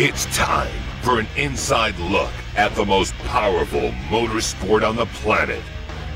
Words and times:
It's 0.00 0.26
time 0.26 0.70
for 1.02 1.18
an 1.18 1.26
inside 1.36 1.98
look 1.98 2.30
at 2.54 2.72
the 2.76 2.84
most 2.84 3.12
powerful 3.24 3.90
motorsport 4.08 4.88
on 4.88 4.94
the 4.94 5.06
planet. 5.06 5.60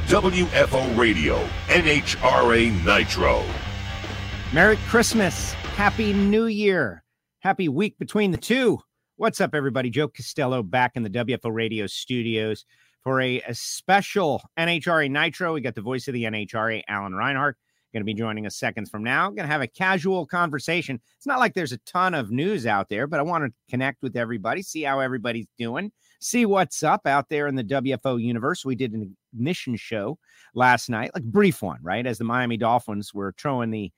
WFO 0.06 0.96
Radio, 0.96 1.44
NHRA 1.66 2.70
Nitro. 2.84 3.42
Merry 4.52 4.76
Christmas. 4.86 5.54
Happy 5.74 6.12
New 6.12 6.46
Year. 6.46 7.02
Happy 7.40 7.68
week 7.68 7.98
between 7.98 8.30
the 8.30 8.36
two. 8.36 8.78
What's 9.16 9.40
up, 9.40 9.52
everybody? 9.52 9.90
Joe 9.90 10.06
Castello 10.06 10.62
back 10.62 10.92
in 10.94 11.02
the 11.02 11.10
WFO 11.10 11.52
Radio 11.52 11.88
studios 11.88 12.64
for 13.02 13.20
a, 13.20 13.40
a 13.40 13.52
special 13.52 14.42
NHRA 14.56 15.10
Nitro. 15.10 15.54
We 15.54 15.60
got 15.60 15.74
the 15.74 15.80
voice 15.80 16.06
of 16.06 16.14
the 16.14 16.22
NHRA, 16.22 16.82
Alan 16.86 17.16
Reinhart 17.16 17.56
going 17.92 18.00
to 18.00 18.04
be 18.04 18.14
joining 18.14 18.46
us 18.46 18.56
seconds 18.56 18.90
from 18.90 19.02
now. 19.02 19.26
Going 19.28 19.46
to 19.46 19.52
have 19.52 19.60
a 19.60 19.66
casual 19.66 20.26
conversation. 20.26 21.00
It's 21.16 21.26
not 21.26 21.38
like 21.38 21.54
there's 21.54 21.72
a 21.72 21.78
ton 21.78 22.14
of 22.14 22.30
news 22.30 22.66
out 22.66 22.88
there, 22.88 23.06
but 23.06 23.20
I 23.20 23.22
want 23.22 23.44
to 23.44 23.52
connect 23.70 24.02
with 24.02 24.16
everybody, 24.16 24.62
see 24.62 24.82
how 24.82 25.00
everybody's 25.00 25.46
doing, 25.58 25.92
see 26.20 26.46
what's 26.46 26.82
up 26.82 27.06
out 27.06 27.28
there 27.28 27.46
in 27.46 27.54
the 27.54 27.64
WFO 27.64 28.22
universe. 28.22 28.64
We 28.64 28.74
did 28.74 28.92
an 28.92 29.16
ignition 29.34 29.76
show 29.76 30.18
last 30.54 30.88
night, 30.88 31.10
like 31.14 31.24
brief 31.24 31.62
one, 31.62 31.80
right? 31.82 32.06
As 32.06 32.18
the 32.18 32.24
Miami 32.24 32.56
Dolphins 32.56 33.12
were 33.12 33.34
throwing 33.38 33.70
the 33.70 33.92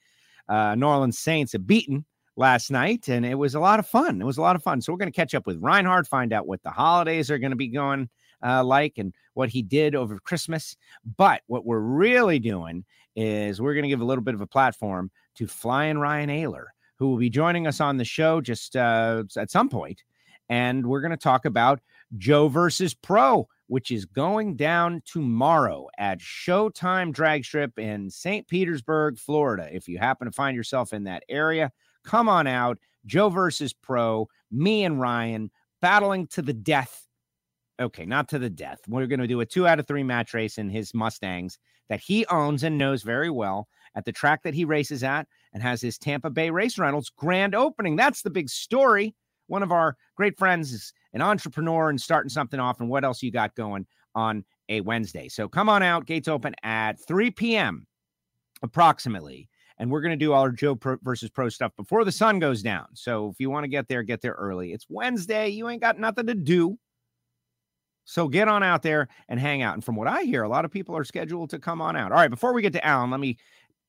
uh, 0.48 0.74
New 0.74 0.86
Orleans 0.86 1.18
Saints 1.18 1.54
a 1.54 1.58
beating 1.58 2.04
last 2.36 2.70
night, 2.70 3.08
and 3.08 3.24
it 3.24 3.36
was 3.36 3.54
a 3.54 3.60
lot 3.60 3.78
of 3.78 3.86
fun. 3.86 4.20
It 4.20 4.24
was 4.24 4.38
a 4.38 4.42
lot 4.42 4.56
of 4.56 4.62
fun. 4.62 4.80
So 4.80 4.92
we're 4.92 4.98
going 4.98 5.12
to 5.12 5.16
catch 5.16 5.34
up 5.34 5.46
with 5.46 5.62
Reinhart, 5.62 6.06
find 6.06 6.32
out 6.32 6.46
what 6.46 6.62
the 6.62 6.70
holidays 6.70 7.30
are 7.30 7.38
going 7.38 7.50
to 7.50 7.56
be 7.56 7.68
going 7.68 8.08
uh, 8.44 8.62
like 8.64 8.98
and 8.98 9.14
what 9.34 9.48
he 9.48 9.62
did 9.62 9.94
over 9.94 10.18
Christmas. 10.18 10.76
But 11.16 11.42
what 11.46 11.64
we're 11.64 11.78
really 11.78 12.38
doing 12.38 12.84
is 13.16 13.60
we're 13.60 13.74
going 13.74 13.84
to 13.84 13.88
give 13.88 14.00
a 14.00 14.04
little 14.04 14.24
bit 14.24 14.34
of 14.34 14.41
a 14.41 14.46
platform 14.46 15.10
to 15.36 15.46
Flying 15.46 15.98
Ryan 15.98 16.30
Oehler, 16.30 16.66
who 16.98 17.09
will 17.09 17.16
be 17.16 17.30
joining 17.30 17.66
us 17.66 17.80
on 17.80 17.96
the 17.96 18.05
show 18.05 18.41
just 18.41 18.77
uh, 18.77 19.24
at 19.36 19.50
some 19.50 19.68
point, 19.68 20.02
and 20.48 20.86
we're 20.86 21.00
going 21.00 21.10
to 21.10 21.16
talk 21.16 21.45
about 21.45 21.80
Joe 22.16 22.48
versus 22.48 22.95
Pro, 22.95 23.48
which 23.66 23.91
is 23.91 24.05
going 24.05 24.56
down 24.56 25.03
tomorrow 25.06 25.88
at 25.98 26.20
Showtime 26.20 27.12
Drag 27.12 27.44
Strip 27.44 27.78
in 27.78 28.11
St. 28.11 28.47
Petersburg, 28.47 29.19
Florida. 29.19 29.69
If 29.72 29.88
you 29.88 29.98
happen 29.98 30.27
to 30.27 30.33
find 30.33 30.56
yourself 30.56 30.92
in 30.92 31.05
that 31.05 31.25
area, 31.28 31.72
come 32.05 32.28
on 32.28 32.47
out. 32.47 32.78
Joe 33.06 33.28
versus 33.28 33.72
Pro, 33.72 34.28
me 34.50 34.84
and 34.84 35.00
Ryan 35.00 35.50
battling 35.81 36.27
to 36.28 36.42
the 36.42 36.55
death 36.55 37.05
okay, 37.81 38.05
not 38.05 38.28
to 38.28 38.38
the 38.38 38.50
death. 38.50 38.81
We're 38.88 39.06
going 39.06 39.20
to 39.20 39.27
do 39.27 39.41
a 39.41 39.47
two 39.47 39.66
out 39.66 39.78
of 39.78 39.86
three 39.86 40.03
match 40.03 40.34
race 40.34 40.58
in 40.58 40.69
his 40.69 40.94
Mustangs 40.94 41.58
that 41.88 42.00
he 42.00 42.27
owns 42.27 42.62
and 42.62 42.78
knows 42.78 43.02
very 43.02 43.30
well 43.30 43.68
at 43.94 44.04
the 44.04 44.12
track 44.12 44.42
that 44.42 44.54
he 44.54 44.64
races 44.64 45.02
at 45.04 45.27
and 45.52 45.62
has 45.62 45.80
his 45.80 45.98
Tampa 45.98 46.30
Bay 46.30 46.50
Race 46.50 46.78
Rentals 46.78 47.10
grand 47.16 47.54
opening. 47.54 47.96
That's 47.96 48.22
the 48.22 48.30
big 48.30 48.48
story. 48.48 49.14
One 49.46 49.62
of 49.62 49.72
our 49.72 49.96
great 50.16 50.38
friends 50.38 50.72
is 50.72 50.92
an 51.12 51.22
entrepreneur 51.22 51.91
and 51.91 52.00
starting 52.00 52.30
something 52.30 52.58
off. 52.58 52.80
And 52.80 52.88
what 52.88 53.04
else 53.04 53.22
you 53.22 53.30
got 53.30 53.54
going 53.54 53.86
on 54.14 54.44
a 54.68 54.80
Wednesday? 54.80 55.28
So 55.28 55.48
come 55.48 55.68
on 55.68 55.82
out. 55.82 56.06
Gates 56.06 56.28
open 56.28 56.54
at 56.62 56.98
3 57.06 57.30
p.m. 57.30 57.86
approximately. 58.62 59.48
And 59.78 59.91
we're 59.91 60.00
going 60.00 60.12
to 60.12 60.24
do 60.24 60.32
all 60.32 60.42
our 60.42 60.50
Joe 60.50 60.76
Pro 60.76 60.96
versus 61.02 61.30
Pro 61.30 61.48
stuff 61.48 61.72
before 61.76 62.04
the 62.04 62.12
sun 62.12 62.38
goes 62.38 62.62
down. 62.62 62.86
So 62.94 63.28
if 63.28 63.41
you 63.41 63.50
want 63.50 63.64
to 63.64 63.69
get 63.69 63.88
there, 63.88 64.02
get 64.04 64.22
there 64.22 64.32
early. 64.32 64.72
It's 64.72 64.86
Wednesday. 64.88 65.48
You 65.48 65.69
ain't 65.69 65.82
got 65.82 65.98
nothing 65.98 66.26
to 66.28 66.34
do. 66.34 66.78
So 68.05 68.28
get 68.28 68.48
on 68.48 68.62
out 68.62 68.83
there 68.83 69.08
and 69.28 69.41
hang 69.41 69.62
out. 69.62 69.74
And 69.74 69.84
from 69.84 69.97
what 69.97 70.08
I 70.08 70.22
hear, 70.22 70.42
a 70.42 70.48
lot 70.48 70.64
of 70.64 70.70
people 70.70 70.97
are 70.97 71.05
scheduled 71.05 71.50
to 71.50 71.58
come 71.58 71.80
on 71.80 71.97
out. 71.97 72.12
All 72.12 72.19
right, 72.19 72.30
before 72.30 72.52
we 72.52 72.62
get 72.62 72.72
to 72.74 72.86
Alan, 72.86 73.10
let 73.10 73.20
me 73.20 73.38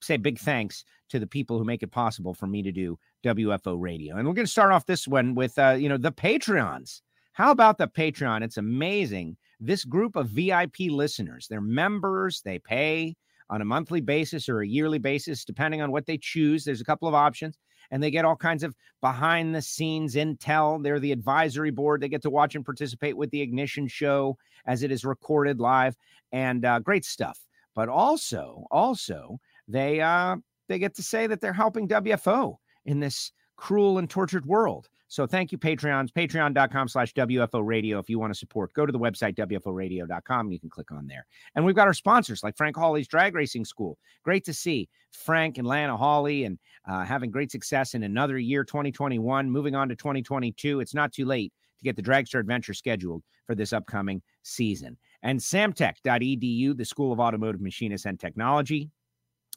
say 0.01 0.17
big 0.17 0.39
thanks 0.39 0.85
to 1.09 1.19
the 1.19 1.27
people 1.27 1.57
who 1.57 1.65
make 1.65 1.83
it 1.83 1.91
possible 1.91 2.33
for 2.33 2.47
me 2.47 2.61
to 2.63 2.71
do 2.71 2.97
WFO 3.25 3.75
radio. 3.79 4.15
And 4.15 4.27
we're 4.27 4.33
going 4.33 4.45
to 4.45 4.51
start 4.51 4.71
off 4.71 4.85
this 4.85 5.07
one 5.07 5.35
with 5.35 5.57
uh, 5.57 5.75
you 5.77 5.89
know, 5.89 5.97
the 5.97 6.11
Patreons. 6.11 7.01
How 7.33 7.51
about 7.51 7.77
the 7.77 7.87
Patreon? 7.87 8.43
It's 8.43 8.57
amazing. 8.57 9.37
This 9.59 9.83
group 9.83 10.15
of 10.15 10.29
VIP 10.29 10.89
listeners, 10.89 11.47
they're 11.49 11.61
members, 11.61 12.41
they 12.41 12.59
pay 12.59 13.15
on 13.49 13.61
a 13.61 13.65
monthly 13.65 14.01
basis 14.01 14.49
or 14.49 14.61
a 14.61 14.67
yearly 14.67 14.99
basis, 14.99 15.45
depending 15.45 15.81
on 15.81 15.91
what 15.91 16.05
they 16.05 16.17
choose. 16.17 16.63
There's 16.63 16.81
a 16.81 16.85
couple 16.85 17.07
of 17.07 17.13
options 17.13 17.57
and 17.91 18.01
they 18.01 18.11
get 18.11 18.25
all 18.25 18.35
kinds 18.35 18.63
of 18.63 18.75
behind 19.01 19.53
the 19.53 19.61
scenes 19.61 20.15
intel. 20.15 20.81
They're 20.81 20.99
the 20.99 21.11
advisory 21.11 21.71
board. 21.71 22.01
They 22.01 22.09
get 22.09 22.21
to 22.23 22.29
watch 22.29 22.55
and 22.55 22.65
participate 22.65 23.17
with 23.17 23.31
the 23.31 23.41
Ignition 23.41 23.87
show 23.87 24.37
as 24.65 24.83
it 24.83 24.91
is 24.91 25.05
recorded 25.05 25.59
live 25.59 25.95
and 26.31 26.65
uh, 26.65 26.79
great 26.79 27.05
stuff. 27.05 27.39
But 27.75 27.89
also, 27.89 28.65
also, 28.71 29.39
they 29.67 30.01
uh, 30.01 30.37
they 30.67 30.79
get 30.79 30.95
to 30.95 31.03
say 31.03 31.27
that 31.27 31.41
they're 31.41 31.53
helping 31.53 31.87
WFO 31.87 32.57
in 32.85 32.99
this 32.99 33.31
cruel 33.57 33.97
and 33.97 34.09
tortured 34.09 34.45
world. 34.45 34.89
So 35.07 35.27
thank 35.27 35.51
you, 35.51 35.57
Patreons, 35.57 36.11
patreon.com 36.11 36.87
slash 36.87 37.13
WFO 37.13 37.65
radio. 37.65 37.99
If 37.99 38.09
you 38.09 38.17
want 38.17 38.33
to 38.33 38.37
support, 38.37 38.73
go 38.73 38.85
to 38.85 38.91
the 38.91 38.99
website, 38.99 39.35
WFOradio.com. 39.35 40.51
You 40.51 40.59
can 40.59 40.69
click 40.69 40.91
on 40.91 41.05
there. 41.07 41.25
And 41.55 41.63
we've 41.63 41.75
got 41.75 41.87
our 41.87 41.93
sponsors 41.93 42.43
like 42.43 42.57
Frank 42.57 42.75
Hawley's 42.75 43.07
Drag 43.07 43.35
Racing 43.35 43.65
School. 43.65 43.97
Great 44.23 44.43
to 44.45 44.53
see 44.53 44.89
Frank 45.11 45.57
and 45.57 45.67
Lana 45.67 45.95
Hawley 45.95 46.45
and 46.45 46.57
uh, 46.87 47.03
having 47.03 47.29
great 47.29 47.51
success 47.51 47.93
in 47.93 48.03
another 48.03 48.37
year, 48.39 48.63
2021, 48.63 49.49
moving 49.49 49.75
on 49.75 49.89
to 49.89 49.95
2022. 49.95 50.79
It's 50.79 50.95
not 50.95 51.13
too 51.13 51.25
late 51.25 51.53
to 51.77 51.83
get 51.83 51.95
the 51.95 52.03
Dragster 52.03 52.39
Adventure 52.39 52.73
scheduled 52.73 53.23
for 53.45 53.53
this 53.53 53.73
upcoming 53.73 54.21
season. 54.41 54.97
And 55.21 55.39
samtech.edu, 55.39 56.77
the 56.77 56.85
School 56.85 57.11
of 57.11 57.19
Automotive 57.19 57.61
Machinists 57.61 58.05
and 58.05 58.19
Technology 58.19 58.89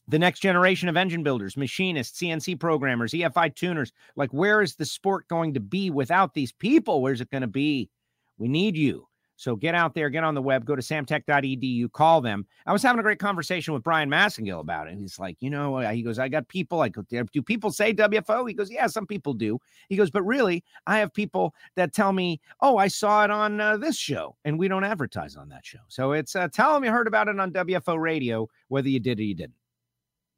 the 0.08 0.18
next 0.18 0.40
generation 0.40 0.88
of 0.88 0.96
engine 0.96 1.22
builders, 1.22 1.56
machinists, 1.56 2.18
CNC 2.18 2.58
programmers, 2.58 3.12
EFI 3.12 3.54
tuners. 3.54 3.92
Like, 4.16 4.30
where 4.30 4.62
is 4.62 4.74
the 4.74 4.86
sport 4.86 5.28
going 5.28 5.54
to 5.54 5.60
be 5.60 5.90
without 5.90 6.34
these 6.34 6.50
people? 6.50 7.02
Where's 7.02 7.20
it 7.20 7.30
going 7.30 7.42
to 7.42 7.46
be? 7.46 7.90
We 8.38 8.48
need 8.48 8.76
you. 8.76 9.06
So 9.36 9.54
get 9.54 9.76
out 9.76 9.94
there, 9.94 10.10
get 10.10 10.24
on 10.24 10.34
the 10.34 10.42
web, 10.42 10.64
go 10.64 10.74
to 10.74 10.82
samtech.edu, 10.82 11.92
call 11.92 12.20
them. 12.20 12.44
I 12.66 12.72
was 12.72 12.82
having 12.82 12.98
a 12.98 13.04
great 13.04 13.20
conversation 13.20 13.72
with 13.72 13.84
Brian 13.84 14.10
Massengill 14.10 14.58
about 14.58 14.88
it. 14.88 14.98
He's 14.98 15.16
like, 15.20 15.36
you 15.38 15.48
know, 15.48 15.78
he 15.78 16.02
goes, 16.02 16.18
I 16.18 16.26
got 16.26 16.48
people. 16.48 16.80
I 16.80 16.88
go, 16.88 17.02
do 17.02 17.42
people 17.42 17.70
say 17.70 17.94
WFO? 17.94 18.48
He 18.48 18.54
goes, 18.54 18.68
yeah, 18.68 18.88
some 18.88 19.06
people 19.06 19.34
do. 19.34 19.60
He 19.88 19.96
goes, 19.96 20.10
but 20.10 20.22
really, 20.22 20.64
I 20.88 20.98
have 20.98 21.14
people 21.14 21.54
that 21.76 21.92
tell 21.92 22.12
me, 22.12 22.40
oh, 22.62 22.78
I 22.78 22.88
saw 22.88 23.22
it 23.22 23.30
on 23.30 23.60
uh, 23.60 23.76
this 23.76 23.96
show, 23.96 24.34
and 24.44 24.58
we 24.58 24.66
don't 24.66 24.82
advertise 24.82 25.36
on 25.36 25.48
that 25.50 25.64
show. 25.64 25.78
So 25.86 26.12
it's 26.12 26.34
uh, 26.34 26.48
tell 26.48 26.74
them 26.74 26.84
you 26.84 26.90
heard 26.90 27.06
about 27.06 27.28
it 27.28 27.38
on 27.38 27.52
WFO 27.52 27.96
radio, 27.96 28.48
whether 28.66 28.88
you 28.88 28.98
did 28.98 29.20
or 29.20 29.22
you 29.22 29.36
didn't 29.36 29.54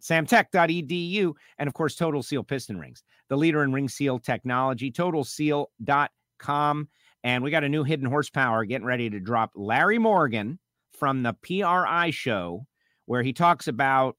samtech.edu, 0.00 1.32
and 1.58 1.66
of 1.66 1.74
course, 1.74 1.94
Total 1.94 2.22
Seal 2.22 2.42
Piston 2.42 2.78
Rings, 2.78 3.02
the 3.28 3.36
leader 3.36 3.62
in 3.62 3.72
ring 3.72 3.88
seal 3.88 4.18
technology, 4.18 4.90
totalseal.com. 4.90 6.88
And 7.22 7.44
we 7.44 7.50
got 7.50 7.64
a 7.64 7.68
new 7.68 7.84
hidden 7.84 8.06
horsepower 8.06 8.64
getting 8.64 8.86
ready 8.86 9.10
to 9.10 9.20
drop 9.20 9.50
Larry 9.54 9.98
Morgan 9.98 10.58
from 10.98 11.22
the 11.22 11.34
PRI 11.42 12.10
show, 12.10 12.66
where 13.06 13.22
he 13.22 13.32
talks 13.32 13.68
about 13.68 14.16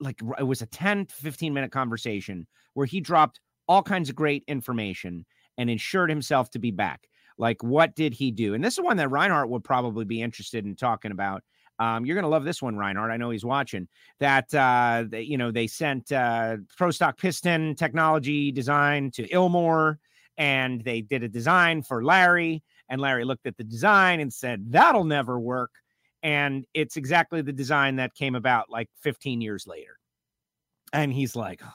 like 0.00 0.20
it 0.38 0.42
was 0.42 0.62
a 0.62 0.66
10 0.66 1.06
to 1.06 1.14
15 1.14 1.54
minute 1.54 1.72
conversation 1.72 2.46
where 2.74 2.86
he 2.86 3.00
dropped 3.00 3.40
all 3.68 3.82
kinds 3.82 4.08
of 4.08 4.14
great 4.14 4.44
information 4.46 5.24
and 5.58 5.70
ensured 5.70 6.10
himself 6.10 6.50
to 6.50 6.58
be 6.58 6.70
back. 6.70 7.08
Like, 7.38 7.62
what 7.62 7.94
did 7.94 8.14
he 8.14 8.30
do? 8.30 8.54
And 8.54 8.64
this 8.64 8.74
is 8.74 8.84
one 8.84 8.96
that 8.98 9.10
Reinhart 9.10 9.48
would 9.48 9.64
probably 9.64 10.04
be 10.04 10.22
interested 10.22 10.64
in 10.64 10.76
talking 10.76 11.12
about 11.12 11.42
um, 11.78 12.06
you're 12.06 12.14
going 12.14 12.24
to 12.24 12.28
love 12.28 12.44
this 12.44 12.62
one, 12.62 12.76
Reinhart. 12.76 13.10
I 13.10 13.16
know 13.16 13.30
he's 13.30 13.44
watching. 13.44 13.88
That 14.20 14.52
uh, 14.54 15.04
they, 15.08 15.22
you 15.22 15.36
know 15.36 15.50
they 15.50 15.66
sent 15.66 16.10
uh, 16.12 16.56
Pro 16.76 16.90
Stock 16.90 17.18
Piston 17.18 17.74
technology 17.74 18.50
design 18.50 19.10
to 19.12 19.28
Ilmor, 19.28 19.96
and 20.38 20.82
they 20.82 21.02
did 21.02 21.22
a 21.22 21.28
design 21.28 21.82
for 21.82 22.04
Larry. 22.04 22.62
And 22.88 23.00
Larry 23.00 23.24
looked 23.24 23.46
at 23.46 23.56
the 23.56 23.64
design 23.64 24.20
and 24.20 24.32
said, 24.32 24.72
"That'll 24.72 25.04
never 25.04 25.38
work." 25.38 25.70
And 26.22 26.64
it's 26.72 26.96
exactly 26.96 27.42
the 27.42 27.52
design 27.52 27.96
that 27.96 28.14
came 28.14 28.34
about 28.34 28.70
like 28.70 28.88
15 29.02 29.40
years 29.40 29.66
later. 29.66 29.98
And 30.92 31.12
he's 31.12 31.36
like, 31.36 31.60
oh. 31.64 31.70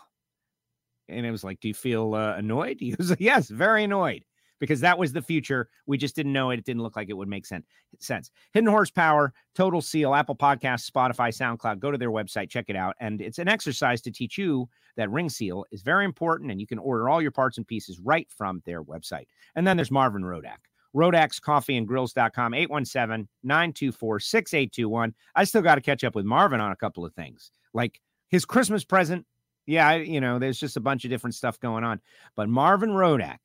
and 1.07 1.25
it 1.25 1.31
was 1.31 1.43
like, 1.43 1.59
"Do 1.59 1.67
you 1.67 1.73
feel 1.73 2.15
uh, 2.15 2.35
annoyed?" 2.37 2.77
He 2.79 2.95
was 2.97 3.11
like, 3.11 3.19
"Yes, 3.19 3.49
very 3.49 3.83
annoyed." 3.83 4.23
Because 4.61 4.79
that 4.79 4.97
was 4.97 5.11
the 5.11 5.21
future. 5.21 5.67
We 5.87 5.97
just 5.97 6.15
didn't 6.15 6.31
know 6.31 6.51
it. 6.51 6.59
It 6.59 6.65
didn't 6.65 6.83
look 6.83 6.95
like 6.95 7.09
it 7.09 7.17
would 7.17 7.27
make 7.27 7.45
sense. 7.45 7.65
Sense. 7.99 8.31
Hidden 8.53 8.69
Horsepower, 8.69 9.33
Total 9.55 9.81
Seal, 9.81 10.13
Apple 10.13 10.35
Podcasts, 10.35 10.89
Spotify, 10.89 11.35
SoundCloud. 11.35 11.79
Go 11.79 11.91
to 11.91 11.97
their 11.97 12.11
website, 12.11 12.49
check 12.49 12.65
it 12.69 12.75
out, 12.77 12.95
and 13.01 13.19
it's 13.19 13.39
an 13.39 13.49
exercise 13.49 14.01
to 14.03 14.11
teach 14.11 14.37
you 14.37 14.69
that 14.95 15.09
ring 15.09 15.29
seal 15.29 15.65
is 15.71 15.81
very 15.81 16.05
important, 16.05 16.51
and 16.51 16.61
you 16.61 16.67
can 16.67 16.77
order 16.77 17.09
all 17.09 17.21
your 17.21 17.31
parts 17.31 17.57
and 17.57 17.67
pieces 17.67 17.99
right 17.99 18.29
from 18.29 18.61
their 18.65 18.83
website. 18.83 19.25
And 19.55 19.65
then 19.65 19.77
there's 19.77 19.91
Marvin 19.91 20.21
Rodak. 20.21 20.59
Rodak's 20.95 21.39
Coffee 21.39 21.77
and 21.77 21.87
Grills.com, 21.87 22.53
817 22.53 23.27
924 23.43 24.19
6821. 24.19 25.15
I 25.35 25.43
still 25.43 25.61
got 25.61 25.75
to 25.75 25.81
catch 25.81 26.03
up 26.03 26.15
with 26.15 26.25
Marvin 26.25 26.61
on 26.61 26.71
a 26.71 26.75
couple 26.75 27.05
of 27.05 27.13
things, 27.13 27.51
like 27.73 27.99
his 28.27 28.45
Christmas 28.45 28.83
present. 28.83 29.25
Yeah, 29.65 29.95
you 29.95 30.21
know, 30.21 30.37
there's 30.37 30.59
just 30.59 30.77
a 30.77 30.81
bunch 30.81 31.05
of 31.05 31.09
different 31.09 31.35
stuff 31.35 31.59
going 31.59 31.83
on. 31.83 32.01
But 32.35 32.49
Marvin 32.49 32.89
Rodak 32.89 33.37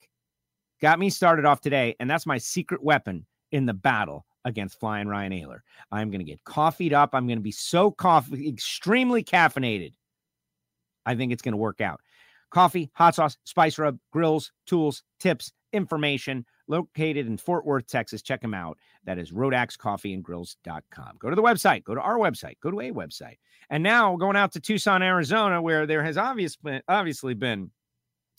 got 0.81 0.99
me 0.99 1.11
started 1.11 1.45
off 1.45 1.61
today, 1.61 1.95
and 2.01 2.09
that's 2.09 2.27
my 2.27 2.39
secret 2.39 2.83
weapon 2.83 3.27
in 3.53 3.67
the 3.67 3.75
battle 3.75 4.27
against 4.45 4.79
Flying 4.79 5.09
Ryan 5.09 5.33
Oehler. 5.33 5.59
I'm 5.91 6.11
going 6.11 6.21
to 6.21 6.25
get 6.25 6.45
coffeeed 6.45 6.93
up. 6.93 7.11
I'm 7.13 7.27
going 7.27 7.39
to 7.39 7.43
be 7.43 7.53
so 7.53 7.91
coffee, 7.91 8.49
extremely 8.49 9.25
caffeinated. 9.25 9.93
I 11.05 11.15
think 11.15 11.33
it's 11.33 11.43
going 11.43 11.53
to 11.53 11.59
work 11.59 11.81
out. 11.81 12.01
Coffee, 12.51 12.91
hot 12.95 13.15
sauce, 13.15 13.37
spice 13.45 13.79
rub, 13.79 13.99
grills, 14.13 14.53
tools, 14.67 15.03
tips, 15.19 15.53
information 15.73 16.45
located 16.69 17.27
in 17.27 17.37
Fort 17.37 17.65
Worth, 17.65 17.87
Texas. 17.87 18.23
Check 18.23 18.41
them 18.41 18.55
out. 18.55 18.79
That 19.05 19.19
is 19.19 19.33
rodakscoffeeandgrills.com. 19.33 21.17
Go 21.19 21.31
to 21.31 21.37
the 21.37 21.43
website, 21.43 21.85
go 21.85 21.95
to 21.95 22.01
our 22.01 22.19
website, 22.19 22.55
go 22.63 22.71
to 22.71 22.81
a 22.81 22.91
website. 22.91 23.37
And 23.71 23.83
now 23.83 24.17
going 24.17 24.37
out 24.37 24.53
to 24.53 24.61
Tucson, 24.61 25.03
Arizona, 25.03 25.61
where 25.61 25.87
there 25.87 26.03
has 26.03 26.17
obviously 26.17 26.81
obviously 26.89 27.35
been 27.35 27.71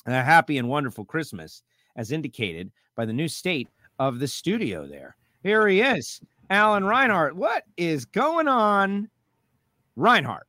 a 0.05 0.23
happy 0.23 0.57
and 0.57 0.69
wonderful 0.69 1.05
Christmas, 1.05 1.63
as 1.97 2.11
indicated 2.11 2.71
by 2.95 3.05
the 3.05 3.13
new 3.13 3.27
state 3.27 3.67
of 3.99 4.19
the 4.19 4.27
studio 4.27 4.87
there. 4.87 5.15
Here 5.43 5.67
he 5.67 5.81
is, 5.81 6.21
Alan 6.49 6.85
Reinhart. 6.85 7.35
What 7.35 7.63
is 7.75 8.05
going 8.05 8.47
on, 8.47 9.09
Reinhart? 9.95 10.47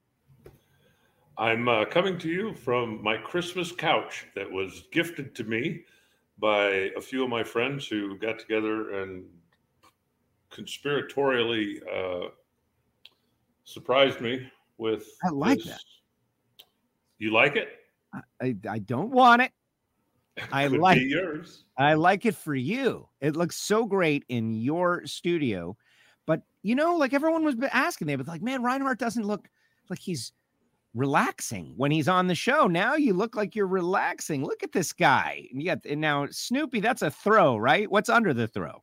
I'm 1.38 1.68
uh, 1.68 1.84
coming 1.84 2.18
to 2.18 2.28
you 2.28 2.52
from 2.52 3.02
my 3.02 3.16
Christmas 3.16 3.72
couch 3.72 4.26
that 4.34 4.50
was 4.50 4.84
gifted 4.90 5.34
to 5.36 5.44
me 5.44 5.84
by 6.38 6.90
a 6.96 7.00
few 7.00 7.22
of 7.22 7.30
my 7.30 7.44
friends 7.44 7.86
who 7.86 8.16
got 8.18 8.38
together 8.38 9.02
and 9.02 9.24
conspiratorially 10.50 11.80
uh, 11.86 12.30
surprised 13.64 14.20
me 14.20 14.50
with. 14.78 15.06
I 15.24 15.28
like 15.28 15.58
this. 15.58 15.66
that. 15.68 15.80
You 17.18 17.32
like 17.32 17.56
it? 17.56 17.68
I, 18.40 18.56
I 18.68 18.78
don't 18.78 19.10
want 19.10 19.42
it. 19.42 19.52
I 20.52 20.66
like 20.66 21.00
yours. 21.02 21.64
I 21.76 21.94
like 21.94 22.26
it 22.26 22.34
for 22.34 22.54
you. 22.54 23.08
It 23.20 23.36
looks 23.36 23.56
so 23.56 23.84
great 23.84 24.24
in 24.28 24.54
your 24.54 25.06
studio. 25.06 25.76
But 26.26 26.42
you 26.62 26.74
know, 26.74 26.96
like 26.96 27.14
everyone 27.14 27.44
was 27.44 27.56
asking, 27.72 28.06
they 28.06 28.16
was 28.16 28.28
like, 28.28 28.42
"Man, 28.42 28.62
Reinhart 28.62 28.98
doesn't 28.98 29.26
look 29.26 29.48
like 29.88 29.98
he's 29.98 30.32
relaxing 30.94 31.74
when 31.76 31.90
he's 31.90 32.08
on 32.08 32.26
the 32.26 32.34
show. 32.34 32.66
Now 32.66 32.94
you 32.94 33.14
look 33.14 33.36
like 33.36 33.54
you're 33.54 33.66
relaxing. 33.66 34.44
Look 34.44 34.62
at 34.62 34.72
this 34.72 34.92
guy. 34.92 35.46
And 35.50 35.62
you 35.62 35.68
got 35.68 35.84
and 35.84 36.00
now 36.00 36.26
Snoopy, 36.30 36.80
that's 36.80 37.02
a 37.02 37.10
throw, 37.10 37.56
right? 37.56 37.90
What's 37.90 38.08
under 38.08 38.34
the 38.34 38.48
throw? 38.48 38.82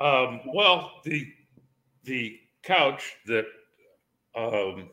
Um, 0.00 0.40
well, 0.54 0.92
the 1.04 1.26
the 2.04 2.38
couch 2.62 3.16
that 3.26 3.46
um, 4.36 4.90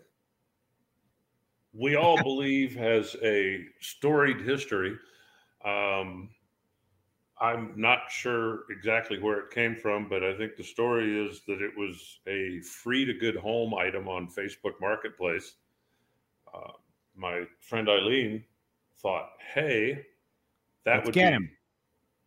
we 1.78 1.96
all 1.96 2.22
believe 2.24 2.76
has 2.76 3.16
a 3.24 3.64
storied 3.80 4.42
history. 4.42 4.98
Um, 5.64 6.30
I'm 7.40 7.74
not 7.76 8.10
sure 8.10 8.62
exactly 8.72 9.20
where 9.20 9.40
it 9.40 9.52
came 9.52 9.76
from, 9.76 10.10
but 10.10 10.24
I 10.24 10.36
think 10.36 10.56
the 10.56 10.64
story 10.64 11.24
is 11.24 11.42
that 11.48 11.62
it 11.62 11.72
was 11.78 12.20
a 12.26 12.60
free 12.62 13.06
to 13.06 13.14
good 13.14 13.36
home 13.36 13.76
item 13.76 14.08
on 14.08 14.28
Facebook 14.28 14.74
Marketplace. 14.82 15.54
Uh, 16.52 16.72
my 17.16 17.44
friend 17.60 17.88
Eileen 17.88 18.44
thought, 19.00 19.30
hey, 19.54 20.04
that 20.84 20.96
Let's 20.96 21.06
would 21.06 21.14
get 21.14 21.30
be 21.30 21.36
him. 21.36 21.52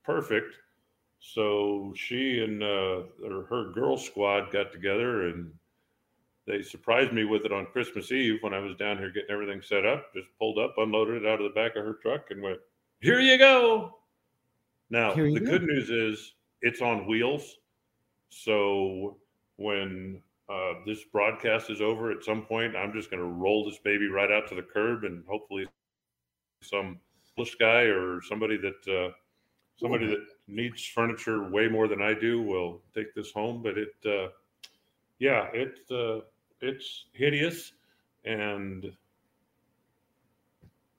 perfect. 0.05 0.55
So 1.19 1.93
she 1.97 2.45
and 2.45 2.63
uh, 2.63 3.03
her 3.49 3.73
girl 3.75 3.97
squad 3.97 4.53
got 4.53 4.71
together 4.73 5.27
and 5.29 5.53
they 6.51 6.63
surprised 6.63 7.13
me 7.13 7.25
with 7.25 7.45
it 7.45 7.53
on 7.53 7.67
Christmas 7.67 8.11
Eve 8.11 8.39
when 8.41 8.53
I 8.53 8.59
was 8.59 8.75
down 8.77 8.99
here 8.99 9.11
getting 9.11 9.31
everything 9.31 9.63
set 9.63 9.87
up. 9.87 10.13
Just 10.13 10.29
pulled 10.39 10.59
up, 10.59 10.75
unloaded 10.79 11.23
it 11.23 11.29
out 11.29 11.41
of 11.41 11.45
the 11.45 11.61
back 11.61 11.77
of 11.77 11.85
her 11.85 11.95
truck, 12.03 12.31
and 12.31 12.43
went, 12.43 12.59
Here 13.01 13.21
you 13.21 13.39
go. 13.39 13.99
Now, 14.91 15.15
the 15.15 15.39
go. 15.39 15.47
good 15.47 15.63
news 15.63 15.91
is 15.91 16.35
it's 16.63 16.83
on 16.83 17.07
wheels. 17.07 17.57
So 18.31 19.19
when 19.57 20.21
uh, 20.49 20.75
this 20.85 21.05
broadcast 21.05 21.71
is 21.71 21.81
over 21.81 22.11
at 22.11 22.25
some 22.25 22.43
point, 22.43 22.75
I'm 22.75 22.93
just 22.93 23.11
going 23.11 23.23
to 23.23 23.29
roll 23.29 23.65
this 23.65 23.79
baby 23.79 24.09
right 24.09 24.31
out 24.31 24.49
to 24.49 24.57
the 24.57 24.63
curb 24.63 25.05
and 25.05 25.23
hopefully 25.29 25.67
some 26.63 26.99
English 27.37 27.55
guy 27.57 27.83
or 27.83 28.21
somebody 28.23 28.57
that 28.57 28.89
uh, 28.93 29.13
somebody 29.77 30.07
that 30.07 30.27
needs 30.49 30.85
furniture 30.85 31.49
way 31.49 31.69
more 31.69 31.89
than 31.89 32.03
I 32.03 32.13
do 32.13 32.43
will 32.43 32.83
take 32.95 33.15
this 33.15 33.31
home. 33.31 33.63
But 33.63 33.79
it, 33.79 33.95
uh, 34.05 34.29
yeah, 35.19 35.49
it 35.55 35.79
uh, 35.91 36.25
it's 36.61 37.07
hideous 37.13 37.73
and 38.25 38.93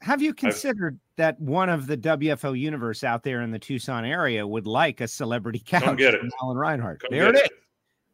have 0.02 0.22
you 0.22 0.34
considered 0.34 0.96
I've, 0.96 1.18
that 1.18 1.40
one 1.40 1.70
of 1.70 1.86
the 1.86 1.96
WFO 1.96 2.60
universe 2.60 3.04
out 3.04 3.24
there 3.24 3.42
in 3.42 3.52
the 3.52 3.60
Tucson 3.60 4.04
area 4.04 4.46
would 4.46 4.66
like 4.66 5.00
a 5.00 5.08
celebrity 5.08 5.62
couch 5.66 5.98
get 5.98 6.16
it. 6.16 6.22
from 6.22 6.32
Alan 6.42 6.58
Reinhart? 6.58 7.02
Come 7.02 7.10
there 7.12 7.30
it 7.30 7.36
is. 7.36 7.42
It. 7.42 7.52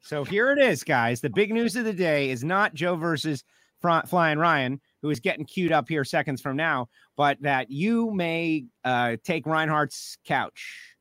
So 0.01 0.23
here 0.23 0.51
it 0.51 0.59
is, 0.59 0.83
guys. 0.83 1.21
The 1.21 1.29
big 1.29 1.53
news 1.53 1.75
of 1.75 1.85
the 1.85 1.93
day 1.93 2.29
is 2.29 2.43
not 2.43 2.73
Joe 2.73 2.95
versus 2.95 3.43
Flying 3.81 4.39
Ryan, 4.39 4.81
who 5.01 5.09
is 5.09 5.19
getting 5.19 5.45
queued 5.45 5.71
up 5.71 5.87
here 5.87 6.03
seconds 6.03 6.41
from 6.41 6.57
now, 6.57 6.89
but 7.15 7.41
that 7.41 7.69
you 7.69 8.11
may 8.11 8.65
uh, 8.83 9.17
take 9.23 9.45
Reinhart's 9.45 10.17
couch. 10.25 10.95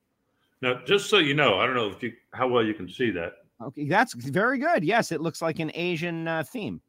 Now, 0.61 0.81
just 0.87 1.09
so 1.11 1.19
you 1.19 1.35
know, 1.35 1.59
I 1.59 1.67
don't 1.67 1.75
know 1.75 1.91
if 1.91 2.03
you 2.03 2.13
how 2.33 2.49
well 2.49 2.65
you 2.65 2.75
can 2.75 2.89
see 2.89 3.11
that. 3.13 3.46
Okay, 3.63 3.89
that's 3.89 4.15
very 4.15 4.59
good. 4.59 4.85
Yes, 4.85 5.13
it 5.13 5.21
looks 5.21 5.41
like 5.41 5.59
an 5.59 5.71
Asian 5.75 6.29
uh, 6.29 6.43
theme. 6.45 6.81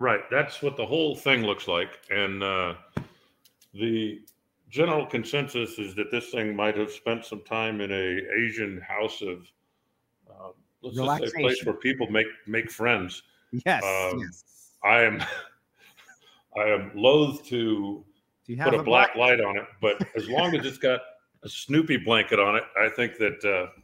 Right, 0.00 0.22
that's 0.30 0.60
what 0.60 0.76
the 0.76 0.84
whole 0.84 1.14
thing 1.14 1.42
looks 1.42 1.68
like, 1.68 2.00
and 2.10 2.42
uh, 2.42 2.74
the 3.72 4.22
general 4.68 5.06
consensus 5.06 5.78
is 5.78 5.94
that 5.94 6.10
this 6.10 6.30
thing 6.30 6.56
might 6.56 6.76
have 6.76 6.90
spent 6.90 7.24
some 7.24 7.42
time 7.42 7.80
in 7.80 7.92
a 7.92 8.20
Asian 8.44 8.80
house 8.80 9.22
of 9.22 9.46
uh, 10.28 10.48
let's 10.82 10.96
just 10.96 11.32
say 11.32 11.40
a 11.40 11.42
place 11.42 11.64
where 11.64 11.76
people 11.76 12.10
make 12.10 12.26
make 12.48 12.70
friends. 12.70 13.22
Yes, 13.64 13.84
um, 13.84 14.18
yes. 14.18 14.44
I 14.82 15.02
am 15.02 15.22
I 16.56 16.62
am 16.62 16.90
loath 16.94 17.46
to 17.46 18.04
put 18.46 18.74
a, 18.74 18.80
a 18.80 18.82
black, 18.82 19.14
black 19.14 19.16
light 19.16 19.40
on 19.40 19.56
it, 19.56 19.66
but 19.80 20.04
as 20.16 20.28
long 20.28 20.56
as 20.56 20.66
it's 20.66 20.78
got 20.78 21.00
a 21.44 21.48
Snoopy 21.48 21.98
blanket 21.98 22.40
on 22.40 22.56
it, 22.56 22.64
I 22.76 22.88
think 22.88 23.16
that 23.18 23.44
uh, 23.44 23.80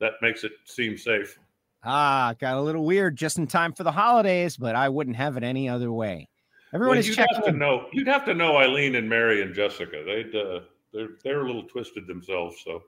that 0.00 0.14
makes 0.22 0.44
it 0.44 0.52
seem 0.64 0.96
safe. 0.96 1.38
Ah, 1.84 2.34
got 2.38 2.56
a 2.56 2.60
little 2.60 2.84
weird 2.84 3.16
just 3.16 3.38
in 3.38 3.46
time 3.46 3.72
for 3.72 3.84
the 3.84 3.92
holidays, 3.92 4.56
but 4.56 4.74
I 4.74 4.88
wouldn't 4.88 5.16
have 5.16 5.36
it 5.36 5.44
any 5.44 5.68
other 5.68 5.92
way. 5.92 6.28
Everyone 6.74 6.96
well, 6.96 6.98
is 6.98 7.08
you'd 7.08 7.16
checking. 7.16 7.36
Have 7.36 7.44
to 7.44 7.52
know, 7.52 7.86
you'd 7.92 8.08
have 8.08 8.24
to 8.24 8.34
know 8.34 8.56
Eileen 8.56 8.96
and 8.96 9.08
Mary 9.08 9.42
and 9.42 9.54
Jessica. 9.54 10.02
They'd 10.04 10.34
uh, 10.34 10.60
they're 10.92 11.10
they're 11.22 11.40
a 11.42 11.46
little 11.46 11.62
twisted 11.62 12.06
themselves, 12.06 12.56
so 12.64 12.82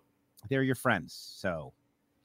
they're 0.48 0.64
your 0.64 0.74
friends. 0.74 1.14
So 1.36 1.72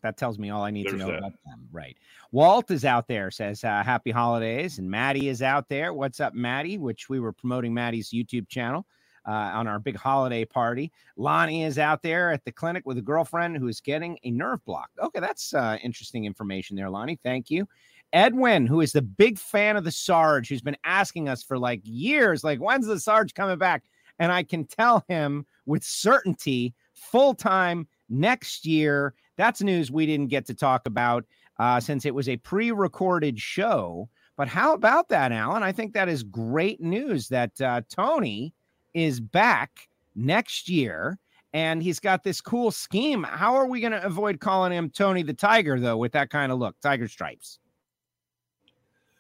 that 0.02 0.18
tells 0.18 0.40
me 0.40 0.50
all 0.50 0.64
I 0.64 0.72
need 0.72 0.88
There's 0.88 0.94
to 0.94 1.00
know 1.00 1.08
that. 1.08 1.20
about 1.20 1.34
them. 1.46 1.68
Right. 1.72 1.98
Walt 2.32 2.72
is 2.72 2.86
out 2.86 3.08
there, 3.08 3.30
says 3.30 3.64
uh, 3.64 3.84
happy 3.84 4.12
holidays. 4.12 4.80
And 4.80 4.90
Maddie 4.90 5.30
is 5.30 5.42
out 5.42 5.70
there. 5.70 5.94
What's 5.94 6.20
up, 6.20 6.34
Maddie? 6.34 6.78
Which 6.78 7.08
we 7.08 7.20
were 7.20 7.32
promoting 7.32 7.74
Maddie's 7.74 8.10
YouTube 8.10 8.50
channel 8.50 8.86
on 9.32 9.68
our 9.68 9.80
big 9.80 9.96
holiday 9.96 10.46
party. 10.46 10.92
Lonnie 11.18 11.64
is 11.64 11.80
out 11.80 12.02
there 12.02 12.32
at 12.32 12.44
the 12.46 12.52
clinic 12.52 12.84
with 12.86 12.98
a 12.98 13.02
girlfriend 13.02 13.58
who 13.58 13.68
is 13.68 13.82
getting 13.82 14.18
a 14.24 14.32
nerve 14.32 14.64
block. 14.66 14.90
Okay, 15.02 15.20
that's 15.20 15.54
uh, 15.54 15.78
interesting 15.84 16.26
information 16.26 16.76
there, 16.76 16.90
Lonnie. 16.90 17.20
Thank 17.24 17.50
you. 17.50 17.68
Edwin, 18.12 18.68
who 18.68 18.82
is 18.82 18.92
the 18.92 19.02
big 19.02 19.40
fan 19.40 19.76
of 19.76 19.84
the 19.84 19.92
Sarge, 19.92 20.48
who's 20.48 20.62
been 20.62 20.78
asking 20.84 21.28
us 21.28 21.42
for 21.42 21.58
like 21.58 21.82
years, 21.84 22.44
like, 22.44 22.60
when's 22.60 22.86
the 22.86 23.00
Sarge 23.00 23.34
coming 23.34 23.58
back? 23.58 23.84
And 24.20 24.32
I 24.32 24.44
can 24.44 24.66
tell 24.66 25.04
him 25.08 25.46
with 25.66 25.84
certainty, 25.84 26.76
full 26.94 27.34
time 27.34 27.88
next 28.10 28.66
year. 28.66 29.16
That's 29.38 29.62
news 29.62 29.92
we 29.92 30.06
didn't 30.06 30.28
get 30.28 30.46
to 30.48 30.54
talk 30.54 30.86
about 30.86 31.26
uh, 31.58 31.80
since 31.80 32.06
it 32.06 32.14
was 32.14 32.30
a 32.30 32.38
pre 32.38 32.72
recorded 32.72 33.40
show. 33.40 34.10
But 34.38 34.48
how 34.48 34.74
about 34.74 35.10
that, 35.10 35.32
Alan? 35.32 35.64
I 35.64 35.72
think 35.72 35.94
that 35.94 36.10
is 36.10 36.24
great 36.24 36.82
news 36.82 37.28
that 37.30 37.60
uh, 37.62 37.82
Tony 37.90 38.54
is 38.94 39.20
back 39.20 39.88
next 40.16 40.70
year 40.70 41.18
and 41.54 41.84
he's 41.84 42.00
got 42.00 42.24
this 42.24 42.42
cool 42.42 42.72
scheme. 42.72 43.24
How 43.24 43.56
are 43.56 43.68
we 43.68 43.80
going 43.80 43.92
to 43.92 44.04
avoid 44.04 44.40
calling 44.40 44.74
him 44.74 44.90
Tony 44.90 45.22
the 45.22 45.34
Tiger, 45.34 45.80
though, 45.80 45.98
with 45.98 46.12
that 46.14 46.30
kind 46.30 46.52
of 46.52 46.58
look, 46.58 46.76
tiger 46.82 47.08
stripes? 47.08 47.60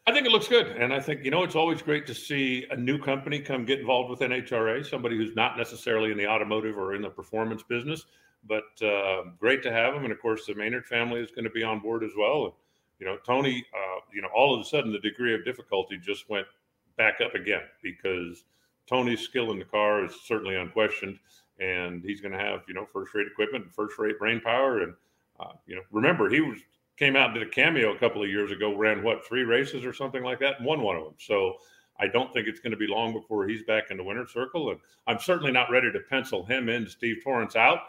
I 0.06 0.12
think 0.12 0.25
it 0.25 0.32
looks 0.32 0.48
good. 0.48 0.68
And 0.68 0.94
I 0.94 1.00
think, 1.00 1.24
you 1.24 1.32
know, 1.32 1.44
it's 1.44 1.56
always 1.56 1.82
great 1.82 2.06
to 2.08 2.15
see 2.15 2.65
a 2.72 2.75
new 2.75 2.98
company 2.98 3.39
come 3.39 3.63
get 3.65 3.80
involved 3.80 4.10
with 4.10 4.20
NHRA, 4.20 4.86
somebody 4.86 5.15
who's 5.15 5.36
not 5.36 5.58
necessarily 5.58 6.12
in 6.12 6.18
the 6.18 6.27
automotive 6.27 6.77
or 6.77 6.94
in 6.96 7.01
the 7.01 7.10
performance 7.10 7.63
business, 7.63 8.06
but 8.46 8.82
uh, 8.82 9.24
great 9.39 9.63
to 9.63 9.72
have 9.72 9.94
them. 9.94 10.03
And 10.03 10.12
of 10.12 10.20
course, 10.20 10.46
the 10.46 10.56
Maynard 10.56 10.86
family 10.86 11.22
is 11.22 11.32
going 11.32 11.46
to 11.46 11.51
be 11.51 11.63
on 11.63 11.80
board 11.80 12.03
as 12.03 12.12
well. 12.18 12.46
And, 12.46 12.53
you 13.00 13.06
know, 13.06 13.18
Tony, 13.25 13.63
uh, 13.74 14.00
you 14.13 14.22
know, 14.22 14.27
all 14.36 14.53
of 14.53 14.60
a 14.60 14.65
sudden 14.65 14.92
the 14.92 15.00
degree 15.00 15.34
of 15.34 15.46
difficulty 15.46 15.98
just 15.98 16.30
went 16.30 16.48
back 16.98 17.22
up 17.22 17.34
again 17.34 17.62
because 17.82 18.44
Tony's 18.88 19.22
skill 19.22 19.52
in 19.52 19.60
the 19.60 19.66
car 19.66 20.06
is 20.06 20.13
certainly 20.25 20.56
unquestioned. 20.56 21.20
And 21.60 22.04
he's 22.04 22.20
going 22.20 22.32
to 22.32 22.40
have, 22.40 22.62
you 22.68 22.74
know, 22.74 22.86
first 22.86 23.13
rate 23.13 23.28
equipment 23.28 23.66
and 23.66 23.74
first 23.74 23.98
rate 24.00 24.18
brain 24.18 24.42
power. 24.42 24.82
And, 24.82 24.94
uh, 25.40 25.54
you 25.68 25.75
know, 25.75 25.82
remember, 25.92 26.30
he 26.30 26.42
was 26.42 26.60
came 26.98 27.16
out 27.16 27.32
and 27.32 27.40
did 27.40 27.48
a 27.48 27.52
cameo 27.52 27.94
a 27.94 27.98
couple 27.98 28.24
of 28.24 28.30
years 28.30 28.52
ago, 28.52 28.75
ran 28.75 29.04
what 29.04 29.25
three 29.25 29.44
races 29.44 29.84
or 29.86 29.94
something 29.94 30.24
like 30.24 30.40
that, 30.40 30.58
and 30.58 30.66
won 30.66 30.82
one 30.82 30.96
of 30.96 31.04
them. 31.04 31.16
So 31.18 31.56
I 32.00 32.08
don't 32.08 32.32
think 32.34 32.48
it's 32.48 32.60
going 32.60 32.72
to 32.72 32.78
be 32.78 32.88
long 32.88 33.13
before 33.13 33.48
he's 33.48 33.63
back 33.63 33.92
in 33.92 33.98
the 33.98 34.04
winner's 34.04 34.32
circle. 34.32 34.72
And 34.72 34.80
I'm 35.08 35.20
certainly 35.20 35.52
not 35.52 35.70
ready 35.72 35.92
to 35.92 36.00
pencil 36.10 36.46
him 36.46 36.70
in, 36.70 36.88
Steve 36.88 37.18
Torrence 37.24 37.56
out, 37.56 37.80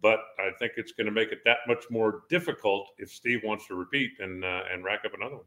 but 0.00 0.20
I 0.38 0.50
think 0.58 0.72
it's 0.76 0.92
going 0.92 1.06
to 1.06 1.12
make 1.12 1.32
it 1.32 1.40
that 1.44 1.58
much 1.66 1.84
more 1.90 2.22
difficult 2.28 2.88
if 2.98 3.10
Steve 3.10 3.40
wants 3.44 3.66
to 3.66 3.74
repeat 3.74 4.12
and 4.20 4.44
uh, 4.44 4.62
and 4.72 4.84
rack 4.84 5.00
up 5.04 5.14
another 5.14 5.36
one. 5.36 5.44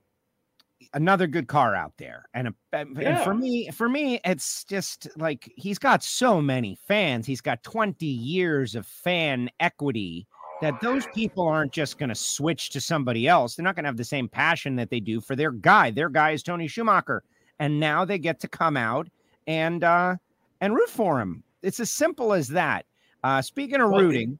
Another 0.94 1.28
good 1.28 1.48
car 1.48 1.76
out 1.76 1.94
there. 1.98 2.26
And, 2.34 2.48
a, 2.50 2.54
and 2.74 2.98
Yeah. 2.98 3.24
for 3.24 3.34
me, 3.34 3.70
for 3.72 3.90
me, 3.90 4.20
it's 4.26 4.64
just 4.64 5.08
like 5.18 5.52
he's 5.56 5.80
got 5.80 6.04
so 6.04 6.42
many 6.42 6.78
fans. 6.88 7.26
He's 7.26 7.42
got 7.42 7.64
20 7.64 8.06
years 8.06 8.76
of 8.76 8.86
fan 8.86 9.50
equity 9.60 10.28
that 10.62 10.80
those 10.82 11.08
people 11.16 11.48
aren't 11.48 11.72
just 11.72 11.98
going 11.98 12.10
to 12.10 12.16
switch 12.16 12.70
to 12.70 12.82
somebody 12.82 13.28
else. 13.28 13.56
They're 13.56 13.64
not 13.64 13.76
going 13.76 13.84
to 13.84 13.90
have 13.90 13.98
the 13.98 14.04
same 14.04 14.30
passion 14.30 14.76
that 14.76 14.90
they 14.90 15.00
do 15.00 15.20
for 15.20 15.36
their 15.36 15.52
guy. 15.52 15.92
Their 15.92 16.10
guy 16.10 16.32
is 16.32 16.44
Tony 16.44 16.68
Schumacher. 16.68 17.24
And 17.60 17.80
now 17.80 18.06
they 18.06 18.18
get 18.20 18.40
to 18.42 18.48
come 18.48 18.78
out 18.78 19.08
and 19.48 19.84
uh 19.84 20.16
and 20.62 20.76
root 20.76 20.90
for 20.90 21.20
him. 21.20 21.44
It's 21.64 21.80
as 21.80 21.92
simple 21.92 22.34
as 22.34 22.48
that. 22.50 22.86
Uh 23.24 23.42
speaking 23.42 23.82
of 23.82 23.90
Well, 23.90 24.02
rooting, 24.02 24.40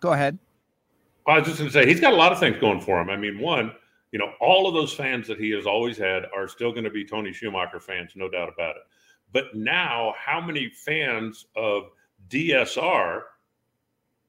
go 0.00 0.12
ahead. 0.12 0.38
I 1.26 1.38
was 1.38 1.46
just 1.46 1.58
going 1.58 1.70
to 1.70 1.72
say 1.72 1.86
he's 1.86 2.00
got 2.00 2.12
a 2.12 2.16
lot 2.16 2.32
of 2.32 2.40
things 2.40 2.56
going 2.60 2.80
for 2.80 3.00
him. 3.00 3.08
I 3.10 3.16
mean, 3.16 3.38
one, 3.38 3.72
you 4.12 4.18
know, 4.18 4.30
all 4.40 4.68
of 4.68 4.74
those 4.74 4.92
fans 4.92 5.26
that 5.26 5.38
he 5.38 5.50
has 5.50 5.66
always 5.66 5.96
had 5.96 6.24
are 6.36 6.46
still 6.46 6.70
going 6.70 6.84
to 6.84 6.90
be 6.90 7.04
Tony 7.04 7.32
Schumacher 7.32 7.80
fans, 7.80 8.12
no 8.14 8.28
doubt 8.28 8.50
about 8.52 8.76
it. 8.76 8.82
But 9.32 9.54
now, 9.54 10.14
how 10.18 10.40
many 10.40 10.68
fans 10.68 11.46
of 11.56 11.84
DSR 12.28 13.22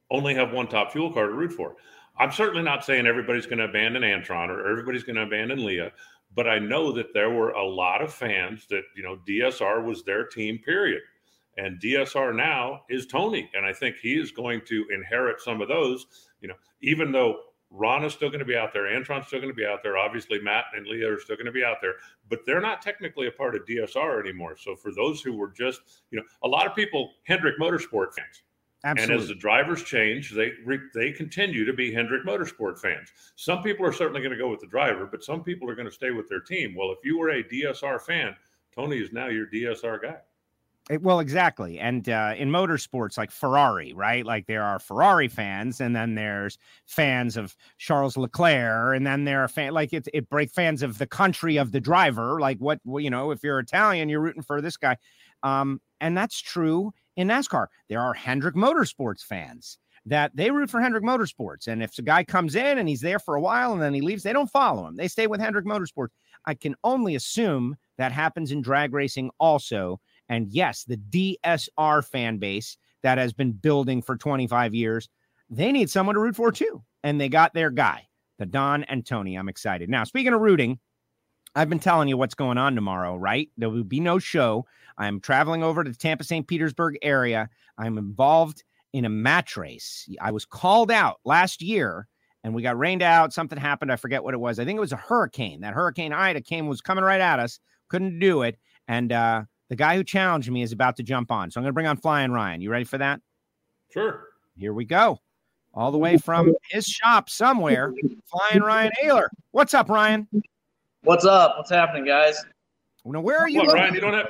only 0.10 0.34
have 0.34 0.54
one 0.54 0.68
top 0.68 0.94
fuel 0.94 1.12
car 1.12 1.28
to 1.28 1.34
root 1.34 1.52
for? 1.52 1.76
I'm 2.18 2.32
certainly 2.32 2.64
not 2.64 2.86
saying 2.86 3.06
everybody's 3.06 3.46
going 3.46 3.58
to 3.58 3.66
abandon 3.66 4.04
Antron 4.04 4.50
or 4.50 4.70
everybody's 4.70 5.04
going 5.04 5.18
to 5.18 5.24
abandon 5.24 5.66
Leah, 5.66 5.92
but 6.34 6.48
I 6.48 6.60
know 6.60 6.92
that 6.94 7.14
there 7.14 7.32
were 7.32 7.52
a 7.52 7.66
lot 7.66 8.02
of 8.02 8.14
fans 8.14 8.66
that, 8.70 8.84
you 8.96 9.04
know, 9.04 9.18
DSR 9.28 9.84
was 9.84 10.04
their 10.04 10.26
team, 10.26 10.60
period. 10.60 11.02
And 11.58 11.82
DSR 11.82 12.36
now 12.36 12.82
is 12.90 13.06
Tony. 13.06 13.50
And 13.54 13.66
I 13.66 13.74
think 13.74 13.98
he 13.98 14.14
is 14.14 14.32
going 14.32 14.62
to 14.68 14.86
inherit 14.94 15.42
some 15.42 15.62
of 15.62 15.68
those, 15.68 16.06
you 16.42 16.48
know, 16.48 16.56
even 16.82 17.12
though 17.12 17.40
Ron 17.76 18.06
is 18.06 18.14
still 18.14 18.30
going 18.30 18.40
to 18.40 18.46
be 18.46 18.56
out 18.56 18.72
there, 18.72 18.84
Antron's 18.84 19.28
still 19.28 19.40
going 19.40 19.52
to 19.52 19.56
be 19.56 19.66
out 19.66 19.82
there. 19.82 19.98
Obviously, 19.98 20.40
Matt 20.40 20.66
and 20.76 20.86
Leah 20.86 21.12
are 21.12 21.20
still 21.20 21.36
going 21.36 21.48
to 21.48 21.52
be 21.52 21.66
out 21.66 21.78
there, 21.82 21.96
but 22.30 22.46
they're 22.46 22.62
not 22.62 22.84
technically 22.84 23.28
a 23.28 23.32
part 23.32 23.56
of 23.56 23.66
DSR 23.66 24.22
anymore. 24.22 24.56
So 24.56 24.76
for 24.76 24.94
those 24.94 25.22
who 25.22 25.36
were 25.36 25.52
just, 25.52 25.82
you 26.12 26.20
know, 26.20 26.26
a 26.44 26.48
lot 26.48 26.68
of 26.68 26.76
people, 26.76 27.12
Hendrick 27.24 27.60
Motorsport 27.60 28.14
fans, 28.14 28.44
Absolutely. 28.86 29.16
and 29.16 29.24
as 29.24 29.28
the 29.28 29.36
drivers 29.36 29.84
change, 29.84 30.32
they 30.32 30.52
re, 30.64 30.78
they 30.94 31.12
continue 31.12 31.66
to 31.66 31.74
be 31.74 31.92
Hendrick 31.92 32.26
Motorsport 32.26 32.80
fans. 32.80 33.10
Some 33.38 33.64
people 33.64 33.86
are 33.88 33.94
certainly 33.94 34.22
going 34.22 34.34
to 34.34 34.38
go 34.38 34.50
with 34.50 34.60
the 34.60 34.68
driver, 34.68 35.08
but 35.08 35.24
some 35.24 35.44
people 35.44 35.68
are 35.68 35.76
going 35.76 35.88
to 35.88 35.94
stay 35.94 36.12
with 36.12 36.30
their 36.30 36.42
team. 36.42 36.76
Well, 36.76 36.92
if 36.92 37.00
you 37.04 37.18
were 37.18 37.32
a 37.32 37.44
DSR 37.44 38.00
fan, 38.02 38.36
Tony 38.76 38.98
is 38.98 39.12
now 39.12 39.28
your 39.28 39.48
DSR 39.48 40.02
guy. 40.02 40.18
It- 40.90 41.02
well, 41.02 41.20
exactly. 41.22 41.80
And 41.80 42.08
uh, 42.10 42.34
in 42.38 42.50
motorsports, 42.50 43.18
like 43.18 43.32
Ferrari, 43.32 43.94
right? 43.94 44.26
Like 44.26 44.48
there 44.48 44.64
are 44.64 44.80
Ferrari 44.80 45.30
fans, 45.30 45.80
and 45.80 45.96
then 45.96 46.16
there's 46.16 46.58
fans 46.86 47.38
of 47.38 47.56
Charles 47.78 48.18
Leclerc, 48.18 48.96
and 48.98 49.08
then 49.08 49.24
there 49.24 49.42
are 49.44 49.48
fan 49.48 49.74
like 49.74 49.94
it 49.94 50.08
it 50.14 50.30
break 50.30 50.52
fans 50.52 50.84
of 50.84 50.98
the 50.98 51.08
country 51.08 51.56
of 51.56 51.72
the 51.72 51.80
driver. 51.80 52.40
Like 52.40 52.58
what 52.58 52.80
well, 52.84 53.00
you 53.00 53.10
know, 53.10 53.32
if 53.32 53.44
you're 53.44 53.60
Italian, 53.60 54.10
you're 54.10 54.20
rooting 54.20 54.42
for 54.44 54.62
this 54.62 54.76
guy. 54.76 54.98
Um, 55.42 55.80
and 56.02 56.18
that's 56.18 56.40
true 56.42 56.92
in 57.16 57.30
NASCAR. 57.30 57.68
There 57.88 58.02
are 58.02 58.14
Hendrick 58.14 58.56
Motorsports 58.56 59.22
fans 59.24 59.78
that 60.06 60.36
they 60.36 60.52
root 60.52 60.70
for 60.70 60.82
Hendrick 60.82 61.04
Motorsports. 61.04 61.68
And 61.68 61.82
if 61.82 61.96
the 61.96 62.02
guy 62.02 62.26
comes 62.26 62.56
in 62.56 62.78
and 62.78 62.90
he's 62.90 63.00
there 63.00 63.20
for 63.20 63.36
a 63.36 63.42
while 63.42 63.72
and 63.72 63.82
then 63.82 63.94
he 63.94 64.02
leaves, 64.02 64.24
they 64.24 64.34
don't 64.34 64.50
follow 64.50 64.86
him. 64.86 64.98
They 64.98 65.08
stay 65.08 65.28
with 65.28 65.40
Hendrick 65.40 65.66
Motorsports. 65.66 66.10
I 66.46 66.56
can 66.56 66.76
only 66.84 67.16
assume 67.16 67.78
that 67.98 68.12
happens 68.12 68.52
in 68.52 68.62
drag 68.62 68.94
racing 68.94 69.32
also. 69.40 70.02
And 70.30 70.48
yes, 70.50 70.86
the 70.86 70.98
DSR 70.98 72.06
fan 72.06 72.38
base 72.38 72.78
that 73.04 73.18
has 73.18 73.34
been 73.34 73.52
building 73.52 74.02
for 74.02 74.16
25 74.16 74.74
years, 74.74 75.10
they 75.50 75.72
need 75.72 75.90
someone 75.90 76.16
to 76.16 76.22
root 76.22 76.36
for 76.36 76.52
too. 76.52 76.84
And 77.04 77.20
they 77.20 77.30
got 77.30 77.54
their 77.54 77.70
guy, 77.70 78.08
the 78.40 78.46
Don 78.46 78.84
and 78.86 79.06
Tony. 79.06 79.36
I'm 79.36 79.50
excited. 79.50 79.90
Now, 79.90 80.04
speaking 80.06 80.34
of 80.34 80.42
rooting, 80.42 80.80
I've 81.56 81.70
been 81.70 81.80
telling 81.80 82.08
you 82.08 82.18
what's 82.18 82.36
going 82.36 82.58
on 82.58 82.76
tomorrow, 82.76 83.16
right? 83.16 83.50
There 83.58 83.70
will 83.70 83.84
be 83.84 84.00
no 84.00 84.18
show. 84.18 84.66
I'm 84.98 85.20
traveling 85.20 85.64
over 85.64 85.84
to 85.84 85.90
the 85.90 85.98
Tampa 85.98 86.24
St. 86.24 86.48
Petersburg 86.48 86.98
area. 87.02 87.50
I'm 87.78 87.98
involved 87.98 88.64
in 88.94 89.06
a 89.06 89.10
match 89.10 89.58
race. 89.58 90.08
I 90.22 90.32
was 90.32 90.46
called 90.46 90.92
out 90.92 91.20
last 91.26 91.62
year 91.62 92.08
and 92.44 92.54
we 92.54 92.62
got 92.62 92.78
rained 92.78 93.02
out. 93.02 93.34
Something 93.34 93.58
happened. 93.58 93.92
I 93.92 93.96
forget 93.96 94.24
what 94.24 94.34
it 94.34 94.40
was. 94.40 94.60
I 94.60 94.66
think 94.66 94.78
it 94.78 94.82
was 94.82 94.92
a 94.92 94.98
hurricane. 94.98 95.62
That 95.62 95.74
hurricane 95.74 96.14
Ida 96.14 96.42
came, 96.42 96.68
was 96.68 96.82
coming 96.82 97.04
right 97.04 97.22
at 97.22 97.40
us. 97.40 97.60
Couldn't 97.90 98.20
do 98.20 98.42
it. 98.44 98.58
And 98.88 99.12
uh, 99.12 99.44
the 99.74 99.78
guy 99.78 99.96
who 99.96 100.04
challenged 100.04 100.52
me 100.52 100.62
is 100.62 100.72
about 100.72 100.98
to 100.98 101.04
jump 101.04 101.32
on. 101.32 101.50
So 101.50 101.60
I'm 101.60 101.64
going 101.64 101.70
to 101.70 101.74
bring 101.74 101.88
on 101.88 101.98
Flying 101.98 102.32
Ryan. 102.32 102.62
You 102.62 102.70
ready 102.70 102.86
for 102.86 103.00
that? 103.00 103.20
Sure. 103.92 104.28
Here 104.56 104.72
we 104.72 104.86
go. 104.86 105.18
All 105.74 105.92
the 105.92 105.98
way 105.98 106.16
from 106.18 106.54
his 106.70 106.86
shop 106.86 107.28
somewhere, 107.28 107.92
Flying 108.28 108.62
Ryan 108.62 108.92
Oehler. 109.04 109.30
What's 109.50 109.74
up, 109.74 109.90
Ryan? 109.90 110.28
What's 111.02 111.26
up? 111.26 111.58
What's 111.58 111.72
happening, 111.72 112.06
guys? 112.06 112.46
Now, 113.04 113.22
where 113.22 113.40
are 113.40 113.50
you? 113.50 113.62
What. 113.62 113.74
Ryan? 113.74 113.96
You 113.96 114.02
don't 114.02 114.14
have 114.14 114.28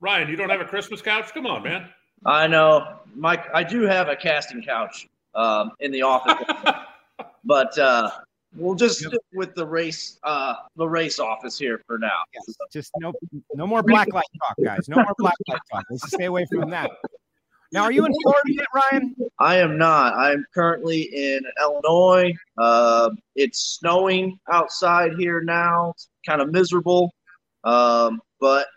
Ryan. 0.00 0.28
You 0.28 0.36
don't 0.36 0.50
have 0.50 0.60
a 0.60 0.66
Christmas 0.66 1.00
couch? 1.00 1.32
Come 1.32 1.46
on, 1.46 1.62
man. 1.62 1.88
I 2.26 2.46
know, 2.46 2.98
Mike. 3.14 3.46
I 3.54 3.64
do 3.64 3.84
have 3.84 4.08
a 4.08 4.16
casting 4.16 4.62
couch 4.62 5.08
um, 5.34 5.70
in 5.80 5.92
the 5.92 6.02
office, 6.02 6.46
but 7.44 7.78
uh, 7.78 8.10
we'll 8.56 8.74
just 8.74 8.98
stick 9.00 9.20
with 9.32 9.54
the 9.54 9.66
race, 9.66 10.18
uh, 10.22 10.54
the 10.76 10.88
race 10.88 11.18
office 11.18 11.58
here 11.58 11.80
for 11.86 11.98
now. 11.98 12.22
Yes, 12.34 12.56
just 12.72 12.92
no, 12.98 13.12
no 13.54 13.66
more 13.66 13.82
black 13.82 14.12
light 14.12 14.24
talk, 14.40 14.56
guys. 14.64 14.88
No 14.88 14.96
more 14.96 15.14
black 15.18 15.36
light 15.48 15.60
talk. 15.72 15.84
Let's 15.90 16.12
stay 16.12 16.24
away 16.24 16.46
from 16.50 16.70
that. 16.70 16.90
Now, 17.72 17.82
are 17.82 17.92
you 17.92 18.06
in 18.06 18.12
Florida 18.22 18.52
yet, 18.52 18.66
Ryan? 18.72 19.16
I 19.40 19.56
am 19.56 19.76
not. 19.76 20.14
I'm 20.14 20.44
currently 20.54 21.02
in 21.02 21.40
Illinois. 21.60 22.32
Uh, 22.56 23.10
it's 23.34 23.78
snowing 23.80 24.38
outside 24.48 25.14
here 25.18 25.42
now. 25.42 25.90
It's 25.90 26.08
kind 26.24 26.40
of 26.40 26.52
miserable, 26.52 27.12
um, 27.64 28.20
but 28.40 28.68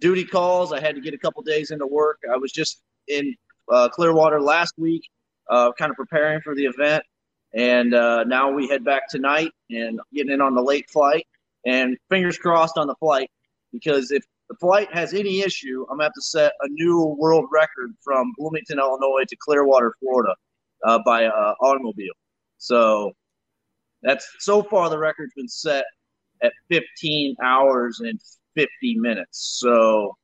duty 0.00 0.24
calls. 0.24 0.72
I 0.72 0.80
had 0.80 0.94
to 0.94 1.02
get 1.02 1.12
a 1.12 1.18
couple 1.18 1.42
days 1.42 1.70
into 1.70 1.86
work. 1.86 2.18
I 2.32 2.36
was 2.38 2.50
just 2.50 2.80
in 3.08 3.34
uh, 3.70 3.90
Clearwater 3.90 4.40
last 4.40 4.72
week, 4.78 5.02
uh, 5.50 5.72
kind 5.78 5.90
of 5.90 5.96
preparing 5.96 6.40
for 6.40 6.54
the 6.54 6.64
event, 6.64 7.04
and 7.54 7.94
uh, 7.94 8.24
now 8.24 8.50
we 8.50 8.68
head 8.68 8.84
back 8.84 9.08
tonight 9.08 9.50
and 9.70 10.00
getting 10.12 10.32
in 10.32 10.40
on 10.40 10.54
the 10.54 10.62
late 10.62 10.90
flight. 10.90 11.26
And 11.66 11.96
fingers 12.10 12.36
crossed 12.36 12.76
on 12.76 12.86
the 12.86 12.96
flight 12.96 13.30
because 13.72 14.10
if 14.10 14.22
the 14.50 14.56
flight 14.56 14.88
has 14.92 15.14
any 15.14 15.40
issue, 15.40 15.86
I'm 15.90 15.96
gonna 15.96 16.04
have 16.04 16.12
to 16.14 16.22
set 16.22 16.52
a 16.60 16.68
new 16.68 17.16
world 17.18 17.46
record 17.50 17.92
from 18.02 18.32
Bloomington, 18.36 18.78
Illinois 18.78 19.24
to 19.28 19.36
Clearwater, 19.36 19.94
Florida, 20.00 20.34
uh, 20.84 20.98
by 21.06 21.24
uh, 21.24 21.54
automobile. 21.60 22.12
So 22.58 23.12
that's 24.02 24.28
so 24.40 24.62
far 24.62 24.90
the 24.90 24.98
record's 24.98 25.32
been 25.34 25.48
set 25.48 25.84
at 26.42 26.52
15 26.70 27.36
hours 27.42 28.00
and 28.00 28.20
50 28.54 28.96
minutes. 28.96 29.58
So, 29.60 30.16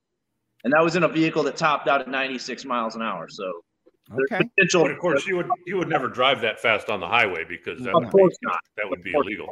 and 0.64 0.72
that 0.72 0.82
was 0.82 0.96
in 0.96 1.04
a 1.04 1.08
vehicle 1.08 1.42
that 1.44 1.56
topped 1.56 1.88
out 1.88 2.02
at 2.02 2.08
96 2.08 2.64
miles 2.66 2.96
an 2.96 3.02
hour. 3.02 3.28
So 3.28 3.62
Okay. 4.12 4.48
potential. 4.56 4.82
But 4.82 4.90
of 4.92 4.98
course, 4.98 5.26
you 5.26 5.36
would 5.36 5.48
you 5.66 5.76
would 5.76 5.88
never 5.88 6.08
drive 6.08 6.40
that 6.40 6.60
fast 6.60 6.88
on 6.88 7.00
the 7.00 7.06
highway 7.06 7.44
because 7.48 7.80
that 7.82 7.94
Of 7.94 8.04
would 8.04 8.10
course 8.10 8.36
be, 8.40 8.46
not. 8.48 8.60
that 8.76 8.88
would 8.88 9.02
be 9.02 9.12
illegal. 9.12 9.48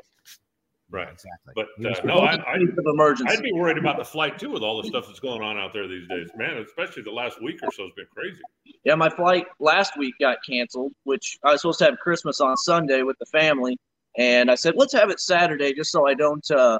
Right. 0.90 1.08
Exactly. 1.08 1.52
But 1.54 1.66
uh, 1.84 2.06
no, 2.06 2.20
I, 2.20 2.36
I, 2.36 2.56
emergency. 2.86 3.36
I'd 3.36 3.42
be 3.42 3.52
worried 3.52 3.76
about 3.76 3.98
the 3.98 4.04
flight 4.04 4.38
too 4.38 4.50
with 4.50 4.62
all 4.62 4.80
the 4.80 4.88
stuff 4.88 5.06
that's 5.06 5.20
going 5.20 5.42
on 5.42 5.58
out 5.58 5.74
there 5.74 5.86
these 5.86 6.08
days, 6.08 6.30
man. 6.36 6.56
Especially 6.56 7.02
the 7.02 7.10
last 7.10 7.42
week 7.42 7.60
or 7.62 7.70
so 7.70 7.84
has 7.84 7.92
been 7.94 8.06
crazy. 8.14 8.40
Yeah, 8.84 8.94
my 8.94 9.10
flight 9.10 9.46
last 9.60 9.98
week 9.98 10.14
got 10.18 10.38
canceled, 10.48 10.92
which 11.04 11.36
I 11.44 11.52
was 11.52 11.60
supposed 11.60 11.80
to 11.80 11.84
have 11.84 11.98
Christmas 11.98 12.40
on 12.40 12.56
Sunday 12.56 13.02
with 13.02 13.18
the 13.18 13.26
family, 13.26 13.76
and 14.16 14.50
I 14.50 14.54
said 14.54 14.74
let's 14.76 14.94
have 14.94 15.10
it 15.10 15.20
Saturday 15.20 15.74
just 15.74 15.92
so 15.92 16.08
I 16.08 16.14
don't, 16.14 16.50
uh, 16.50 16.78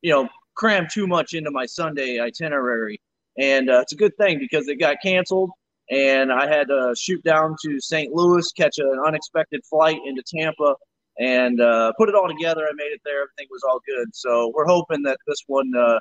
you 0.00 0.10
know, 0.10 0.26
cram 0.54 0.86
too 0.90 1.06
much 1.06 1.34
into 1.34 1.50
my 1.50 1.66
Sunday 1.66 2.18
itinerary. 2.18 2.98
And 3.38 3.68
uh, 3.70 3.80
it's 3.80 3.92
a 3.92 3.96
good 3.96 4.16
thing 4.16 4.38
because 4.38 4.68
it 4.68 4.76
got 4.76 4.96
canceled, 5.02 5.50
and 5.90 6.32
I 6.32 6.46
had 6.46 6.68
to 6.68 6.94
shoot 6.96 7.22
down 7.24 7.56
to 7.64 7.80
St. 7.80 8.12
Louis, 8.12 8.50
catch 8.52 8.78
an 8.78 9.02
unexpected 9.06 9.62
flight 9.68 9.98
into 10.06 10.22
Tampa, 10.22 10.74
and 11.18 11.60
uh, 11.60 11.92
put 11.98 12.08
it 12.08 12.14
all 12.14 12.28
together. 12.28 12.64
I 12.64 12.72
made 12.74 12.92
it 12.92 13.00
there. 13.04 13.22
Everything 13.22 13.48
was 13.50 13.62
all 13.68 13.80
good. 13.86 14.08
So 14.14 14.52
we're 14.54 14.66
hoping 14.66 15.02
that 15.02 15.18
this 15.26 15.42
one 15.48 15.70
uh, 15.76 15.98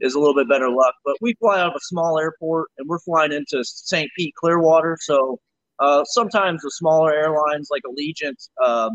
is 0.00 0.14
a 0.14 0.18
little 0.18 0.34
bit 0.34 0.48
better 0.48 0.68
luck. 0.68 0.94
But 1.04 1.16
we 1.20 1.34
fly 1.34 1.60
out 1.60 1.68
of 1.68 1.74
a 1.74 1.80
small 1.80 2.18
airport, 2.18 2.68
and 2.78 2.88
we're 2.88 3.00
flying 3.00 3.32
into 3.32 3.64
St. 3.64 4.10
Pete, 4.16 4.34
Clearwater. 4.34 4.98
So 5.00 5.38
uh, 5.78 6.04
sometimes 6.04 6.62
the 6.62 6.70
smaller 6.70 7.12
airlines 7.14 7.68
like 7.70 7.82
Allegiant, 7.86 8.48
um, 8.64 8.94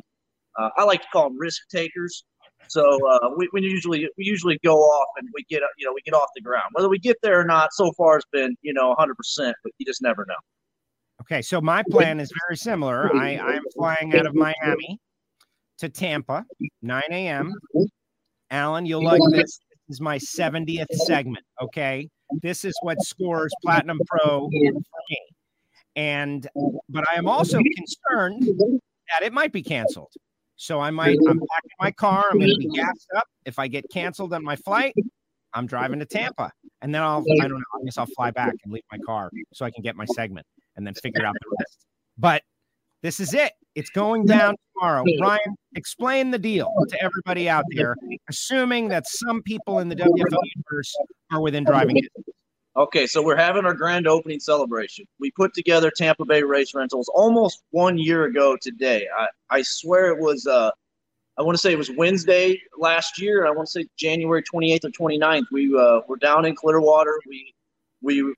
uh, 0.57 0.69
I 0.77 0.83
like 0.83 1.01
to 1.01 1.07
call 1.11 1.29
them 1.29 1.39
risk 1.39 1.61
takers. 1.69 2.23
So 2.69 2.99
uh, 3.07 3.29
we, 3.35 3.49
we 3.53 3.61
usually 3.61 4.09
we 4.17 4.25
usually 4.25 4.59
go 4.63 4.77
off 4.79 5.07
and 5.17 5.27
we 5.33 5.43
get 5.49 5.61
you 5.77 5.85
know 5.85 5.93
we 5.93 6.01
get 6.01 6.13
off 6.13 6.29
the 6.35 6.41
ground. 6.41 6.65
Whether 6.73 6.89
we 6.89 6.99
get 6.99 7.17
there 7.21 7.39
or 7.39 7.45
not, 7.45 7.73
so 7.73 7.91
far 7.93 8.17
it's 8.17 8.25
been 8.31 8.55
you 8.61 8.73
know 8.73 8.89
100, 8.89 9.15
percent 9.15 9.55
but 9.63 9.71
you 9.77 9.85
just 9.85 10.01
never 10.01 10.25
know. 10.27 10.35
Okay, 11.21 11.41
so 11.41 11.59
my 11.59 11.83
plan 11.89 12.19
is 12.19 12.31
very 12.47 12.55
similar. 12.55 13.13
I, 13.15 13.37
I'm 13.37 13.63
flying 13.75 14.15
out 14.15 14.27
of 14.27 14.35
Miami 14.35 14.99
to 15.79 15.89
Tampa, 15.89 16.45
9 16.83 17.03
a.m. 17.09 17.53
Alan, 18.51 18.85
you'll 18.85 19.03
like 19.03 19.21
this. 19.31 19.59
This 19.87 19.95
is 19.95 20.01
my 20.01 20.17
70th 20.17 20.91
segment. 20.91 21.43
Okay, 21.61 22.07
this 22.41 22.63
is 22.65 22.77
what 22.81 23.01
scores 23.01 23.51
Platinum 23.63 23.99
Pro 24.07 24.41
for 24.41 24.49
me. 24.49 25.21
And 25.95 26.47
but 26.89 27.03
I 27.11 27.15
am 27.15 27.27
also 27.27 27.59
concerned 27.75 28.43
that 29.09 29.25
it 29.25 29.33
might 29.33 29.51
be 29.51 29.63
canceled. 29.63 30.11
So 30.57 30.79
I 30.79 30.89
might, 30.91 31.17
I'm 31.29 31.39
packing 31.39 31.71
my 31.79 31.91
car. 31.91 32.25
I'm 32.31 32.39
going 32.39 32.49
to 32.49 32.57
be 32.57 32.67
gassed 32.69 33.07
up. 33.15 33.25
If 33.45 33.59
I 33.59 33.67
get 33.67 33.85
canceled 33.91 34.33
on 34.33 34.43
my 34.43 34.55
flight, 34.55 34.93
I'm 35.53 35.67
driving 35.67 35.99
to 35.99 36.05
Tampa. 36.05 36.51
And 36.81 36.93
then 36.93 37.01
I'll, 37.01 37.23
I 37.41 37.47
don't 37.47 37.57
know, 37.59 37.63
I 37.79 37.83
guess 37.85 37.97
I'll 37.97 38.07
fly 38.07 38.31
back 38.31 38.53
and 38.63 38.73
leave 38.73 38.83
my 38.91 38.97
car 39.05 39.29
so 39.53 39.65
I 39.65 39.71
can 39.71 39.83
get 39.83 39.95
my 39.95 40.05
segment 40.05 40.45
and 40.75 40.85
then 40.85 40.93
figure 40.95 41.25
out 41.25 41.33
the 41.33 41.55
rest. 41.59 41.85
But 42.17 42.43
this 43.03 43.19
is 43.19 43.33
it. 43.33 43.53
It's 43.75 43.91
going 43.91 44.25
down 44.25 44.55
tomorrow. 44.73 45.03
Ryan, 45.21 45.55
explain 45.75 46.31
the 46.31 46.39
deal 46.39 46.73
to 46.89 47.01
everybody 47.01 47.47
out 47.47 47.63
there, 47.75 47.95
assuming 48.27 48.87
that 48.87 49.07
some 49.07 49.43
people 49.43 49.79
in 49.79 49.89
the 49.89 49.95
WFO 49.95 50.37
universe 50.55 50.95
are 51.31 51.41
within 51.41 51.63
driving 51.63 51.95
distance. 51.95 52.25
Okay, 52.77 53.07
so 53.07 53.23
we're 53.23 53.35
having 53.35 53.65
our 53.65 53.73
grand 53.73 54.07
opening 54.07 54.39
celebration. 54.39 55.07
We 55.19 55.31
put 55.31 55.55
together 55.55 55.89
Tampa 55.89 56.25
Bay 56.25 56.43
Race 56.43 56.75
Rentals 56.75 57.09
almost 57.11 57.63
one 57.71 57.97
year 57.97 58.25
ago 58.25 58.55
today. 58.61 59.07
I, 59.17 59.27
I 59.49 59.61
swear 59.63 60.11
it 60.11 60.19
was, 60.19 60.45
uh, 60.45 60.69
I 61.39 61.41
want 61.41 61.55
to 61.55 61.59
say 61.59 61.71
it 61.71 61.77
was 61.77 61.89
Wednesday 61.89 62.61
last 62.77 63.19
year. 63.19 63.47
I 63.47 63.49
want 63.49 63.67
to 63.67 63.71
say 63.71 63.87
January 63.97 64.43
28th 64.43 64.85
or 64.85 64.89
29th. 64.89 65.45
We 65.51 65.75
uh, 65.75 66.01
were 66.07 66.17
down 66.17 66.45
in 66.45 66.55
Clearwater. 66.55 67.19
We 67.27 67.51
we 68.03 68.35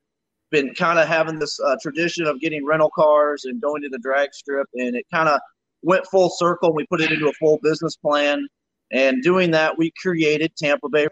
been 0.51 0.73
kind 0.73 0.99
of 0.99 1.07
having 1.07 1.37
this 1.37 1.59
uh, 1.59 1.75
tradition 1.81 2.25
of 2.25 2.39
getting 2.39 2.65
rental 2.65 2.91
cars 2.95 3.43
and 3.43 3.61
going 3.61 3.81
to 3.81 3.89
the 3.89 3.99
drag 3.99 4.33
strip, 4.33 4.67
and 4.73 4.95
it 4.95 5.05
kind 5.13 5.27
of 5.27 5.41
went 5.81 6.07
full 6.07 6.29
circle. 6.29 6.73
We 6.73 6.85
put 6.87 7.01
it 7.01 7.11
into 7.11 7.27
a 7.27 7.33
full 7.33 7.59
business 7.61 7.97
plan, 7.97 8.47
and 8.91 9.21
doing 9.21 9.51
that, 9.51 9.77
we 9.77 9.91
created 10.01 10.55
Tampa 10.55 10.87
Bay. 10.87 11.07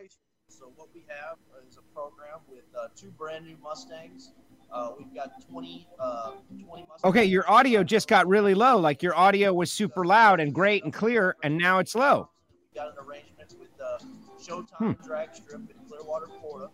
So 0.48 0.72
what 0.76 0.88
we 0.94 1.04
have 1.10 1.38
is 1.68 1.78
a 1.78 1.82
program 1.94 2.40
with 2.48 2.64
uh, 2.76 2.77
two 2.96 3.10
brand 3.12 3.46
new 3.46 3.58
Mustangs. 3.62 4.32
Uh, 4.72 4.92
we've 4.98 5.14
got 5.16 5.42
20, 5.50 5.88
uh, 6.00 6.32
20 6.50 6.66
Mustangs. 6.68 6.90
Okay, 7.06 7.24
your 7.26 7.50
audio 7.50 7.84
just 7.84 8.08
got 8.08 8.28
really 8.28 8.54
low. 8.54 8.78
Like 8.78 9.02
your 9.02 9.16
audio 9.16 9.54
was 9.54 9.72
super 9.72 10.04
loud 10.06 10.40
and 10.40 10.54
great 10.54 10.84
and 10.84 10.92
clear, 10.94 11.36
and 11.44 11.58
now 11.58 11.80
it's 11.80 11.96
low. 11.96 12.30
We 12.74 12.80
got 12.80 12.90
an 12.90 12.96
arrangement 13.06 13.56
with 13.60 13.70
uh, 13.82 13.98
Showtime 14.42 14.96
Hmm. 14.98 15.06
Drag 15.08 15.34
Strip 15.34 15.56
in 15.70 15.88
Clearwater, 15.88 16.28
Florida, 16.42 16.70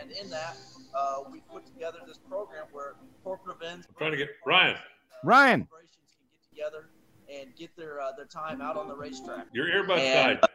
and 0.00 0.10
in 0.12 0.28
that, 0.30 0.56
uh, 0.94 1.22
we 1.30 1.40
put 1.52 1.66
together 1.66 1.98
this 2.06 2.18
program 2.28 2.64
where 2.72 2.94
corporate 3.22 3.56
events. 3.60 3.86
I'm 3.88 3.94
trying 3.96 4.10
to 4.12 4.16
get 4.16 4.28
Ryan. 4.46 4.76
Ryan. 5.24 5.66
Corporations 5.66 5.98
can 6.18 6.26
get 6.32 6.50
together 6.50 6.88
and 7.32 7.54
get 7.56 7.76
their 7.76 8.00
uh, 8.00 8.12
their 8.16 8.26
time 8.26 8.60
out 8.60 8.76
on 8.76 8.88
the 8.88 8.94
racetrack. 8.96 9.46
Your 9.52 9.66
earbuds 9.66 9.98
And- 10.00 10.40
died. 10.40 10.50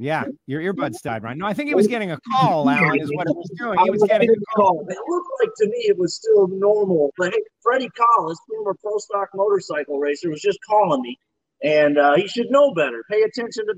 Yeah, 0.00 0.24
your 0.46 0.62
earbuds 0.62 1.02
died, 1.02 1.24
right? 1.24 1.36
No, 1.36 1.44
I 1.44 1.52
think 1.52 1.68
he 1.68 1.74
was 1.74 1.88
getting 1.88 2.12
a 2.12 2.18
call, 2.32 2.70
Alan, 2.70 3.00
is 3.00 3.10
what 3.12 3.26
he 3.26 3.34
was 3.34 3.50
doing. 3.58 3.78
He 3.82 3.90
was 3.90 4.04
getting 4.04 4.30
a 4.30 4.56
call. 4.56 4.86
It 4.88 4.96
looked 5.08 5.28
like 5.40 5.50
to 5.58 5.66
me 5.66 5.78
it 5.88 5.98
was 5.98 6.14
still 6.14 6.46
normal. 6.46 7.12
But 7.18 7.32
hey, 7.32 7.42
Freddie 7.60 7.90
Collins, 7.90 8.38
former 8.48 8.76
pro 8.80 8.96
stock 8.98 9.28
motorcycle 9.34 9.98
racer, 9.98 10.30
was 10.30 10.40
just 10.40 10.60
calling 10.64 11.02
me, 11.02 11.18
and 11.64 11.98
uh, 11.98 12.14
he 12.14 12.28
should 12.28 12.48
know 12.48 12.72
better. 12.74 13.02
Pay 13.10 13.22
attention 13.22 13.66
to 13.66 13.74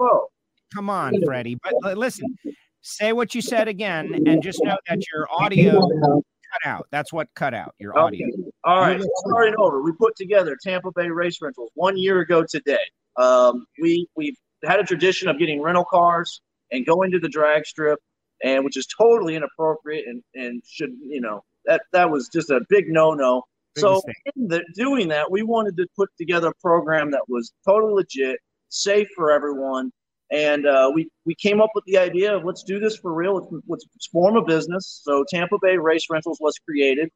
WFO. 0.00 0.26
Come 0.72 0.88
on, 0.88 1.20
Freddie. 1.24 1.58
But 1.82 1.98
listen, 1.98 2.36
say 2.82 3.12
what 3.12 3.34
you 3.34 3.42
said 3.42 3.66
again, 3.66 4.22
and 4.24 4.40
just 4.40 4.62
know 4.62 4.76
that 4.88 5.00
your 5.12 5.26
audio 5.36 5.80
cut 5.80 6.64
out. 6.64 6.86
That's 6.92 7.12
what 7.12 7.26
cut 7.34 7.54
out. 7.54 7.74
Your 7.80 7.98
audio. 7.98 8.24
Okay. 8.28 8.50
All 8.62 8.80
right, 8.82 9.02
starting 9.16 9.54
over. 9.58 9.82
We 9.82 9.90
put 9.98 10.14
together 10.14 10.56
Tampa 10.62 10.92
Bay 10.94 11.08
Race 11.08 11.42
Rentals 11.42 11.70
one 11.74 11.96
year 11.96 12.20
ago 12.20 12.44
today. 12.48 12.78
Um, 13.16 13.66
we 13.80 14.06
we've 14.16 14.36
had 14.66 14.80
a 14.80 14.84
tradition 14.84 15.28
of 15.28 15.38
getting 15.38 15.60
rental 15.60 15.84
cars 15.84 16.40
and 16.72 16.84
going 16.86 17.10
to 17.12 17.18
the 17.18 17.28
drag 17.28 17.66
strip, 17.66 17.98
and 18.42 18.64
which 18.64 18.76
is 18.76 18.86
totally 18.86 19.36
inappropriate 19.36 20.06
and 20.06 20.22
and 20.34 20.62
should 20.66 20.90
you 21.02 21.20
know 21.20 21.42
that 21.64 21.82
that 21.92 22.10
was 22.10 22.28
just 22.28 22.50
a 22.50 22.60
big 22.68 22.88
no 22.88 23.14
no. 23.14 23.42
So 23.78 24.00
in 24.34 24.48
the, 24.48 24.64
doing 24.74 25.08
that, 25.08 25.30
we 25.30 25.42
wanted 25.42 25.76
to 25.76 25.86
put 25.96 26.08
together 26.16 26.48
a 26.48 26.54
program 26.62 27.10
that 27.10 27.28
was 27.28 27.52
totally 27.66 27.92
legit, 27.92 28.38
safe 28.70 29.06
for 29.14 29.30
everyone, 29.30 29.92
and 30.30 30.66
uh, 30.66 30.90
we 30.94 31.10
we 31.26 31.34
came 31.34 31.60
up 31.60 31.70
with 31.74 31.84
the 31.84 31.98
idea 31.98 32.34
of 32.34 32.44
let's 32.44 32.62
do 32.62 32.80
this 32.80 32.96
for 32.96 33.12
real. 33.12 33.34
Let's, 33.34 33.84
let's 33.94 34.06
form 34.06 34.36
a 34.36 34.44
business. 34.44 35.02
So 35.04 35.24
Tampa 35.28 35.58
Bay 35.60 35.76
Race 35.76 36.06
Rentals 36.10 36.38
was 36.40 36.58
created, 36.58 37.10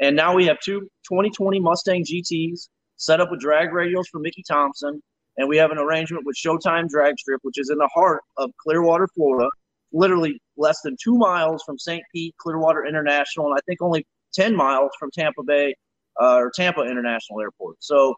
and 0.00 0.14
now 0.14 0.34
we 0.34 0.46
have 0.46 0.60
two 0.60 0.82
2020 1.08 1.58
Mustang 1.60 2.04
GTS 2.04 2.68
set 2.96 3.20
up 3.20 3.30
with 3.30 3.40
drag 3.40 3.70
radials 3.70 4.04
for 4.10 4.20
Mickey 4.20 4.44
Thompson, 4.46 5.02
and 5.36 5.48
we 5.48 5.56
have 5.56 5.70
an 5.70 5.78
arrangement 5.78 6.24
with 6.24 6.36
Showtime 6.36 6.88
Drag 6.88 7.18
Strip, 7.18 7.40
which 7.42 7.58
is 7.58 7.70
in 7.70 7.78
the 7.78 7.88
heart 7.94 8.22
of 8.36 8.50
Clearwater, 8.62 9.08
Florida, 9.14 9.48
literally 9.92 10.40
less 10.56 10.80
than 10.82 10.96
two 11.02 11.16
miles 11.16 11.62
from 11.64 11.78
St. 11.78 12.02
Pete 12.12 12.34
Clearwater 12.38 12.86
International, 12.86 13.46
and 13.46 13.56
I 13.56 13.60
think 13.66 13.82
only 13.82 14.06
10 14.34 14.54
miles 14.54 14.90
from 14.98 15.10
Tampa 15.12 15.42
Bay 15.42 15.74
uh, 16.20 16.36
or 16.36 16.52
Tampa 16.54 16.82
International 16.82 17.40
Airport. 17.40 17.76
So 17.80 18.14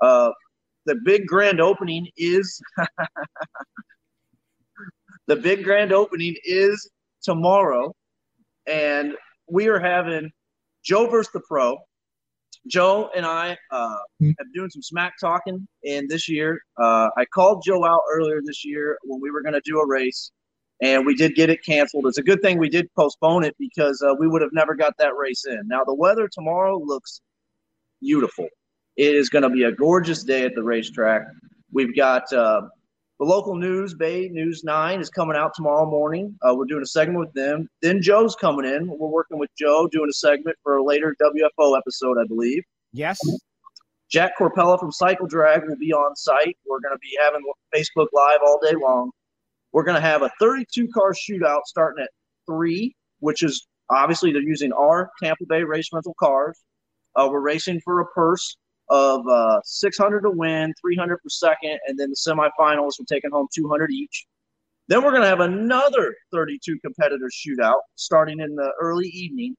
uh, 0.00 0.30
the 0.86 0.96
big 1.04 1.26
grand 1.26 1.60
opening 1.60 2.08
is 2.16 2.60
the 5.26 5.36
big 5.36 5.64
grand 5.64 5.92
opening 5.92 6.36
is 6.44 6.90
tomorrow, 7.22 7.92
and 8.66 9.14
we 9.48 9.68
are 9.68 9.78
having 9.78 10.30
Joe 10.84 11.08
versus 11.08 11.32
the 11.32 11.40
Pro. 11.48 11.78
Joe 12.66 13.10
and 13.16 13.24
I 13.24 13.56
uh, 13.70 13.96
have 14.20 14.52
doing 14.54 14.70
some 14.70 14.82
smack 14.82 15.14
talking, 15.20 15.66
and 15.84 16.08
this 16.08 16.28
year 16.28 16.60
uh, 16.78 17.08
I 17.16 17.24
called 17.24 17.62
Joe 17.66 17.84
out 17.84 18.02
earlier 18.12 18.40
this 18.44 18.64
year 18.64 18.98
when 19.04 19.20
we 19.20 19.30
were 19.30 19.42
going 19.42 19.54
to 19.54 19.62
do 19.64 19.80
a 19.80 19.86
race, 19.86 20.30
and 20.82 21.06
we 21.06 21.14
did 21.14 21.34
get 21.34 21.50
it 21.50 21.64
canceled. 21.64 22.06
It's 22.06 22.18
a 22.18 22.22
good 22.22 22.42
thing 22.42 22.58
we 22.58 22.68
did 22.68 22.88
postpone 22.94 23.44
it 23.44 23.56
because 23.58 24.02
uh, 24.02 24.14
we 24.18 24.28
would 24.28 24.42
have 24.42 24.52
never 24.52 24.74
got 24.74 24.94
that 24.98 25.16
race 25.16 25.44
in. 25.46 25.62
Now 25.66 25.84
the 25.84 25.94
weather 25.94 26.28
tomorrow 26.30 26.78
looks 26.78 27.20
beautiful. 28.00 28.48
It 28.96 29.14
is 29.14 29.30
going 29.30 29.42
to 29.42 29.50
be 29.50 29.64
a 29.64 29.72
gorgeous 29.72 30.22
day 30.24 30.44
at 30.44 30.54
the 30.54 30.62
racetrack. 30.62 31.22
We've 31.72 31.96
got 31.96 32.30
uh, 32.32 32.62
the 33.20 33.26
local 33.26 33.54
news, 33.54 33.92
Bay 33.92 34.30
News 34.30 34.64
9, 34.64 34.98
is 34.98 35.10
coming 35.10 35.36
out 35.36 35.52
tomorrow 35.54 35.84
morning. 35.84 36.34
Uh, 36.40 36.54
we're 36.54 36.64
doing 36.64 36.82
a 36.82 36.86
segment 36.86 37.18
with 37.18 37.32
them. 37.34 37.68
Then 37.82 38.00
Joe's 38.00 38.34
coming 38.34 38.64
in. 38.64 38.88
We're 38.88 39.08
working 39.08 39.38
with 39.38 39.50
Joe, 39.58 39.86
doing 39.92 40.08
a 40.08 40.12
segment 40.14 40.56
for 40.62 40.78
a 40.78 40.82
later 40.82 41.14
WFO 41.22 41.76
episode, 41.76 42.16
I 42.18 42.26
believe. 42.26 42.62
Yes. 42.94 43.18
Jack 44.10 44.38
Corpella 44.38 44.80
from 44.80 44.90
Cycle 44.90 45.26
Drag 45.26 45.68
will 45.68 45.76
be 45.76 45.92
on 45.92 46.16
site. 46.16 46.56
We're 46.66 46.80
going 46.80 46.94
to 46.94 46.98
be 46.98 47.14
having 47.22 47.42
Facebook 47.74 48.06
Live 48.14 48.38
all 48.42 48.58
day 48.62 48.74
long. 48.74 49.10
We're 49.72 49.84
going 49.84 49.96
to 49.96 50.00
have 50.00 50.22
a 50.22 50.30
32 50.40 50.88
car 50.88 51.12
shootout 51.12 51.64
starting 51.66 52.02
at 52.02 52.10
3, 52.46 52.96
which 53.18 53.42
is 53.42 53.68
obviously 53.90 54.32
they're 54.32 54.40
using 54.40 54.72
our 54.72 55.10
Tampa 55.22 55.44
Bay 55.46 55.62
race 55.62 55.90
rental 55.92 56.14
cars. 56.18 56.58
Uh, 57.14 57.28
we're 57.30 57.40
racing 57.40 57.82
for 57.84 58.00
a 58.00 58.06
purse 58.06 58.56
of 58.90 59.26
uh, 59.28 59.60
600 59.64 60.22
to 60.22 60.30
win, 60.30 60.74
300 60.80 61.16
per 61.18 61.28
second, 61.28 61.78
and 61.86 61.98
then 61.98 62.10
the 62.10 62.16
semifinals 62.16 63.00
are 63.00 63.04
taking 63.08 63.30
home 63.30 63.46
200 63.54 63.90
each. 63.90 64.26
Then 64.88 65.04
we're 65.04 65.12
going 65.12 65.22
to 65.22 65.28
have 65.28 65.40
another 65.40 66.14
32 66.32 66.78
competitor 66.84 67.30
shootout 67.32 67.78
starting 67.94 68.40
in 68.40 68.56
the 68.56 68.72
early 68.80 69.06
evening. 69.08 69.56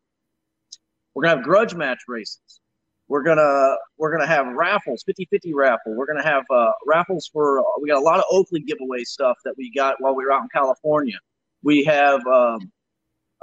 We're 1.15 1.23
going 1.23 1.31
to 1.31 1.37
have 1.37 1.45
grudge 1.45 1.73
match 1.73 1.99
races. 2.07 2.59
We're 3.07 3.23
gonna 3.23 3.75
we're 3.97 4.09
gonna 4.09 4.25
have 4.25 4.47
raffles, 4.55 5.03
50-50 5.03 5.53
raffle. 5.53 5.93
We're 5.95 6.05
gonna 6.05 6.23
have 6.23 6.45
uh, 6.49 6.71
raffles 6.87 7.29
for 7.33 7.61
we 7.81 7.89
got 7.89 7.97
a 7.97 8.05
lot 8.05 8.19
of 8.19 8.23
Oakley 8.31 8.61
giveaway 8.61 9.03
stuff 9.03 9.37
that 9.43 9.53
we 9.57 9.69
got 9.69 9.95
while 9.99 10.15
we 10.15 10.23
were 10.23 10.31
out 10.31 10.43
in 10.43 10.47
California. 10.47 11.19
We 11.61 11.83
have 11.83 12.25
um, 12.25 12.71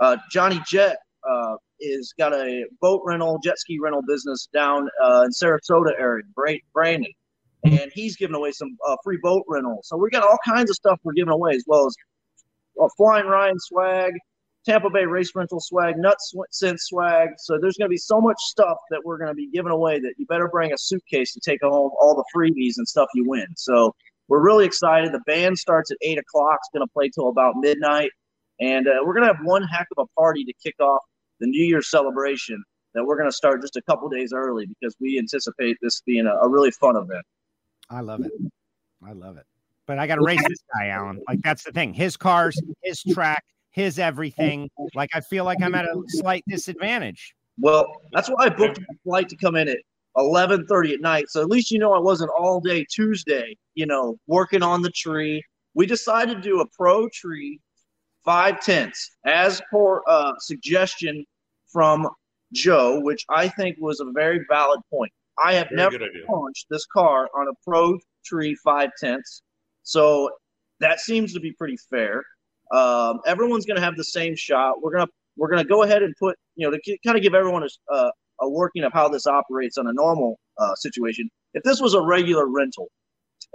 uh, 0.00 0.16
Johnny 0.30 0.58
Jet 0.66 0.96
uh, 1.28 1.56
is 1.80 2.12
got 2.18 2.34
a 2.34 2.64
boat 2.80 3.02
rental, 3.04 3.38
jet 3.42 3.58
ski 3.58 3.78
rental 3.80 4.02
business 4.06 4.48
down 4.52 4.88
uh, 5.02 5.24
in 5.24 5.30
Sarasota 5.30 5.92
area, 5.98 6.24
Bra- 6.34 6.54
Brandon, 6.72 7.12
and 7.64 7.90
he's 7.94 8.16
giving 8.16 8.36
away 8.36 8.52
some 8.52 8.76
uh, 8.86 8.96
free 9.02 9.18
boat 9.22 9.44
rentals. 9.48 9.88
So 9.88 9.96
we 9.96 10.10
got 10.10 10.22
all 10.22 10.38
kinds 10.46 10.70
of 10.70 10.76
stuff 10.76 10.98
we're 11.02 11.12
giving 11.12 11.32
away, 11.32 11.54
as 11.54 11.64
well 11.66 11.86
as 11.86 11.94
uh, 12.80 12.88
Flying 12.96 13.26
Ryan 13.26 13.58
swag, 13.58 14.12
Tampa 14.64 14.90
Bay 14.90 15.06
Race 15.06 15.30
Rental 15.34 15.60
swag, 15.60 15.96
Nuts 15.96 16.34
Sense 16.50 16.84
swag. 16.88 17.30
So 17.38 17.58
there's 17.60 17.76
going 17.76 17.88
to 17.88 17.92
be 17.92 17.96
so 17.96 18.20
much 18.20 18.36
stuff 18.40 18.76
that 18.90 19.00
we're 19.04 19.18
going 19.18 19.30
to 19.30 19.34
be 19.34 19.48
giving 19.50 19.72
away 19.72 19.98
that 20.00 20.14
you 20.18 20.26
better 20.26 20.48
bring 20.48 20.72
a 20.72 20.78
suitcase 20.78 21.32
to 21.34 21.40
take 21.40 21.62
home 21.62 21.90
all 22.00 22.14
the 22.14 22.24
freebies 22.34 22.74
and 22.76 22.86
stuff 22.86 23.08
you 23.14 23.24
win. 23.26 23.46
So 23.56 23.94
we're 24.28 24.42
really 24.42 24.66
excited. 24.66 25.12
The 25.12 25.20
band 25.20 25.58
starts 25.58 25.90
at 25.90 25.96
eight 26.02 26.18
o'clock. 26.18 26.58
It's 26.60 26.68
going 26.72 26.86
to 26.86 26.92
play 26.92 27.08
till 27.08 27.28
about 27.28 27.54
midnight, 27.56 28.10
and 28.60 28.88
uh, 28.88 28.96
we're 29.04 29.14
going 29.14 29.26
to 29.26 29.32
have 29.32 29.44
one 29.44 29.62
heck 29.62 29.86
of 29.96 30.04
a 30.04 30.20
party 30.20 30.44
to 30.44 30.52
kick 30.62 30.74
off 30.80 31.02
the 31.40 31.46
New 31.46 31.64
Year's 31.64 31.90
celebration. 31.90 32.62
That 32.94 33.04
we're 33.04 33.16
going 33.16 33.28
to 33.28 33.36
start 33.36 33.60
just 33.60 33.76
a 33.76 33.82
couple 33.82 34.08
days 34.08 34.32
early 34.34 34.66
because 34.66 34.96
we 34.98 35.18
anticipate 35.18 35.76
this 35.82 36.00
being 36.06 36.26
a, 36.26 36.34
a 36.36 36.48
really 36.48 36.70
fun 36.70 36.96
event. 36.96 37.24
I 37.90 38.00
love 38.00 38.24
it. 38.24 38.32
I 39.06 39.12
love 39.12 39.36
it. 39.36 39.44
But 39.86 39.98
I 39.98 40.06
got 40.06 40.16
to 40.16 40.22
race 40.22 40.42
this 40.48 40.58
guy, 40.74 40.88
Alan. 40.88 41.22
Like 41.28 41.40
that's 41.42 41.64
the 41.64 41.72
thing. 41.72 41.94
His 41.94 42.16
cars, 42.16 42.60
his 42.82 43.02
track, 43.02 43.44
his 43.70 43.98
everything. 43.98 44.70
Like 44.94 45.10
I 45.14 45.20
feel 45.20 45.44
like 45.44 45.62
I'm 45.62 45.74
at 45.74 45.84
a 45.84 46.02
slight 46.08 46.44
disadvantage. 46.48 47.34
Well, 47.58 47.86
that's 48.12 48.28
why 48.28 48.46
I 48.46 48.48
booked 48.48 48.78
a 48.78 48.84
flight 49.04 49.28
to 49.30 49.36
come 49.36 49.56
in 49.56 49.68
at 49.68 49.78
eleven 50.16 50.66
thirty 50.66 50.92
at 50.92 51.00
night. 51.00 51.26
So 51.28 51.40
at 51.40 51.48
least 51.48 51.70
you 51.70 51.78
know 51.78 51.92
I 51.94 51.98
wasn't 51.98 52.30
all 52.38 52.60
day 52.60 52.84
Tuesday, 52.90 53.56
you 53.74 53.86
know, 53.86 54.18
working 54.26 54.62
on 54.62 54.82
the 54.82 54.90
tree. 54.90 55.42
We 55.74 55.86
decided 55.86 56.36
to 56.36 56.40
do 56.40 56.60
a 56.60 56.66
pro 56.76 57.08
tree 57.08 57.60
five 58.28 58.60
tenths 58.60 59.16
as 59.24 59.62
per 59.72 60.02
uh, 60.06 60.34
suggestion 60.38 61.24
from 61.72 62.06
Joe, 62.52 63.00
which 63.00 63.24
I 63.30 63.48
think 63.48 63.78
was 63.80 64.00
a 64.00 64.04
very 64.12 64.40
valid 64.50 64.80
point. 64.92 65.10
I 65.42 65.54
have 65.54 65.68
Very 65.74 65.90
never 65.90 66.04
launched 66.28 66.66
this 66.68 66.84
car 66.92 67.30
on 67.34 67.48
a 67.48 67.52
Pro 67.66 67.98
Tree 68.26 68.54
five 68.62 68.90
tenths, 69.00 69.40
so 69.82 70.28
that 70.80 71.00
seems 71.00 71.32
to 71.32 71.40
be 71.40 71.52
pretty 71.52 71.78
fair. 71.88 72.22
Um, 72.70 73.20
everyone's 73.24 73.64
going 73.64 73.76
to 73.76 73.82
have 73.82 73.96
the 73.96 74.04
same 74.04 74.36
shot. 74.36 74.82
We're 74.82 74.92
gonna 74.92 75.10
we're 75.38 75.48
gonna 75.48 75.64
go 75.64 75.84
ahead 75.84 76.02
and 76.02 76.14
put 76.18 76.36
you 76.54 76.70
know 76.70 76.76
to 76.76 76.98
kind 77.06 77.16
of 77.16 77.22
give 77.22 77.32
everyone 77.34 77.62
a, 77.62 77.94
uh, 77.94 78.10
a 78.42 78.48
working 78.50 78.84
of 78.84 78.92
how 78.92 79.08
this 79.08 79.26
operates 79.26 79.78
on 79.78 79.86
a 79.86 79.92
normal 79.94 80.38
uh, 80.58 80.74
situation. 80.74 81.30
If 81.54 81.62
this 81.62 81.80
was 81.80 81.94
a 81.94 82.02
regular 82.02 82.46
rental, 82.46 82.88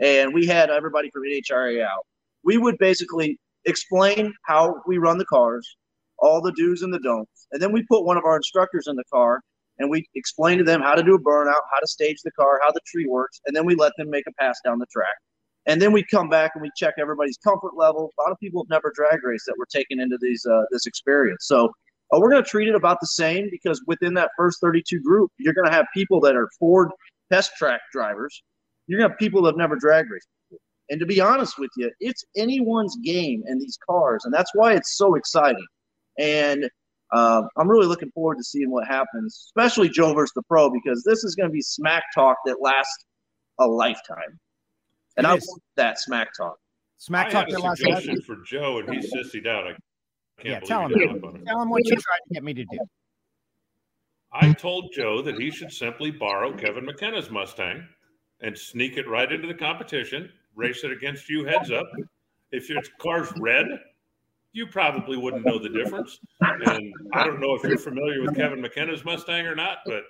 and 0.01 0.33
we 0.33 0.47
had 0.47 0.71
everybody 0.71 1.11
from 1.11 1.23
NHRA 1.23 1.83
out, 1.83 2.07
we 2.43 2.57
would 2.57 2.79
basically 2.79 3.37
explain 3.65 4.33
how 4.43 4.81
we 4.87 4.97
run 4.97 5.17
the 5.17 5.25
cars, 5.25 5.77
all 6.19 6.41
the 6.41 6.51
do's 6.53 6.81
and 6.81 6.93
the 6.93 6.99
don'ts, 6.99 7.47
and 7.51 7.61
then 7.61 7.71
we 7.71 7.83
put 7.83 8.05
one 8.05 8.17
of 8.17 8.25
our 8.25 8.35
instructors 8.35 8.87
in 8.87 8.95
the 8.95 9.03
car 9.11 9.41
and 9.79 9.89
we 9.89 10.07
explain 10.15 10.57
to 10.59 10.63
them 10.63 10.81
how 10.81 10.93
to 10.93 11.03
do 11.03 11.15
a 11.15 11.19
burnout, 11.19 11.61
how 11.71 11.79
to 11.79 11.87
stage 11.87 12.17
the 12.23 12.31
car, 12.31 12.59
how 12.63 12.71
the 12.71 12.81
tree 12.85 13.07
works, 13.07 13.41
and 13.45 13.55
then 13.55 13.65
we 13.65 13.75
let 13.75 13.91
them 13.97 14.09
make 14.09 14.25
a 14.27 14.33
pass 14.39 14.59
down 14.63 14.77
the 14.79 14.85
track. 14.91 15.15
And 15.65 15.81
then 15.81 15.91
we 15.91 16.03
come 16.03 16.29
back 16.29 16.51
and 16.55 16.61
we 16.61 16.69
check 16.75 16.95
everybody's 16.99 17.37
comfort 17.37 17.71
level. 17.77 18.11
A 18.19 18.21
lot 18.21 18.31
of 18.31 18.39
people 18.39 18.63
have 18.63 18.69
never 18.69 18.91
drag 18.93 19.23
raced 19.23 19.45
that 19.47 19.55
were 19.57 19.65
taken 19.65 19.99
into 19.99 20.17
these 20.21 20.45
uh, 20.45 20.63
this 20.71 20.85
experience. 20.85 21.45
So 21.47 21.67
uh, 22.13 22.19
we're 22.19 22.29
going 22.29 22.43
to 22.43 22.49
treat 22.49 22.67
it 22.67 22.75
about 22.75 22.99
the 22.99 23.07
same 23.07 23.47
because 23.49 23.81
within 23.87 24.13
that 24.15 24.31
first 24.37 24.59
32 24.61 25.01
group, 25.01 25.31
you're 25.37 25.53
going 25.53 25.65
to 25.65 25.71
have 25.71 25.85
people 25.93 26.19
that 26.21 26.35
are 26.35 26.49
Ford 26.59 26.89
test 27.31 27.55
track 27.57 27.79
drivers. 27.93 28.43
You're 28.87 28.99
going 28.99 29.09
to 29.09 29.13
have 29.13 29.19
people 29.19 29.41
that 29.43 29.51
have 29.51 29.57
never 29.57 29.77
drag 29.77 30.11
raced. 30.11 30.27
Before. 30.89 30.93
And 30.93 30.99
to 30.99 31.05
be 31.05 31.19
honest 31.21 31.57
with 31.59 31.71
you, 31.77 31.91
it's 31.99 32.23
anyone's 32.35 32.97
game 33.03 33.43
in 33.47 33.59
these 33.59 33.77
cars, 33.89 34.25
and 34.25 34.33
that's 34.33 34.51
why 34.53 34.73
it's 34.73 34.97
so 34.97 35.15
exciting. 35.15 35.65
And 36.19 36.69
uh, 37.11 37.43
I'm 37.57 37.69
really 37.69 37.87
looking 37.87 38.11
forward 38.11 38.37
to 38.37 38.43
seeing 38.43 38.71
what 38.71 38.87
happens, 38.87 39.45
especially 39.47 39.89
Joe 39.89 40.13
versus 40.13 40.33
the 40.35 40.43
pro, 40.43 40.69
because 40.69 41.03
this 41.03 41.23
is 41.23 41.35
going 41.35 41.49
to 41.49 41.53
be 41.53 41.61
smack 41.61 42.03
talk 42.15 42.37
that 42.45 42.61
lasts 42.61 43.05
a 43.59 43.67
lifetime. 43.67 44.39
And 45.17 45.25
It 45.27 45.29
I 45.29 45.35
is. 45.35 45.47
want 45.47 45.61
that 45.75 45.99
smack 45.99 46.29
talk. 46.35 46.57
Smack 46.97 47.27
I 47.27 47.31
talk 47.31 47.45
had 47.47 47.53
a 47.53 47.57
to 47.57 47.63
Las 47.63 47.77
suggestion 47.77 48.21
for 48.21 48.37
Joe, 48.45 48.79
and 48.79 48.89
he 48.93 48.99
sissied 49.07 49.47
out. 49.47 49.67
I 49.67 49.75
can't 50.41 50.45
Yeah, 50.45 50.59
believe 50.59 50.67
tell 50.67 50.87
he 50.87 50.93
him. 50.93 50.99
didn't 50.99 51.21
hop 51.21 51.33
on. 51.35 51.45
Tell 51.45 51.61
him 51.61 51.69
what 51.69 51.85
you 51.85 51.91
tried 51.91 52.17
to 52.27 52.33
get 52.33 52.43
me 52.43 52.53
to 52.53 52.65
do. 52.65 52.79
I 54.31 54.51
told 54.53 54.91
Joe 54.93 55.21
that 55.21 55.39
he 55.39 55.51
should 55.51 55.71
simply 55.71 56.09
borrow 56.09 56.55
Kevin 56.57 56.85
McKenna's 56.85 57.29
Mustang 57.29 57.87
and 58.41 58.57
sneak 58.57 58.97
it 58.97 59.07
right 59.07 59.31
into 59.31 59.47
the 59.47 59.53
competition, 59.53 60.31
race 60.55 60.83
it 60.83 60.91
against 60.91 61.29
you 61.29 61.45
heads 61.45 61.71
up. 61.71 61.89
If 62.51 62.69
your 62.69 62.81
car's 62.99 63.31
red, 63.39 63.65
you 64.51 64.67
probably 64.67 65.17
wouldn't 65.17 65.45
know 65.45 65.57
the 65.57 65.69
difference. 65.69 66.19
And 66.41 66.93
I 67.13 67.25
don't 67.25 67.39
know 67.39 67.55
if 67.55 67.63
you're 67.63 67.77
familiar 67.77 68.21
with 68.21 68.35
Kevin 68.35 68.61
McKenna's 68.61 69.03
Mustang 69.03 69.45
or 69.47 69.55
not, 69.55 69.79
but 69.85 70.03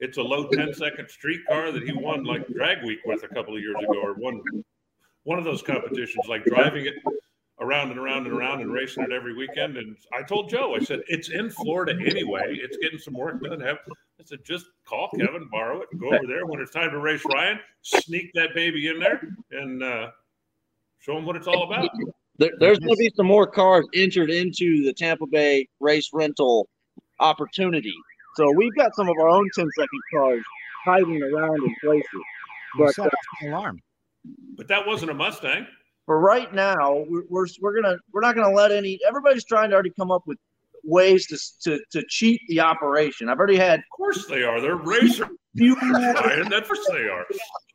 it's 0.00 0.18
a 0.18 0.22
low 0.22 0.48
10 0.48 0.74
second 0.74 1.08
street 1.08 1.40
car 1.48 1.72
that 1.72 1.82
he 1.82 1.92
won 1.92 2.24
like 2.24 2.46
drag 2.48 2.84
week 2.84 3.00
with 3.04 3.22
a 3.24 3.28
couple 3.28 3.54
of 3.56 3.62
years 3.62 3.76
ago, 3.80 4.00
or 4.00 4.14
one 4.14 4.40
one 5.24 5.38
of 5.38 5.44
those 5.44 5.62
competitions, 5.62 6.26
like 6.28 6.44
driving 6.44 6.86
it 6.86 6.94
around 7.60 7.90
and 7.90 7.98
around 7.98 8.26
and 8.26 8.34
around 8.34 8.60
and 8.60 8.72
racing 8.72 9.02
it 9.02 9.12
every 9.12 9.34
weekend. 9.34 9.76
And 9.76 9.96
I 10.16 10.22
told 10.22 10.48
Joe, 10.48 10.74
I 10.74 10.78
said, 10.78 11.00
it's 11.08 11.30
in 11.30 11.50
Florida 11.50 11.92
anyway. 11.92 12.58
It's 12.60 12.76
getting 12.78 12.98
some 12.98 13.14
work 13.14 13.42
done. 13.42 13.60
Have 13.60 13.78
I 14.20 14.24
said, 14.24 14.40
just 14.44 14.66
call 14.84 15.08
Kevin, 15.16 15.48
borrow 15.50 15.80
it, 15.80 15.88
go 15.98 16.08
over 16.08 16.26
there 16.26 16.44
when 16.44 16.60
it's 16.60 16.72
time 16.72 16.90
to 16.90 16.98
race 16.98 17.22
Ryan, 17.32 17.60
sneak 17.82 18.32
that 18.34 18.52
baby 18.54 18.88
in 18.88 18.98
there 18.98 19.28
and 19.52 19.82
uh, 19.82 20.10
show 20.98 21.16
him 21.16 21.24
what 21.24 21.36
it's 21.36 21.46
all 21.46 21.62
about. 21.62 21.88
There, 22.38 22.50
there's 22.58 22.78
going 22.78 22.94
to 22.94 22.98
be 22.98 23.12
some 23.14 23.26
more 23.26 23.46
cars 23.46 23.86
entered 23.94 24.30
into 24.30 24.84
the 24.84 24.92
Tampa 24.92 25.26
Bay 25.26 25.68
race 25.80 26.10
rental 26.12 26.68
opportunity. 27.20 27.94
So 28.36 28.50
we've 28.56 28.74
got 28.74 28.94
some 28.96 29.08
of 29.08 29.16
our 29.20 29.28
own 29.28 29.48
10 29.54 29.68
second 29.76 30.00
cars 30.12 30.44
hiding 30.84 31.22
around 31.22 31.62
in 31.62 31.74
places. 31.80 32.04
But, 32.76 32.94
set 32.94 33.06
off 33.06 33.12
the 33.40 33.48
alarm. 33.48 33.80
But 34.56 34.68
that 34.68 34.86
wasn't 34.86 35.12
a 35.12 35.14
Mustang. 35.14 35.66
For 36.06 36.18
right 36.18 36.52
now, 36.52 37.04
we're, 37.08 37.22
we're, 37.28 37.46
we're 37.60 37.80
gonna 37.80 37.96
we're 38.12 38.22
not 38.22 38.34
gonna 38.34 38.54
let 38.54 38.72
any. 38.72 38.98
Everybody's 39.06 39.44
trying 39.44 39.68
to 39.70 39.74
already 39.74 39.90
come 39.90 40.10
up 40.10 40.22
with 40.26 40.38
ways 40.88 41.26
to 41.26 41.38
to, 41.64 41.80
to 41.92 42.04
cheat 42.08 42.40
the 42.48 42.60
operation. 42.60 43.28
I've 43.28 43.38
already 43.38 43.56
had 43.56 43.80
Of 43.80 43.84
course 43.96 44.26
they 44.26 44.42
are. 44.42 44.60
They're 44.60 44.76
racers. 44.76 45.28
Ryan. 45.60 46.52
Of 46.52 46.66
course 46.66 46.88
they 46.90 47.08
are. 47.08 47.26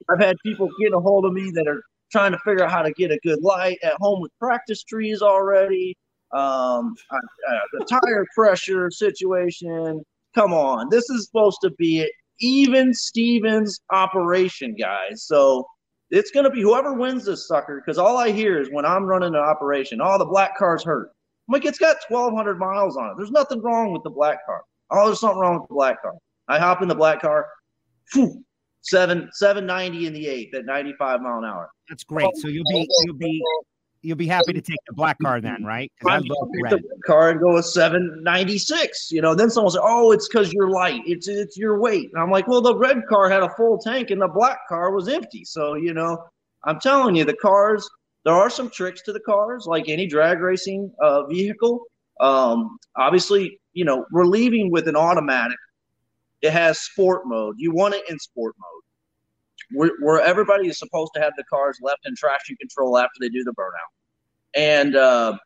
I've 0.09 0.19
had 0.19 0.35
people 0.43 0.69
get 0.81 0.93
a 0.93 0.99
hold 0.99 1.25
of 1.25 1.33
me 1.33 1.51
that 1.51 1.67
are 1.67 1.81
trying 2.11 2.31
to 2.31 2.37
figure 2.39 2.63
out 2.63 2.71
how 2.71 2.81
to 2.81 2.91
get 2.93 3.11
a 3.11 3.19
good 3.23 3.41
light 3.41 3.77
at 3.83 3.93
home 3.99 4.21
with 4.21 4.31
practice 4.39 4.83
trees 4.83 5.21
already. 5.21 5.95
Um, 6.31 6.95
uh, 7.11 7.15
uh, 7.15 7.59
the 7.73 7.85
tire 7.85 8.25
pressure 8.35 8.89
situation. 8.89 10.01
Come 10.35 10.53
on, 10.53 10.89
this 10.89 11.09
is 11.11 11.25
supposed 11.25 11.59
to 11.61 11.69
be 11.77 12.01
an 12.01 12.09
even 12.39 12.93
Stevens 12.93 13.79
operation, 13.91 14.75
guys. 14.75 15.25
So 15.25 15.67
it's 16.09 16.31
going 16.31 16.45
to 16.45 16.49
be 16.49 16.61
whoever 16.61 16.93
wins 16.93 17.25
this 17.25 17.47
sucker. 17.47 17.81
Because 17.83 17.97
all 17.97 18.17
I 18.17 18.31
hear 18.31 18.59
is 18.59 18.69
when 18.71 18.85
I'm 18.85 19.05
running 19.05 19.35
an 19.35 19.41
operation, 19.41 19.99
oh, 20.01 20.17
the 20.17 20.25
black 20.25 20.57
car's 20.57 20.83
hurt. 20.83 21.09
I'm 21.47 21.53
like, 21.53 21.65
it's 21.65 21.79
got 21.79 21.97
1,200 22.07 22.57
miles 22.57 22.95
on 22.97 23.09
it. 23.09 23.13
There's 23.17 23.31
nothing 23.31 23.61
wrong 23.61 23.91
with 23.91 24.03
the 24.03 24.09
black 24.09 24.45
car. 24.45 24.61
Oh, 24.91 25.07
there's 25.07 25.19
something 25.19 25.39
wrong 25.39 25.59
with 25.59 25.67
the 25.67 25.75
black 25.75 26.01
car. 26.01 26.13
I 26.47 26.59
hop 26.59 26.81
in 26.81 26.87
the 26.87 26.95
black 26.95 27.21
car. 27.21 27.47
Phew, 28.07 28.43
seven 28.81 29.29
seven 29.31 29.65
ninety 29.65 30.07
in 30.07 30.13
the 30.13 30.27
eighth 30.27 30.53
at 30.53 30.65
ninety 30.65 30.93
five 30.99 31.21
mile 31.21 31.39
an 31.39 31.45
hour. 31.45 31.69
That's 31.89 32.03
great. 32.03 32.29
So 32.35 32.47
you'll 32.47 32.65
be 32.69 32.87
you'll 33.03 33.15
be 33.15 33.41
you'll 34.01 34.17
be 34.17 34.27
happy 34.27 34.53
to 34.53 34.61
take 34.61 34.77
the 34.87 34.93
black 34.93 35.17
car 35.19 35.41
then, 35.41 35.63
right? 35.63 35.91
I 36.05 36.17
love 36.17 36.49
red. 36.61 36.73
the 36.73 36.81
car 37.05 37.31
and 37.31 37.39
go 37.39 37.59
ninety 38.21 38.57
six. 38.57 39.09
You 39.11 39.21
know, 39.21 39.33
then 39.33 39.49
someone 39.49 39.71
say, 39.71 39.79
"Oh, 39.81 40.11
it's 40.11 40.27
because 40.27 40.53
you're 40.53 40.69
light. 40.69 41.01
It's 41.05 41.27
it's 41.27 41.57
your 41.57 41.79
weight." 41.79 42.09
And 42.13 42.21
I'm 42.21 42.29
like, 42.29 42.47
"Well, 42.47 42.61
the 42.61 42.75
red 42.75 43.01
car 43.07 43.29
had 43.29 43.41
a 43.41 43.49
full 43.55 43.79
tank 43.79 44.11
and 44.11 44.21
the 44.21 44.27
black 44.27 44.59
car 44.67 44.91
was 44.91 45.07
empty." 45.07 45.45
So 45.45 45.75
you 45.75 45.93
know, 45.93 46.23
I'm 46.65 46.79
telling 46.79 47.15
you, 47.15 47.25
the 47.25 47.35
cars. 47.35 47.89
There 48.25 48.33
are 48.33 48.49
some 48.49 48.69
tricks 48.69 49.01
to 49.03 49.13
the 49.13 49.19
cars, 49.19 49.65
like 49.67 49.89
any 49.89 50.07
drag 50.07 50.39
racing 50.39 50.91
uh, 51.01 51.25
vehicle. 51.25 51.85
Um, 52.19 52.77
obviously, 52.95 53.59
you 53.73 53.83
know, 53.83 54.05
we're 54.11 54.25
leaving 54.25 54.71
with 54.71 54.87
an 54.87 54.95
automatic. 54.95 55.57
It 56.41 56.51
has 56.51 56.79
sport 56.79 57.23
mode. 57.25 57.55
You 57.57 57.73
want 57.73 57.95
it 57.95 58.03
in 58.09 58.17
sport 58.19 58.55
mode, 58.57 59.77
where, 59.77 59.91
where 60.01 60.21
everybody 60.21 60.67
is 60.67 60.77
supposed 60.77 61.11
to 61.15 61.21
have 61.21 61.33
the 61.37 61.43
cars 61.45 61.79
left 61.81 62.01
in 62.05 62.15
traction 62.15 62.55
control 62.57 62.97
after 62.97 63.13
they 63.19 63.29
do 63.29 63.43
the 63.43 63.53
burnout. 63.53 63.91
And 64.55 64.95
uh, 64.95 65.37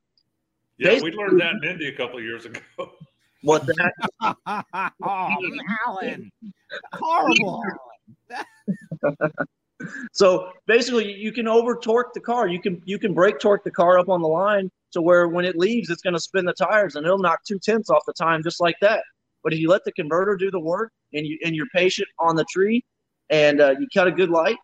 Yeah, 0.77 0.99
we 1.01 1.11
learned 1.11 1.39
that 1.41 1.53
in 1.63 1.63
Indy 1.63 1.87
a 1.87 1.95
couple 1.95 2.17
of 2.17 2.23
years 2.23 2.45
ago. 2.45 2.59
what 3.41 3.65
that 3.65 3.93
oh, 5.03 5.35
Alan. 5.87 6.31
Horrible. 6.93 7.63
So 10.11 10.49
basically, 10.65 11.13
you 11.13 11.31
can 11.31 11.47
over 11.47 11.75
torque 11.75 12.13
the 12.13 12.19
car. 12.19 12.47
You 12.47 12.59
can 12.59 12.81
you 12.85 12.97
can 12.97 13.13
brake 13.13 13.39
torque 13.39 13.63
the 13.63 13.71
car 13.71 13.99
up 13.99 14.09
on 14.09 14.21
the 14.21 14.27
line 14.27 14.71
to 14.93 15.01
where 15.01 15.27
when 15.27 15.45
it 15.45 15.55
leaves, 15.55 15.89
it's 15.89 16.01
going 16.01 16.13
to 16.13 16.19
spin 16.19 16.45
the 16.45 16.53
tires 16.53 16.95
and 16.95 17.05
it'll 17.05 17.19
knock 17.19 17.39
two 17.45 17.59
tenths 17.59 17.89
off 17.89 18.03
the 18.07 18.13
time 18.13 18.41
just 18.43 18.59
like 18.59 18.75
that. 18.81 19.03
But 19.43 19.53
if 19.53 19.59
you 19.59 19.69
let 19.69 19.83
the 19.85 19.91
converter 19.91 20.35
do 20.35 20.49
the 20.49 20.59
work 20.59 20.91
and 21.13 21.25
you 21.25 21.37
and 21.43 21.55
you're 21.55 21.67
patient 21.75 22.07
on 22.19 22.35
the 22.35 22.45
tree, 22.51 22.83
and 23.29 23.61
uh, 23.61 23.75
you 23.79 23.87
cut 23.93 24.07
a 24.07 24.11
good 24.11 24.29
light, 24.29 24.57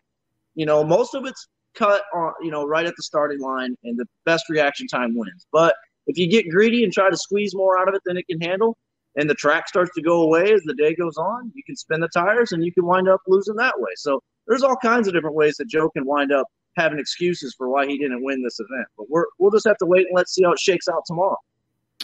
you 0.54 0.66
know 0.66 0.82
most 0.82 1.14
of 1.14 1.24
it's 1.26 1.46
cut 1.74 2.02
on 2.14 2.32
you 2.42 2.50
know 2.50 2.64
right 2.64 2.86
at 2.86 2.94
the 2.96 3.02
starting 3.02 3.40
line, 3.40 3.76
and 3.84 3.98
the 3.98 4.06
best 4.26 4.48
reaction 4.48 4.86
time 4.86 5.16
wins. 5.16 5.46
But 5.52 5.74
if 6.06 6.18
you 6.18 6.26
get 6.28 6.50
greedy 6.50 6.84
and 6.84 6.92
try 6.92 7.08
to 7.08 7.16
squeeze 7.16 7.54
more 7.54 7.78
out 7.78 7.88
of 7.88 7.94
it 7.94 8.02
than 8.04 8.16
it 8.16 8.26
can 8.28 8.40
handle, 8.40 8.76
and 9.16 9.30
the 9.30 9.34
track 9.34 9.68
starts 9.68 9.92
to 9.94 10.02
go 10.02 10.22
away 10.22 10.52
as 10.52 10.62
the 10.64 10.74
day 10.74 10.94
goes 10.94 11.16
on, 11.16 11.52
you 11.54 11.62
can 11.64 11.76
spin 11.76 12.00
the 12.00 12.08
tires 12.08 12.52
and 12.52 12.64
you 12.64 12.72
can 12.72 12.84
wind 12.84 13.08
up 13.08 13.20
losing 13.26 13.54
that 13.56 13.74
way. 13.78 13.92
So 13.96 14.20
there's 14.46 14.62
all 14.62 14.76
kinds 14.76 15.08
of 15.08 15.14
different 15.14 15.36
ways 15.36 15.56
that 15.58 15.68
Joe 15.68 15.90
can 15.90 16.04
wind 16.06 16.32
up 16.32 16.46
having 16.76 16.98
excuses 16.98 17.54
for 17.56 17.68
why 17.68 17.86
he 17.86 17.98
didn't 17.98 18.22
win 18.22 18.42
this 18.42 18.58
event. 18.60 18.86
But 18.96 19.08
we're 19.08 19.26
we'll 19.38 19.50
just 19.50 19.66
have 19.66 19.78
to 19.78 19.86
wait 19.86 20.06
and 20.06 20.14
let's 20.14 20.34
see 20.34 20.42
how 20.44 20.52
it 20.52 20.58
shakes 20.58 20.88
out 20.88 21.02
tomorrow. 21.06 21.36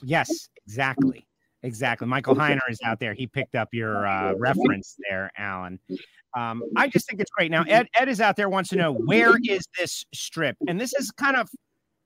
Yes, 0.02 0.48
exactly. 0.66 1.26
Exactly. 1.62 2.06
Michael 2.06 2.34
Heiner 2.34 2.60
is 2.70 2.78
out 2.84 3.00
there. 3.00 3.12
He 3.12 3.26
picked 3.26 3.54
up 3.54 3.68
your 3.72 4.06
uh, 4.06 4.32
reference 4.34 4.96
there, 5.08 5.30
Alan. 5.36 5.78
Um, 6.34 6.62
I 6.76 6.88
just 6.88 7.06
think 7.06 7.20
it's 7.20 7.30
great. 7.30 7.50
Now, 7.50 7.64
Ed, 7.64 7.86
Ed 7.98 8.08
is 8.08 8.20
out 8.20 8.36
there, 8.36 8.48
wants 8.48 8.70
to 8.70 8.76
know 8.76 8.92
where 8.92 9.34
is 9.44 9.62
this 9.78 10.04
strip? 10.14 10.56
And 10.68 10.80
this 10.80 10.94
is 10.94 11.10
kind 11.10 11.36
of 11.36 11.50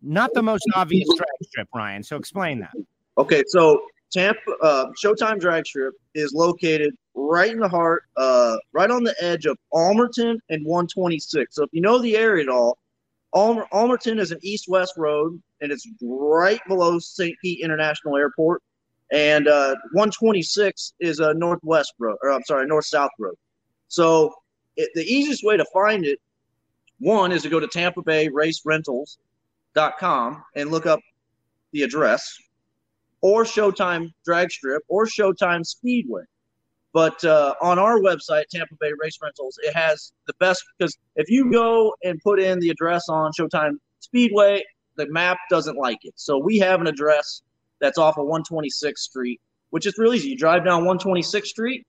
not 0.02 0.34
the 0.34 0.42
most 0.42 0.64
obvious 0.74 1.08
drag 1.16 1.28
strip, 1.42 1.68
Ryan. 1.72 2.02
So 2.02 2.16
explain 2.16 2.58
that. 2.60 2.72
Okay, 3.16 3.44
so 3.46 3.82
Tampa 4.10 4.38
uh, 4.62 4.86
Showtime 5.02 5.38
Drag 5.38 5.66
Strip 5.66 5.94
is 6.14 6.32
located 6.34 6.94
right 7.14 7.50
in 7.50 7.58
the 7.58 7.68
heart, 7.68 8.04
uh, 8.16 8.56
right 8.72 8.90
on 8.90 9.04
the 9.04 9.14
edge 9.20 9.46
of 9.46 9.58
Ulmerton 9.72 10.38
and 10.50 10.64
126. 10.64 11.54
So 11.54 11.64
if 11.64 11.70
you 11.72 11.80
know 11.80 12.00
the 12.00 12.16
area 12.16 12.44
at 12.44 12.48
all, 12.48 12.78
Almer- 13.32 13.66
Ulmerton 13.72 14.20
is 14.20 14.30
an 14.30 14.38
east-west 14.42 14.94
road, 14.96 15.40
and 15.60 15.72
it's 15.72 15.88
right 16.02 16.60
below 16.68 16.98
St. 16.98 17.36
Pete 17.42 17.60
International 17.60 18.16
Airport. 18.16 18.62
And 19.12 19.48
uh, 19.48 19.74
126 19.92 20.94
is 21.00 21.20
a 21.20 21.34
northwest 21.34 21.94
road, 21.98 22.16
or 22.22 22.32
I'm 22.32 22.44
sorry, 22.44 22.66
north-south 22.66 23.10
road. 23.18 23.34
So 23.88 24.34
it, 24.76 24.90
the 24.94 25.04
easiest 25.04 25.44
way 25.44 25.56
to 25.56 25.64
find 25.72 26.04
it, 26.04 26.20
one, 26.98 27.32
is 27.32 27.42
to 27.42 27.48
go 27.48 27.60
to 27.60 27.66
Tampa 27.66 28.02
Bay 28.02 28.28
Race 28.28 28.62
and 28.64 30.70
look 30.70 30.86
up 30.86 31.00
the 31.72 31.82
address 31.82 32.36
or 33.20 33.44
Showtime 33.44 34.12
Drag 34.24 34.50
Strip 34.50 34.82
or 34.88 35.06
Showtime 35.06 35.64
Speedway. 35.64 36.22
But 36.94 37.22
uh, 37.24 37.54
on 37.60 37.78
our 37.78 37.98
website, 37.98 38.44
Tampa 38.50 38.76
Bay 38.80 38.92
Race 39.02 39.18
Rentals, 39.20 39.58
it 39.62 39.74
has 39.74 40.12
the 40.28 40.32
best 40.38 40.62
because 40.78 40.96
if 41.16 41.28
you 41.28 41.50
go 41.50 41.92
and 42.04 42.20
put 42.22 42.38
in 42.40 42.60
the 42.60 42.70
address 42.70 43.08
on 43.08 43.32
Showtime 43.38 43.72
Speedway, 43.98 44.62
the 44.96 45.06
map 45.10 45.36
doesn't 45.50 45.76
like 45.76 45.98
it. 46.04 46.12
So 46.14 46.38
we 46.38 46.56
have 46.58 46.80
an 46.80 46.86
address 46.86 47.42
that's 47.80 47.98
off 47.98 48.16
of 48.16 48.26
126th 48.26 48.96
Street, 48.98 49.40
which 49.70 49.86
is 49.86 49.98
real 49.98 50.14
easy. 50.14 50.28
You 50.30 50.36
drive 50.36 50.64
down 50.64 50.84
126th 50.84 51.46
Street, 51.46 51.84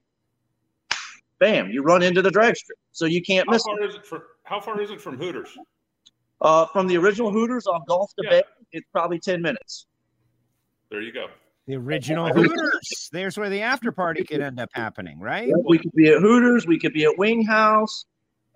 bam, 1.40 1.70
you 1.70 1.84
run 1.84 2.02
into 2.02 2.24
the 2.24 2.32
drag 2.32 2.56
strip. 2.56 2.80
So 2.92 3.06
you 3.06 3.22
can't 3.22 3.48
How 3.48 3.54
miss 3.54 3.64
far 3.64 3.80
it. 3.82 3.90
is 3.90 3.96
it 3.96 4.06
from? 4.08 4.24
How 4.44 4.60
far 4.60 4.82
is 4.82 4.90
it 4.90 5.00
from 5.00 5.18
Hooters? 5.18 5.50
Uh, 6.42 6.66
from 6.68 6.88
the 6.88 6.98
original 6.98 7.32
Hooters 7.32 7.68
on 7.68 7.82
Gulf 7.88 8.10
to 8.18 8.24
Yeah. 8.24 8.30
Bay, 8.32 8.44
it's 8.72 8.88
probably 8.92 9.20
10 9.20 9.40
minutes. 9.42 9.86
There 10.90 11.02
you 11.02 11.12
go. 11.14 11.28
The 11.68 11.76
original 11.76 12.32
Hooters. 12.32 13.10
There's 13.12 13.38
where 13.38 13.50
the 13.50 13.62
after 13.62 13.92
party 13.92 14.24
could 14.24 14.40
end 14.40 14.60
up 14.60 14.70
happening, 14.74 15.20
right? 15.20 15.52
We 15.68 15.80
could 15.80 15.94
be 15.94 16.10
at 16.10 16.22
Hooters. 16.22 16.68
We 16.68 16.80
could 16.80 16.94
be 16.94 17.06
at 17.06 17.18
Wing 17.18 17.44
House. 17.44 18.06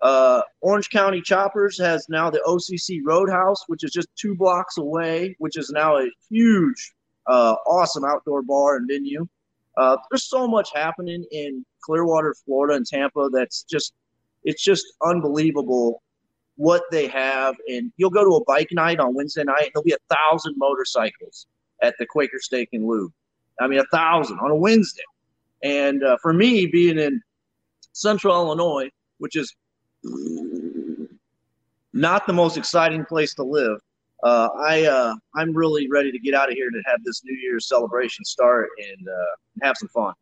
Uh, 0.00 0.42
Orange 0.60 0.90
County 0.90 1.20
Choppers 1.20 1.78
has 1.78 2.06
now 2.08 2.30
the 2.30 2.40
OCC 2.46 3.00
Roadhouse, 3.04 3.64
which 3.66 3.82
is 3.82 3.90
just 3.90 4.08
two 4.16 4.34
blocks 4.34 4.78
away, 4.78 5.34
which 5.38 5.58
is 5.58 5.70
now 5.70 5.98
a 5.98 6.08
huge, 6.30 6.94
uh, 7.26 7.56
awesome 7.66 8.04
outdoor 8.04 8.42
bar 8.42 8.76
and 8.76 8.88
venue. 8.88 9.26
Uh, 9.76 9.96
there's 10.10 10.28
so 10.28 10.46
much 10.46 10.70
happening 10.74 11.24
in 11.32 11.64
Clearwater, 11.82 12.34
Florida, 12.46 12.76
and 12.76 12.86
Tampa 12.86 13.28
that's 13.32 13.64
just, 13.64 13.92
it's 14.44 14.62
just 14.62 14.86
unbelievable 15.04 16.02
what 16.56 16.82
they 16.90 17.08
have. 17.08 17.56
And 17.68 17.92
you'll 17.96 18.10
go 18.10 18.24
to 18.24 18.36
a 18.36 18.44
bike 18.44 18.68
night 18.70 19.00
on 19.00 19.14
Wednesday 19.14 19.44
night, 19.44 19.64
and 19.64 19.70
there'll 19.74 19.84
be 19.84 19.94
a 19.94 20.14
thousand 20.14 20.54
motorcycles 20.56 21.46
at 21.82 21.94
the 21.98 22.06
Quaker 22.06 22.38
Steak 22.40 22.68
and 22.72 22.86
Lube. 22.86 23.12
I 23.60 23.66
mean, 23.66 23.78
a 23.78 23.84
thousand 23.86 24.38
on 24.40 24.50
a 24.50 24.56
Wednesday. 24.56 25.02
And 25.62 26.02
uh, 26.02 26.16
for 26.22 26.32
me, 26.32 26.66
being 26.66 26.98
in 26.98 27.20
Central 27.92 28.34
Illinois, 28.34 28.88
which 29.18 29.36
is 29.36 29.54
not 31.92 32.26
the 32.26 32.32
most 32.32 32.56
exciting 32.56 33.04
place 33.04 33.34
to 33.34 33.42
live, 33.42 33.78
uh, 34.22 34.48
I 34.58 34.84
uh, 34.84 35.14
I'm 35.34 35.54
really 35.54 35.88
ready 35.90 36.12
to 36.12 36.18
get 36.18 36.34
out 36.34 36.50
of 36.50 36.54
here 36.54 36.70
to 36.70 36.82
have 36.86 37.02
this 37.04 37.22
New 37.24 37.36
Year's 37.36 37.68
celebration 37.68 38.24
start 38.24 38.68
and 38.78 39.08
uh, 39.08 39.66
have 39.66 39.76
some 39.76 39.88
fun. 39.88 40.12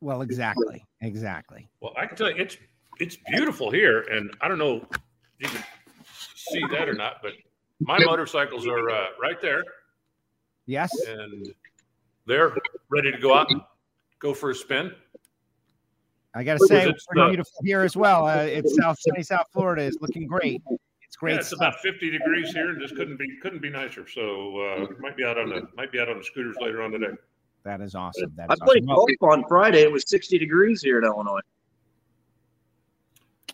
Well, 0.00 0.22
exactly. 0.22 0.84
Exactly. 1.00 1.68
Well, 1.80 1.92
I 1.96 2.06
can 2.06 2.16
tell 2.16 2.30
you, 2.30 2.36
it's 2.36 2.56
it's 3.00 3.16
beautiful 3.28 3.70
here, 3.70 4.02
and 4.02 4.30
I 4.40 4.48
don't 4.48 4.58
know 4.58 4.86
if 5.38 5.52
you 5.52 5.58
can 5.58 5.64
see 6.34 6.62
that 6.72 6.88
or 6.88 6.94
not, 6.94 7.16
but 7.22 7.32
my 7.80 7.98
motorcycles 8.04 8.66
are 8.66 8.90
uh, 8.90 9.06
right 9.20 9.40
there, 9.40 9.62
Yes. 10.72 10.90
and 11.06 11.52
they're 12.26 12.56
ready 12.88 13.12
to 13.12 13.18
go 13.18 13.34
out 13.34 13.50
and 13.50 13.60
go 14.20 14.32
for 14.32 14.50
a 14.50 14.54
spin. 14.54 14.90
I 16.34 16.42
got 16.44 16.58
to 16.58 16.66
say, 16.66 16.88
it's 16.88 17.04
pretty 17.04 17.20
the- 17.20 17.28
beautiful 17.28 17.52
here 17.62 17.82
as 17.82 17.94
well. 17.94 18.26
Uh, 18.26 18.36
it's 18.44 18.74
South 18.76 18.96
Sunny 18.98 19.22
South 19.22 19.46
Florida 19.52 19.82
is 19.82 19.98
looking 20.00 20.26
great. 20.26 20.62
It's 21.02 21.14
great 21.16 21.32
yeah, 21.34 21.38
it's 21.40 21.48
stuff. 21.48 21.58
about 21.58 21.80
50 21.80 22.10
degrees 22.10 22.50
here, 22.54 22.70
and 22.70 22.80
just 22.80 22.96
couldn't 22.96 23.18
be 23.18 23.36
couldn't 23.42 23.60
be 23.60 23.68
nicer. 23.68 24.08
So 24.08 24.58
uh, 24.60 24.86
might 24.98 25.14
be 25.14 25.24
out 25.24 25.36
on 25.38 25.50
the 25.50 25.68
might 25.76 25.92
be 25.92 26.00
out 26.00 26.08
on 26.08 26.16
the 26.16 26.24
scooters 26.24 26.56
later 26.58 26.80
on 26.80 26.90
today. 26.90 27.12
That 27.64 27.82
is 27.82 27.94
awesome. 27.94 28.32
That 28.36 28.50
I 28.50 28.54
is 28.54 28.60
played 28.60 28.84
awesome. 28.88 28.96
Well, 28.96 29.06
golf 29.20 29.32
on 29.40 29.44
Friday. 29.46 29.82
It 29.82 29.92
was 29.92 30.08
60 30.08 30.38
degrees 30.38 30.80
here 30.80 30.98
in 30.98 31.04
Illinois. 31.04 31.40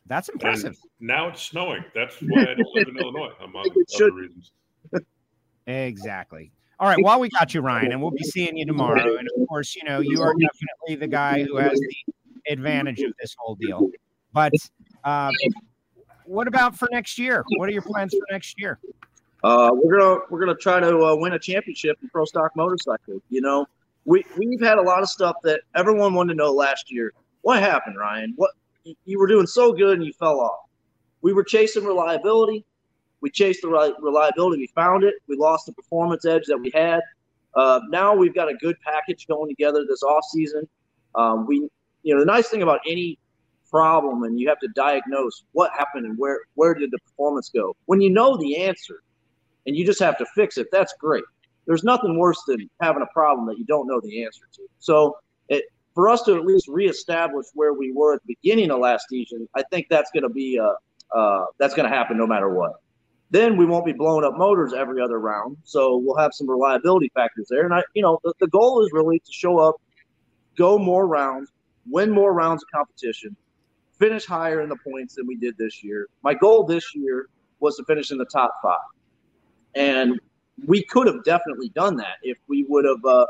that's 0.06 0.28
impressive. 0.28 0.76
Now 1.00 1.26
it's 1.28 1.42
snowing. 1.42 1.84
That's 1.96 2.14
why 2.22 2.42
I 2.42 2.54
don't 2.54 2.68
live 2.74 2.88
in 2.88 2.96
Illinois, 3.00 3.32
among 3.42 3.66
It 3.66 3.72
other 3.72 3.84
should. 3.90 4.14
reasons. 4.14 4.52
Exactly. 5.66 6.52
All 6.80 6.88
right. 6.88 7.02
While 7.02 7.20
we 7.20 7.28
got 7.30 7.54
you, 7.54 7.60
Ryan, 7.70 7.92
and 7.92 8.00
we'll 8.02 8.10
be 8.12 8.24
seeing 8.24 8.56
you 8.56 8.64
tomorrow. 8.66 9.16
And 9.16 9.28
of 9.36 9.48
course, 9.48 9.74
you 9.76 9.84
know, 9.84 10.00
you 10.00 10.20
are 10.22 10.32
definitely 10.34 10.96
the 10.96 11.08
guy 11.08 11.42
who 11.44 11.56
has 11.56 11.78
the 11.78 12.52
advantage 12.52 13.00
of 13.00 13.12
this 13.20 13.34
whole 13.38 13.54
deal. 13.56 13.88
But 14.32 14.52
uh, 15.04 15.30
what 16.24 16.46
about 16.46 16.76
for 16.76 16.88
next 16.92 17.18
year? 17.18 17.44
What 17.56 17.68
are 17.68 17.72
your 17.72 17.82
plans 17.82 18.12
for 18.12 18.32
next 18.32 18.58
year? 18.60 18.78
Uh, 19.44 19.70
we're 19.72 19.98
gonna 19.98 20.20
we're 20.30 20.40
gonna 20.40 20.54
try 20.54 20.80
to 20.80 20.98
uh, 20.98 21.16
win 21.16 21.32
a 21.32 21.38
championship 21.38 21.96
in 22.02 22.08
pro 22.08 22.24
stock 22.24 22.54
motorcycle. 22.56 23.22
You 23.30 23.40
know, 23.40 23.66
we 24.04 24.24
we've 24.36 24.60
had 24.60 24.78
a 24.78 24.82
lot 24.82 25.00
of 25.02 25.08
stuff 25.08 25.36
that 25.44 25.60
everyone 25.76 26.12
wanted 26.14 26.34
to 26.34 26.36
know 26.36 26.52
last 26.52 26.90
year. 26.90 27.12
What 27.42 27.60
happened, 27.60 27.96
Ryan? 27.98 28.32
What 28.36 28.50
you- 28.84 28.96
you 29.04 29.18
were 29.18 29.26
doing 29.28 29.46
so 29.46 29.72
good 29.72 29.98
and 29.98 30.04
you 30.06 30.12
fell 30.14 30.40
off. 30.40 30.60
We 31.22 31.32
were 31.32 31.44
chasing 31.44 31.84
reliability. 31.84 32.64
We 33.20 33.30
chased 33.30 33.62
the 33.62 33.68
reliability. 34.00 34.58
We 34.58 34.66
found 34.68 35.04
it. 35.04 35.14
We 35.26 35.36
lost 35.36 35.66
the 35.66 35.72
performance 35.72 36.24
edge 36.24 36.44
that 36.46 36.58
we 36.58 36.70
had. 36.74 37.00
Uh, 37.54 37.80
now 37.88 38.14
we've 38.14 38.34
got 38.34 38.48
a 38.48 38.54
good 38.54 38.76
package 38.84 39.26
going 39.26 39.48
together 39.48 39.84
this 39.88 40.02
off 40.02 40.24
season. 40.30 40.68
Um, 41.14 41.46
we, 41.46 41.68
you 42.02 42.14
know, 42.14 42.20
the 42.20 42.26
nice 42.26 42.48
thing 42.48 42.62
about 42.62 42.80
any 42.86 43.18
problem 43.70 44.22
and 44.22 44.40
you 44.40 44.48
have 44.48 44.58
to 44.60 44.68
diagnose 44.68 45.44
what 45.52 45.70
happened 45.72 46.06
and 46.06 46.16
where 46.16 46.40
where 46.54 46.74
did 46.74 46.90
the 46.90 46.98
performance 46.98 47.50
go. 47.50 47.76
When 47.86 48.00
you 48.00 48.10
know 48.10 48.36
the 48.36 48.56
answer, 48.64 49.02
and 49.68 49.76
you 49.76 49.84
just 49.84 50.00
have 50.00 50.18
to 50.18 50.26
fix 50.34 50.56
it. 50.58 50.68
That's 50.72 50.94
great. 50.98 51.24
There's 51.66 51.84
nothing 51.84 52.18
worse 52.18 52.42
than 52.48 52.68
having 52.80 53.02
a 53.02 53.12
problem 53.12 53.46
that 53.48 53.58
you 53.58 53.64
don't 53.64 53.86
know 53.86 54.00
the 54.00 54.24
answer 54.24 54.44
to. 54.54 54.62
So, 54.78 55.18
it, 55.48 55.66
for 55.94 56.08
us 56.08 56.22
to 56.22 56.36
at 56.36 56.46
least 56.46 56.68
reestablish 56.68 57.46
where 57.54 57.74
we 57.74 57.92
were 57.92 58.14
at 58.14 58.22
the 58.26 58.34
beginning 58.42 58.70
of 58.70 58.78
last 58.78 59.06
season, 59.10 59.46
I 59.54 59.62
think 59.70 59.88
that's 59.90 60.10
going 60.10 60.22
to 60.22 60.30
be 60.30 60.58
uh, 60.58 60.72
uh, 61.16 61.46
that's 61.58 61.74
going 61.74 61.88
to 61.88 61.94
happen 61.94 62.16
no 62.16 62.26
matter 62.26 62.48
what. 62.48 62.80
Then 63.30 63.56
we 63.56 63.66
won't 63.66 63.84
be 63.84 63.92
blowing 63.92 64.24
up 64.24 64.36
motors 64.36 64.72
every 64.72 65.02
other 65.02 65.20
round, 65.20 65.58
so 65.64 65.98
we'll 65.98 66.16
have 66.16 66.32
some 66.32 66.48
reliability 66.48 67.10
factors 67.14 67.46
there. 67.50 67.64
And 67.64 67.74
I, 67.74 67.82
you 67.94 68.02
know, 68.02 68.18
the, 68.24 68.32
the 68.40 68.48
goal 68.48 68.82
is 68.82 68.90
really 68.92 69.18
to 69.18 69.32
show 69.32 69.58
up, 69.58 69.76
go 70.56 70.78
more 70.78 71.06
rounds, 71.06 71.50
win 71.90 72.10
more 72.10 72.32
rounds 72.32 72.62
of 72.62 72.68
competition, 72.74 73.36
finish 73.98 74.24
higher 74.24 74.62
in 74.62 74.68
the 74.68 74.76
points 74.76 75.16
than 75.16 75.26
we 75.26 75.36
did 75.36 75.58
this 75.58 75.84
year. 75.84 76.08
My 76.22 76.32
goal 76.32 76.64
this 76.64 76.94
year 76.94 77.28
was 77.60 77.76
to 77.76 77.84
finish 77.84 78.10
in 78.10 78.18
the 78.18 78.24
top 78.26 78.52
five. 78.62 78.78
And 79.74 80.18
we 80.66 80.82
could 80.84 81.06
have 81.06 81.22
definitely 81.24 81.68
done 81.70 81.96
that 81.96 82.16
if 82.22 82.38
we 82.48 82.64
would 82.68 82.84
have 82.84 83.04
uh, 83.04 83.26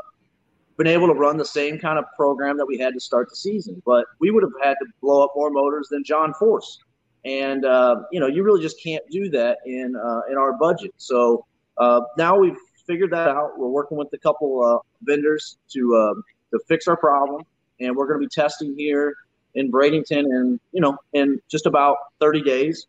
been 0.77 0.87
able 0.87 1.07
to 1.07 1.13
run 1.13 1.37
the 1.37 1.45
same 1.45 1.77
kind 1.77 1.99
of 1.99 2.05
program 2.15 2.57
that 2.57 2.65
we 2.65 2.77
had 2.77 2.93
to 2.93 2.99
start 2.99 3.29
the 3.29 3.35
season. 3.35 3.81
But 3.85 4.05
we 4.19 4.31
would 4.31 4.43
have 4.43 4.53
had 4.63 4.75
to 4.75 4.85
blow 5.01 5.23
up 5.23 5.31
more 5.35 5.49
motors 5.49 5.89
than 5.89 6.03
John 6.03 6.33
Force, 6.35 6.79
and 7.25 7.65
uh, 7.65 7.97
you 8.11 8.19
know 8.19 8.27
you 8.27 8.43
really 8.43 8.61
just 8.61 8.81
can't 8.81 9.03
do 9.09 9.29
that 9.29 9.59
in 9.65 9.95
uh, 9.95 10.21
in 10.31 10.37
our 10.37 10.53
budget. 10.53 10.93
So 10.97 11.45
uh, 11.77 12.01
now 12.17 12.37
we've 12.37 12.57
figured 12.87 13.11
that 13.11 13.27
out. 13.27 13.57
We're 13.57 13.69
working 13.69 13.97
with 13.97 14.09
a 14.13 14.17
couple 14.17 14.63
uh, 14.63 14.79
vendors 15.03 15.57
to 15.73 15.95
uh, 15.95 16.13
to 16.51 16.63
fix 16.67 16.87
our 16.87 16.97
problem, 16.97 17.43
and 17.79 17.95
we're 17.95 18.07
going 18.07 18.21
to 18.21 18.25
be 18.25 18.29
testing 18.29 18.75
here 18.77 19.15
in 19.55 19.71
Bradenton, 19.71 20.25
and 20.25 20.59
you 20.71 20.81
know 20.81 20.97
in 21.13 21.39
just 21.49 21.65
about 21.65 21.97
30 22.19 22.41
days. 22.41 22.87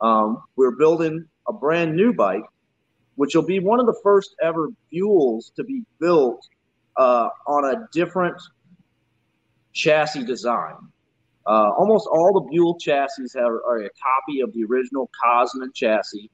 Um, 0.00 0.42
we're 0.56 0.72
building 0.72 1.24
a 1.46 1.52
brand 1.52 1.94
new 1.94 2.12
bike 2.12 2.42
which 3.16 3.34
will 3.34 3.44
be 3.44 3.58
one 3.58 3.80
of 3.80 3.86
the 3.86 3.98
first 4.02 4.34
ever 4.42 4.68
Buells 4.92 5.54
to 5.54 5.64
be 5.64 5.84
built 6.00 6.48
uh, 6.96 7.28
on 7.46 7.64
a 7.64 7.88
different 7.92 8.36
chassis 9.72 10.24
design. 10.24 10.74
Uh, 11.46 11.70
almost 11.76 12.06
all 12.10 12.32
the 12.32 12.40
Buell 12.40 12.78
chassis 12.78 13.24
have, 13.34 13.46
are 13.46 13.82
a 13.82 13.90
copy 13.90 14.40
of 14.40 14.52
the 14.52 14.64
original 14.64 15.10
Kosman 15.22 15.74
chassis. 15.74 16.30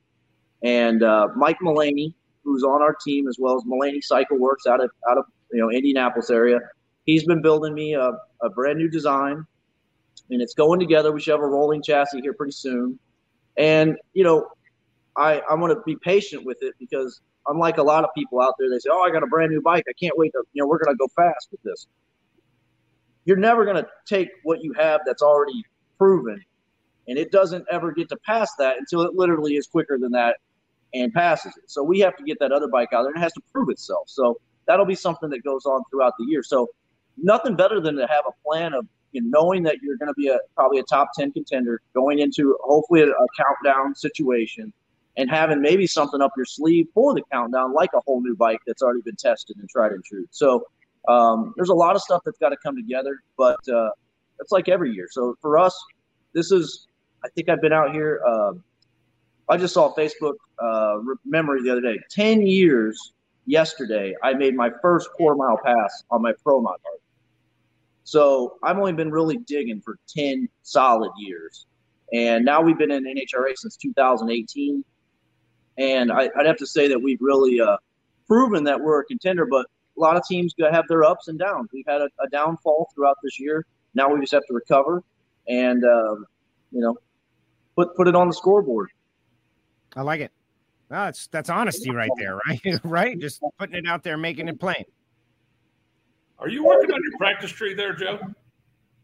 And 0.63 1.03
uh, 1.03 1.29
Mike 1.37 1.59
Mullaney, 1.63 2.15
who's 2.45 2.63
on 2.63 2.83
our 2.83 2.95
team, 3.05 3.29
as 3.29 3.37
well 3.39 3.57
as 3.57 3.63
Mullaney 3.65 4.01
Cycle 4.01 4.39
Works 4.39 4.67
out 4.67 4.83
of 4.83 4.91
out 5.09 5.19
of 5.19 5.25
you 5.53 5.61
know 5.61 5.71
Indianapolis 5.71 6.31
area, 6.31 6.61
he's 7.05 7.25
been 7.25 7.41
building 7.41 7.75
me 7.75 7.95
a, 7.95 8.11
a 8.43 8.51
brand 8.51 8.79
new 8.79 8.89
design, 8.89 9.47
and 10.31 10.43
it's 10.43 10.55
going 10.55 10.81
together. 10.81 11.13
We 11.13 11.21
should 11.21 11.33
have 11.33 11.41
a 11.41 11.47
rolling 11.47 11.83
chassis 11.83 12.21
here 12.21 12.35
pretty 12.35 12.53
soon. 12.53 12.99
And 13.57 13.97
you 14.13 14.25
know, 14.25 14.49
I, 15.17 15.41
I 15.49 15.55
want 15.55 15.73
to 15.73 15.81
be 15.87 15.97
patient 15.97 16.45
with 16.45 16.59
it 16.61 16.75
because 16.79 17.21
unlike 17.47 17.79
a 17.79 17.83
lot 17.83 18.05
of 18.05 18.11
people 18.15 18.41
out 18.41 18.55
there, 18.59 18.69
they 18.69 18.79
say, 18.79 18.91
"Oh, 18.93 19.03
I 19.03 19.11
got 19.11 19.23
a 19.23 19.27
brand 19.27 19.53
new 19.53 19.63
bike. 19.63 19.85
I 19.89 19.93
can't 19.99 20.17
wait 20.19 20.33
to 20.33 20.43
you 20.53 20.63
know 20.63 20.69
we're 20.69 20.79
going 20.79 20.95
to 20.95 20.99
go 20.99 21.09
fast 21.17 21.49
with 21.51 21.63
this." 21.63 21.87
You're 23.29 23.37
never 23.37 23.67
going 23.67 23.77
to 23.77 23.87
take 24.07 24.31
what 24.43 24.65
you 24.65 24.73
have 24.73 25.03
that's 25.05 25.21
already 25.21 25.63
proven, 25.99 26.43
and 27.09 27.19
it 27.19 27.31
doesn't 27.31 27.67
ever 27.71 27.93
get 27.93 28.09
to 28.09 28.17
pass 28.25 28.51
that 28.59 28.79
until 28.79 29.03
it 29.03 29.17
literally 29.17 29.57
is 29.57 29.67
quicker 29.67 29.99
than 29.99 30.13
that 30.13 30.39
and 30.95 31.13
passes 31.13 31.55
it. 31.55 31.65
So 31.71 31.83
we 31.83 31.99
have 31.99 32.17
to 32.17 32.25
get 32.25 32.39
that 32.41 32.53
other 32.53 32.69
bike 32.69 32.95
out 32.95 33.03
there, 33.03 33.11
and 33.11 33.19
it 33.19 33.21
has 33.21 33.35
to 33.35 33.43
prove 33.53 33.69
itself. 33.69 34.05
So 34.07 34.41
that'll 34.67 34.87
be 34.87 34.95
something 34.95 35.29
that 35.29 35.45
goes 35.45 35.67
on 35.67 35.83
throughout 35.91 36.15
the 36.19 36.25
year. 36.25 36.43
So 36.43 36.69
nothing 37.19 37.55
better 37.55 37.83
than 37.83 37.97
to 37.97 38.07
have 38.07 38.25
a 38.27 38.33
plan 38.49 38.73
of 38.73 38.87
you 39.13 39.21
know, 39.21 39.41
knowing 39.41 39.63
that 39.65 39.77
you're 39.83 39.99
going 39.99 40.09
to 40.09 40.15
be 40.15 40.29
a 40.29 40.39
probably 40.57 40.79
a 40.79 40.85
top 40.85 41.11
ten 41.15 41.31
contender 41.31 41.83
going 41.95 42.21
into 42.21 42.57
hopefully 42.63 43.03
a, 43.03 43.09
a 43.09 43.27
countdown 43.37 43.95
situation 43.95 44.73
and 45.19 45.29
having 45.29 45.61
maybe 45.61 45.87
something 45.87 46.23
up 46.23 46.33
your 46.35 46.47
sleeve 46.47 46.87
for 46.95 47.13
the 47.13 47.23
countdown, 47.31 47.75
like 47.75 47.91
a 47.95 48.01
whole 48.07 48.23
new 48.23 48.35
bike 48.35 48.61
that's 48.67 48.81
already 48.81 49.03
been 49.03 49.17
tested 49.17 49.59
and 49.59 49.69
tried 49.69 49.93
and 49.93 50.03
true. 50.03 50.25
So 50.31 50.65
um, 51.07 51.55
there's 51.57 51.69
a 51.69 51.75
lot 51.75 51.97
of 51.97 52.03
stuff 52.03 52.23
that's 52.25 52.39
got 52.39 52.51
to 52.51 52.57
come 52.57 52.77
together, 52.77 53.21
but 53.37 53.59
uh, 53.69 53.91
it's 54.41 54.53
like 54.53 54.69
every 54.69 54.93
year. 54.93 55.09
So 55.11 55.37
for 55.41 55.59
us, 55.59 55.75
this 56.33 56.53
is, 56.53 56.87
I 57.25 57.29
think 57.29 57.49
I've 57.49 57.61
been 57.61 57.73
out 57.73 57.93
here. 57.93 58.21
Uh, 58.27 58.53
I 59.49 59.57
just 59.57 59.75
saw 59.75 59.95
Facebook 59.95 60.35
uh, 60.59 60.99
memory 61.25 61.63
the 61.63 61.71
other 61.71 61.81
day. 61.81 61.99
Ten 62.11 62.47
years 62.47 63.13
yesterday, 63.47 64.15
I 64.23 64.35
made 64.35 64.55
my 64.55 64.71
first 64.83 65.11
quarter 65.13 65.37
mile 65.37 65.59
pass 65.65 66.05
on 66.11 66.23
my 66.23 66.33
pro 66.45 66.61
mod. 66.61 66.77
So 68.09 68.57
I've 68.63 68.79
only 68.79 68.95
been 68.95 69.11
really 69.11 69.37
digging 69.37 69.83
for 69.83 69.99
10 70.09 70.49
solid 70.63 71.11
years. 71.19 71.67
And 72.15 72.43
now 72.43 72.63
we've 72.63 72.79
been 72.79 72.91
in 72.91 73.05
NHRA 73.05 73.55
since 73.55 73.77
2018. 73.77 74.83
And 75.77 76.11
I, 76.11 76.31
would 76.35 76.47
have 76.47 76.57
to 76.57 76.67
say 76.67 76.89
that 76.89 76.99
we've 76.99 77.21
really 77.21 77.61
uh, 77.61 77.77
proven 78.27 78.65
that 78.65 78.81
we're 78.81 79.01
a 79.01 79.05
contender, 79.05 79.45
but 79.45 79.67
a 79.99 80.01
lot 80.01 80.17
of 80.17 80.23
teams 80.29 80.55
have 80.59 80.85
their 80.89 81.05
ups 81.05 81.29
and 81.29 81.39
downs. 81.39 81.69
We've 81.73 81.85
had 81.87 82.01
a, 82.01 82.09
a 82.25 82.29
downfall 82.31 82.89
throughout 82.95 83.17
this 83.23 83.39
year. 83.41 83.67
Now 83.95 84.13
we 84.13 84.21
just 84.21 84.33
have 84.33 84.45
to 84.47 84.55
recover 84.55 85.03
and, 85.49 85.85
um, 85.85 86.27
you 86.71 86.81
know, 86.81 86.97
put, 87.77 87.95
put 87.97 88.09
it 88.09 88.15
on 88.15 88.29
the 88.29 88.35
scoreboard. 88.35 88.91
I 89.97 90.03
like 90.03 90.21
it. 90.21 90.31
Well, 90.91 91.05
that's 91.05 91.27
that's 91.27 91.51
honesty 91.51 91.91
right 91.91 92.11
there, 92.19 92.39
right? 92.47 92.81
right? 92.85 93.19
Just 93.19 93.43
putting 93.59 93.77
it 93.77 93.87
out 93.87 94.03
there, 94.03 94.17
making 94.17 94.49
it 94.49 94.59
plain. 94.59 94.85
Are 96.39 96.49
you 96.49 96.65
working 96.65 96.91
on 96.91 97.01
your 97.03 97.19
practice 97.19 97.51
tree 97.51 97.75
there, 97.75 97.95
Joe? 97.95 98.19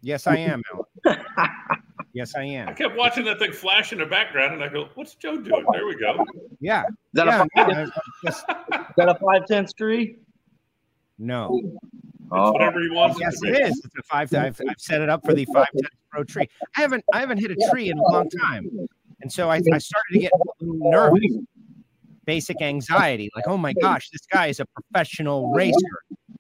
Yes, 0.00 0.26
I 0.26 0.36
am, 0.36 0.62
yes, 2.12 2.34
I 2.36 2.44
am. 2.44 2.68
I 2.68 2.72
kept 2.74 2.94
watching 2.96 3.24
that 3.24 3.38
thing 3.38 3.52
flash 3.52 3.92
in 3.92 3.98
the 3.98 4.06
background, 4.06 4.54
and 4.54 4.62
I 4.62 4.68
go, 4.68 4.88
"What's 4.94 5.14
Joe 5.14 5.38
doing?" 5.38 5.64
There 5.72 5.86
we 5.86 5.96
go. 5.96 6.24
Yeah. 6.60 6.84
Is 6.84 6.94
that, 7.14 7.26
yeah, 7.26 7.42
a, 7.42 7.64
five, 7.64 7.90
just, 8.24 8.44
is 8.48 8.94
that 8.96 9.08
a 9.08 9.14
five 9.14 9.46
ten 9.46 9.66
tree? 9.76 10.18
No. 11.18 11.60
Oh. 12.32 12.52
whatever 12.52 12.80
he 12.80 12.90
wants. 12.90 13.20
Yes, 13.20 13.36
it, 13.42 13.54
it 13.54 13.68
is. 13.68 13.82
It's 13.84 13.94
a 13.98 14.02
five. 14.02 14.32
I've, 14.34 14.60
I've 14.68 14.80
set 14.80 15.00
it 15.00 15.08
up 15.08 15.24
for 15.24 15.34
the 15.34 15.44
five 15.52 15.66
ten 15.76 15.90
pro 16.10 16.24
tree. 16.24 16.48
I 16.76 16.80
haven't 16.80 17.04
I 17.12 17.20
haven't 17.20 17.38
hit 17.38 17.50
a 17.50 17.68
tree 17.70 17.90
in 17.90 17.98
a 17.98 18.02
long 18.02 18.28
time, 18.30 18.88
and 19.20 19.30
so 19.30 19.50
I, 19.50 19.56
I 19.72 19.78
started 19.78 20.12
to 20.12 20.18
get 20.18 20.32
nervous 20.60 21.22
basic 22.24 22.60
anxiety 22.62 23.30
like, 23.36 23.46
oh 23.46 23.56
my 23.56 23.72
gosh, 23.74 24.10
this 24.10 24.26
guy 24.30 24.48
is 24.48 24.60
a 24.60 24.66
professional 24.66 25.52
racer. 25.52 25.74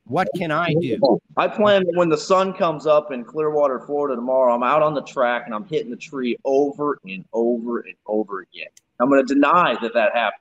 What 0.06 0.28
can 0.36 0.50
I 0.50 0.74
do? 0.80 1.20
I 1.36 1.48
plan 1.48 1.84
when 1.94 2.08
the 2.08 2.18
sun 2.18 2.52
comes 2.52 2.86
up 2.86 3.10
in 3.10 3.24
Clearwater, 3.24 3.80
Florida 3.80 4.16
tomorrow, 4.16 4.54
I'm 4.54 4.62
out 4.62 4.82
on 4.82 4.94
the 4.94 5.02
track 5.02 5.44
and 5.46 5.54
I'm 5.54 5.64
hitting 5.64 5.90
the 5.90 5.96
tree 5.96 6.36
over 6.44 6.98
and 7.04 7.24
over 7.32 7.80
and 7.80 7.94
over 8.06 8.40
again. 8.40 8.68
I'm 9.00 9.08
going 9.08 9.24
to 9.26 9.34
deny 9.34 9.76
that 9.80 9.94
that 9.94 10.14
happened. 10.14 10.40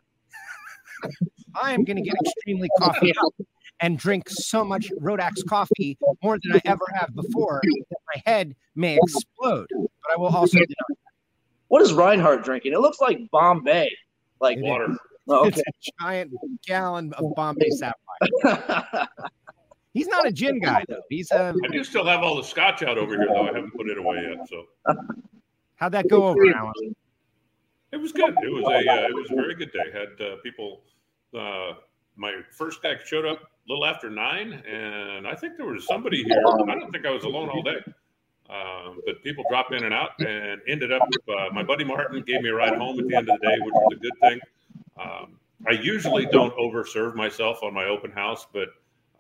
I 1.62 1.74
am 1.74 1.84
going 1.84 1.98
to 1.98 2.02
get 2.02 2.16
extremely 2.26 2.70
coffee 2.80 3.14
and 3.84 4.00
drink 4.00 4.30
so 4.30 4.64
much 4.64 4.90
Rodak's 5.02 5.44
coffee 5.44 5.98
more 6.24 6.40
than 6.42 6.54
I 6.56 6.62
ever 6.66 6.86
have 6.96 7.14
before 7.14 7.62
that 7.64 7.98
my 8.16 8.22
head 8.26 8.56
may 8.76 8.98
explode. 8.98 9.68
But 9.70 10.14
I 10.14 10.18
will 10.18 10.36
also 10.36 10.58
deny. 10.58 10.66
That. 10.90 10.96
What 11.68 11.82
is 11.82 11.94
Reinhart 11.94 12.44
drinking? 12.44 12.74
It 12.74 12.80
looks 12.80 13.00
like 13.02 13.20
Bombay, 13.30 13.92
like 14.40 14.58
it 14.58 14.64
water. 14.64 14.88
Oh, 15.30 15.48
okay. 15.48 15.62
It's 15.66 15.88
a 15.88 16.04
giant 16.04 16.34
gallon 16.68 17.14
of 17.14 17.34
Bombay 17.34 17.70
Sapphire. 17.70 19.08
He's 19.94 20.08
not 20.08 20.28
a 20.28 20.34
gin 20.34 20.60
guy 20.60 20.84
though. 20.90 21.00
He's 21.10 21.32
a. 21.32 21.56
I 21.64 21.68
do 21.70 21.82
still 21.86 22.06
have 22.06 22.24
all 22.24 22.36
the 22.36 22.44
scotch 22.44 22.84
out 22.84 22.98
over 22.98 23.16
here 23.16 23.28
though. 23.30 23.44
I 23.44 23.54
haven't 23.54 23.72
put 23.74 23.88
it 23.88 23.98
away 23.98 24.18
yet. 24.18 24.46
So. 24.50 24.66
How'd 25.76 25.94
that 25.94 26.10
go 26.10 26.28
over, 26.28 26.46
Alan? 26.54 26.74
It 27.94 28.02
was 28.02 28.12
good. 28.12 28.36
It 28.44 28.52
was 28.52 28.66
a 28.66 28.92
uh, 28.92 29.08
it 29.08 29.16
was 29.16 29.32
a 29.32 29.36
very 29.36 29.56
good 29.56 29.72
day. 29.72 29.94
Had 29.94 30.28
uh, 30.28 30.36
people. 30.44 30.82
Uh, 31.34 31.76
my 32.16 32.34
first 32.52 32.82
guy 32.82 32.96
showed 33.04 33.26
up 33.26 33.42
a 33.42 33.46
little 33.68 33.86
after 33.86 34.10
nine, 34.10 34.54
and 34.54 35.28
I 35.28 35.36
think 35.36 35.58
there 35.58 35.66
was 35.66 35.86
somebody 35.88 36.24
here. 36.24 36.44
I 36.48 36.76
don't 36.76 36.92
think 36.92 37.06
I 37.06 37.12
was 37.12 37.24
alone 37.24 37.50
all 37.50 37.62
day. 37.62 37.80
Um, 38.50 39.00
but 39.06 39.24
people 39.24 39.44
dropped 39.50 39.74
in 39.74 39.84
and 39.84 39.94
out, 39.94 40.12
and 40.20 40.62
ended 40.68 40.92
up. 40.92 41.02
Uh, 41.28 41.48
my 41.54 41.64
buddy 41.64 41.84
Martin 41.84 42.22
gave 42.22 42.42
me 42.42 42.50
a 42.50 42.54
ride 42.54 42.78
home 42.78 43.00
at 43.00 43.08
the 43.08 43.16
end 43.16 43.30
of 43.30 43.40
the 43.40 43.48
day, 43.48 43.56
which 43.62 43.74
was 43.74 43.94
a 43.94 44.00
good 44.00 44.20
thing. 44.22 44.40
Um, 45.00 45.40
I 45.68 45.72
usually 45.72 46.26
don't 46.26 46.56
overserve 46.58 47.16
myself 47.16 47.64
on 47.64 47.74
my 47.74 47.86
open 47.86 48.12
house, 48.12 48.46
but 48.52 48.70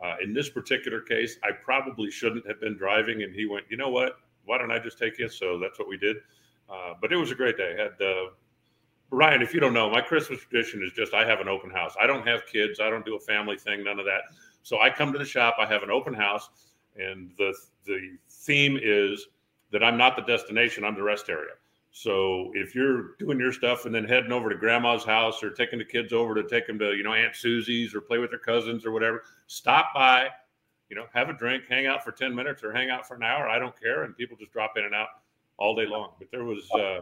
uh, 0.03 0.15
in 0.21 0.33
this 0.33 0.49
particular 0.49 0.99
case, 0.99 1.37
I 1.43 1.51
probably 1.51 2.11
shouldn't 2.11 2.45
have 2.47 2.59
been 2.59 2.77
driving. 2.77 3.23
And 3.23 3.33
he 3.33 3.45
went, 3.45 3.65
you 3.69 3.77
know 3.77 3.89
what? 3.89 4.17
Why 4.45 4.57
don't 4.57 4.71
I 4.71 4.79
just 4.79 4.99
take 4.99 5.17
you? 5.17 5.29
So 5.29 5.57
that's 5.57 5.79
what 5.79 5.87
we 5.87 5.97
did. 5.97 6.17
Uh, 6.69 6.93
but 6.99 7.13
it 7.13 7.15
was 7.15 7.31
a 7.31 7.35
great 7.35 7.55
day. 7.55 7.75
I 7.79 7.83
had 7.83 8.01
uh, 8.01 8.29
Ryan, 9.13 9.41
if 9.43 9.53
you 9.53 9.59
don't 9.59 9.73
know, 9.73 9.89
my 9.89 10.01
Christmas 10.01 10.39
tradition 10.39 10.81
is 10.83 10.91
just 10.91 11.13
I 11.13 11.25
have 11.25 11.39
an 11.39 11.47
open 11.47 11.69
house. 11.69 11.93
I 12.01 12.07
don't 12.07 12.25
have 12.27 12.47
kids. 12.47 12.79
I 12.79 12.89
don't 12.89 13.05
do 13.05 13.15
a 13.15 13.19
family 13.19 13.57
thing. 13.57 13.83
None 13.83 13.99
of 13.99 14.05
that. 14.05 14.21
So 14.63 14.81
I 14.81 14.89
come 14.89 15.13
to 15.13 15.19
the 15.19 15.25
shop. 15.25 15.57
I 15.59 15.67
have 15.67 15.83
an 15.83 15.91
open 15.91 16.13
house, 16.13 16.49
and 16.95 17.31
the 17.37 17.53
the 17.85 18.17
theme 18.29 18.79
is 18.81 19.27
that 19.71 19.83
I'm 19.83 19.97
not 19.97 20.15
the 20.15 20.23
destination. 20.23 20.83
I'm 20.83 20.95
the 20.95 21.03
rest 21.03 21.29
area. 21.29 21.53
So 21.91 22.51
if 22.55 22.73
you're 22.73 23.15
doing 23.19 23.39
your 23.39 23.51
stuff 23.51 23.85
and 23.85 23.93
then 23.93 24.03
heading 24.03 24.31
over 24.31 24.49
to 24.49 24.55
grandma's 24.55 25.03
house 25.03 25.43
or 25.43 25.51
taking 25.51 25.77
the 25.77 25.85
kids 25.85 26.11
over 26.11 26.33
to 26.33 26.43
take 26.43 26.65
them 26.65 26.79
to, 26.79 26.93
you 26.95 27.03
know, 27.03 27.13
Aunt 27.13 27.35
Susie's 27.35 27.93
or 27.93 28.01
play 28.01 28.17
with 28.17 28.31
their 28.31 28.39
cousins 28.39 28.83
or 28.83 28.91
whatever, 28.91 29.21
stop 29.45 29.93
by, 29.93 30.29
you 30.89 30.95
know, 30.95 31.05
have 31.13 31.29
a 31.29 31.33
drink, 31.33 31.65
hang 31.69 31.85
out 31.85 32.03
for 32.03 32.11
10 32.11 32.33
minutes 32.33 32.63
or 32.63 32.73
hang 32.73 32.89
out 32.89 33.07
for 33.07 33.13
an 33.13 33.21
hour. 33.21 33.47
I 33.47 33.59
don't 33.59 33.79
care. 33.79 34.05
And 34.05 34.17
people 34.17 34.35
just 34.35 34.51
drop 34.51 34.73
in 34.75 34.85
and 34.85 34.95
out 34.95 35.09
all 35.57 35.75
day 35.75 35.85
long. 35.85 36.13
But 36.17 36.31
there 36.31 36.45
was, 36.45 36.67
uh, 36.71 37.01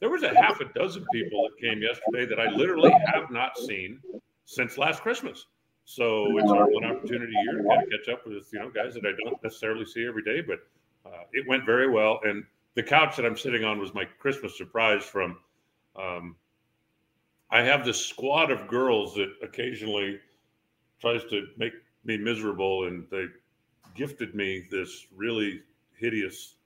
there 0.00 0.10
was 0.10 0.22
a 0.22 0.34
half 0.40 0.60
a 0.60 0.66
dozen 0.74 1.04
people 1.12 1.42
that 1.42 1.58
came 1.60 1.82
yesterday 1.82 2.26
that 2.26 2.40
I 2.40 2.50
literally 2.50 2.92
have 3.12 3.30
not 3.30 3.56
seen 3.58 4.00
since 4.44 4.78
last 4.78 5.02
Christmas. 5.02 5.46
So 5.84 6.36
it's 6.38 6.50
our 6.50 6.66
one 6.70 6.84
opportunity 6.84 7.32
here 7.44 7.62
to 7.62 7.68
kind 7.68 7.82
of 7.82 7.88
catch 7.88 8.12
up 8.12 8.26
with, 8.26 8.46
you 8.52 8.58
know, 8.58 8.70
guys 8.70 8.94
that 8.94 9.06
I 9.06 9.12
don't 9.24 9.42
necessarily 9.42 9.86
see 9.86 10.06
every 10.06 10.22
day, 10.22 10.42
but 10.42 10.58
uh, 11.06 11.22
it 11.32 11.48
went 11.48 11.64
very 11.64 11.88
well. 11.88 12.20
And 12.24 12.44
the 12.74 12.82
couch 12.82 13.16
that 13.16 13.24
I'm 13.24 13.36
sitting 13.36 13.64
on 13.64 13.78
was 13.78 13.94
my 13.94 14.04
Christmas 14.04 14.56
surprise 14.56 15.02
from. 15.02 15.38
Um, 15.96 16.36
I 17.50 17.62
have 17.62 17.84
this 17.84 18.04
squad 18.04 18.50
of 18.50 18.68
girls 18.68 19.14
that 19.14 19.32
occasionally 19.42 20.20
tries 21.00 21.24
to 21.30 21.46
make 21.56 21.72
me 22.04 22.18
miserable, 22.18 22.86
and 22.86 23.06
they 23.10 23.24
gifted 23.94 24.34
me 24.34 24.66
this 24.70 25.06
really 25.16 25.62
hideous, 25.98 26.56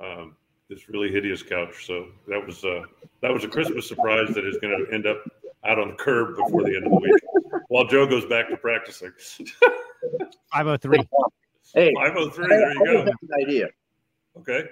um, 0.00 0.34
this 0.68 0.88
really 0.88 1.10
hideous 1.10 1.42
couch. 1.42 1.86
So 1.86 2.08
that 2.26 2.44
was 2.44 2.64
uh, 2.64 2.82
that 3.22 3.32
was 3.32 3.44
a 3.44 3.48
Christmas 3.48 3.88
surprise 3.88 4.28
that 4.34 4.44
is 4.44 4.58
going 4.58 4.86
to 4.86 4.94
end 4.94 5.06
up 5.06 5.18
out 5.64 5.78
on 5.78 5.88
the 5.88 5.94
curb 5.94 6.36
before 6.36 6.64
the 6.64 6.76
end 6.76 6.86
of 6.86 6.92
the 6.92 6.98
week, 6.98 7.62
while 7.68 7.86
Joe 7.86 8.06
goes 8.06 8.26
back 8.26 8.48
to 8.48 8.56
practicing. 8.56 9.12
Five 10.52 10.66
oh 10.66 10.76
three. 10.76 11.00
Hey, 11.74 11.92
five 11.96 12.14
oh 12.16 12.30
three. 12.30 12.48
There 12.48 12.72
you 12.72 13.04
go. 13.04 13.10
idea. 13.42 13.68
Okay. 14.38 14.64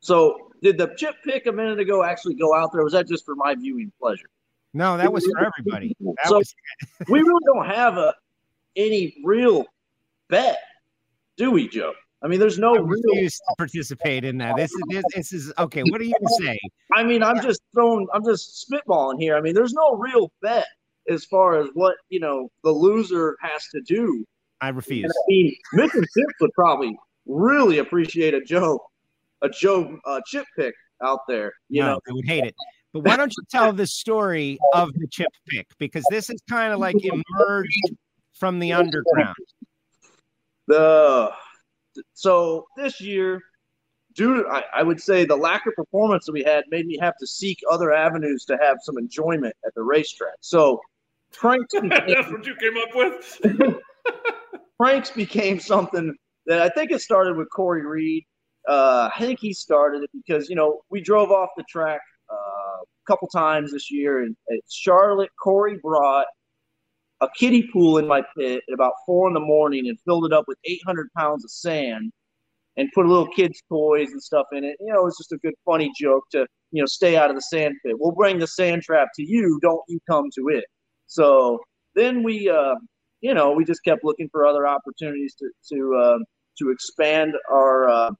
So, 0.00 0.50
did 0.62 0.76
the 0.76 0.94
chip 0.96 1.16
pick 1.24 1.46
a 1.46 1.52
minute 1.52 1.80
ago 1.80 2.04
actually 2.04 2.34
go 2.34 2.54
out 2.54 2.72
there? 2.72 2.84
was 2.84 2.92
that 2.92 3.08
just 3.08 3.24
for 3.24 3.34
my 3.34 3.54
viewing 3.54 3.90
pleasure? 3.98 4.28
No, 4.74 4.96
that 4.96 5.10
was 5.12 5.24
for 5.26 5.46
everybody. 5.46 5.96
That 6.00 6.26
so 6.26 6.38
was... 6.38 6.54
we 7.08 7.20
really 7.20 7.40
don't 7.46 7.66
have 7.66 7.96
a 7.96 8.14
any 8.76 9.16
real 9.24 9.64
bet, 10.28 10.58
do 11.36 11.50
we, 11.50 11.68
Joe? 11.68 11.94
I 12.24 12.28
mean, 12.28 12.40
there's 12.40 12.58
no 12.58 12.74
I 12.74 12.78
real 12.80 13.02
to 13.02 13.30
participate 13.58 14.24
in 14.24 14.38
that. 14.38 14.56
This 14.56 14.72
is 14.72 14.82
this, 14.88 15.04
this 15.14 15.32
is 15.32 15.52
okay. 15.58 15.82
What 15.90 16.00
are 16.00 16.04
you 16.04 16.14
gonna 16.18 16.34
say? 16.52 16.58
I 16.94 17.04
mean, 17.04 17.22
I'm 17.22 17.42
just 17.42 17.60
throwing, 17.74 18.06
I'm 18.14 18.24
just 18.24 18.66
spitballing 18.66 19.20
here. 19.20 19.36
I 19.36 19.42
mean, 19.42 19.54
there's 19.54 19.74
no 19.74 19.96
real 19.96 20.32
bet 20.40 20.66
as 21.08 21.26
far 21.26 21.60
as 21.60 21.68
what 21.74 21.96
you 22.08 22.20
know 22.20 22.48
the 22.62 22.70
loser 22.70 23.36
has 23.42 23.62
to 23.74 23.82
do. 23.82 24.24
I 24.62 24.70
refuse. 24.70 25.04
And 25.04 25.12
I 25.12 25.24
mean, 25.28 25.56
Mission 25.74 26.00
Chips 26.00 26.34
would 26.40 26.52
probably 26.54 26.96
really 27.26 27.78
appreciate 27.78 28.32
a 28.32 28.40
Joe 28.40 28.80
a 29.42 29.50
Joe 29.50 29.98
uh, 30.06 30.20
chip 30.26 30.46
pick 30.56 30.74
out 31.02 31.20
there. 31.28 31.52
You 31.68 31.82
no, 31.82 31.86
know, 31.88 32.00
they 32.06 32.12
would 32.12 32.26
hate 32.26 32.44
it. 32.44 32.54
But 32.94 33.04
why 33.04 33.16
don't 33.16 33.32
you 33.36 33.44
tell 33.50 33.72
the 33.72 33.86
story 33.86 34.56
of 34.72 34.92
the 34.94 35.08
chip 35.08 35.28
pick? 35.48 35.66
Because 35.78 36.06
this 36.10 36.30
is 36.30 36.40
kind 36.48 36.72
of 36.72 36.78
like 36.78 36.96
emerged 37.04 37.92
from 38.32 38.60
the 38.60 38.72
underground. 38.72 39.34
The 40.68 41.30
so 42.14 42.66
this 42.76 43.00
year, 43.00 43.40
due 44.14 44.42
to, 44.42 44.48
I, 44.48 44.62
I 44.74 44.82
would 44.82 45.00
say 45.00 45.24
the 45.24 45.36
lack 45.36 45.66
of 45.66 45.74
performance 45.74 46.26
that 46.26 46.32
we 46.32 46.42
had 46.42 46.64
made 46.70 46.86
me 46.86 46.98
have 47.00 47.16
to 47.18 47.26
seek 47.26 47.58
other 47.70 47.92
avenues 47.92 48.44
to 48.46 48.58
have 48.60 48.78
some 48.82 48.98
enjoyment 48.98 49.54
at 49.66 49.74
the 49.74 49.82
racetrack. 49.82 50.34
So 50.40 50.80
pranks 51.32 51.74
became, 51.80 51.90
that's 51.90 52.30
what 52.30 52.46
you 52.46 52.54
came 52.56 52.76
up 52.76 52.94
with. 52.94 53.76
pranks 54.78 55.10
became 55.10 55.58
something 55.60 56.14
that 56.46 56.60
I 56.60 56.68
think 56.68 56.90
it 56.90 57.00
started 57.00 57.36
with 57.36 57.48
Cory 57.50 57.84
Reed 57.86 58.24
uh, 58.68 59.10
I 59.14 59.20
think 59.20 59.40
he 59.40 59.52
started 59.52 60.04
it 60.04 60.10
because 60.12 60.48
you 60.48 60.56
know 60.56 60.82
we 60.90 61.00
drove 61.00 61.30
off 61.30 61.50
the 61.56 61.64
track 61.68 62.00
uh, 62.30 62.34
a 62.82 63.06
couple 63.06 63.28
times 63.28 63.72
this 63.72 63.90
year, 63.90 64.22
and 64.22 64.36
at 64.50 64.60
Charlotte, 64.70 65.30
Cory 65.42 65.78
brought 65.82 66.26
a 67.20 67.28
kiddie 67.36 67.68
pool 67.72 67.98
in 67.98 68.06
my 68.06 68.22
pit 68.36 68.62
at 68.68 68.74
about 68.74 68.92
four 69.06 69.28
in 69.28 69.34
the 69.34 69.40
morning 69.40 69.88
and 69.88 69.98
filled 70.04 70.26
it 70.26 70.32
up 70.32 70.44
with 70.46 70.58
800 70.64 71.08
pounds 71.16 71.44
of 71.44 71.50
sand 71.50 72.12
and 72.76 72.90
put 72.94 73.06
a 73.06 73.08
little 73.08 73.28
kids' 73.28 73.62
toys 73.68 74.10
and 74.10 74.22
stuff 74.22 74.46
in 74.52 74.64
it. 74.64 74.76
You 74.80 74.92
know, 74.92 75.00
it 75.00 75.04
was 75.04 75.16
just 75.16 75.32
a 75.32 75.38
good, 75.38 75.54
funny 75.64 75.90
joke 75.98 76.24
to 76.32 76.46
you 76.72 76.82
know 76.82 76.86
stay 76.86 77.16
out 77.16 77.30
of 77.30 77.36
the 77.36 77.42
sand 77.42 77.74
pit. 77.84 77.96
We'll 77.98 78.12
bring 78.12 78.38
the 78.38 78.46
sand 78.46 78.82
trap 78.82 79.08
to 79.16 79.22
you. 79.22 79.58
Don't 79.62 79.82
you 79.88 80.00
come 80.08 80.26
to 80.34 80.48
it. 80.48 80.64
So 81.06 81.60
then 81.94 82.22
we, 82.22 82.48
uh, 82.48 82.74
you 83.20 83.34
know, 83.34 83.52
we 83.52 83.64
just 83.64 83.84
kept 83.84 84.04
looking 84.04 84.28
for 84.30 84.46
other 84.46 84.66
opportunities 84.66 85.34
to 85.36 85.50
to 85.72 85.94
uh, 85.94 86.18
to 86.58 86.70
expand 86.70 87.34
our 87.50 87.88
uh, 87.88 88.10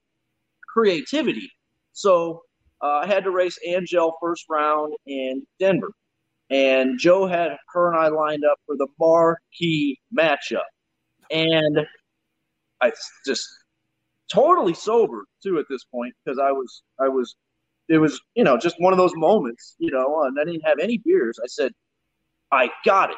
creativity. 0.72 1.50
So 1.92 2.42
uh, 2.82 3.00
I 3.02 3.06
had 3.06 3.24
to 3.24 3.30
race 3.30 3.58
Angelle 3.66 4.16
first 4.20 4.44
round 4.48 4.94
in 5.06 5.46
Denver. 5.58 5.90
And 6.50 6.98
Joe 6.98 7.26
had 7.26 7.56
her 7.72 7.92
and 7.92 7.98
I 7.98 8.08
lined 8.08 8.44
up 8.44 8.58
for 8.66 8.76
the 8.76 8.86
marquee 8.98 9.98
matchup. 10.16 10.62
And 11.30 11.86
I 12.80 12.92
just 13.26 13.48
totally 14.32 14.74
sober 14.74 15.24
too 15.42 15.58
at 15.58 15.66
this 15.68 15.84
point 15.84 16.14
because 16.24 16.38
I 16.38 16.50
was 16.50 16.82
I 17.00 17.08
was 17.08 17.36
it 17.88 17.98
was 17.98 18.20
you 18.34 18.44
know 18.44 18.56
just 18.56 18.76
one 18.78 18.92
of 18.92 18.96
those 18.96 19.12
moments 19.14 19.76
you 19.78 19.90
know 19.90 20.22
uh, 20.22 20.26
and 20.26 20.38
I 20.40 20.44
didn't 20.44 20.66
have 20.66 20.78
any 20.80 20.98
beers. 20.98 21.38
I 21.42 21.46
said, 21.46 21.72
I 22.50 22.70
got 22.84 23.10
it. 23.10 23.16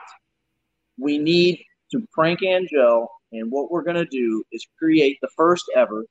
We 0.99 1.19
need 1.19 1.63
to 1.93 2.07
prank 2.13 2.43
Angelle, 2.43 3.11
and 3.33 3.51
what 3.51 3.71
we're 3.71 3.83
gonna 3.83 4.07
do 4.07 4.43
is 4.53 4.67
create 4.79 5.19
the 5.21 5.29
first 5.37 5.65
ever 5.75 6.05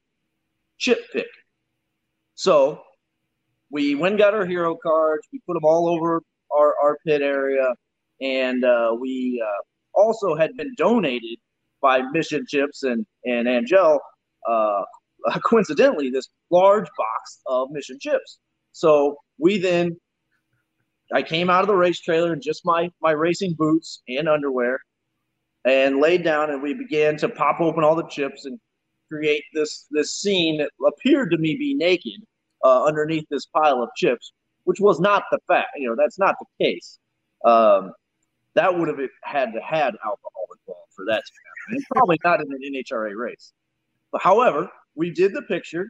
chip 0.78 1.00
pick. 1.12 1.28
So 2.36 2.82
we 3.72 3.96
went 3.96 4.18
got 4.18 4.34
our 4.34 4.46
hero 4.46 4.76
cards. 4.76 5.28
We 5.32 5.40
put 5.48 5.54
them 5.54 5.66
all 5.66 5.88
over 5.90 6.22
our, 6.52 6.76
our 6.82 6.98
pit 7.06 7.22
area, 7.22 7.74
and 8.22 8.64
uh, 8.64 8.96
we 9.00 9.44
uh, 9.46 9.62
also 9.94 10.36
had 10.36 10.56
been 10.58 10.74
donated 10.78 11.38
by 11.82 12.02
Mission 12.14 12.46
Chips 12.48 12.84
and 12.84 13.06
and 13.26 13.48
Angelle. 13.48 14.02
Uh, 14.48 14.84
coincidentally, 15.44 16.10
this 16.10 16.30
large 16.52 16.88
box 16.98 17.42
of 17.48 17.70
Mission 17.72 17.98
Chips. 18.00 18.40
So 18.72 19.18
we 19.38 19.58
then, 19.58 19.98
I 21.14 21.22
came 21.22 21.50
out 21.50 21.62
of 21.62 21.68
the 21.68 21.76
race 21.76 22.00
trailer 22.00 22.34
in 22.34 22.42
just 22.42 22.66
my 22.66 22.92
my 23.02 23.12
racing 23.12 23.56
boots 23.58 24.02
and 24.08 24.28
underwear, 24.28 24.80
and 25.66 26.00
laid 26.00 26.24
down, 26.24 26.52
and 26.52 26.62
we 26.62 26.74
began 26.74 27.18
to 27.18 27.30
pop 27.30 27.60
open 27.62 27.84
all 27.84 27.96
the 27.96 28.08
chips 28.08 28.46
and 28.46 28.60
create 29.10 29.44
this 29.54 29.88
this 29.92 30.14
scene 30.14 30.58
that 30.58 30.72
appeared 30.86 31.32
to 31.32 31.38
me 31.38 31.56
be 31.56 31.74
naked 31.74 32.22
uh, 32.64 32.84
underneath 32.84 33.26
this 33.30 33.46
pile 33.46 33.82
of 33.82 33.90
chips, 33.96 34.34
which 34.66 34.80
was 34.80 35.00
not 35.00 35.24
the 35.32 35.40
fact. 35.48 35.70
You 35.78 35.90
know, 35.90 35.96
that's 35.96 36.20
not 36.20 36.36
the 36.40 36.66
case. 36.66 37.00
Um, 37.46 37.94
that 38.56 38.78
would 38.78 38.88
have 38.88 39.00
had 39.24 39.54
to 39.54 39.62
had 39.62 39.96
alcohol 40.04 40.48
involved 40.52 40.92
for 40.96 41.06
that 41.06 41.24
to 41.26 41.32
happen, 41.46 41.78
and 41.78 41.84
probably 41.94 42.18
not 42.24 42.42
in 42.42 42.48
an 42.52 42.60
NHRA 42.74 43.16
race. 43.16 43.54
But 44.12 44.22
however, 44.22 44.70
we 44.96 45.12
did 45.12 45.34
the 45.34 45.42
picture, 45.44 45.90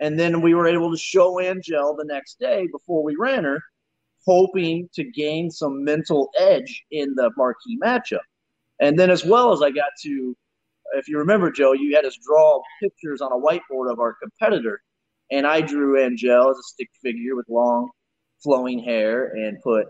and 0.00 0.18
then 0.18 0.40
we 0.40 0.54
were 0.54 0.66
able 0.66 0.90
to 0.90 0.98
show 0.98 1.40
Angelle 1.40 1.94
the 1.96 2.04
next 2.04 2.38
day 2.38 2.68
before 2.72 3.02
we 3.02 3.14
ran 3.16 3.44
her, 3.44 3.60
hoping 4.26 4.88
to 4.94 5.04
gain 5.04 5.50
some 5.50 5.84
mental 5.84 6.30
edge 6.38 6.84
in 6.90 7.14
the 7.14 7.30
marquee 7.36 7.78
matchup. 7.82 8.18
And 8.80 8.98
then, 8.98 9.08
as 9.08 9.24
well 9.24 9.52
as 9.52 9.62
I 9.62 9.70
got 9.70 9.90
to, 10.02 10.36
if 10.94 11.08
you 11.08 11.18
remember, 11.18 11.50
Joe, 11.50 11.72
you 11.72 11.94
had 11.94 12.04
us 12.04 12.18
draw 12.26 12.60
pictures 12.82 13.20
on 13.20 13.30
a 13.32 13.36
whiteboard 13.36 13.90
of 13.90 14.00
our 14.00 14.14
competitor, 14.20 14.82
and 15.30 15.46
I 15.46 15.60
drew 15.60 16.02
Angelle 16.02 16.50
as 16.50 16.58
a 16.58 16.62
stick 16.62 16.90
figure 17.02 17.36
with 17.36 17.46
long, 17.48 17.90
flowing 18.42 18.78
hair 18.78 19.26
and 19.34 19.60
put 19.62 19.86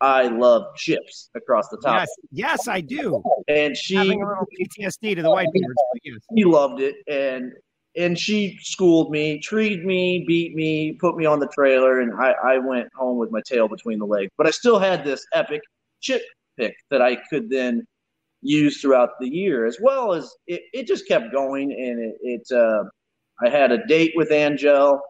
"I 0.00 0.28
love 0.28 0.74
chips" 0.76 1.30
across 1.34 1.68
the 1.68 1.78
top. 1.78 2.00
Yes, 2.00 2.08
yes, 2.30 2.68
I 2.68 2.80
do. 2.80 3.22
And 3.48 3.76
she 3.76 3.94
Having 3.94 4.22
a 4.22 4.28
little 4.28 4.46
PTSD 4.60 5.16
to 5.16 5.22
the 5.22 5.28
whiteboards. 5.28 5.74
but 5.92 6.00
yes. 6.04 6.18
she 6.36 6.44
loved 6.44 6.80
it 6.80 6.96
and 7.08 7.52
and 7.96 8.18
she 8.18 8.58
schooled 8.62 9.10
me 9.10 9.38
treated 9.40 9.84
me 9.84 10.24
beat 10.26 10.54
me 10.54 10.94
put 10.94 11.16
me 11.16 11.26
on 11.26 11.38
the 11.38 11.48
trailer 11.48 12.00
and 12.00 12.12
I, 12.14 12.32
I 12.32 12.58
went 12.58 12.88
home 12.94 13.18
with 13.18 13.30
my 13.30 13.42
tail 13.46 13.68
between 13.68 13.98
the 13.98 14.06
legs 14.06 14.30
but 14.38 14.46
i 14.46 14.50
still 14.50 14.78
had 14.78 15.04
this 15.04 15.24
epic 15.34 15.60
chip 16.00 16.22
pick 16.58 16.74
that 16.90 17.02
i 17.02 17.16
could 17.28 17.50
then 17.50 17.84
use 18.40 18.80
throughout 18.80 19.10
the 19.20 19.28
year 19.28 19.66
as 19.66 19.78
well 19.80 20.12
as 20.14 20.34
it, 20.46 20.62
it 20.72 20.86
just 20.86 21.06
kept 21.06 21.32
going 21.32 21.70
and 21.72 22.00
it, 22.00 22.16
it 22.22 22.56
uh, 22.56 22.84
i 23.44 23.48
had 23.48 23.72
a 23.72 23.84
date 23.86 24.12
with 24.16 24.30
Angelle 24.30 25.00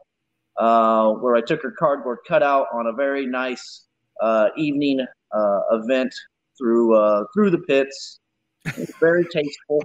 uh, 0.58 1.10
where 1.12 1.34
i 1.36 1.40
took 1.40 1.62
her 1.62 1.72
cardboard 1.78 2.18
cutout 2.26 2.66
on 2.72 2.86
a 2.86 2.92
very 2.92 3.26
nice 3.26 3.86
uh, 4.20 4.48
evening 4.56 5.00
uh, 5.32 5.60
event 5.72 6.14
through 6.58 6.94
uh, 6.96 7.24
through 7.34 7.50
the 7.50 7.58
pits 7.58 8.20
It 8.64 8.94
very 9.00 9.24
tasteful 9.32 9.82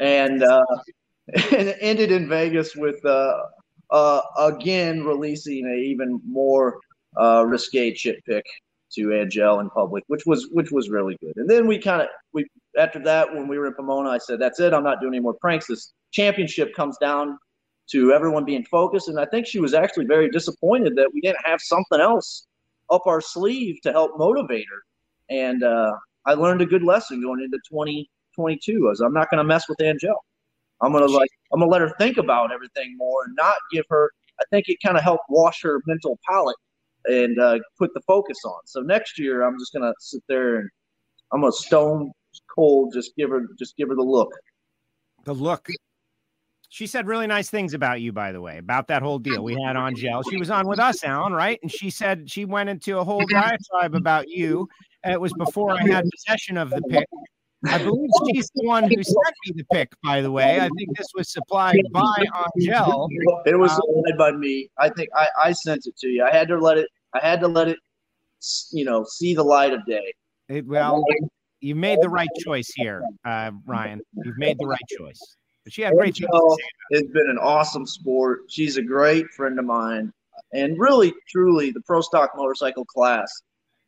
and 0.00 0.42
uh, 0.42 0.64
and 1.52 1.74
ended 1.80 2.10
in 2.10 2.28
Vegas 2.28 2.74
with 2.74 3.04
uh, 3.04 4.20
again 4.38 5.04
releasing 5.04 5.66
a 5.66 5.76
even 5.76 6.20
more 6.26 6.80
risque 7.44 7.92
chip 7.94 8.16
pick 8.26 8.44
to 8.92 9.14
Angelle 9.14 9.60
in 9.60 9.70
public, 9.70 10.02
which 10.08 10.22
was 10.26 10.48
which 10.52 10.72
was 10.72 10.90
really 10.90 11.16
good. 11.20 11.34
And 11.36 11.48
then 11.48 11.66
we 11.66 11.78
kind 11.78 12.02
of 12.02 12.08
we 12.32 12.46
after 12.76 12.98
that 13.00 13.32
when 13.32 13.46
we 13.46 13.58
were 13.58 13.66
in 13.66 13.74
Pomona, 13.74 14.10
I 14.10 14.18
said 14.18 14.40
that's 14.40 14.58
it. 14.58 14.72
I'm 14.72 14.82
not 14.82 15.00
doing 15.00 15.14
any 15.14 15.22
more 15.22 15.34
pranks. 15.34 15.66
This 15.66 15.92
championship 16.12 16.74
comes 16.74 16.96
down 16.98 17.38
to 17.92 18.12
everyone 18.12 18.44
being 18.44 18.64
focused, 18.64 19.08
and 19.08 19.18
I 19.18 19.26
think 19.26 19.46
she 19.46 19.60
was 19.60 19.74
actually 19.74 20.06
very 20.06 20.30
disappointed 20.30 20.96
that 20.96 21.10
we 21.12 21.20
didn't 21.20 21.44
have 21.44 21.60
something 21.60 22.00
else 22.00 22.46
up 22.90 23.06
our 23.06 23.20
sleeve 23.20 23.80
to 23.82 23.92
help 23.92 24.18
motivate 24.18 24.66
her. 24.70 24.82
And 25.34 25.62
uh, 25.62 25.92
I 26.26 26.34
learned 26.34 26.60
a 26.60 26.66
good 26.66 26.82
lesson 26.82 27.22
going 27.22 27.40
into 27.42 27.58
2022. 27.68 28.90
As 28.90 29.00
I'm 29.00 29.12
not 29.12 29.30
going 29.30 29.38
to 29.38 29.44
mess 29.44 29.68
with 29.68 29.80
Angelle. 29.80 30.22
I'm 30.80 30.92
gonna 30.92 31.06
like 31.06 31.30
I'm 31.52 31.60
gonna 31.60 31.70
let 31.70 31.80
her 31.80 31.94
think 31.98 32.16
about 32.16 32.52
everything 32.52 32.96
more 32.96 33.24
and 33.24 33.34
not 33.36 33.56
give 33.72 33.84
her. 33.90 34.10
I 34.40 34.44
think 34.50 34.68
it 34.68 34.78
kind 34.84 34.96
of 34.96 35.02
helped 35.02 35.24
wash 35.28 35.62
her 35.62 35.82
mental 35.86 36.18
palate 36.28 36.56
and 37.06 37.38
uh, 37.38 37.58
put 37.78 37.92
the 37.94 38.00
focus 38.06 38.38
on. 38.44 38.60
So 38.64 38.80
next 38.80 39.18
year 39.18 39.42
I'm 39.42 39.58
just 39.58 39.72
gonna 39.72 39.92
sit 39.98 40.22
there 40.28 40.56
and 40.56 40.70
I'm 41.32 41.40
gonna 41.40 41.52
stone 41.52 42.12
cold 42.54 42.92
just 42.94 43.14
give 43.16 43.30
her 43.30 43.46
just 43.58 43.76
give 43.76 43.88
her 43.88 43.94
the 43.94 44.02
look. 44.02 44.32
The 45.24 45.34
look. 45.34 45.68
She 46.72 46.86
said 46.86 47.08
really 47.08 47.26
nice 47.26 47.50
things 47.50 47.74
about 47.74 48.00
you, 48.00 48.12
by 48.12 48.30
the 48.30 48.40
way, 48.40 48.58
about 48.58 48.86
that 48.88 49.02
whole 49.02 49.18
deal. 49.18 49.42
We 49.42 49.54
had 49.54 49.74
on 49.74 49.88
Angelle. 49.88 50.22
She 50.22 50.36
was 50.36 50.50
on 50.50 50.68
with 50.68 50.78
us, 50.78 51.02
Alan, 51.02 51.32
right? 51.32 51.58
And 51.62 51.70
she 51.70 51.90
said 51.90 52.30
she 52.30 52.44
went 52.44 52.68
into 52.68 52.98
a 52.98 53.04
whole 53.04 53.26
diatribe 53.26 53.96
about 53.96 54.28
you. 54.28 54.68
It 55.04 55.20
was 55.20 55.32
before 55.32 55.72
I 55.72 55.82
had 55.82 56.04
possession 56.16 56.56
of 56.56 56.70
the 56.70 56.80
pick. 56.82 57.08
I 57.66 57.78
believe 57.78 58.08
she's 58.32 58.48
the 58.54 58.66
one 58.66 58.84
who 58.84 59.02
sent 59.02 59.34
me 59.46 59.52
the 59.56 59.64
pick, 59.72 59.92
by 60.04 60.20
the 60.20 60.30
way. 60.30 60.60
I 60.60 60.68
think 60.78 60.96
this 60.96 61.08
was 61.14 61.32
supplied 61.32 61.82
by 61.92 62.24
Angelle. 62.56 63.08
It 63.46 63.58
was 63.58 63.72
Um, 63.72 63.76
supplied 63.76 64.16
by 64.16 64.30
me. 64.30 64.70
I 64.78 64.90
think 64.90 65.08
I, 65.14 65.26
I 65.42 65.52
sent 65.52 65.86
it 65.86 65.96
to 65.98 66.06
you. 66.06 66.24
I 66.24 66.30
had 66.30 66.46
to 66.48 66.56
let 66.56 66.78
it. 66.78 66.88
I 67.14 67.26
had 67.26 67.40
to 67.40 67.48
let 67.48 67.66
it. 67.66 67.78
You 68.70 68.84
know, 68.84 69.04
see 69.04 69.34
the 69.34 69.42
light 69.42 69.72
of 69.72 69.84
day. 69.86 70.14
It, 70.48 70.66
well, 70.66 71.04
you 71.60 71.74
made 71.74 71.98
the 72.00 72.08
right 72.08 72.30
choice 72.38 72.70
here, 72.76 73.02
uh, 73.24 73.50
Ryan. 73.66 74.00
You've 74.24 74.38
made 74.38 74.56
the 74.58 74.66
right 74.66 74.78
choice. 74.98 75.36
But 75.64 75.72
she 75.72 75.82
had 75.82 75.94
great 75.94 76.14
things 76.14 76.18
to 76.18 76.24
Angelle 76.26 76.56
say. 76.56 76.98
has 76.98 77.02
been 77.12 77.30
an 77.30 77.38
awesome 77.38 77.86
sport. 77.86 78.40
She's 78.48 78.76
a 78.76 78.82
great 78.82 79.26
friend 79.30 79.58
of 79.58 79.64
mine, 79.64 80.12
and 80.52 80.78
really, 80.78 81.12
truly, 81.28 81.70
the 81.70 81.80
pro 81.82 82.00
stock 82.00 82.32
motorcycle 82.36 82.84
class, 82.84 83.30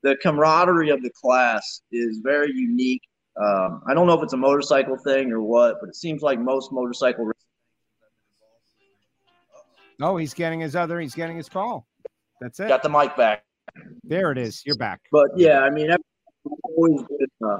the 0.02 0.16
camaraderie 0.16 0.90
of 0.90 1.02
the 1.02 1.10
class 1.10 1.82
is 1.90 2.20
very 2.22 2.52
unique. 2.52 3.02
Um, 3.40 3.82
I 3.88 3.94
don't 3.94 4.06
know 4.06 4.14
if 4.14 4.22
it's 4.22 4.34
a 4.34 4.38
motorcycle 4.38 4.98
thing 4.98 5.32
or 5.32 5.40
what, 5.40 5.76
but 5.80 5.88
it 5.88 5.96
seems 5.96 6.22
like 6.22 6.38
most 6.38 6.70
motorcycle 6.72 7.32
Oh, 10.00 10.16
he's 10.16 10.34
getting 10.34 10.60
his 10.60 10.74
other. 10.74 11.00
He's 11.00 11.14
getting 11.14 11.36
his 11.36 11.48
call. 11.48 11.86
That's 12.40 12.58
it. 12.58 12.68
got 12.68 12.82
the 12.82 12.88
mic 12.88 13.16
back. 13.16 13.44
There 14.02 14.32
it 14.32 14.38
is. 14.38 14.62
You're 14.66 14.76
back. 14.76 15.00
But 15.12 15.28
yeah, 15.36 15.60
I 15.60 15.70
mean, 15.70 15.90
it's 15.90 16.02
always 16.64 17.02
been 17.02 17.48
uh, 17.48 17.58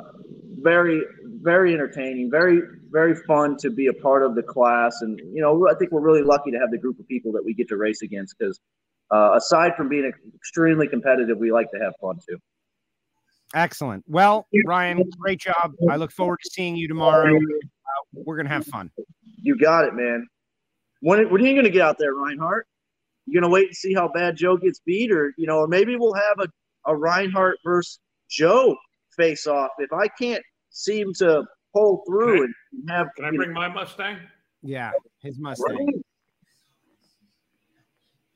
very, 0.63 1.03
very 1.25 1.75
entertaining, 1.75 2.31
very, 2.31 2.61
very 2.91 3.15
fun 3.27 3.57
to 3.59 3.71
be 3.71 3.89
a 3.89 3.93
part 3.93 4.23
of 4.23 4.35
the 4.35 4.43
class. 4.43 4.99
And, 5.03 5.19
you 5.19 5.43
know, 5.43 5.69
I 5.69 5.75
think 5.75 5.93
we're 5.93 6.01
really 6.01 6.23
lucky 6.23 6.51
to 6.51 6.59
have 6.59 6.71
the 6.71 6.79
group 6.79 6.99
of 6.99 7.09
people 7.09 7.33
that 7.33 7.45
we 7.45 7.55
get 7.55 7.69
to 7.69 7.77
race 7.77 8.03
against 8.03 8.37
because 8.39 8.61
uh, 9.13 9.33
aside 9.35 9.73
from 9.77 9.89
being 9.89 10.11
extremely 10.35 10.89
competitive, 10.89 11.39
we 11.39 11.53
like 11.53 11.71
to 11.73 11.79
have 11.79 11.93
fun 12.01 12.19
too. 12.29 12.39
Excellent. 13.55 14.03
Well, 14.09 14.47
Ryan, 14.67 15.05
great 15.19 15.41
job. 15.41 15.75
I 15.91 15.97
look 15.97 16.11
forward 16.11 16.39
to 16.43 16.51
seeing 16.51 16.75
you 16.75 16.89
tomorrow. 16.89 17.37
Uh, 17.37 17.41
we're 18.15 18.37
gonna 18.37 18.49
have 18.49 18.67
fun. 18.67 18.91
You 19.37 19.59
got 19.59 19.85
it, 19.85 19.95
man. 19.95 20.27
When, 21.03 21.29
when 21.31 21.43
are 21.43 21.47
you 21.47 21.55
going 21.55 21.65
to 21.65 21.71
get 21.71 21.83
out 21.83 21.99
there, 21.99 22.15
Reinhart? 22.15 22.67
You 23.27 23.41
going 23.41 23.51
to 23.51 23.53
wait 23.53 23.67
and 23.67 23.77
see 23.77 23.93
how 23.93 24.09
bad 24.09 24.37
Joe 24.37 24.57
gets 24.57 24.81
beat? 24.87 25.11
Or, 25.11 25.35
you 25.37 25.47
know, 25.49 25.59
or 25.59 25.67
maybe 25.67 25.97
we'll 25.97 26.15
have 26.15 26.39
a, 26.39 26.49
a 26.91 26.97
Reinhart 26.97 27.59
versus 27.65 27.99
Joe 28.31 28.77
face 29.17 29.49
off. 29.49 29.71
If 29.79 29.93
I 29.93 30.07
can't 30.07 30.43
seem 30.73 31.13
to 31.15 31.45
pull 31.73 32.03
through 32.07 32.45
and 32.45 32.55
have. 32.89 33.09
Can 33.17 33.25
I 33.25 33.29
you 33.29 33.33
know, 33.33 33.45
bring 33.45 33.53
my 33.53 33.69
Mustang? 33.69 34.19
Yeah, 34.63 34.91
his 35.21 35.39
Mustang. 35.39 36.03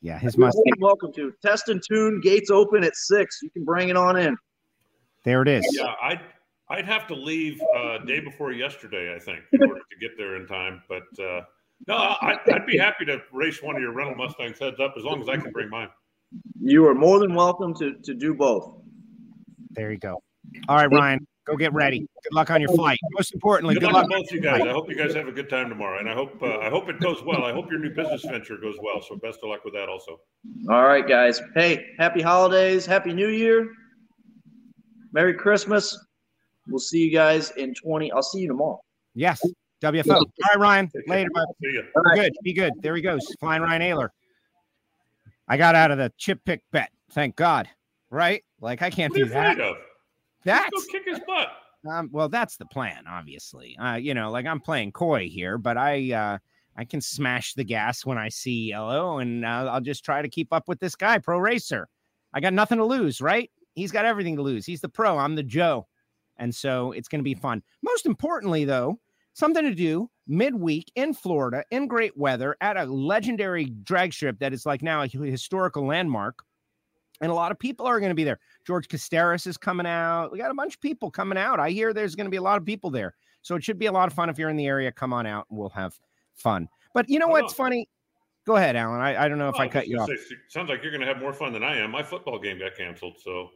Yeah, 0.00 0.18
his 0.18 0.38
Mustang. 0.38 0.62
You're 0.66 0.76
welcome 0.78 1.12
to. 1.14 1.32
Test 1.42 1.68
and 1.68 1.82
tune, 1.86 2.20
gates 2.22 2.50
open 2.50 2.84
at 2.84 2.94
six. 2.94 3.40
You 3.42 3.50
can 3.50 3.64
bring 3.64 3.88
it 3.88 3.96
on 3.96 4.16
in. 4.16 4.36
There 5.24 5.42
it 5.42 5.48
is. 5.48 5.66
Yeah, 5.72 5.94
I'd 6.00 6.20
I'd 6.68 6.84
have 6.84 7.06
to 7.08 7.14
leave 7.14 7.60
uh, 7.76 7.98
day 7.98 8.20
before 8.20 8.52
yesterday, 8.52 9.14
I 9.14 9.18
think, 9.18 9.40
in 9.52 9.62
order 9.62 9.80
to 9.80 9.98
get 10.00 10.16
there 10.16 10.36
in 10.36 10.46
time. 10.46 10.82
But 10.88 11.04
uh, 11.22 11.42
no, 11.86 11.96
I, 11.96 12.38
I'd 12.52 12.66
be 12.66 12.78
happy 12.78 13.04
to 13.06 13.18
race 13.32 13.62
one 13.62 13.76
of 13.76 13.82
your 13.82 13.92
rental 13.92 14.16
Mustangs 14.16 14.58
heads 14.58 14.80
up 14.80 14.94
as 14.96 15.04
long 15.04 15.20
as 15.20 15.28
I 15.28 15.36
can 15.36 15.52
bring 15.52 15.68
mine. 15.70 15.88
You 16.60 16.86
are 16.88 16.94
more 16.94 17.18
than 17.20 17.34
welcome 17.34 17.74
to, 17.74 17.94
to 18.02 18.14
do 18.14 18.34
both. 18.34 18.80
There 19.70 19.92
you 19.92 19.98
go. 19.98 20.22
All 20.68 20.76
right, 20.76 20.90
Ryan, 20.90 21.26
go 21.46 21.56
get 21.56 21.72
ready. 21.72 22.00
Good 22.00 22.32
luck 22.32 22.50
on 22.50 22.60
your 22.60 22.70
flight. 22.74 22.98
Most 23.12 23.32
importantly, 23.34 23.74
Good 23.74 23.80
good 23.80 23.92
luck 23.92 24.08
luck. 24.08 24.10
to 24.10 24.16
both 24.24 24.32
you 24.32 24.40
guys. 24.40 24.62
I 24.62 24.70
hope 24.72 24.88
you 24.90 24.96
guys 24.96 25.14
have 25.14 25.28
a 25.28 25.32
good 25.32 25.48
time 25.48 25.68
tomorrow, 25.68 25.98
and 26.00 26.08
I 26.08 26.14
hope 26.14 26.42
uh, 26.42 26.58
I 26.58 26.68
hope 26.68 26.88
it 26.88 27.00
goes 27.00 27.22
well. 27.24 27.44
I 27.44 27.52
hope 27.52 27.70
your 27.70 27.80
new 27.80 27.90
business 27.94 28.22
venture 28.24 28.56
goes 28.56 28.76
well. 28.82 29.00
So 29.02 29.16
best 29.16 29.38
of 29.42 29.50
luck 29.50 29.64
with 29.64 29.74
that, 29.74 29.88
also. 29.88 30.20
All 30.68 30.84
right, 30.84 31.06
guys. 31.06 31.40
Hey, 31.54 31.86
happy 31.98 32.20
holidays. 32.22 32.84
Happy 32.86 33.12
New 33.14 33.28
Year. 33.28 33.68
Merry 35.12 35.34
Christmas. 35.34 35.98
We'll 36.68 36.78
see 36.80 36.98
you 36.98 37.10
guys 37.12 37.52
in 37.52 37.74
20. 37.74 38.10
I'll 38.12 38.22
see 38.22 38.40
you 38.40 38.48
tomorrow. 38.48 38.80
Yes. 39.14 39.40
WFO. 39.82 40.14
All 40.16 40.24
right, 40.48 40.58
Ryan. 40.58 40.90
Later. 41.06 41.30
Bye. 41.32 41.44
Right. 42.04 42.16
Good. 42.16 42.32
Be 42.42 42.52
good. 42.52 42.72
There 42.82 42.96
he 42.96 43.02
goes. 43.02 43.24
Flying 43.40 43.62
Ryan 43.62 43.82
Oehler. 43.82 44.08
I 45.48 45.56
got 45.56 45.74
out 45.74 45.90
of 45.92 45.98
the 45.98 46.12
chip 46.18 46.40
pick 46.44 46.62
bet. 46.72 46.90
Thank 47.12 47.36
God. 47.36 47.68
Right? 48.10 48.42
Like 48.60 48.82
I 48.82 48.90
can't 48.90 49.12
What 49.12 49.16
are 49.16 49.20
you 49.20 49.26
do 49.26 49.32
that. 49.34 49.60
of? 49.60 49.76
That's 50.46 50.70
Go 50.70 50.92
kick 50.92 51.02
his 51.06 51.20
butt. 51.26 51.48
um, 51.90 52.08
well, 52.12 52.28
that's 52.28 52.56
the 52.56 52.66
plan, 52.66 53.04
obviously. 53.08 53.76
Uh, 53.76 53.96
you 53.96 54.14
know, 54.14 54.30
like 54.30 54.46
I'm 54.46 54.60
playing 54.60 54.92
coy 54.92 55.28
here, 55.28 55.58
but 55.58 55.76
I 55.76 56.12
uh 56.12 56.38
I 56.76 56.84
can 56.84 57.00
smash 57.00 57.54
the 57.54 57.64
gas 57.64 58.04
when 58.06 58.18
I 58.18 58.28
see 58.28 58.68
yellow, 58.68 59.18
and 59.18 59.44
uh, 59.44 59.68
I'll 59.70 59.80
just 59.80 60.04
try 60.04 60.22
to 60.22 60.28
keep 60.28 60.52
up 60.52 60.68
with 60.68 60.78
this 60.78 60.94
guy, 60.94 61.18
pro 61.18 61.38
racer. 61.38 61.88
I 62.34 62.40
got 62.40 62.52
nothing 62.52 62.78
to 62.78 62.84
lose, 62.84 63.20
right? 63.20 63.50
He's 63.74 63.92
got 63.92 64.04
everything 64.04 64.36
to 64.36 64.42
lose. 64.42 64.66
He's 64.66 64.80
the 64.80 64.88
pro. 64.88 65.18
I'm 65.18 65.34
the 65.34 65.42
Joe, 65.42 65.86
and 66.36 66.54
so 66.54 66.92
it's 66.92 67.08
going 67.08 67.20
to 67.20 67.24
be 67.24 67.34
fun. 67.34 67.62
Most 67.82 68.06
importantly, 68.06 68.64
though, 68.64 68.98
something 69.32 69.64
to 69.64 69.74
do 69.74 70.10
midweek 70.28 70.90
in 70.96 71.14
Florida 71.14 71.64
in 71.70 71.86
great 71.86 72.16
weather 72.16 72.56
at 72.60 72.76
a 72.76 72.84
legendary 72.84 73.66
drag 73.84 74.12
strip 74.12 74.38
that 74.40 74.52
is 74.52 74.66
like 74.66 74.82
now 74.82 75.02
a 75.02 75.06
historical 75.06 75.86
landmark. 75.86 76.42
And 77.20 77.30
a 77.30 77.34
lot 77.34 77.50
of 77.52 77.58
people 77.58 77.86
are 77.86 77.98
going 77.98 78.10
to 78.10 78.14
be 78.14 78.24
there. 78.24 78.38
George 78.66 78.88
Casteris 78.88 79.46
is 79.46 79.56
coming 79.56 79.86
out. 79.86 80.32
We 80.32 80.38
got 80.38 80.50
a 80.50 80.54
bunch 80.54 80.74
of 80.74 80.80
people 80.80 81.10
coming 81.10 81.38
out. 81.38 81.58
I 81.58 81.70
hear 81.70 81.92
there's 81.94 82.14
going 82.14 82.26
to 82.26 82.30
be 82.30 82.36
a 82.36 82.42
lot 82.42 82.58
of 82.58 82.64
people 82.64 82.90
there. 82.90 83.14
So 83.42 83.54
it 83.54 83.64
should 83.64 83.78
be 83.78 83.86
a 83.86 83.92
lot 83.92 84.08
of 84.08 84.12
fun. 84.14 84.28
If 84.28 84.38
you're 84.38 84.50
in 84.50 84.56
the 84.56 84.66
area, 84.66 84.92
come 84.92 85.12
on 85.12 85.26
out 85.26 85.46
and 85.50 85.58
we'll 85.58 85.68
have 85.70 85.98
fun. 86.34 86.68
But 86.94 87.08
you 87.08 87.18
know 87.18 87.28
what's 87.28 87.54
funny? 87.54 87.88
Go 88.46 88.56
ahead, 88.56 88.76
Alan. 88.76 89.00
I, 89.00 89.24
I 89.24 89.28
don't 89.28 89.38
know 89.38 89.48
if 89.48 89.56
Oh, 89.58 89.62
I 89.62 89.68
cut 89.68 89.88
you 89.88 89.98
off. 89.98 90.08
say, 90.08 90.16
sounds 90.48 90.68
like 90.68 90.82
you're 90.82 90.92
going 90.92 91.00
to 91.00 91.06
have 91.06 91.18
more 91.20 91.32
fun 91.32 91.52
than 91.52 91.64
I 91.64 91.76
am. 91.78 91.90
My 91.90 92.02
football 92.02 92.38
game 92.38 92.58
got 92.58 92.76
canceled, 92.76 93.16
so 93.18 93.50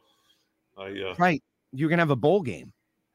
I 0.78 0.86
uh, 1.10 1.14
Right. 1.18 1.42
You're 1.72 1.88
going 1.88 1.98
to 1.98 2.02
have 2.02 2.10
a 2.10 2.16
bowl 2.16 2.40
game. 2.42 2.72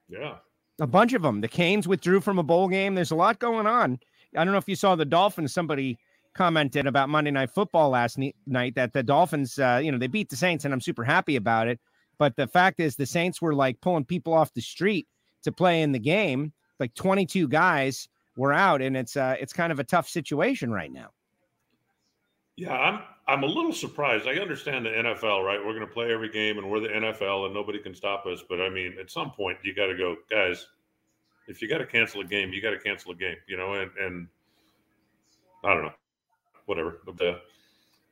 yeah. 0.09 0.35
A 0.81 0.87
bunch 0.87 1.13
of 1.13 1.21
them. 1.21 1.39
The 1.39 1.47
Canes 1.47 1.87
withdrew 1.87 2.19
from 2.19 2.37
a 2.37 2.43
bowl 2.43 2.67
game. 2.67 2.95
There's 2.95 3.11
a 3.11 3.15
lot 3.15 3.39
going 3.39 3.65
on. 3.65 3.97
I 4.35 4.43
don't 4.43 4.51
know 4.51 4.57
if 4.57 4.67
you 4.67 4.75
saw 4.75 4.93
the 4.95 5.05
Dolphins. 5.05 5.53
Somebody 5.53 5.97
commented 6.35 6.85
about 6.85 7.09
Monday 7.09 7.31
Night 7.31 7.49
Football 7.49 7.89
last 7.89 8.17
ni- 8.17 8.35
night 8.45 8.75
that 8.75 8.93
the 8.93 9.01
Dolphins, 9.01 9.57
uh, 9.57 9.79
you 9.83 9.91
know, 9.91 9.97
they 9.97 10.07
beat 10.07 10.29
the 10.29 10.35
Saints, 10.35 10.65
and 10.65 10.73
I'm 10.73 10.81
super 10.81 11.03
happy 11.03 11.35
about 11.37 11.67
it. 11.67 11.79
But 12.17 12.35
the 12.35 12.47
fact 12.47 12.79
is, 12.79 12.95
the 12.95 13.05
Saints 13.05 13.41
were 13.41 13.55
like 13.55 13.81
pulling 13.81 14.05
people 14.05 14.33
off 14.33 14.53
the 14.53 14.61
street 14.61 15.07
to 15.43 15.51
play 15.51 15.81
in 15.81 15.91
the 15.91 15.99
game. 15.99 16.53
Like 16.79 16.93
22 16.93 17.47
guys 17.47 18.07
were 18.37 18.53
out, 18.53 18.81
and 18.81 18.95
it's 18.95 19.15
uh, 19.15 19.35
it's 19.39 19.53
kind 19.53 19.71
of 19.71 19.79
a 19.79 19.83
tough 19.83 20.07
situation 20.07 20.71
right 20.71 20.91
now. 20.91 21.09
Yeah, 22.57 22.73
I'm 22.73 23.01
I'm 23.27 23.43
a 23.43 23.47
little 23.47 23.73
surprised. 23.73 24.27
I 24.27 24.35
understand 24.35 24.85
the 24.85 24.89
NFL, 24.89 25.43
right? 25.43 25.59
We're 25.59 25.73
going 25.73 25.87
to 25.87 25.93
play 25.93 26.11
every 26.11 26.29
game, 26.29 26.57
and 26.57 26.69
we're 26.69 26.79
the 26.79 26.89
NFL, 26.89 27.45
and 27.45 27.53
nobody 27.53 27.79
can 27.79 27.95
stop 27.95 28.25
us. 28.25 28.43
But 28.47 28.61
I 28.61 28.69
mean, 28.69 28.95
at 28.99 29.09
some 29.09 29.31
point, 29.31 29.57
you 29.63 29.73
got 29.73 29.87
to 29.87 29.97
go, 29.97 30.15
guys. 30.29 30.67
If 31.47 31.61
you 31.61 31.69
got 31.69 31.77
to 31.77 31.85
cancel 31.85 32.21
a 32.21 32.25
game, 32.25 32.51
you 32.53 32.61
got 32.61 32.71
to 32.71 32.79
cancel 32.79 33.11
a 33.11 33.15
game, 33.15 33.37
you 33.47 33.57
know. 33.57 33.73
And 33.73 33.91
and 33.99 34.27
I 35.63 35.73
don't 35.73 35.83
know, 35.83 35.93
whatever. 36.65 36.99
But 37.05 37.21
uh, 37.21 37.37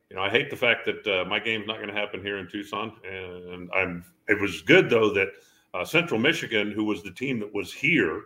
you 0.10 0.16
know, 0.16 0.22
I 0.22 0.30
hate 0.30 0.50
the 0.50 0.56
fact 0.56 0.86
that 0.86 1.08
uh, 1.08 1.26
my 1.26 1.40
game's 1.40 1.68
not 1.68 1.78
going 1.78 1.90
to 1.90 2.00
happen 2.00 2.22
here 2.22 2.38
in 2.38 2.48
Tucson. 2.48 2.94
And 3.10 3.70
I'm. 3.74 4.06
It 4.28 4.40
was 4.40 4.62
good 4.62 4.90
though 4.90 5.12
that 5.14 5.30
uh, 5.74 5.84
Central 5.84 6.20
Michigan, 6.20 6.72
who 6.72 6.86
was 6.86 7.04
the 7.04 7.12
team 7.12 7.40
that 7.40 7.54
was 7.54 7.74
here, 7.74 8.24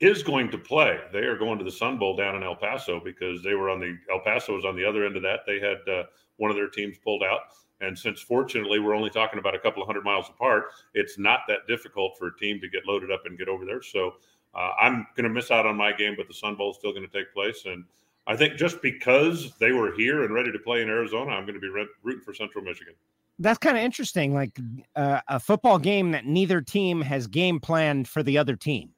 is 0.00 0.22
going 0.22 0.50
to 0.50 0.58
play. 0.58 0.98
They 1.12 1.20
are 1.20 1.36
going 1.36 1.58
to 1.58 1.64
the 1.64 1.70
Sun 1.70 1.98
Bowl 1.98 2.16
down 2.16 2.34
in 2.34 2.42
El 2.42 2.56
Paso 2.56 3.00
because 3.02 3.42
they 3.42 3.54
were 3.54 3.70
on 3.70 3.78
the 3.78 3.96
El 4.10 4.20
Paso 4.20 4.54
was 4.54 4.64
on 4.64 4.76
the 4.76 4.84
other 4.84 5.04
end 5.04 5.16
of 5.16 5.22
that. 5.22 5.40
They 5.46 5.60
had 5.60 5.78
uh, 5.92 6.04
one 6.36 6.50
of 6.50 6.56
their 6.56 6.68
teams 6.68 6.98
pulled 6.98 7.22
out, 7.22 7.40
and 7.80 7.96
since 7.96 8.20
fortunately 8.20 8.80
we're 8.80 8.94
only 8.94 9.10
talking 9.10 9.38
about 9.38 9.54
a 9.54 9.58
couple 9.58 9.82
of 9.82 9.86
hundred 9.86 10.04
miles 10.04 10.28
apart, 10.28 10.66
it's 10.94 11.18
not 11.18 11.40
that 11.48 11.68
difficult 11.68 12.16
for 12.18 12.28
a 12.28 12.36
team 12.36 12.60
to 12.60 12.68
get 12.68 12.86
loaded 12.86 13.10
up 13.10 13.26
and 13.26 13.38
get 13.38 13.48
over 13.48 13.64
there. 13.64 13.80
So 13.80 14.14
uh, 14.54 14.70
I'm 14.80 15.06
going 15.16 15.24
to 15.24 15.30
miss 15.30 15.50
out 15.50 15.66
on 15.66 15.76
my 15.76 15.92
game, 15.92 16.14
but 16.16 16.26
the 16.26 16.34
Sun 16.34 16.56
Bowl 16.56 16.70
is 16.70 16.76
still 16.76 16.92
going 16.92 17.08
to 17.08 17.18
take 17.18 17.32
place, 17.32 17.62
and 17.66 17.84
I 18.26 18.36
think 18.36 18.56
just 18.56 18.80
because 18.82 19.52
they 19.58 19.72
were 19.72 19.92
here 19.94 20.24
and 20.24 20.32
ready 20.32 20.52
to 20.52 20.58
play 20.58 20.80
in 20.82 20.88
Arizona, 20.88 21.32
I'm 21.32 21.42
going 21.44 21.54
to 21.54 21.60
be 21.60 21.68
re- 21.68 21.86
rooting 22.02 22.22
for 22.22 22.32
Central 22.32 22.62
Michigan. 22.64 22.94
That's 23.38 23.58
kind 23.58 23.76
of 23.76 23.82
interesting. 23.82 24.32
Like 24.34 24.56
uh, 24.94 25.20
a 25.28 25.40
football 25.40 25.78
game 25.78 26.12
that 26.12 26.26
neither 26.26 26.60
team 26.60 27.00
has 27.00 27.26
game 27.26 27.58
planned 27.58 28.06
for 28.06 28.22
the 28.22 28.38
other 28.38 28.54
team, 28.54 28.90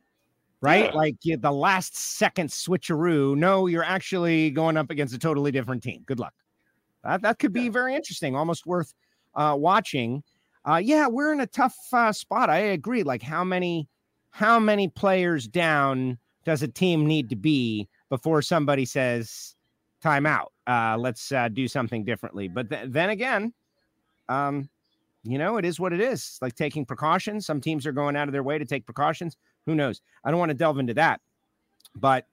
right? 0.60 0.86
Yeah. 0.86 0.90
Like 0.92 1.16
you, 1.22 1.36
the 1.38 1.52
last 1.52 1.96
second 1.96 2.50
switcheroo. 2.50 3.36
No, 3.36 3.66
you're 3.66 3.84
actually 3.84 4.50
going 4.50 4.76
up 4.76 4.90
against 4.90 5.14
a 5.14 5.18
totally 5.18 5.50
different 5.50 5.82
team. 5.82 6.02
Good 6.04 6.20
luck. 6.20 6.34
That 7.04 7.22
that 7.22 7.38
could 7.38 7.52
be 7.52 7.62
Yeah. 7.62 7.70
very 7.70 7.94
interesting. 7.94 8.36
Almost 8.36 8.66
worth 8.66 8.92
uh, 9.34 9.56
watching. 9.58 10.22
Uh, 10.66 10.80
yeah, 10.82 11.06
we're 11.06 11.32
in 11.32 11.40
a 11.40 11.46
tough 11.46 11.76
uh, 11.92 12.12
spot. 12.12 12.50
I 12.50 12.58
agree. 12.58 13.02
Like 13.04 13.22
how 13.22 13.44
many 13.44 13.88
how 14.30 14.58
many 14.58 14.88
players 14.88 15.46
down 15.46 16.18
does 16.44 16.62
a 16.62 16.68
team 16.68 17.06
need 17.06 17.30
to 17.30 17.36
be 17.36 17.88
before 18.14 18.40
somebody 18.40 18.84
says 18.84 19.56
timeout? 20.00 20.46
Uh, 20.68 20.96
let's 20.96 21.32
uh, 21.32 21.48
do 21.48 21.66
something 21.66 22.04
differently. 22.04 22.46
But 22.46 22.70
th- 22.70 22.86
then 22.86 23.10
again, 23.10 23.52
um, 24.28 24.68
you 25.24 25.36
know, 25.36 25.56
it 25.56 25.64
is 25.64 25.80
what 25.80 25.92
it 25.92 26.00
is. 26.00 26.20
It's 26.20 26.38
like 26.40 26.54
taking 26.54 26.86
precautions. 26.86 27.44
Some 27.44 27.60
teams 27.60 27.88
are 27.88 27.92
going 27.92 28.14
out 28.14 28.28
of 28.28 28.32
their 28.32 28.44
way 28.44 28.56
to 28.56 28.64
take 28.64 28.86
precautions. 28.86 29.36
Who 29.66 29.74
knows? 29.74 30.00
I 30.24 30.30
don't 30.30 30.38
want 30.38 30.50
to 30.50 30.54
delve 30.54 30.78
into 30.78 30.94
that, 30.94 31.22
but 31.96 32.28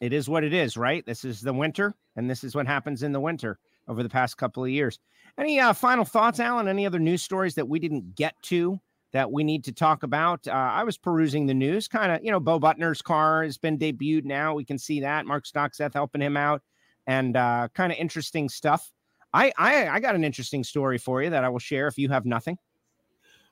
it 0.00 0.14
is 0.14 0.26
what 0.26 0.42
it 0.42 0.54
is, 0.54 0.78
right? 0.78 1.04
This 1.04 1.22
is 1.22 1.42
the 1.42 1.52
winter, 1.52 1.94
and 2.16 2.30
this 2.30 2.42
is 2.42 2.54
what 2.54 2.66
happens 2.66 3.02
in 3.02 3.12
the 3.12 3.20
winter 3.20 3.58
over 3.88 4.02
the 4.02 4.08
past 4.08 4.38
couple 4.38 4.64
of 4.64 4.70
years. 4.70 4.98
Any 5.36 5.60
uh, 5.60 5.74
final 5.74 6.06
thoughts, 6.06 6.40
Alan? 6.40 6.66
Any 6.66 6.86
other 6.86 6.98
news 6.98 7.22
stories 7.22 7.54
that 7.56 7.68
we 7.68 7.78
didn't 7.78 8.14
get 8.14 8.34
to 8.44 8.80
that 9.12 9.30
we 9.30 9.44
need 9.44 9.64
to 9.64 9.72
talk 9.72 10.02
about? 10.02 10.46
Uh, 10.46 10.52
I 10.52 10.84
was 10.84 10.98
perusing 10.98 11.46
the 11.46 11.54
news, 11.54 11.88
kind 11.88 12.12
of, 12.12 12.22
you 12.22 12.30
know, 12.30 12.40
Bo 12.40 12.58
Butner's 12.58 13.02
car 13.02 13.44
has 13.44 13.58
been 13.58 13.78
debuted 13.78 14.24
now. 14.24 14.54
We 14.54 14.64
can 14.64 14.78
see 14.78 15.00
that. 15.00 15.26
Mark 15.26 15.44
Stockseth 15.46 15.94
helping 15.94 16.20
him 16.20 16.36
out, 16.36 16.62
and 17.06 17.36
uh, 17.36 17.68
kind 17.74 17.92
of 17.92 17.98
interesting 17.98 18.48
stuff. 18.48 18.92
I, 19.32 19.52
I 19.58 19.88
I 19.88 20.00
got 20.00 20.14
an 20.14 20.24
interesting 20.24 20.64
story 20.64 20.98
for 20.98 21.22
you 21.22 21.30
that 21.30 21.44
I 21.44 21.48
will 21.48 21.58
share 21.58 21.88
if 21.88 21.98
you 21.98 22.08
have 22.08 22.24
nothing. 22.24 22.56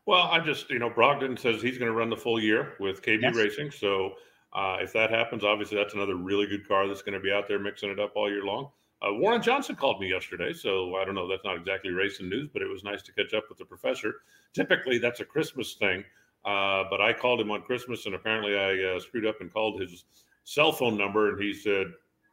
Well, 0.06 0.28
I 0.30 0.38
just, 0.38 0.68
you 0.70 0.78
know, 0.78 0.90
Brogdon 0.90 1.38
says 1.38 1.62
he's 1.62 1.78
going 1.78 1.90
to 1.90 1.96
run 1.96 2.10
the 2.10 2.16
full 2.16 2.40
year 2.40 2.74
with 2.78 3.02
KB 3.02 3.22
Yes. 3.22 3.34
Racing. 3.34 3.70
So 3.70 4.14
uh, 4.52 4.78
if 4.80 4.92
that 4.92 5.10
happens, 5.10 5.44
obviously 5.44 5.78
that's 5.78 5.94
another 5.94 6.16
really 6.16 6.46
good 6.46 6.68
car 6.68 6.86
that's 6.86 7.02
going 7.02 7.14
to 7.14 7.20
be 7.20 7.32
out 7.32 7.48
there 7.48 7.58
mixing 7.58 7.90
it 7.90 7.98
up 7.98 8.12
all 8.14 8.30
year 8.30 8.44
long. 8.44 8.68
Uh, 9.04 9.12
Warren 9.14 9.42
Johnson 9.42 9.76
called 9.76 10.00
me 10.00 10.08
yesterday. 10.08 10.52
So 10.52 10.96
I 10.96 11.04
don't 11.04 11.14
know. 11.14 11.28
That's 11.28 11.44
not 11.44 11.56
exactly 11.56 11.90
racing 11.90 12.28
news, 12.28 12.48
but 12.52 12.62
it 12.62 12.68
was 12.68 12.84
nice 12.84 13.02
to 13.02 13.12
catch 13.12 13.34
up 13.34 13.44
with 13.48 13.58
the 13.58 13.64
professor. 13.64 14.14
Typically, 14.54 14.98
that's 14.98 15.20
a 15.20 15.24
Christmas 15.24 15.74
thing. 15.74 16.04
Uh, 16.44 16.84
but 16.90 17.00
I 17.00 17.12
called 17.12 17.40
him 17.40 17.50
on 17.50 17.62
Christmas, 17.62 18.06
and 18.06 18.14
apparently 18.14 18.56
I 18.56 18.96
uh, 18.96 19.00
screwed 19.00 19.26
up 19.26 19.40
and 19.40 19.52
called 19.52 19.80
his 19.80 20.04
cell 20.44 20.72
phone 20.72 20.96
number. 20.96 21.30
And 21.30 21.42
he 21.42 21.54
said, 21.54 21.86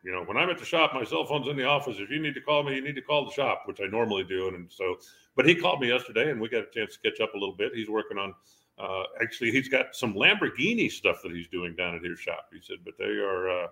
you 0.03 0.11
know, 0.11 0.23
when 0.23 0.37
I'm 0.37 0.49
at 0.49 0.57
the 0.57 0.65
shop, 0.65 0.93
my 0.93 1.03
cell 1.03 1.25
phone's 1.25 1.47
in 1.47 1.55
the 1.55 1.65
office. 1.65 1.97
If 1.99 2.09
you 2.09 2.21
need 2.21 2.33
to 2.33 2.41
call 2.41 2.63
me, 2.63 2.75
you 2.75 2.81
need 2.81 2.95
to 2.95 3.01
call 3.01 3.25
the 3.25 3.31
shop, 3.31 3.63
which 3.65 3.79
I 3.81 3.85
normally 3.85 4.23
do. 4.23 4.47
And, 4.47 4.55
and 4.55 4.71
so, 4.71 4.97
but 5.35 5.45
he 5.45 5.55
called 5.55 5.79
me 5.79 5.87
yesterday, 5.89 6.31
and 6.31 6.41
we 6.41 6.49
got 6.49 6.63
a 6.63 6.71
chance 6.73 6.97
to 6.97 7.09
catch 7.09 7.21
up 7.21 7.33
a 7.35 7.37
little 7.37 7.55
bit. 7.55 7.73
He's 7.73 7.89
working 7.89 8.17
on, 8.17 8.33
uh, 8.77 9.03
actually, 9.21 9.51
he's 9.51 9.69
got 9.69 9.95
some 9.95 10.13
Lamborghini 10.13 10.91
stuff 10.91 11.21
that 11.23 11.31
he's 11.31 11.47
doing 11.47 11.75
down 11.75 11.95
at 11.95 12.03
his 12.03 12.19
shop. 12.19 12.47
He 12.51 12.59
said, 12.61 12.77
but 12.83 12.95
they 12.97 13.05
are, 13.05 13.49
uh, 13.49 13.67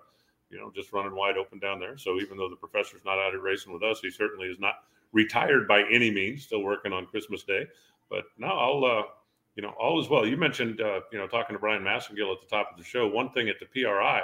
you 0.50 0.58
know, 0.58 0.70
just 0.74 0.92
running 0.92 1.14
wide 1.14 1.36
open 1.36 1.58
down 1.58 1.78
there. 1.78 1.96
So 1.96 2.20
even 2.20 2.36
though 2.36 2.48
the 2.48 2.56
professor's 2.56 3.04
not 3.04 3.18
out 3.18 3.32
here 3.32 3.40
racing 3.40 3.72
with 3.72 3.82
us, 3.82 4.00
he 4.00 4.10
certainly 4.10 4.48
is 4.48 4.58
not 4.58 4.74
retired 5.12 5.66
by 5.66 5.84
any 5.90 6.10
means. 6.10 6.44
Still 6.44 6.62
working 6.62 6.92
on 6.92 7.06
Christmas 7.06 7.42
Day. 7.44 7.66
But 8.08 8.24
no, 8.38 8.48
I'll, 8.48 8.84
uh, 8.84 9.02
you 9.54 9.62
know, 9.62 9.72
all 9.80 10.00
is 10.00 10.08
well. 10.08 10.26
You 10.26 10.36
mentioned, 10.36 10.80
uh, 10.80 11.00
you 11.12 11.18
know, 11.18 11.26
talking 11.26 11.54
to 11.54 11.60
Brian 11.60 11.82
Massengill 11.82 12.32
at 12.32 12.40
the 12.40 12.48
top 12.48 12.70
of 12.72 12.78
the 12.78 12.84
show. 12.84 13.06
One 13.06 13.30
thing 13.30 13.48
at 13.48 13.56
the 13.60 13.66
PRI, 13.66 14.22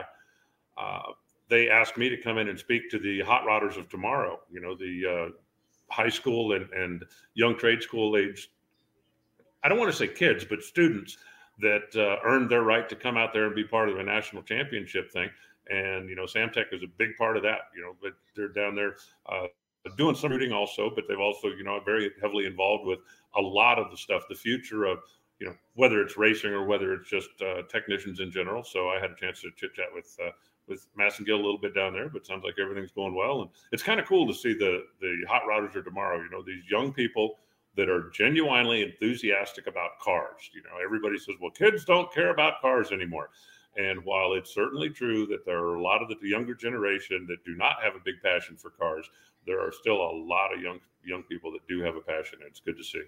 uh, 0.76 1.12
they 1.48 1.70
asked 1.70 1.96
me 1.96 2.08
to 2.08 2.16
come 2.16 2.38
in 2.38 2.48
and 2.48 2.58
speak 2.58 2.90
to 2.90 2.98
the 2.98 3.20
hot 3.20 3.44
rodders 3.44 3.78
of 3.78 3.88
tomorrow. 3.88 4.40
You 4.50 4.60
know, 4.60 4.74
the 4.74 5.02
uh, 5.06 5.32
high 5.90 6.08
school 6.08 6.54
and, 6.54 6.68
and 6.72 7.04
young 7.34 7.56
trade 7.56 7.82
school 7.82 8.16
age. 8.16 8.50
I 9.62 9.68
don't 9.68 9.78
want 9.78 9.90
to 9.90 9.96
say 9.96 10.08
kids, 10.08 10.44
but 10.44 10.62
students 10.62 11.16
that 11.58 11.94
uh, 11.96 12.18
earned 12.28 12.50
their 12.50 12.62
right 12.62 12.88
to 12.88 12.96
come 12.96 13.16
out 13.16 13.32
there 13.32 13.46
and 13.46 13.54
be 13.54 13.64
part 13.64 13.88
of 13.88 13.98
a 13.98 14.02
national 14.02 14.42
championship 14.42 15.10
thing. 15.10 15.30
And 15.70 16.08
you 16.08 16.16
know, 16.16 16.24
Samtech 16.24 16.72
is 16.72 16.82
a 16.82 16.88
big 16.98 17.16
part 17.16 17.36
of 17.36 17.42
that. 17.42 17.70
You 17.74 17.82
know, 17.82 17.96
but 18.00 18.12
they're 18.34 18.48
down 18.48 18.74
there 18.74 18.96
uh, 19.30 19.46
doing 19.96 20.14
some 20.14 20.32
shooting 20.32 20.52
also, 20.52 20.90
but 20.94 21.04
they've 21.08 21.20
also 21.20 21.48
you 21.48 21.64
know 21.64 21.80
very 21.84 22.10
heavily 22.20 22.46
involved 22.46 22.86
with 22.86 23.00
a 23.36 23.40
lot 23.40 23.78
of 23.78 23.90
the 23.90 23.96
stuff, 23.96 24.22
the 24.28 24.34
future 24.34 24.84
of 24.84 24.98
you 25.38 25.46
know 25.46 25.54
whether 25.74 26.00
it's 26.00 26.16
racing 26.16 26.50
or 26.52 26.64
whether 26.64 26.92
it's 26.94 27.08
just 27.08 27.30
uh, 27.42 27.62
technicians 27.70 28.20
in 28.20 28.30
general. 28.30 28.64
So 28.64 28.88
I 28.88 29.00
had 29.00 29.10
a 29.10 29.16
chance 29.16 29.40
to 29.42 29.50
chit 29.56 29.74
chat 29.74 29.86
with 29.94 30.16
uh, 30.24 30.30
with 30.68 30.86
Massengill 30.98 31.34
a 31.34 31.36
little 31.36 31.58
bit 31.58 31.74
down 31.74 31.92
there, 31.92 32.08
but 32.08 32.26
sounds 32.26 32.44
like 32.44 32.54
everything's 32.60 32.90
going 32.90 33.14
well, 33.14 33.42
and 33.42 33.50
it's 33.72 33.82
kind 33.82 34.00
of 34.00 34.06
cool 34.06 34.26
to 34.26 34.34
see 34.34 34.54
the 34.54 34.84
the 35.00 35.14
hot 35.28 35.42
rodders 35.48 35.74
are 35.76 35.82
tomorrow. 35.82 36.20
You 36.20 36.30
know, 36.30 36.42
these 36.42 36.62
young 36.70 36.92
people 36.92 37.38
that 37.76 37.90
are 37.90 38.10
genuinely 38.10 38.82
enthusiastic 38.82 39.66
about 39.66 39.98
cars. 40.00 40.50
You 40.54 40.62
know, 40.62 40.82
everybody 40.82 41.18
says, 41.18 41.36
"Well, 41.40 41.50
kids 41.50 41.84
don't 41.84 42.12
care 42.12 42.30
about 42.30 42.60
cars 42.60 42.90
anymore." 42.90 43.30
And 43.76 44.04
while 44.04 44.32
it's 44.32 44.54
certainly 44.54 44.88
true 44.88 45.26
that 45.26 45.44
there 45.44 45.58
are 45.58 45.74
a 45.74 45.82
lot 45.82 46.02
of 46.02 46.08
the 46.08 46.16
younger 46.28 46.54
generation 46.54 47.26
that 47.28 47.44
do 47.44 47.54
not 47.56 47.76
have 47.82 47.94
a 47.94 48.04
big 48.04 48.14
passion 48.22 48.56
for 48.56 48.70
cars, 48.70 49.08
there 49.46 49.60
are 49.60 49.72
still 49.72 49.96
a 49.96 50.12
lot 50.12 50.54
of 50.54 50.60
young 50.60 50.80
young 51.04 51.22
people 51.24 51.52
that 51.52 51.66
do 51.68 51.80
have 51.82 51.94
a 51.94 52.00
passion. 52.00 52.38
And 52.40 52.48
it's 52.48 52.60
good 52.60 52.76
to 52.76 52.84
see. 52.84 53.02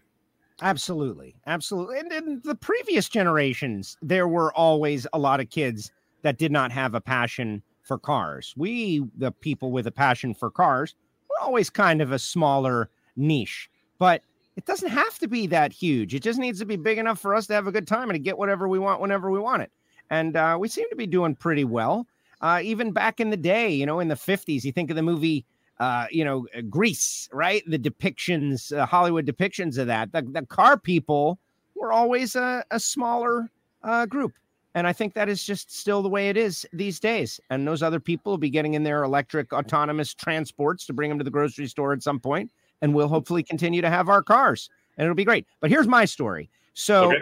Absolutely, 0.60 1.36
absolutely. 1.46 1.98
And 1.98 2.12
in 2.12 2.40
the 2.44 2.54
previous 2.54 3.08
generations, 3.08 3.96
there 4.02 4.28
were 4.28 4.52
always 4.54 5.06
a 5.12 5.18
lot 5.18 5.40
of 5.40 5.50
kids 5.50 5.92
that 6.22 6.38
did 6.38 6.52
not 6.52 6.72
have 6.72 6.94
a 6.94 7.00
passion 7.00 7.62
for 7.82 7.98
cars. 7.98 8.54
We, 8.56 9.04
the 9.16 9.32
people 9.32 9.70
with 9.70 9.86
a 9.86 9.92
passion 9.92 10.34
for 10.34 10.50
cars, 10.50 10.94
we're 11.28 11.46
always 11.46 11.70
kind 11.70 12.02
of 12.02 12.12
a 12.12 12.18
smaller 12.18 12.90
niche, 13.16 13.70
but 13.98 14.22
it 14.56 14.66
doesn't 14.66 14.90
have 14.90 15.18
to 15.20 15.28
be 15.28 15.46
that 15.46 15.72
huge. 15.72 16.14
It 16.14 16.22
just 16.22 16.40
needs 16.40 16.58
to 16.58 16.66
be 16.66 16.76
big 16.76 16.98
enough 16.98 17.20
for 17.20 17.34
us 17.34 17.46
to 17.46 17.54
have 17.54 17.68
a 17.68 17.72
good 17.72 17.86
time 17.86 18.10
and 18.10 18.16
to 18.16 18.18
get 18.18 18.36
whatever 18.36 18.66
we 18.66 18.80
want 18.80 19.00
whenever 19.00 19.30
we 19.30 19.38
want 19.38 19.62
it. 19.62 19.70
And 20.10 20.36
uh, 20.36 20.56
we 20.58 20.68
seem 20.68 20.88
to 20.90 20.96
be 20.96 21.06
doing 21.06 21.34
pretty 21.34 21.64
well. 21.64 22.06
Uh, 22.40 22.60
even 22.62 22.92
back 22.92 23.20
in 23.20 23.30
the 23.30 23.36
day, 23.36 23.70
you 23.70 23.84
know, 23.84 24.00
in 24.00 24.08
the 24.08 24.14
50s, 24.14 24.64
you 24.64 24.72
think 24.72 24.90
of 24.90 24.96
the 24.96 25.02
movie, 25.02 25.44
uh, 25.80 26.06
you 26.10 26.24
know, 26.24 26.46
Grease, 26.70 27.28
right? 27.32 27.62
The 27.66 27.78
depictions, 27.78 28.76
uh, 28.76 28.86
Hollywood 28.86 29.26
depictions 29.26 29.76
of 29.78 29.86
that. 29.88 30.12
The, 30.12 30.22
the 30.22 30.46
car 30.46 30.78
people 30.78 31.38
were 31.74 31.92
always 31.92 32.36
a, 32.36 32.64
a 32.70 32.78
smaller 32.78 33.50
uh, 33.82 34.06
group. 34.06 34.32
And 34.74 34.86
I 34.86 34.92
think 34.92 35.14
that 35.14 35.28
is 35.28 35.42
just 35.42 35.76
still 35.76 36.02
the 36.02 36.08
way 36.08 36.28
it 36.28 36.36
is 36.36 36.66
these 36.72 37.00
days. 37.00 37.40
And 37.50 37.66
those 37.66 37.82
other 37.82 37.98
people 37.98 38.32
will 38.32 38.38
be 38.38 38.50
getting 38.50 38.74
in 38.74 38.84
their 38.84 39.02
electric 39.02 39.52
autonomous 39.52 40.14
transports 40.14 40.86
to 40.86 40.92
bring 40.92 41.08
them 41.08 41.18
to 41.18 41.24
the 41.24 41.30
grocery 41.30 41.66
store 41.66 41.92
at 41.92 42.02
some 42.02 42.20
point, 42.20 42.50
and 42.82 42.94
we'll 42.94 43.08
hopefully 43.08 43.42
continue 43.42 43.82
to 43.82 43.90
have 43.90 44.08
our 44.08 44.22
cars, 44.22 44.70
and 44.96 45.04
it'll 45.04 45.16
be 45.16 45.24
great. 45.24 45.46
But 45.60 45.70
here's 45.70 45.88
my 45.88 46.04
story. 46.04 46.48
So, 46.74 47.08
okay. 47.08 47.16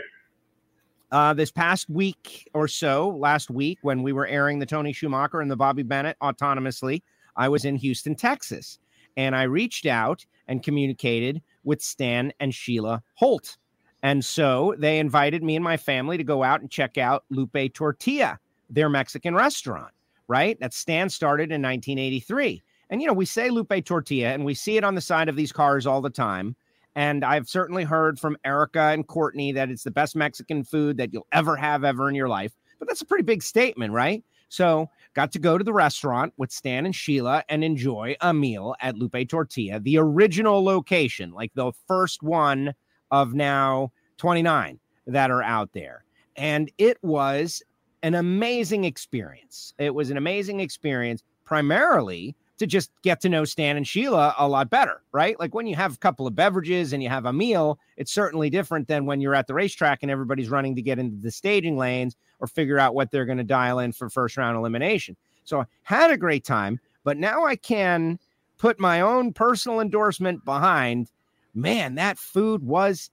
Uh, 1.17 1.33
this 1.33 1.51
past 1.51 1.89
week 1.89 2.49
or 2.55 2.69
so, 2.69 3.09
last 3.09 3.51
week, 3.51 3.79
when 3.83 4.03
we 4.03 4.13
were 4.13 4.27
airing 4.27 4.59
the 4.59 4.67
Tony 4.67 4.93
Schumacher 4.93 5.41
and 5.41 5.51
the 5.51 5.57
Bobby 5.57 5.83
Bennett 5.83 6.17
autonomously, 6.23 7.03
I 7.37 7.49
was 7.49 7.65
in 7.65 7.77
Houston, 7.77 8.15
Texas, 8.15 8.79
and 9.17 9.35
I 9.35 9.45
reached 9.45 9.87
out 9.87 10.27
and 10.47 10.63
communicated 10.63 11.43
with 11.65 11.83
Stan 11.83 12.33
and 12.41 12.55
Sheila 12.55 13.03
Holt 13.15 13.57
and 14.03 14.25
so 14.25 14.75
they 14.79 14.99
invited 14.99 15.43
me 15.43 15.57
and 15.57 15.65
my 15.65 15.77
family 15.77 16.17
to 16.17 16.23
go 16.23 16.43
out 16.45 16.61
and 16.61 16.71
check 16.71 16.99
out 16.99 17.25
Lupe 17.31 17.73
Tortilla, 17.75 18.39
their 18.71 18.89
Mexican 18.89 19.35
restaurant, 19.35 19.93
right? 20.29 20.59
That 20.61 20.75
Stan 20.75 21.09
started 21.09 21.51
in 21.51 21.63
1983. 21.63 22.63
And, 22.91 23.01
you 23.01 23.09
know, 23.09 23.13
we 23.13 23.27
say 23.27 23.51
Lupe 23.51 23.85
Tortilla 23.85 24.29
and 24.29 24.45
we 24.45 24.55
see 24.55 24.77
it 24.77 24.85
on 24.85 24.95
the 24.95 25.01
side 25.01 25.29
of 25.29 25.35
these 25.35 25.51
cars 25.51 25.87
all 25.87 26.01
the 26.01 26.11
time. 26.11 26.55
And 26.97 27.27
I've 27.27 27.49
certainly 27.49 27.85
heard 27.85 28.19
from 28.19 28.39
Erica 28.45 28.81
and 28.81 29.07
Courtney 29.07 29.53
that 29.53 29.71
it's 29.71 29.85
the 29.85 29.91
best 29.91 30.17
Mexican 30.17 30.65
food 30.65 30.97
that 30.97 31.13
you'll 31.13 31.27
ever 31.31 31.55
have 31.55 31.85
ever 31.85 32.09
in 32.09 32.15
your 32.15 32.29
life. 32.29 32.53
But 32.79 32.89
that's 32.89 33.03
a 33.03 33.07
pretty 33.07 33.23
big 33.23 33.43
statement, 33.43 33.93
right? 33.93 34.25
So, 34.49 34.89
got 35.15 35.33
to 35.33 35.39
go 35.39 35.59
to 35.59 35.65
the 35.65 35.73
restaurant 35.73 36.33
with 36.37 36.51
Stan 36.51 36.87
and 36.87 36.95
Sheila 36.95 37.45
and 37.49 37.63
enjoy 37.63 38.17
a 38.21 38.33
meal 38.33 38.75
at 38.81 38.97
Lupe 38.97 39.29
Tortilla, 39.29 39.81
the 39.81 39.99
original 39.99 40.65
location, 40.65 41.33
like 41.33 41.53
the 41.55 41.73
first 41.87 42.23
one 42.23 42.75
of 43.11 43.35
now 43.35 43.93
29 44.17 44.79
that 45.07 45.31
are 45.31 45.43
out 45.43 45.73
there. 45.73 46.05
And 46.37 46.71
it 46.79 46.99
was 47.03 47.63
an 48.03 48.15
amazing 48.15 48.85
experience. 48.85 49.75
It 49.79 49.95
was 49.95 50.11
an 50.11 50.17
amazing 50.17 50.61
experience, 50.61 51.23
primarily 51.45 52.37
to 52.59 52.67
just 52.67 52.91
get 53.03 53.21
to 53.21 53.29
know 53.29 53.45
Stan 53.45 53.77
and 53.77 53.87
Sheila 53.87 54.35
a 54.39 54.49
lot 54.49 54.71
better, 54.71 55.03
right? 55.13 55.39
Like 55.39 55.55
when 55.55 55.67
you 55.67 55.77
have 55.77 55.95
a 55.95 55.99
couple 55.99 56.27
of 56.27 56.35
beverages 56.35 56.93
and 56.93 57.03
you 57.03 57.09
have 57.09 57.27
a 57.27 57.33
meal, 57.33 57.79
it's 57.97 58.13
certainly 58.13 58.49
different 58.49 58.89
than 58.89 59.05
when 59.05 59.21
you're 59.21 59.35
at 59.35 59.47
the 59.47 59.55
racetrack 59.55 59.99
and 60.03 60.11
everybody's 60.11 60.49
running 60.49 60.75
to 60.77 60.83
get 60.83 60.99
into 60.99 61.21
the 61.21 61.31
staging 61.31 61.77
lanes 61.77 62.17
or 62.41 62.47
figure 62.47 62.79
out 62.79 62.95
what 62.95 63.11
they're 63.11 63.27
going 63.27 63.39
to 63.39 63.45
dial 63.45 63.79
in 63.79 63.93
for 63.93 64.09
first 64.09 64.37
round 64.37 64.57
elimination. 64.57 65.17
So 65.45 65.61
I 65.61 65.67
had 65.83 66.11
a 66.11 66.17
great 66.17 66.45
time, 66.45 66.81
but 67.05 67.19
now 67.19 67.45
I 67.45 67.57
can 67.57 68.19
put 68.59 68.81
my 68.81 69.01
own 69.01 69.33
personal 69.33 69.81
endorsement 69.81 70.45
behind. 70.45 71.11
Man, 71.55 71.95
that 71.97 72.19
food 72.19 72.63
was 72.63 73.11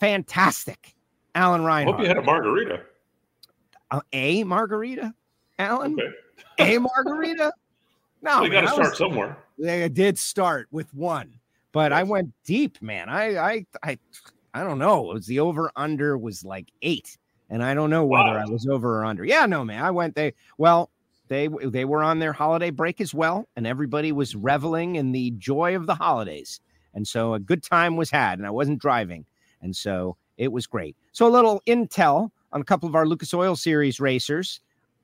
fantastic. 0.00 0.94
Alan 1.34 1.64
Ryan. 1.64 1.88
Hope 1.88 2.00
you 2.00 2.06
had 2.06 2.18
a 2.18 2.22
margarita. 2.22 2.80
Uh, 3.90 4.00
a 4.12 4.44
margarita, 4.44 5.14
Alan. 5.58 5.96
Okay. 6.58 6.76
a 6.76 6.80
margarita. 6.80 7.52
No, 8.24 8.42
you 8.42 8.50
got 8.50 8.62
to 8.62 8.68
start 8.68 8.88
was, 8.90 8.98
somewhere. 8.98 9.36
They 9.58 9.88
did 9.88 10.18
start 10.18 10.68
with 10.70 10.92
one, 10.94 11.34
but 11.72 11.92
yes. 11.92 12.00
I 12.00 12.02
went 12.04 12.32
deep, 12.44 12.80
man. 12.80 13.08
I, 13.08 13.36
I, 13.36 13.66
I, 13.82 13.98
I 14.54 14.64
don't 14.64 14.78
know. 14.78 15.10
It 15.10 15.14
was 15.14 15.26
the 15.26 15.40
over 15.40 15.70
under 15.76 16.16
was 16.16 16.44
like 16.44 16.68
eight, 16.82 17.18
and 17.50 17.62
I 17.62 17.74
don't 17.74 17.90
know 17.90 18.06
whether 18.06 18.30
wow. 18.30 18.44
I 18.46 18.50
was 18.50 18.66
over 18.66 19.00
or 19.00 19.04
under. 19.04 19.24
Yeah, 19.24 19.46
no, 19.46 19.64
man. 19.64 19.84
I 19.84 19.90
went. 19.90 20.14
They 20.14 20.32
well, 20.56 20.90
they 21.28 21.48
they 21.64 21.84
were 21.84 22.02
on 22.02 22.18
their 22.18 22.32
holiday 22.32 22.70
break 22.70 23.00
as 23.00 23.12
well, 23.12 23.46
and 23.56 23.66
everybody 23.66 24.10
was 24.10 24.34
reveling 24.34 24.96
in 24.96 25.12
the 25.12 25.32
joy 25.32 25.76
of 25.76 25.86
the 25.86 25.94
holidays, 25.94 26.60
and 26.94 27.06
so 27.06 27.34
a 27.34 27.38
good 27.38 27.62
time 27.62 27.96
was 27.96 28.10
had, 28.10 28.38
and 28.38 28.46
I 28.46 28.50
wasn't 28.50 28.80
driving. 28.80 29.26
And 29.60 29.74
so 29.74 30.16
it 30.36 30.52
was 30.52 30.66
great. 30.66 30.96
So 31.12 31.26
a 31.26 31.28
little 31.28 31.62
intel 31.66 32.30
on 32.52 32.60
a 32.60 32.64
couple 32.64 32.88
of 32.88 32.94
our 32.94 33.06
Lucas 33.06 33.34
Oil 33.34 33.56
Series 33.56 33.98
racers. 33.98 34.60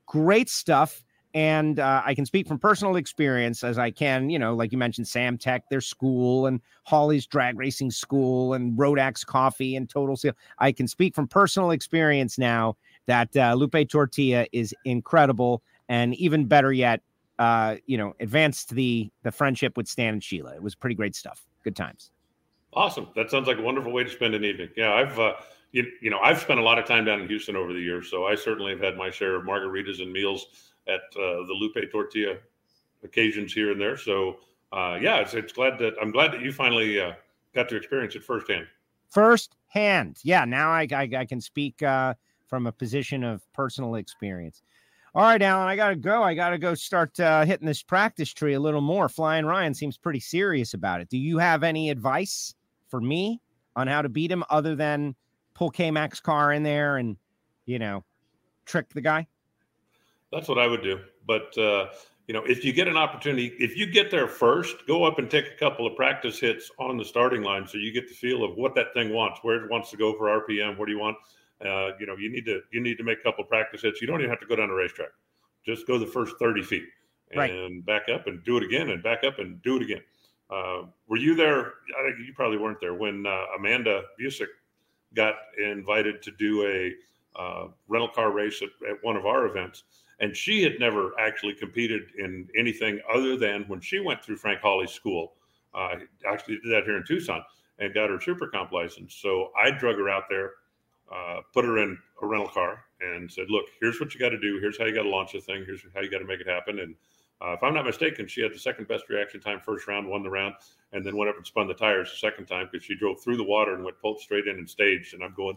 Great 0.07 0.49
stuff. 0.49 1.03
And 1.33 1.79
uh, 1.79 2.03
I 2.05 2.15
can 2.15 2.27
speak 2.27 2.49
from 2.49 2.59
personal 2.59 2.97
experience 2.97 3.63
as 3.63 3.79
I 3.79 3.91
can, 3.93 4.31
you 4.31 4.39
know, 4.39 4.55
like 4.55 4.73
you 4.73 4.79
mentioned, 4.79 5.07
Sam 5.07 5.39
Tech, 5.39 5.69
their 5.71 5.81
school, 5.81 6.47
and 6.47 6.61
Holly's 6.85 7.25
drag 7.25 7.57
racing 7.57 7.93
school, 7.93 8.55
and 8.55 8.77
Rodak's 8.77 9.23
Coffee, 9.23 9.77
and 9.77 9.89
Total 9.89 10.17
Seal. 10.17 10.33
I 10.59 10.73
can 10.73 10.89
speak 10.89 11.15
from 11.15 11.29
personal 11.29 11.71
experience 11.71 12.37
now 12.37 12.77
that 13.07 13.37
uh, 13.37 13.55
Lupe 13.55 13.89
Tortilla 13.89 14.47
is 14.53 14.75
incredible, 14.85 15.63
and 15.89 16.15
even 16.17 16.47
better 16.47 16.73
yet, 16.73 17.01
uh, 17.39 17.77
you 17.87 17.97
know, 17.97 18.15
advanced 18.19 18.71
the 18.71 19.09
the 19.23 19.31
friendship 19.31 19.77
with 19.77 19.87
Stan 19.87 20.15
and 20.15 20.25
Sheila. 20.25 20.55
It 20.55 20.63
was 20.63 20.75
pretty 20.75 20.97
great 20.97 21.15
stuff. 21.15 21.47
Good 21.63 21.77
times. 21.77 22.11
Awesome. 22.73 23.09
That 23.15 23.31
sounds 23.31 23.47
like 23.47 23.59
a 23.59 23.63
wonderful 23.63 23.93
way 23.93 24.05
to 24.05 24.11
spend 24.11 24.35
an 24.35 24.45
evening. 24.45 24.69
Yeah, 24.77 24.93
I've 24.93 25.19
uh, 25.19 25.35
you, 25.73 25.87
you 26.01 26.11
know 26.11 26.19
I've 26.19 26.41
spent 26.41 26.59
a 26.59 26.63
lot 26.63 26.79
of 26.79 26.87
time 26.87 27.05
down 27.05 27.21
in 27.21 27.29
Houston 27.29 27.57
over 27.57 27.73
the 27.73 27.81
years, 27.81 28.11
so 28.11 28.27
I 28.27 28.35
certainly 28.35 28.73
have 28.73 28.81
had 28.81 28.97
my 28.97 29.11
share 29.11 29.37
of 29.37 29.45
margaritas 29.45 30.03
and 30.03 30.13
meals 30.13 30.70
at 30.89 31.01
uh, 31.17 31.45
the 31.47 31.57
Lupe 31.59 31.91
Tortilla 31.91 32.37
occasions 33.03 33.53
here 33.53 33.73
and 33.73 33.81
there. 33.81 33.97
So 33.97 34.37
uh, 34.73 34.99
yeah, 35.01 35.17
it's, 35.17 35.35
it's 35.35 35.53
glad 35.53 35.79
that 35.79 35.95
I'm 36.01 36.11
glad 36.11 36.33
that 36.33 36.43
you 36.43 36.53
finally 36.53 37.01
uh, 37.01 37.13
got 37.55 37.69
to 37.71 37.77
experience 37.77 38.15
it 38.15 38.25
firsthand. 38.25 38.67
Firsthand, 39.09 40.19
yeah. 40.23 40.45
Now 40.45 40.71
I 40.71 40.87
I, 40.93 41.09
I 41.17 41.25
can 41.25 41.41
speak 41.41 41.83
uh, 41.83 42.15
from 42.47 42.67
a 42.67 42.73
position 42.73 43.25
of 43.25 43.43
personal 43.53 43.97
experience. 43.97 44.63
All 45.13 45.23
right, 45.23 45.43
Alan, 45.43 45.67
I 45.67 45.75
got 45.75 45.89
to 45.89 45.97
go. 45.97 46.23
I 46.23 46.35
got 46.35 46.51
to 46.51 46.59
go 46.59 46.73
start 46.75 47.19
uh, 47.19 47.45
hitting 47.45 47.67
this 47.67 47.83
practice 47.83 48.33
tree 48.33 48.55
a 48.55 48.61
little 48.61 48.81
more. 48.81 49.09
Flying 49.09 49.45
Ryan 49.45 49.75
seems 49.75 49.99
pretty 49.99 50.21
serious 50.21 50.75
about 50.75 51.01
it. 51.01 51.09
Do 51.09 51.19
you 51.19 51.39
have 51.39 51.65
any 51.65 51.91
advice 51.91 52.55
for 52.89 53.01
me 53.01 53.41
on 53.75 53.89
how 53.89 54.03
to 54.03 54.09
beat 54.09 54.31
him 54.31 54.45
other 54.51 54.77
than 54.77 55.17
pull 55.55 55.71
K 55.71 55.91
Max 55.91 56.21
car 56.21 56.53
in 56.53 56.63
there 56.63 56.99
and, 56.99 57.17
you 57.67 57.81
know, 57.81 58.05
trick 58.67 58.89
the 58.95 59.01
guy? 59.01 59.27
That's 60.33 60.49
what 60.49 60.59
I 60.59 60.67
would 60.67 60.83
do. 60.83 61.01
But, 61.27 61.57
uh, 61.59 61.87
you 62.27 62.35
know, 62.35 62.45
if 62.45 62.65
you 62.65 62.73
get 62.73 62.87
an 62.89 62.97
opportunity, 62.97 63.53
if 63.59 63.77
you 63.77 63.87
get 63.87 64.11
there 64.11 64.29
first, 64.29 64.87
go 64.87 65.05
up 65.05 65.19
and 65.19 65.31
take 65.31 65.47
a 65.47 65.57
couple 65.59 65.87
of 65.87 65.97
practice 65.97 66.39
hits 66.39 66.71
on 66.79 66.97
the 66.97 67.05
starting 67.05 67.43
line 67.43 67.67
so 67.67 67.79
you 67.79 67.93
get 67.93 68.09
the 68.09 68.15
feel 68.15 68.45
of 68.45 68.57
what 68.57 68.75
that 68.77 68.95
thing 68.95 69.13
wants, 69.13 69.41
where 69.43 69.65
it 69.65 69.71
wants 69.71 69.91
to 69.91 69.97
go 69.97 70.17
for 70.17 70.27
RPM, 70.27 70.79
what 70.79 70.87
do 70.87 70.93
you 70.93 70.99
want? 70.99 71.17
Uh, 71.65 71.91
you 71.99 72.07
know, 72.07 72.17
you 72.17 72.31
need 72.31 72.47
to 72.47 72.61
you 72.73 72.81
need 72.81 72.97
to 72.97 73.05
make 73.05 73.19
a 73.19 73.23
couple 73.23 73.45
of 73.45 73.51
practice 73.51 73.83
hits. 73.83 74.01
You 74.01 74.07
don't 74.07 74.21
even 74.21 74.31
have 74.31 74.41
to 74.41 74.47
go 74.47 74.57
down 74.57 74.71
a 74.71 74.75
racetrack. 74.75 75.11
Just 75.67 75.87
go 75.87 75.99
the 75.99 76.07
first 76.07 76.37
30 76.39 76.63
feet 76.63 76.85
and 77.33 77.39
right. 77.39 77.87
back 77.87 78.09
up 78.09 78.27
and 78.27 78.43
do 78.45 78.57
it 78.57 78.63
again 78.63 78.91
and 78.91 79.03
back 79.03 79.25
up 79.25 79.39
and 79.39 79.61
do 79.63 79.77
it 79.77 79.83
again. 79.83 80.01
Uh, 80.51 80.83
were 81.07 81.17
you 81.17 81.35
there? 81.35 81.75
I 81.99 82.03
think 82.03 82.27
you 82.27 82.33
probably 82.35 82.59
weren't 82.59 82.81
there 82.81 82.95
when 82.95 83.27
uh, 83.27 83.45
Amanda 83.59 84.03
Busick 84.21 84.49
got 85.15 85.35
invited 85.59 86.23
to 86.23 86.31
do 86.33 86.67
a 86.67 86.93
uh, 87.41 87.69
rental 87.89 88.09
car 88.09 88.33
race 88.33 88.63
at, 88.63 88.69
at, 88.89 88.97
one 89.03 89.17
of 89.17 89.27
our 89.27 89.47
events, 89.47 89.85
and 90.21 90.37
she 90.37 90.63
had 90.63 90.79
never 90.79 91.19
actually 91.19 91.55
competed 91.55 92.03
in 92.19 92.47
anything 92.57 93.01
other 93.13 93.37
than 93.37 93.65
when 93.65 93.81
she 93.81 94.01
went 94.01 94.23
through 94.23 94.37
Frank 94.37 94.61
Hawley's 94.61 94.91
school. 94.91 95.33
Uh, 95.75 95.97
actually, 96.27 96.59
did 96.63 96.73
that 96.73 96.85
here 96.85 96.97
in 96.97 97.05
Tucson 97.07 97.43
and 97.79 97.95
got 97.95 98.11
her 98.11 98.21
super 98.21 98.47
comp 98.47 98.73
license. 98.73 99.15
So 99.15 99.51
I 99.61 99.71
drug 99.71 99.97
her 99.97 100.11
out 100.11 100.25
there, 100.29 100.53
uh, 101.13 101.41
put 101.53 101.65
her 101.65 101.79
in 101.79 101.99
a 102.23 102.27
rental 102.27 102.49
car, 102.49 102.85
and 103.01 103.31
said, 103.31 103.51
"Look, 103.51 103.67
here's 103.81 103.99
what 103.99 104.13
you 104.15 104.21
got 104.21 104.29
to 104.31 104.39
do. 104.39 104.61
Here's 104.61 104.79
how 104.79 104.85
you 104.85 104.95
got 104.95 105.05
to 105.05 105.09
launch 105.09 105.33
the 105.33 105.41
thing. 105.41 105.65
Here's 105.65 105.81
how 105.95 106.03
you 106.03 106.11
got 106.11 106.19
to 106.19 106.27
make 106.27 106.41
it 106.41 106.49
happen." 106.49 106.81
And 106.81 106.95
uh, 107.41 107.53
if 107.53 107.63
I'm 107.63 107.73
not 107.73 107.87
mistaken, 107.87 108.27
she 108.27 108.43
had 108.43 108.53
the 108.53 108.59
second 108.59 108.87
best 108.87 109.09
reaction 109.09 109.41
time 109.41 109.61
first 109.65 109.89
round, 109.89 110.07
won 110.07 110.23
the 110.23 110.31
round, 110.31 110.55
and 110.93 111.05
then 111.05 111.17
went 111.17 111.31
up 111.31 111.37
and 111.37 111.47
spun 111.47 111.67
the 111.67 111.75
tires 111.75 112.11
the 112.11 112.19
second 112.19 112.47
time 112.47 112.69
because 112.71 112.85
she 112.85 112.95
drove 112.95 113.23
through 113.23 113.39
the 113.39 113.45
water 113.45 113.75
and 113.75 113.83
went 113.83 113.99
pulled 114.01 114.21
straight 114.21 114.47
in 114.47 114.59
and 114.59 114.69
staged. 114.69 115.15
And 115.15 115.25
I'm 115.25 115.35
going. 115.35 115.57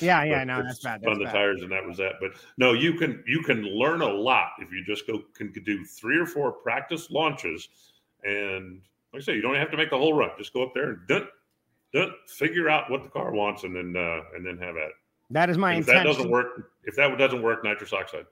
Yeah, 0.00 0.24
yeah, 0.24 0.44
no, 0.44 0.62
that's 0.62 0.80
bad. 0.80 1.00
Spun 1.00 1.18
the 1.18 1.24
bad. 1.24 1.32
tires, 1.32 1.62
and 1.62 1.70
that 1.72 1.84
was 1.84 1.96
that. 1.98 2.14
But 2.20 2.32
no, 2.58 2.72
you 2.72 2.94
can 2.94 3.22
you 3.26 3.42
can 3.42 3.62
learn 3.64 4.00
a 4.02 4.08
lot 4.08 4.52
if 4.58 4.72
you 4.72 4.84
just 4.84 5.06
go 5.06 5.22
can 5.34 5.52
do 5.52 5.84
three 5.84 6.18
or 6.18 6.26
four 6.26 6.52
practice 6.52 7.10
launches, 7.10 7.68
and 8.22 8.80
like 9.12 9.22
I 9.22 9.24
say, 9.24 9.34
you 9.34 9.42
don't 9.42 9.54
have 9.56 9.70
to 9.70 9.76
make 9.76 9.90
the 9.90 9.98
whole 9.98 10.14
run. 10.14 10.30
Just 10.38 10.52
go 10.52 10.62
up 10.62 10.72
there 10.74 10.90
and 10.90 10.98
dun, 11.06 11.28
dun, 11.92 12.12
figure 12.26 12.68
out 12.68 12.90
what 12.90 13.02
the 13.02 13.08
car 13.08 13.32
wants, 13.32 13.64
and 13.64 13.74
then 13.74 13.94
uh, 13.96 14.20
and 14.34 14.44
then 14.44 14.58
have 14.58 14.76
at 14.76 14.88
it. 14.88 14.94
That 15.30 15.50
is 15.50 15.58
my 15.58 15.72
if 15.72 15.78
intention. 15.78 16.04
that 16.04 16.12
doesn't 16.12 16.30
work, 16.30 16.70
if 16.84 16.96
that 16.96 17.16
doesn't 17.18 17.42
work, 17.42 17.64
nitrous 17.64 17.92
oxide. 17.92 18.26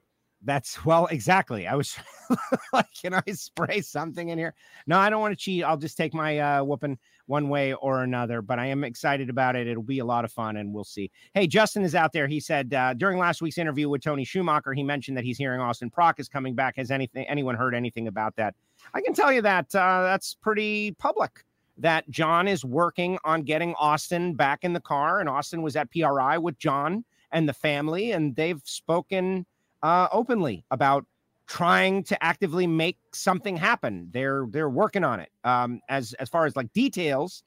That's 0.45 0.85
well, 0.85 1.07
exactly. 1.07 1.69
I 1.69 1.77
was 1.77 1.97
like, 2.73 2.89
can 3.01 3.15
I 3.15 3.23
spray 3.33 3.81
something 3.81 4.31
in 4.31 4.39
here? 4.39 4.55
No, 4.87 4.99
I 4.99 5.09
don't 5.09 5.21
want 5.21 5.33
to 5.33 5.43
cheat. 5.43 5.63
I'll 5.63 5.77
just 5.77 5.97
take 5.97 6.13
my 6.13 6.39
uh, 6.39 6.65
whooping 6.65 6.99
one 7.27 7.49
way 7.49 7.75
or 7.75 8.03
another, 8.03 8.43
but 8.43 8.59
I 8.59 8.67
am 8.67 8.83
excited 8.83 9.31
about 9.31 9.55
it. 9.55 9.69
It'll 9.69 9.85
be 9.85 10.01
a 10.01 10.05
lot 10.05 10.25
of 10.25 10.33
fun 10.33 10.57
and 10.57 10.73
we'll 10.73 10.85
see. 10.85 11.11
Hey, 11.35 11.47
Justin 11.47 11.85
is 11.85 11.95
out 11.95 12.13
there. 12.13 12.27
He 12.27 12.41
said 12.41 12.75
uh, 12.75 12.95
during 12.95 13.19
last 13.19 13.41
week's 13.41 13.59
interview 13.59 13.89
with 13.89 14.03
Tony 14.03 14.25
Schumacher, 14.25 14.73
he 14.73 14.83
mentioned 14.83 15.17
that 15.17 15.25
he's 15.25 15.39
hearing 15.39 15.61
Austin 15.61 15.91
Prock 15.91 16.19
is 16.19 16.29
coming 16.29 16.55
back. 16.55 16.77
Has 16.77 16.91
anything 16.91 17.25
anyone 17.29 17.55
heard 17.55 17.75
anything 17.75 18.09
about 18.09 18.35
that? 18.37 18.55
I 18.95 19.01
can 19.01 19.15
tell 19.15 19.33
you 19.33 19.43
that 19.43 19.73
uh, 19.75 20.03
that's 20.03 20.35
pretty 20.35 20.93
public 20.93 21.45
that 21.79 22.09
John 22.11 22.49
is 22.49 22.65
working 22.65 23.19
on 23.25 23.43
getting 23.43 23.75
Austin 23.75 24.35
back 24.35 24.65
in 24.65 24.73
the 24.73 24.81
car. 24.81 25.21
And 25.21 25.29
Austin 25.29 25.63
was 25.63 25.77
at 25.77 25.91
PRI 25.91 26.39
with 26.39 26.59
John 26.59 27.05
and 27.31 27.49
the 27.49 27.55
family, 27.55 28.13
and 28.13 28.37
they've 28.37 28.61
spoken 28.65 29.47
uh, 29.83 30.09
openly 30.13 30.65
about 30.71 31.07
trying 31.47 32.03
to 32.05 32.25
actively 32.25 32.67
make 32.67 32.99
something 33.13 33.57
happen. 33.57 34.09
They're 34.11 34.47
they're 34.49 34.71
working 34.71 35.05
on 35.05 35.21
it. 35.21 35.31
Um, 35.45 35.81
as 35.89 36.15
as 36.15 36.29
far 36.29 36.47
as 36.47 36.57
like 36.57 36.73
details, 36.73 37.43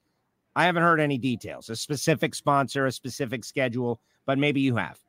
I 0.54 0.64
haven't 0.64 0.82
heard 0.82 1.00
any 1.00 1.18
details. 1.18 1.70
A 1.70 1.76
specific 1.76 2.34
sponsor, 2.34 2.86
a 2.86 2.92
specific 2.92 3.44
schedule, 3.44 4.00
but 4.24 4.38
maybe 4.38 4.60
you 4.60 4.76
have. 4.76 5.00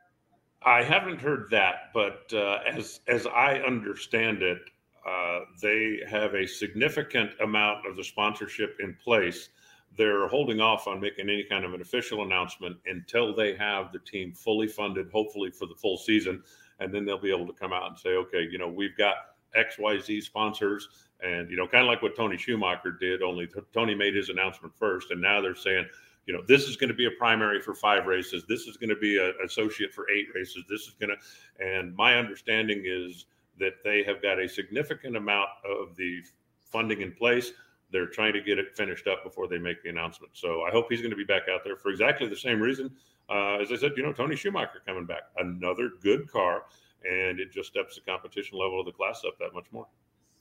I 0.63 0.83
haven't 0.83 1.21
heard 1.21 1.47
that, 1.51 1.91
but 1.93 2.31
uh, 2.33 2.59
as 2.67 3.01
as 3.07 3.27
I 3.27 3.59
understand 3.59 4.41
it, 4.41 4.59
uh, 5.07 5.41
they 5.61 5.99
have 6.09 6.33
a 6.33 6.47
significant 6.47 7.31
amount 7.41 7.85
of 7.85 7.95
the 7.95 8.03
sponsorship 8.03 8.77
in 8.79 8.95
place. 8.95 9.49
They're 9.97 10.27
holding 10.27 10.59
off 10.59 10.87
on 10.87 10.99
making 10.99 11.29
any 11.29 11.43
kind 11.43 11.65
of 11.65 11.73
an 11.73 11.81
official 11.81 12.23
announcement 12.23 12.77
until 12.85 13.33
they 13.33 13.55
have 13.55 13.91
the 13.91 13.99
team 13.99 14.33
fully 14.33 14.67
funded, 14.67 15.09
hopefully 15.11 15.49
for 15.49 15.65
the 15.65 15.75
full 15.75 15.97
season 15.97 16.43
and 16.79 16.93
then 16.93 17.05
they'll 17.05 17.17
be 17.17 17.31
able 17.33 17.47
to 17.47 17.53
come 17.53 17.73
out 17.73 17.89
and 17.89 17.97
say, 17.97 18.09
okay, 18.09 18.47
you 18.49 18.57
know, 18.57 18.67
we've 18.67 18.97
got 18.97 19.15
X, 19.55 19.77
Y, 19.79 19.99
Z 19.99 20.21
sponsors, 20.21 20.87
and 21.21 21.49
you 21.49 21.57
know, 21.57 21.67
kind 21.67 21.83
of 21.83 21.87
like 21.87 22.01
what 22.01 22.15
Tony 22.15 22.37
Schumacher 22.37 22.91
did. 22.91 23.21
Only 23.21 23.47
Tony 23.73 23.95
made 23.95 24.15
his 24.15 24.29
announcement 24.29 24.75
first, 24.75 25.11
and 25.11 25.21
now 25.21 25.41
they're 25.41 25.55
saying, 25.55 25.87
you 26.25 26.33
know, 26.33 26.43
this 26.47 26.63
is 26.63 26.75
going 26.75 26.89
to 26.89 26.93
be 26.93 27.05
a 27.05 27.11
primary 27.11 27.61
for 27.61 27.73
five 27.73 28.05
races. 28.05 28.43
This 28.47 28.67
is 28.67 28.77
going 28.77 28.89
to 28.89 28.97
be 28.97 29.17
an 29.17 29.33
associate 29.45 29.93
for 29.93 30.09
eight 30.09 30.27
races. 30.35 30.63
This 30.69 30.81
is 30.81 30.93
going 30.99 31.09
to, 31.09 31.65
and 31.65 31.95
my 31.95 32.15
understanding 32.15 32.83
is 32.85 33.25
that 33.59 33.83
they 33.83 34.03
have 34.03 34.21
got 34.21 34.39
a 34.39 34.47
significant 34.47 35.15
amount 35.15 35.49
of 35.65 35.95
the 35.95 36.21
funding 36.63 37.01
in 37.01 37.13
place. 37.13 37.53
They're 37.91 38.07
trying 38.07 38.33
to 38.33 38.41
get 38.41 38.59
it 38.59 38.75
finished 38.75 39.07
up 39.07 39.23
before 39.23 39.47
they 39.47 39.57
make 39.57 39.81
the 39.81 39.89
announcement. 39.89 40.33
So 40.35 40.63
I 40.63 40.71
hope 40.71 40.87
he's 40.89 40.99
going 40.99 41.11
to 41.11 41.17
be 41.17 41.23
back 41.23 41.43
out 41.49 41.61
there 41.63 41.77
for 41.77 41.89
exactly 41.89 42.27
the 42.27 42.35
same 42.35 42.59
reason 42.59 42.91
uh, 43.29 43.57
as 43.61 43.71
I 43.71 43.75
said, 43.75 43.93
you 43.97 44.03
know, 44.03 44.13
Tony 44.13 44.35
Schumacher 44.35 44.81
coming 44.85 45.05
back, 45.05 45.23
another 45.37 45.91
good 46.01 46.31
car, 46.31 46.63
and 47.03 47.39
it 47.39 47.51
just 47.51 47.69
steps 47.69 47.95
the 47.95 48.01
competition 48.01 48.57
level 48.57 48.79
of 48.79 48.85
the 48.85 48.91
class 48.91 49.21
up 49.25 49.37
that 49.39 49.53
much 49.53 49.65
more. 49.71 49.87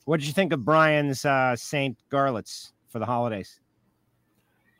What 0.05 0.20
did 0.20 0.26
you 0.26 0.32
think 0.32 0.53
of 0.53 0.64
Brian's 0.64 1.24
uh, 1.24 1.57
St. 1.57 1.99
Garlits 2.11 2.72
for 2.89 2.99
the 3.01 3.07
holidays? 3.07 3.61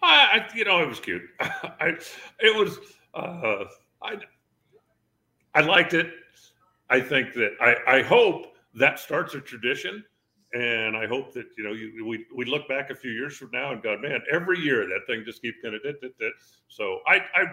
I, 0.03 0.47
I, 0.51 0.57
you 0.57 0.65
know, 0.65 0.81
it 0.83 0.89
was 0.89 1.01
cute. 1.01 1.23
I, 1.41 1.97
it 2.41 2.55
was, 2.55 2.79
uh, 3.15 3.65
I, 4.03 4.19
I 5.55 5.61
liked 5.63 5.95
it. 5.95 6.13
I 6.91 7.01
think 7.01 7.35
that 7.35 7.57
I, 7.61 7.99
I 7.99 8.03
hope 8.03 8.57
that 8.75 9.01
starts 9.01 9.35
a 9.35 9.41
tradition. 9.41 10.05
And 10.55 10.97
I 10.97 11.07
hope 11.07 11.35
that, 11.35 11.47
you 11.59 11.65
know, 11.65 11.73
you, 11.73 12.07
we, 12.07 12.25
we 12.35 12.45
look 12.45 12.69
back 12.69 12.91
a 12.91 12.95
few 12.95 13.11
years 13.11 13.37
from 13.37 13.51
now 13.53 13.73
and 13.73 13.83
go, 13.83 13.99
man, 13.99 14.21
every 14.31 14.61
year 14.61 14.87
that 14.87 15.01
thing 15.07 15.25
just 15.27 15.43
keeps 15.43 15.57
kind 15.61 15.75
of, 15.75 15.83
so 16.69 17.01
I, 17.07 17.17
I 17.35 17.47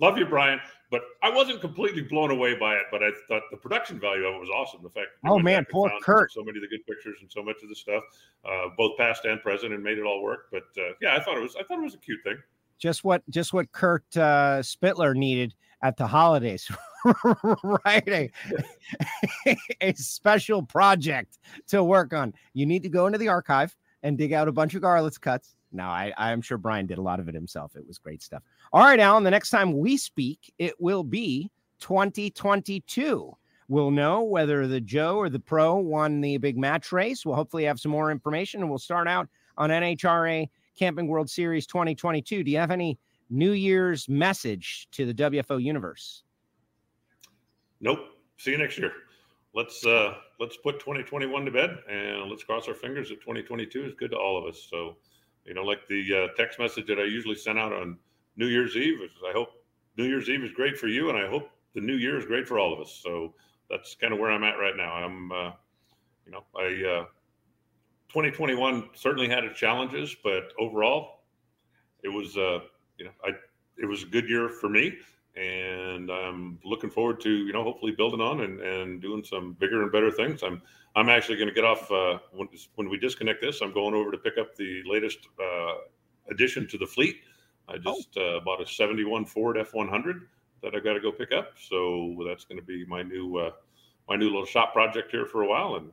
love 0.00 0.18
you, 0.18 0.26
Brian. 0.26 0.60
But 0.90 1.02
I 1.22 1.28
wasn't 1.28 1.60
completely 1.60 2.02
blown 2.02 2.30
away 2.30 2.54
by 2.58 2.74
it. 2.74 2.84
But 2.90 3.02
I 3.02 3.10
thought 3.28 3.42
the 3.50 3.56
production 3.56 4.00
value 4.00 4.24
of 4.24 4.36
it 4.36 4.40
was 4.40 4.48
awesome. 4.50 4.82
The 4.82 4.90
fact, 4.90 5.08
oh 5.26 5.38
man, 5.38 5.66
poor 5.70 5.90
Kurt, 6.02 6.32
so 6.32 6.42
many 6.42 6.58
of 6.58 6.62
the 6.62 6.68
good 6.68 6.86
pictures 6.86 7.18
and 7.20 7.30
so 7.30 7.42
much 7.42 7.62
of 7.62 7.68
the 7.68 7.74
stuff, 7.74 8.02
uh, 8.44 8.68
both 8.76 8.96
past 8.96 9.24
and 9.24 9.40
present, 9.42 9.74
and 9.74 9.82
made 9.82 9.98
it 9.98 10.04
all 10.04 10.22
work. 10.22 10.46
But 10.50 10.64
uh, 10.78 10.92
yeah, 11.02 11.14
I 11.16 11.22
thought 11.22 11.36
it 11.36 11.42
was, 11.42 11.56
I 11.56 11.62
thought 11.64 11.78
it 11.78 11.84
was 11.84 11.94
a 11.94 11.98
cute 11.98 12.20
thing. 12.24 12.38
Just 12.78 13.04
what, 13.04 13.22
just 13.28 13.52
what 13.52 13.70
Kurt 13.72 14.04
uh, 14.16 14.60
Spittler 14.60 15.14
needed 15.14 15.52
at 15.82 15.96
the 15.96 16.06
holidays, 16.06 16.70
right? 17.84 18.08
A, 18.08 18.30
a 19.80 19.94
special 19.94 20.62
project 20.62 21.38
to 21.68 21.82
work 21.84 22.12
on. 22.12 22.34
You 22.54 22.66
need 22.66 22.82
to 22.84 22.88
go 22.88 23.06
into 23.06 23.18
the 23.18 23.28
archive 23.28 23.76
and 24.02 24.16
dig 24.16 24.32
out 24.32 24.48
a 24.48 24.52
bunch 24.52 24.74
of 24.74 24.82
Garlits 24.82 25.20
cuts. 25.20 25.54
Now, 25.72 25.90
I, 25.90 26.12
I'm 26.16 26.40
sure 26.40 26.58
Brian 26.58 26.86
did 26.86 26.98
a 26.98 27.02
lot 27.02 27.20
of 27.20 27.28
it 27.28 27.34
himself. 27.34 27.76
It 27.76 27.86
was 27.86 27.98
great 27.98 28.22
stuff. 28.22 28.42
All 28.72 28.82
right, 28.82 29.00
Alan, 29.00 29.24
the 29.24 29.30
next 29.30 29.50
time 29.50 29.78
we 29.78 29.96
speak, 29.96 30.52
it 30.58 30.74
will 30.80 31.04
be 31.04 31.50
2022. 31.80 33.36
We'll 33.68 33.90
know 33.90 34.22
whether 34.22 34.66
the 34.66 34.80
Joe 34.80 35.18
or 35.18 35.28
the 35.28 35.38
Pro 35.38 35.76
won 35.76 36.22
the 36.22 36.38
big 36.38 36.56
match 36.56 36.90
race. 36.90 37.26
We'll 37.26 37.36
hopefully 37.36 37.64
have 37.64 37.78
some 37.78 37.92
more 37.92 38.10
information 38.10 38.62
and 38.62 38.70
we'll 38.70 38.78
start 38.78 39.06
out 39.06 39.28
on 39.58 39.68
NHRA 39.68 40.48
Camping 40.78 41.06
World 41.06 41.28
Series 41.28 41.66
2022. 41.66 42.42
Do 42.42 42.50
you 42.50 42.56
have 42.56 42.70
any 42.70 42.98
New 43.28 43.52
Year's 43.52 44.08
message 44.08 44.88
to 44.92 45.04
the 45.04 45.12
WFO 45.12 45.62
universe? 45.62 46.22
Nope. 47.80 47.98
See 48.38 48.52
you 48.52 48.58
next 48.58 48.78
year. 48.78 48.92
Let's 49.54 49.84
uh 49.84 50.14
let's 50.40 50.56
put 50.56 50.78
2021 50.78 51.44
to 51.44 51.50
bed 51.50 51.78
and 51.90 52.30
let's 52.30 52.44
cross 52.44 52.68
our 52.68 52.74
fingers 52.74 53.08
that 53.08 53.20
2022 53.20 53.84
is 53.84 53.94
good 53.94 54.12
to 54.12 54.16
all 54.16 54.38
of 54.38 54.44
us. 54.44 54.66
So, 54.70 54.96
you 55.48 55.54
know, 55.54 55.62
like 55.62 55.88
the 55.88 56.14
uh, 56.14 56.36
text 56.36 56.58
message 56.58 56.86
that 56.86 56.98
I 56.98 57.04
usually 57.04 57.34
send 57.34 57.58
out 57.58 57.72
on 57.72 57.96
New 58.36 58.46
Year's 58.46 58.76
Eve. 58.76 58.98
I 59.26 59.32
hope 59.32 59.48
New 59.96 60.04
Year's 60.04 60.28
Eve 60.28 60.44
is 60.44 60.52
great 60.52 60.78
for 60.78 60.88
you, 60.88 61.08
and 61.08 61.18
I 61.18 61.26
hope 61.26 61.48
the 61.74 61.80
new 61.80 61.94
year 61.94 62.18
is 62.18 62.26
great 62.26 62.46
for 62.46 62.58
all 62.58 62.72
of 62.72 62.80
us. 62.80 63.00
So 63.02 63.34
that's 63.70 63.94
kind 63.94 64.12
of 64.12 64.18
where 64.18 64.30
I'm 64.30 64.44
at 64.44 64.58
right 64.58 64.76
now. 64.76 64.92
I'm, 64.92 65.32
uh, 65.32 65.52
you 66.26 66.32
know, 66.32 66.44
I 66.54 66.66
uh, 66.66 67.04
2021 68.08 68.90
certainly 68.94 69.26
had 69.26 69.44
its 69.44 69.58
challenges, 69.58 70.14
but 70.22 70.52
overall, 70.58 71.22
it 72.02 72.08
was, 72.08 72.36
uh, 72.36 72.60
you 72.98 73.06
know, 73.06 73.10
I 73.24 73.30
it 73.80 73.86
was 73.86 74.02
a 74.02 74.06
good 74.06 74.28
year 74.28 74.50
for 74.50 74.68
me, 74.68 74.98
and 75.38 76.10
I'm 76.10 76.58
looking 76.64 76.90
forward 76.90 77.20
to 77.20 77.30
you 77.30 77.52
know 77.52 77.62
hopefully 77.62 77.92
building 77.92 78.20
on 78.20 78.40
and, 78.40 78.60
and 78.60 79.00
doing 79.00 79.22
some 79.24 79.52
bigger 79.54 79.82
and 79.82 79.92
better 79.92 80.10
things. 80.10 80.42
I'm 80.42 80.60
I'm 80.96 81.08
actually 81.08 81.36
going 81.36 81.48
to 81.48 81.54
get 81.54 81.64
off 81.64 81.90
uh, 81.90 82.18
when 82.32 82.48
when 82.74 82.88
we 82.88 82.98
disconnect 82.98 83.40
this. 83.40 83.60
I'm 83.60 83.72
going 83.72 83.94
over 83.94 84.10
to 84.10 84.18
pick 84.18 84.38
up 84.38 84.56
the 84.56 84.82
latest 84.86 85.18
uh, 85.40 85.74
addition 86.30 86.66
to 86.68 86.78
the 86.78 86.86
fleet 86.86 87.20
I 87.68 87.74
oh. 87.74 87.94
just 87.94 88.16
oh. 88.16 88.36
uh, 88.36 88.40
bought 88.40 88.60
a 88.60 88.66
71 88.66 89.26
Ford 89.26 89.56
F100 89.56 90.20
that 90.62 90.74
I've 90.74 90.84
got 90.84 90.94
to 90.94 91.00
go 91.00 91.12
pick 91.12 91.32
up. 91.32 91.52
So 91.60 92.16
that's 92.26 92.44
going 92.44 92.58
to 92.58 92.64
be 92.64 92.84
my 92.86 93.02
new 93.02 93.36
uh, 93.38 93.50
my 94.08 94.16
new 94.16 94.26
little 94.26 94.46
shop 94.46 94.72
project 94.72 95.10
here 95.10 95.26
for 95.26 95.42
a 95.42 95.46
while, 95.46 95.76
and 95.76 95.90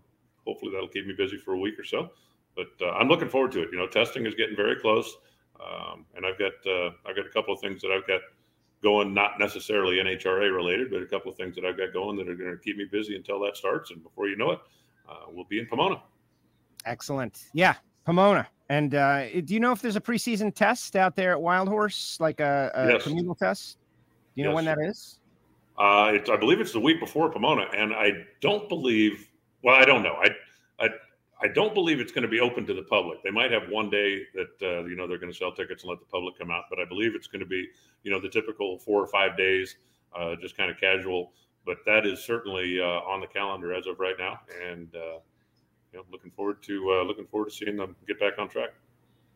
hopefully 0.47 0.71
that'll 0.71 0.87
keep 0.87 1.05
me 1.05 1.13
busy 1.13 1.37
for 1.37 1.53
a 1.53 1.59
week 1.59 1.77
or 1.77 1.83
so. 1.83 2.11
But 2.55 2.71
uh, 2.81 2.91
I'm 2.91 3.09
looking 3.09 3.27
forward 3.27 3.51
to 3.53 3.63
it. 3.63 3.69
You 3.71 3.77
know, 3.77 3.87
testing 3.87 4.25
is 4.25 4.35
getting 4.35 4.55
very 4.55 4.79
close, 4.79 5.17
um, 5.59 6.05
and 6.15 6.25
I've 6.25 6.39
got 6.39 6.53
uh, 6.65 6.91
I've 7.05 7.15
got 7.15 7.25
a 7.25 7.29
couple 7.33 7.53
of 7.53 7.59
things 7.59 7.81
that 7.81 7.91
I've 7.91 8.07
got 8.07 8.21
going, 8.85 9.15
not 9.15 9.39
necessarily 9.39 9.95
NHRA 9.95 10.55
related, 10.55 10.91
but 10.91 11.01
a 11.01 11.07
couple 11.07 11.31
of 11.31 11.37
things 11.37 11.55
that 11.55 11.65
I've 11.65 11.75
got 11.75 11.91
going 11.91 12.15
that 12.17 12.29
are 12.29 12.35
going 12.35 12.51
to 12.51 12.57
keep 12.57 12.77
me 12.77 12.85
busy 12.85 13.15
until 13.15 13.39
that 13.39 13.57
starts. 13.57 13.89
And 13.89 14.03
before 14.03 14.27
you 14.27 14.37
know 14.37 14.51
it, 14.51 14.59
uh, 15.09 15.25
we'll 15.31 15.45
be 15.45 15.57
in 15.57 15.65
Pomona. 15.65 16.03
Excellent. 16.85 17.45
Yeah, 17.53 17.73
Pomona. 18.05 18.47
And 18.69 18.93
uh, 18.93 19.41
do 19.41 19.55
you 19.55 19.59
know 19.59 19.71
if 19.71 19.81
there's 19.81 19.95
a 19.95 20.01
preseason 20.01 20.53
test 20.53 20.95
out 20.95 21.15
there 21.15 21.31
at 21.31 21.41
Wild 21.41 21.67
Horse, 21.67 22.19
like 22.19 22.39
a, 22.39 22.71
a 22.75 22.91
yes. 22.93 23.03
communal 23.03 23.33
test? 23.33 23.79
Do 24.35 24.41
you 24.41 24.45
yes. 24.45 24.51
know 24.51 24.55
when 24.55 24.65
that 24.65 24.77
is? 24.79 25.19
Uh, 25.79 26.11
it's, 26.13 26.29
I 26.29 26.37
believe 26.37 26.59
it's 26.61 26.71
the 26.71 26.79
week 26.79 26.99
before 26.99 27.31
Pomona, 27.31 27.65
and 27.75 27.91
I 27.91 28.11
don't 28.39 28.69
believe. 28.69 29.31
Well, 29.63 29.75
I 29.75 29.83
don't 29.83 30.03
know. 30.03 30.13
I, 30.21 30.29
I, 31.45 31.53
don't 31.53 31.73
believe 31.73 31.99
it's 31.99 32.11
going 32.11 32.23
to 32.23 32.29
be 32.29 32.39
open 32.39 32.65
to 32.65 32.73
the 32.73 32.83
public. 32.83 33.23
They 33.23 33.31
might 33.31 33.51
have 33.51 33.63
one 33.69 33.89
day 33.89 34.23
that 34.33 34.49
uh, 34.61 34.85
you 34.85 34.95
know 34.95 35.07
they're 35.07 35.17
going 35.17 35.31
to 35.31 35.37
sell 35.37 35.51
tickets 35.51 35.83
and 35.83 35.89
let 35.89 35.99
the 35.99 36.05
public 36.05 36.37
come 36.37 36.51
out, 36.51 36.63
but 36.69 36.79
I 36.79 36.85
believe 36.85 37.15
it's 37.15 37.27
going 37.27 37.41
to 37.41 37.45
be 37.45 37.67
you 38.03 38.11
know 38.11 38.19
the 38.19 38.29
typical 38.29 38.77
four 38.79 39.01
or 39.01 39.07
five 39.07 39.37
days, 39.37 39.77
uh, 40.15 40.35
just 40.41 40.57
kind 40.57 40.69
of 40.71 40.79
casual. 40.79 41.31
But 41.65 41.77
that 41.85 42.05
is 42.05 42.23
certainly 42.23 42.79
uh, 42.79 42.85
on 42.85 43.21
the 43.21 43.27
calendar 43.27 43.73
as 43.73 43.87
of 43.87 43.99
right 43.99 44.15
now, 44.17 44.39
and 44.63 44.93
uh, 44.95 45.19
you 45.91 45.99
know, 45.99 46.03
looking 46.11 46.31
forward 46.31 46.61
to 46.63 46.99
uh, 46.99 47.03
looking 47.03 47.25
forward 47.25 47.49
to 47.49 47.55
seeing 47.55 47.77
them 47.77 47.95
get 48.07 48.19
back 48.19 48.33
on 48.37 48.49
track. 48.49 48.69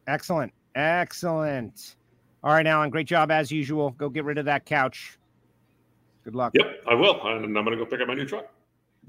Excellent, 0.07 0.53
excellent. 0.76 1.95
All 2.43 2.53
right, 2.53 2.66
Alan, 2.66 2.89
great 2.89 3.07
job 3.07 3.32
as 3.32 3.51
usual. 3.51 3.91
Go 3.91 4.10
get 4.10 4.24
rid 4.24 4.38
of 4.38 4.45
that 4.45 4.66
couch. 4.66 5.18
Good 6.24 6.36
luck. 6.36 6.53
Yep, 6.53 6.84
I 6.89 6.93
will. 6.93 7.20
And 7.28 7.45
I'm 7.45 7.66
going 7.66 7.78
to 7.78 7.84
go 7.84 7.86
pick 7.86 8.01
up 8.01 8.07
my 8.07 8.14
new 8.14 8.26
truck. 8.26 8.45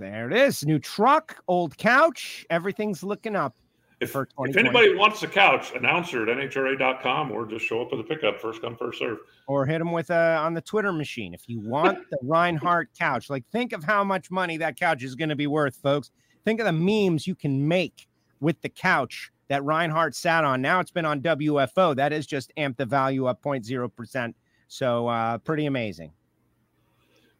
There 0.01 0.31
it 0.31 0.35
is. 0.35 0.65
New 0.65 0.79
truck, 0.79 1.37
old 1.47 1.77
couch. 1.77 2.47
Everything's 2.49 3.03
looking 3.03 3.37
up. 3.37 3.55
If, 4.01 4.17
if 4.17 4.57
anybody 4.57 4.95
wants 4.95 5.23
a 5.23 5.27
couch, 5.27 5.75
announcer 5.75 6.23
at 6.23 6.39
nhra.com 6.39 7.31
or 7.31 7.45
just 7.45 7.67
show 7.67 7.83
up 7.83 7.91
with 7.93 8.01
a 8.01 8.05
pickup, 8.05 8.41
first 8.41 8.63
come, 8.63 8.75
first 8.79 8.99
serve. 8.99 9.19
Or 9.47 9.67
hit 9.67 9.79
them 9.79 9.93
with 9.93 10.09
a 10.09 10.37
on 10.39 10.55
the 10.55 10.63
Twitter 10.63 10.91
machine. 10.91 11.35
If 11.35 11.47
you 11.49 11.61
want 11.61 11.99
the 12.11 12.17
Reinhart 12.23 12.89
couch, 12.99 13.29
like 13.29 13.45
think 13.53 13.75
of 13.75 13.85
how 13.85 14.03
much 14.03 14.31
money 14.31 14.57
that 14.57 14.81
couch 14.81 15.05
is 15.05 15.15
going 15.15 15.29
to 15.29 15.37
be 15.37 15.47
worth, 15.47 15.77
folks. 15.77 16.11
Think 16.47 16.61
of 16.61 16.67
the 16.67 16.73
memes 16.73 17.27
you 17.27 17.35
can 17.35 17.69
make 17.69 18.09
with 18.41 18.59
the 18.63 18.71
couch 18.71 19.31
that 19.49 19.63
Reinhart 19.65 20.15
sat 20.15 20.45
on. 20.45 20.63
Now 20.63 20.81
it's 20.81 20.91
been 20.91 21.05
on 21.05 21.21
WFO. 21.21 21.95
That 21.95 22.15
is 22.15 22.27
just 22.27 22.55
amped 22.57 22.79
the 22.79 22.87
value 22.87 23.27
up 23.27 23.43
0.0%. 23.43 24.33
So 24.69 25.09
uh, 25.09 25.37
pretty 25.37 25.67
amazing. 25.67 26.13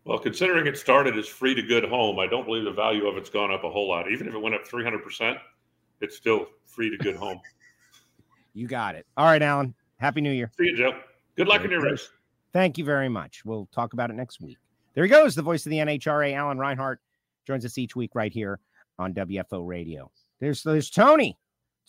Well, 0.05 0.19
considering 0.19 0.67
it 0.67 0.79
started 0.79 1.17
as 1.19 1.29
free 1.29 1.55
to 1.55 1.63
good 1.63 1.85
home, 1.85 2.19
I 2.19 2.27
don't 2.27 2.47
believe 2.47 2.65
the 2.65 2.73
value 2.73 3.07
of 3.07 3.17
it's 3.17 3.31
gone 3.31 3.53
up 3.53 3.65
a 3.65 3.71
whole 3.71 3.89
lot. 3.89 4.11
Even 4.11 4.27
if 4.27 4.35
it 4.35 4.39
went 4.39 4.55
up 4.55 4.67
300%, 4.67 5.37
it's 6.01 6.17
still 6.17 6.47
free 6.67 6.91
to 6.91 6.97
good 6.97 7.17
home. 7.17 7.41
you 8.55 8.67
got 8.67 8.95
it. 8.95 9.07
All 9.17 9.27
right, 9.27 9.43
Alan. 9.43 9.75
Happy 9.99 10.21
New 10.21 10.33
Year. 10.33 10.51
See 10.59 10.67
you, 10.67 10.77
Joe. 10.77 10.99
Good 11.37 11.49
luck 11.49 11.65
in 11.65 11.71
your 11.71 11.83
race. 11.83 12.09
Thank 12.53 12.79
you 12.79 12.85
very 12.85 13.09
much. 13.09 13.45
We'll 13.45 13.69
talk 13.73 13.93
about 13.93 14.11
it 14.11 14.15
next 14.15 14.41
week. 14.41 14.59
There 14.95 15.05
he 15.05 15.11
goes, 15.11 15.35
the 15.35 15.43
voice 15.43 15.65
of 15.67 15.71
the 15.71 15.77
NHRA, 15.77 16.35
Alan 16.35 16.59
Reinhart, 16.59 17.01
joins 17.47 17.65
us 17.65 17.79
each 17.79 17.95
week 17.95 18.15
right 18.15 18.33
here 18.33 18.59
on 18.99 19.15
WFO 19.15 19.67
Radio. 19.67 20.11
There's 20.41 20.63
there's 20.63 20.91
Tony 20.91 21.39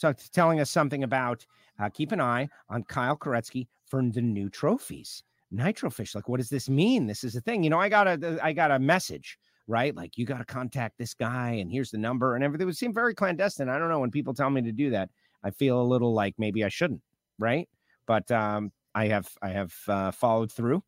so 0.01 0.14
telling 0.34 0.59
us 0.59 0.72
something 0.72 1.03
about 1.03 1.45
uh, 1.80 1.89
keep 1.89 2.12
an 2.12 2.20
eye 2.20 2.49
on 2.70 2.84
Kyle 2.84 3.16
Koretsky 3.16 3.68
for 3.86 4.01
the 4.01 4.22
new 4.22 4.49
trophies. 4.49 5.24
Nitrofish, 5.54 6.16
like 6.16 6.30
what 6.30 6.39
does 6.39 6.49
this 6.49 6.70
mean? 6.70 7.08
This 7.08 7.24
is 7.24 7.36
a 7.36 7.41
thing. 7.41 7.64
You 7.64 7.70
know, 7.70 7.80
I 7.80 7.89
got 7.89 8.08
a 8.08 8.39
I 8.41 8.54
got 8.54 8.72
a 8.72 8.80
message, 8.80 9.38
right? 9.68 9.95
Like 9.95 10.18
you 10.18 10.26
got 10.26 10.38
to 10.38 10.45
contact 10.45 10.97
this 10.97 11.14
guy 11.14 11.52
and 11.52 11.72
here's 11.72 11.91
the 11.91 11.97
number 11.97 12.36
and 12.36 12.43
everything. 12.43 12.64
It 12.64 12.68
would 12.68 12.78
seem 12.78 12.93
very 12.93 13.14
clandestine. 13.14 13.70
I 13.70 13.78
don't 13.78 13.89
know 13.89 13.99
when 13.99 14.12
people 14.12 14.34
tell 14.34 14.49
me 14.49 14.62
to 14.62 14.72
do 14.72 14.89
that. 14.91 15.10
I 15.43 15.52
feel 15.52 15.82
a 15.82 15.84
little 15.84 16.14
like 16.14 16.36
maybe 16.38 16.64
I 16.64 16.70
shouldn't, 16.70 17.02
right? 17.39 17.68
But 18.06 18.30
um, 18.32 18.72
I 18.95 19.08
have 19.08 19.30
I 19.41 19.49
have 19.49 19.74
uh, 19.88 20.12
followed 20.12 20.52
through 20.52 20.84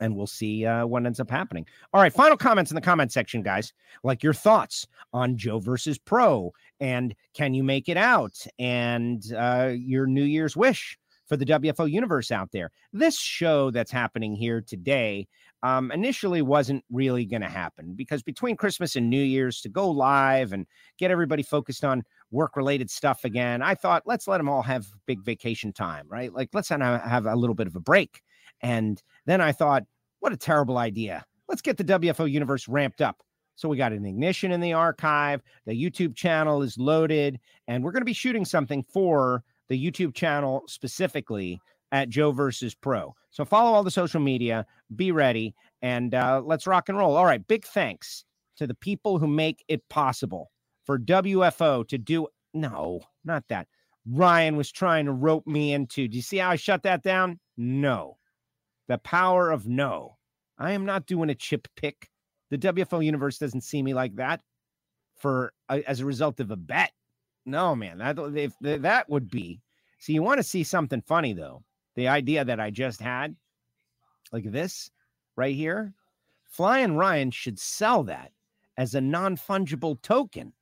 and 0.00 0.16
we'll 0.16 0.26
see 0.26 0.64
uh, 0.64 0.86
what 0.86 1.04
ends 1.04 1.20
up 1.20 1.30
happening. 1.30 1.66
All 1.92 2.00
right, 2.00 2.12
final 2.12 2.36
comments 2.36 2.70
in 2.70 2.74
the 2.74 2.80
comment 2.80 3.12
section, 3.12 3.42
guys. 3.42 3.72
Like 4.02 4.22
your 4.22 4.32
thoughts 4.32 4.86
on 5.12 5.36
Joe 5.36 5.58
versus 5.58 5.98
Pro, 5.98 6.52
and 6.80 7.14
can 7.34 7.54
you 7.54 7.62
make 7.62 7.88
it 7.88 7.96
out, 7.96 8.34
and 8.58 9.22
uh, 9.36 9.72
your 9.76 10.06
New 10.06 10.24
Year's 10.24 10.56
wish 10.56 10.98
for 11.30 11.36
the 11.36 11.46
WFO 11.46 11.88
universe 11.88 12.32
out 12.32 12.50
there. 12.50 12.72
This 12.92 13.16
show 13.16 13.70
that's 13.70 13.92
happening 13.92 14.34
here 14.34 14.60
today 14.60 15.28
um, 15.62 15.92
initially 15.92 16.42
wasn't 16.42 16.84
really 16.90 17.24
going 17.24 17.42
to 17.42 17.48
happen 17.48 17.94
because 17.94 18.20
between 18.20 18.56
Christmas 18.56 18.96
and 18.96 19.08
New 19.08 19.22
Year's 19.22 19.60
to 19.60 19.68
go 19.68 19.88
live 19.88 20.52
and 20.52 20.66
get 20.98 21.12
everybody 21.12 21.44
focused 21.44 21.84
on 21.84 22.02
work 22.32 22.56
related 22.56 22.90
stuff 22.90 23.24
again, 23.24 23.62
I 23.62 23.76
thought 23.76 24.02
let's 24.06 24.26
let 24.26 24.38
them 24.38 24.48
all 24.48 24.62
have 24.62 24.88
big 25.06 25.22
vacation 25.22 25.72
time, 25.72 26.06
right? 26.08 26.34
Like 26.34 26.48
let's 26.52 26.68
have 26.70 27.26
a 27.26 27.36
little 27.36 27.54
bit 27.54 27.68
of 27.68 27.76
a 27.76 27.80
break. 27.80 28.22
And 28.60 29.00
then 29.26 29.40
I 29.40 29.52
thought, 29.52 29.84
what 30.18 30.32
a 30.32 30.36
terrible 30.36 30.78
idea. 30.78 31.24
Let's 31.48 31.62
get 31.62 31.76
the 31.76 31.84
WFO 31.84 32.28
universe 32.28 32.66
ramped 32.66 33.00
up. 33.00 33.22
So 33.54 33.68
we 33.68 33.76
got 33.76 33.92
an 33.92 34.04
ignition 34.04 34.50
in 34.50 34.60
the 34.60 34.72
archive. 34.72 35.42
The 35.66 35.80
YouTube 35.80 36.16
channel 36.16 36.62
is 36.62 36.76
loaded, 36.76 37.38
and 37.68 37.84
we're 37.84 37.92
going 37.92 38.00
to 38.00 38.06
be 38.06 38.14
shooting 38.14 38.44
something 38.44 38.82
for 38.82 39.44
the 39.70 39.90
YouTube 39.90 40.14
channel 40.14 40.64
specifically 40.66 41.58
at 41.92 42.10
Joe 42.10 42.32
versus 42.32 42.74
Pro. 42.74 43.14
So 43.30 43.44
follow 43.44 43.72
all 43.72 43.84
the 43.84 43.90
social 43.90 44.20
media, 44.20 44.66
be 44.94 45.12
ready, 45.12 45.54
and 45.80 46.14
uh, 46.14 46.42
let's 46.44 46.66
rock 46.66 46.90
and 46.90 46.98
roll. 46.98 47.16
All 47.16 47.24
right, 47.24 47.46
big 47.46 47.64
thanks 47.64 48.24
to 48.56 48.66
the 48.66 48.74
people 48.74 49.18
who 49.18 49.26
make 49.26 49.64
it 49.68 49.88
possible 49.88 50.50
for 50.84 50.98
WFO 50.98 51.86
to 51.88 51.96
do. 51.96 52.26
No, 52.52 53.00
not 53.24 53.44
that. 53.48 53.68
Ryan 54.06 54.56
was 54.56 54.72
trying 54.72 55.06
to 55.06 55.12
rope 55.12 55.46
me 55.46 55.72
into. 55.72 56.08
Do 56.08 56.16
you 56.16 56.22
see 56.22 56.38
how 56.38 56.50
I 56.50 56.56
shut 56.56 56.82
that 56.82 57.02
down? 57.02 57.38
No. 57.56 58.16
The 58.88 58.98
power 58.98 59.50
of 59.50 59.68
no. 59.68 60.16
I 60.58 60.72
am 60.72 60.84
not 60.84 61.06
doing 61.06 61.30
a 61.30 61.34
chip 61.34 61.68
pick. 61.76 62.08
The 62.50 62.58
WFO 62.58 63.04
universe 63.04 63.38
doesn't 63.38 63.60
see 63.60 63.82
me 63.82 63.94
like 63.94 64.16
that 64.16 64.40
for 65.16 65.52
uh, 65.68 65.80
as 65.86 66.00
a 66.00 66.06
result 66.06 66.40
of 66.40 66.50
a 66.50 66.56
bet. 66.56 66.90
No, 67.50 67.74
man, 67.74 67.98
that 67.98 68.18
if 68.36 68.54
that 68.60 69.08
would 69.08 69.30
be. 69.30 69.60
See, 69.98 70.14
you 70.14 70.22
want 70.22 70.38
to 70.38 70.44
see 70.44 70.64
something 70.64 71.02
funny 71.02 71.32
though. 71.32 71.62
The 71.96 72.08
idea 72.08 72.44
that 72.44 72.60
I 72.60 72.70
just 72.70 73.00
had, 73.00 73.36
like 74.32 74.50
this 74.50 74.90
right 75.36 75.54
here, 75.54 75.92
Flying 76.44 76.96
Ryan 76.96 77.30
should 77.30 77.58
sell 77.58 78.04
that 78.04 78.32
as 78.76 78.94
a 78.94 79.00
non 79.00 79.36
fungible 79.36 80.00
token. 80.00 80.52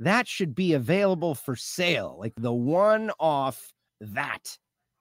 That 0.00 0.26
should 0.26 0.54
be 0.54 0.74
available 0.74 1.34
for 1.34 1.56
sale, 1.56 2.16
like 2.18 2.34
the 2.36 2.52
one 2.52 3.10
off 3.18 3.72
that 4.00 4.56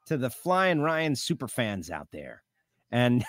to 0.08 0.18
the 0.18 0.30
Flying 0.30 0.82
Ryan 0.82 1.16
super 1.16 1.48
fans 1.48 1.90
out 1.90 2.08
there. 2.12 2.44
And 2.92 3.24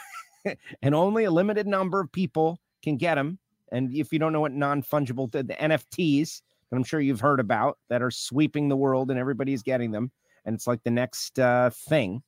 and 0.83 0.95
only 0.95 1.25
a 1.25 1.31
limited 1.31 1.67
number 1.67 2.01
of 2.01 2.11
people 2.11 2.59
can 2.83 2.97
get 2.97 3.17
them. 3.17 3.39
And 3.71 3.95
if 3.95 4.13
you 4.13 4.19
don't 4.19 4.33
know 4.33 4.41
what 4.41 4.53
non-fungible 4.53 5.31
the, 5.31 5.43
the 5.43 5.55
NFTs 5.55 6.43
that 6.71 6.77
I'm 6.77 6.85
sure 6.85 7.01
you've 7.01 7.21
heard 7.21 7.41
about 7.41 7.79
that 7.89 8.03
are 8.03 8.11
sweeping 8.11 8.69
the 8.69 8.77
world 8.77 9.11
and 9.11 9.19
everybody's 9.19 9.63
getting 9.63 9.91
them, 9.91 10.11
and 10.45 10.55
it's 10.55 10.67
like 10.67 10.83
the 10.85 10.91
next 10.91 11.39
uh, 11.39 11.71
thing. 11.71 12.23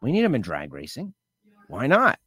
We 0.00 0.12
need 0.12 0.22
them 0.22 0.34
in 0.34 0.42
drag 0.42 0.72
racing. 0.72 1.14
Why 1.68 1.86
not? 1.86 2.18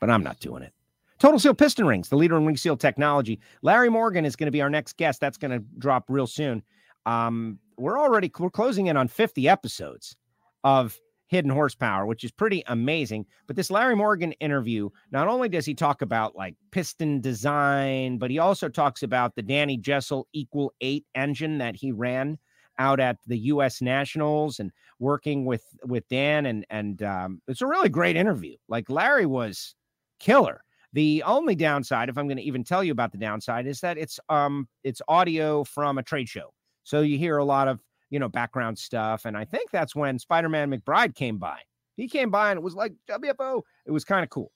But 0.00 0.10
I'm 0.10 0.24
not 0.24 0.40
doing 0.40 0.62
it. 0.62 0.72
Total 1.20 1.38
Seal 1.38 1.54
Piston 1.54 1.86
Rings, 1.86 2.08
the 2.08 2.16
leader 2.16 2.36
in 2.36 2.46
ring 2.46 2.56
seal 2.56 2.76
technology. 2.76 3.40
Larry 3.62 3.90
Morgan 3.90 4.24
is 4.24 4.36
going 4.36 4.46
to 4.46 4.50
be 4.50 4.62
our 4.62 4.70
next 4.70 4.96
guest. 4.96 5.20
That's 5.20 5.36
going 5.36 5.50
to 5.50 5.64
drop 5.78 6.04
real 6.08 6.26
soon. 6.26 6.62
Um, 7.04 7.58
we're 7.76 7.98
already 7.98 8.30
we're 8.38 8.50
closing 8.50 8.86
in 8.86 8.96
on 8.96 9.06
50 9.06 9.48
episodes 9.48 10.16
of 10.64 10.98
Hidden 11.30 11.50
Horsepower, 11.52 12.06
which 12.06 12.24
is 12.24 12.32
pretty 12.32 12.64
amazing. 12.66 13.24
But 13.46 13.54
this 13.54 13.70
Larry 13.70 13.94
Morgan 13.94 14.32
interview, 14.32 14.90
not 15.12 15.28
only 15.28 15.48
does 15.48 15.64
he 15.64 15.74
talk 15.74 16.02
about 16.02 16.34
like 16.34 16.56
piston 16.72 17.20
design, 17.20 18.18
but 18.18 18.32
he 18.32 18.40
also 18.40 18.68
talks 18.68 19.04
about 19.04 19.36
the 19.36 19.42
Danny 19.42 19.78
Jesel 19.78 20.24
Equal 20.32 20.72
Eight 20.80 21.06
engine 21.14 21.58
that 21.58 21.76
he 21.76 21.92
ran 21.92 22.36
out 22.78 22.98
at 22.98 23.18
the 23.26 23.38
U.S. 23.38 23.80
Nationals 23.80 24.58
and 24.58 24.72
working 24.98 25.44
with 25.44 25.62
with 25.84 26.06
Dan 26.08 26.46
and 26.46 26.66
and 26.68 27.00
um, 27.04 27.40
it's 27.46 27.62
a 27.62 27.66
really 27.66 27.88
great 27.88 28.16
interview. 28.16 28.56
Like 28.68 28.90
Larry 28.90 29.26
was 29.26 29.76
killer. 30.18 30.64
The 30.92 31.22
only 31.24 31.54
downside, 31.54 32.08
if 32.08 32.18
I'm 32.18 32.26
going 32.26 32.38
to 32.38 32.42
even 32.42 32.64
tell 32.64 32.82
you 32.82 32.90
about 32.90 33.12
the 33.12 33.18
downside, 33.18 33.68
is 33.68 33.80
that 33.82 33.98
it's 33.98 34.18
um 34.28 34.68
it's 34.82 35.00
audio 35.06 35.62
from 35.62 35.96
a 35.98 36.02
trade 36.02 36.28
show. 36.28 36.52
So 36.82 37.02
you 37.02 37.18
hear 37.18 37.36
a 37.36 37.44
lot 37.44 37.68
of, 37.68 37.78
you 38.10 38.18
know, 38.18 38.28
background 38.28 38.78
stuff. 38.78 39.24
And 39.24 39.36
I 39.36 39.44
think 39.44 39.70
that's 39.70 39.94
when 39.94 40.18
Spider 40.18 40.48
Man 40.48 40.70
McBride 40.70 41.14
came 41.14 41.38
by. 41.38 41.58
He 41.96 42.08
came 42.08 42.30
by 42.30 42.50
and 42.50 42.58
it 42.58 42.62
was 42.62 42.74
like 42.74 42.92
WFO. 43.08 43.62
It 43.86 43.90
was 43.90 44.04
kind 44.04 44.22
of 44.22 44.30
cool. 44.30 44.52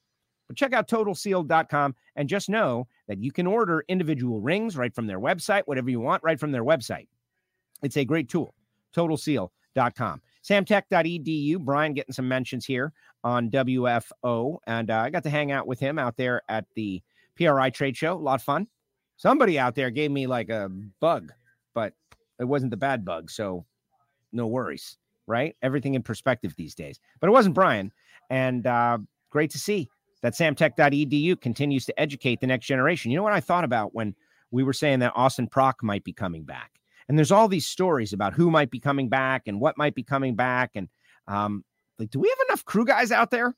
But 0.47 0.57
check 0.57 0.73
out 0.73 0.89
totalseal.com 0.89 1.95
and 2.17 2.29
just 2.29 2.49
know 2.49 2.87
that 3.09 3.23
you 3.23 3.33
can 3.33 3.47
order 3.47 3.85
individual 3.89 4.41
rings 4.41 4.77
right 4.77 4.95
from 4.95 5.07
their 5.07 5.21
website, 5.21 5.63
whatever 5.65 5.91
you 5.91 6.01
want, 6.01 6.23
right 6.23 6.39
from 6.39 6.53
their 6.53 6.65
website. 6.65 7.09
It's 7.83 7.97
a 7.97 8.05
great 8.05 8.29
tool. 8.29 8.55
Totalseal.com. 8.95 10.21
Samtech.edu. 10.43 11.59
Brian 11.59 11.95
getting 11.95 12.13
some 12.13 12.29
mentions 12.29 12.67
here 12.67 12.93
on 13.23 13.51
WFO. 13.51 14.59
And 14.67 14.91
uh, 14.91 14.99
I 14.99 15.11
got 15.11 15.23
to 15.23 15.31
hang 15.31 15.51
out 15.51 15.67
with 15.67 15.81
him 15.81 15.99
out 15.99 16.17
there 16.17 16.43
at 16.49 16.67
the 16.75 17.03
PRI 17.37 17.71
trade 17.71 17.97
show. 17.97 18.15
A 18.15 18.19
lot 18.19 18.37
of 18.37 18.43
fun. 18.43 18.69
Somebody 19.17 19.59
out 19.59 19.75
there 19.75 19.91
gave 19.91 20.11
me 20.11 20.27
like 20.27 20.51
a 20.51 20.71
bug, 21.01 21.33
but 21.73 21.95
it 22.39 22.45
wasn't 22.45 22.71
the 22.71 22.77
bad 22.77 23.05
bug. 23.05 23.31
So 23.31 23.65
no 24.33 24.47
worries, 24.47 24.97
right? 25.27 25.57
Everything 25.63 25.95
in 25.95 26.03
perspective 26.03 26.55
these 26.57 26.75
days. 26.75 27.01
But 27.21 27.29
it 27.29 27.33
wasn't 27.33 27.55
Brian. 27.55 27.93
And 28.31 28.67
uh, 28.67 28.99
great 29.31 29.51
to 29.51 29.59
see 29.59 29.89
that 30.23 30.35
samtech.edu 30.35 31.41
continues 31.41 31.87
to 31.87 32.01
educate 32.01 32.41
the 32.41 32.47
next 32.47 32.67
generation. 32.67 33.11
You 33.11 33.17
know 33.17 33.23
what 33.23 33.33
I 33.33 33.41
thought 33.41 33.65
about 33.65 33.95
when 33.95 34.15
we 34.51 34.63
were 34.63 34.73
saying 34.73 35.01
that 35.01 35.13
Austin 35.15 35.47
Prock 35.47 35.83
might 35.83 36.05
be 36.05 36.13
coming 36.13 36.45
back? 36.45 36.81
And 37.09 37.19
there's 37.19 37.33
all 37.33 37.49
these 37.49 37.67
stories 37.67 38.13
about 38.13 38.33
who 38.33 38.51
might 38.51 38.71
be 38.71 38.81
coming 38.81 39.09
back 39.09 39.43
and 39.47 39.61
what 39.61 39.77
might 39.77 39.95
be 39.95 40.03
coming 40.03 40.35
back. 40.35 40.71
And 40.75 40.89
um, 41.29 41.65
like, 41.99 42.11
do 42.11 42.19
we 42.19 42.29
have 42.29 42.39
enough 42.49 42.65
crew 42.65 42.85
guys 42.85 43.13
out 43.13 43.31
there? 43.31 43.55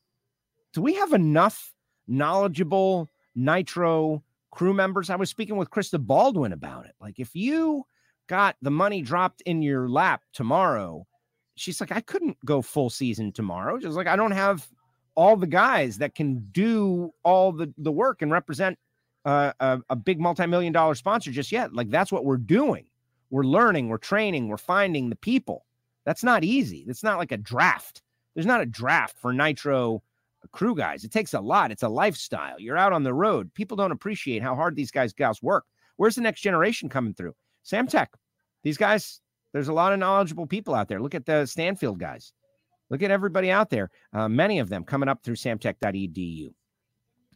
Do 0.72 0.82
we 0.82 0.94
have 0.94 1.12
enough 1.12 1.72
knowledgeable 2.08 3.08
nitro 3.34 4.22
crew 4.50 4.74
members? 4.74 5.10
I 5.10 5.16
was 5.16 5.30
speaking 5.30 5.56
with 5.56 5.70
Krista 5.70 6.04
Baldwin 6.04 6.52
about 6.52 6.86
it. 6.86 6.94
Like, 7.00 7.20
if 7.20 7.34
you 7.34 7.86
got 8.26 8.56
the 8.62 8.70
money 8.70 9.02
dropped 9.02 9.40
in 9.42 9.62
your 9.62 9.88
lap 9.88 10.22
tomorrow, 10.32 11.06
she's 11.56 11.80
like, 11.80 11.92
I 11.92 12.00
couldn't 12.00 12.36
go 12.44 12.62
full 12.62 12.90
season 12.90 13.32
tomorrow. 13.32 13.78
She's 13.78 13.96
like, 13.96 14.06
I 14.06 14.16
don't 14.16 14.32
have 14.32 14.66
all 15.14 15.36
the 15.36 15.46
guys 15.46 15.98
that 15.98 16.14
can 16.14 16.46
do 16.52 17.12
all 17.24 17.52
the, 17.52 17.72
the 17.78 17.92
work 17.92 18.22
and 18.22 18.30
represent 18.30 18.78
uh, 19.24 19.52
a, 19.60 19.80
a 19.90 19.96
big 19.96 20.20
multi-million 20.20 20.72
dollar 20.72 20.94
sponsor 20.94 21.30
just 21.30 21.50
yet. 21.50 21.72
Like 21.72 21.90
that's 21.90 22.12
what 22.12 22.24
we're 22.24 22.36
doing. 22.36 22.86
We're 23.30 23.44
learning, 23.44 23.88
we're 23.88 23.98
training, 23.98 24.48
we're 24.48 24.56
finding 24.56 25.10
the 25.10 25.16
people. 25.16 25.66
That's 26.04 26.22
not 26.22 26.44
easy. 26.44 26.84
That's 26.86 27.02
not 27.02 27.18
like 27.18 27.32
a 27.32 27.36
draft. 27.36 28.02
There's 28.34 28.46
not 28.46 28.60
a 28.60 28.66
draft 28.66 29.18
for 29.18 29.32
Nitro 29.32 30.02
crew 30.52 30.76
guys. 30.76 31.02
It 31.02 31.10
takes 31.10 31.34
a 31.34 31.40
lot. 31.40 31.72
It's 31.72 31.82
a 31.82 31.88
lifestyle. 31.88 32.60
You're 32.60 32.76
out 32.76 32.92
on 32.92 33.02
the 33.02 33.14
road. 33.14 33.52
People 33.54 33.76
don't 33.76 33.90
appreciate 33.90 34.42
how 34.42 34.54
hard 34.54 34.76
these 34.76 34.92
guys 34.92 35.12
gals 35.12 35.42
work. 35.42 35.64
Where's 35.96 36.14
the 36.14 36.20
next 36.20 36.42
generation 36.42 36.88
coming 36.88 37.14
through? 37.14 37.34
Samtech. 37.66 38.08
These 38.62 38.76
guys, 38.76 39.20
there's 39.52 39.68
a 39.68 39.72
lot 39.72 39.92
of 39.92 39.98
knowledgeable 39.98 40.46
people 40.46 40.74
out 40.74 40.88
there. 40.88 41.00
Look 41.00 41.14
at 41.14 41.26
the 41.26 41.46
Stanfield 41.46 41.98
guys. 41.98 42.32
Look 42.90 43.02
at 43.02 43.10
everybody 43.10 43.50
out 43.50 43.70
there. 43.70 43.90
Uh, 44.12 44.28
many 44.28 44.58
of 44.58 44.68
them 44.68 44.84
coming 44.84 45.08
up 45.08 45.22
through 45.22 45.36
samtech.edu. 45.36 46.52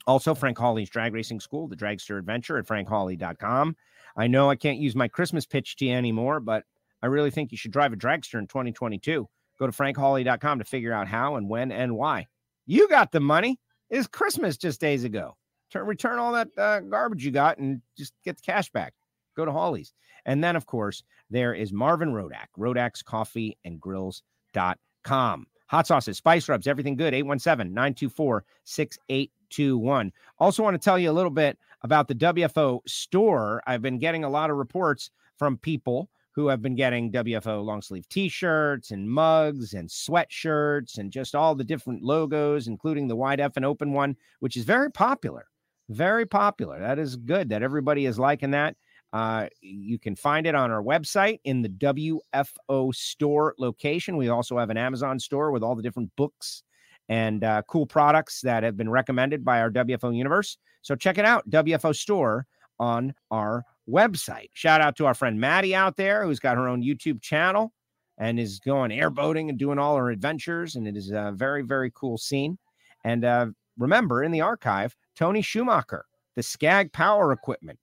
Also, 0.07 0.35
Frank 0.35 0.59
Hawley's 0.59 0.91
Drag 0.91 1.13
Racing 1.13 1.41
School, 1.41 1.69
the 1.69 1.77
Dragster 1.77 2.19
Adventure 2.19 2.59
at 2.59 2.67
frankhawley.com. 2.67 3.77
I 4.17 4.27
know 4.27 4.51
I 4.51 4.57
can't 4.57 4.79
use 4.79 4.97
my 4.97 5.09
Christmas 5.09 5.47
pitch 5.47 5.77
to 5.77 5.85
you 5.85 5.95
anymore, 5.95 6.41
but 6.41 6.65
I 7.03 7.07
really 7.07 7.31
think 7.31 7.53
you 7.53 7.59
should 7.59 7.73
drive 7.73 7.93
a 7.93 7.97
dragster 7.97 8.39
in 8.39 8.47
2022. 8.47 9.29
Go 9.59 9.67
to 9.67 9.73
frankhawley.com 9.73 10.59
to 10.59 10.65
figure 10.65 10.93
out 10.93 11.07
how 11.07 11.37
and 11.37 11.49
when 11.49 11.71
and 11.71 11.97
why. 11.97 12.27
You 12.67 12.89
got 12.89 13.13
the 13.13 13.21
money. 13.21 13.59
It's 13.91 14.07
Christmas 14.07 14.57
just 14.57 14.81
days 14.81 15.05
ago. 15.05 15.37
Turn, 15.71 15.87
return 15.87 16.19
all 16.19 16.33
that 16.33 16.49
uh, 16.57 16.81
garbage 16.81 17.25
you 17.25 17.31
got 17.31 17.59
and 17.59 17.83
just 17.97 18.15
get 18.25 18.37
the 18.37 18.43
cash 18.43 18.71
back. 18.71 18.95
Go 19.37 19.45
to 19.45 19.53
Hawley's. 19.53 19.93
And 20.27 20.43
then, 20.43 20.57
of 20.57 20.67
course, 20.67 21.03
there 21.31 21.55
is 21.55 21.73
Marvin 21.73 22.13
Rodak, 22.13 22.49
Rodak's 22.59 23.03
Coffee 23.03 23.57
and 23.65 23.81
Grills.com. 23.81 25.47
Hot 25.69 25.87
sauces, 25.87 26.17
spice 26.17 26.49
rubs, 26.49 26.67
everything 26.67 26.97
good. 26.97 27.15
817 27.15 27.73
924 27.73 28.45
6821. 28.65 30.13
Also, 30.39 30.63
want 30.63 30.75
to 30.75 30.85
tell 30.85 30.99
you 30.99 31.11
a 31.11 31.13
little 31.13 31.31
bit 31.31 31.59
about 31.83 32.09
the 32.09 32.15
WFO 32.15 32.81
store. 32.87 33.63
I've 33.67 33.83
been 33.83 33.99
getting 33.99 34.25
a 34.25 34.29
lot 34.29 34.51
of 34.51 34.57
reports 34.57 35.11
from 35.39 35.57
people 35.59 36.11
who 36.33 36.49
have 36.49 36.63
been 36.63 36.75
getting 36.75 37.11
WFO 37.13 37.65
long 37.65 37.83
sleeve 37.83 38.09
t 38.09 38.29
shirts 38.29 38.91
and 38.91 39.09
mugs 39.09 39.75
and 39.75 39.89
sweatshirts 39.89 40.99
and 40.99 41.11
just 41.13 41.35
all 41.35 41.55
the 41.55 41.65
different 41.65 42.03
logos, 42.03 42.67
including 42.67 43.09
the 43.09 43.17
wide 43.17 43.41
F 43.41 43.57
and 43.57 43.65
open 43.65 43.93
one, 43.93 44.17
which 44.41 44.57
is 44.57 44.65
very 44.65 44.91
popular. 44.91 45.47
Very 45.89 46.27
popular. 46.27 46.79
That 46.79 46.99
is 46.99 47.17
good 47.17 47.49
that 47.49 47.63
everybody 47.63 48.07
is 48.07 48.19
liking 48.19 48.53
that. 48.53 48.77
Uh, 49.13 49.49
you 49.61 49.99
can 49.99 50.15
find 50.15 50.47
it 50.47 50.55
on 50.55 50.71
our 50.71 50.83
website 50.83 51.41
in 51.45 51.63
the 51.63 51.69
WFO 51.69 52.95
store 52.95 53.55
location. 53.59 54.17
We 54.17 54.29
also 54.29 54.59
have 54.59 54.71
an 54.71 54.77
Amazon 54.77 55.19
store 55.19 55.51
with 55.51 55.63
all 55.63 55.75
the 55.75 55.83
different 55.83 56.11
books 56.17 56.63
and 57.09 57.43
uh, 57.43 57.63
cool 57.67 57.87
products 57.87 58.41
that 58.43 58.63
have 58.63 58.77
been 58.77 58.89
recommended 58.89 59.45
by 59.45 59.61
our 59.61 59.71
WFO 59.71 60.17
universe. 60.17 60.57
So 60.83 60.95
check 60.95 61.19
it 61.19 61.25
out, 61.25 61.49
WFO 61.51 61.95
store 61.95 62.47
on 62.79 63.13
our 63.33 63.65
website. 63.89 64.51
Shout 64.55 64.81
out 64.81 64.97
to 64.97 65.07
our 65.07 65.15
friend 65.15 65.39
Maddie 65.39 65.75
out 65.75 65.97
there 65.97 66.25
who's 66.25 66.39
got 66.39 66.57
her 66.57 66.69
own 66.69 66.83
YouTube 66.83 67.21
channel 67.21 67.73
and 68.19 68.39
is 68.39 68.61
going 68.61 68.93
airboating 68.93 69.49
and 69.49 69.59
doing 69.59 69.79
all 69.79 69.97
her 69.97 70.11
adventures. 70.11 70.77
And 70.77 70.87
it 70.87 70.97
is 70.97 71.11
a 71.11 71.33
very, 71.35 71.63
very 71.63 71.91
cool 71.95 72.17
scene. 72.17 72.59
And 73.05 73.25
uh, 73.25 73.47
remember, 73.77 74.23
in 74.23 74.31
the 74.31 74.43
archive, 74.43 74.95
Tony 75.17 75.43
Schumacher, 75.43 76.05
the 76.37 76.43
Scag 76.43 76.93
Power 76.93 77.33
Equipment, 77.33 77.79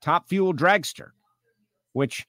top 0.00 0.28
fuel 0.28 0.54
dragster, 0.54 1.10
which, 1.92 2.26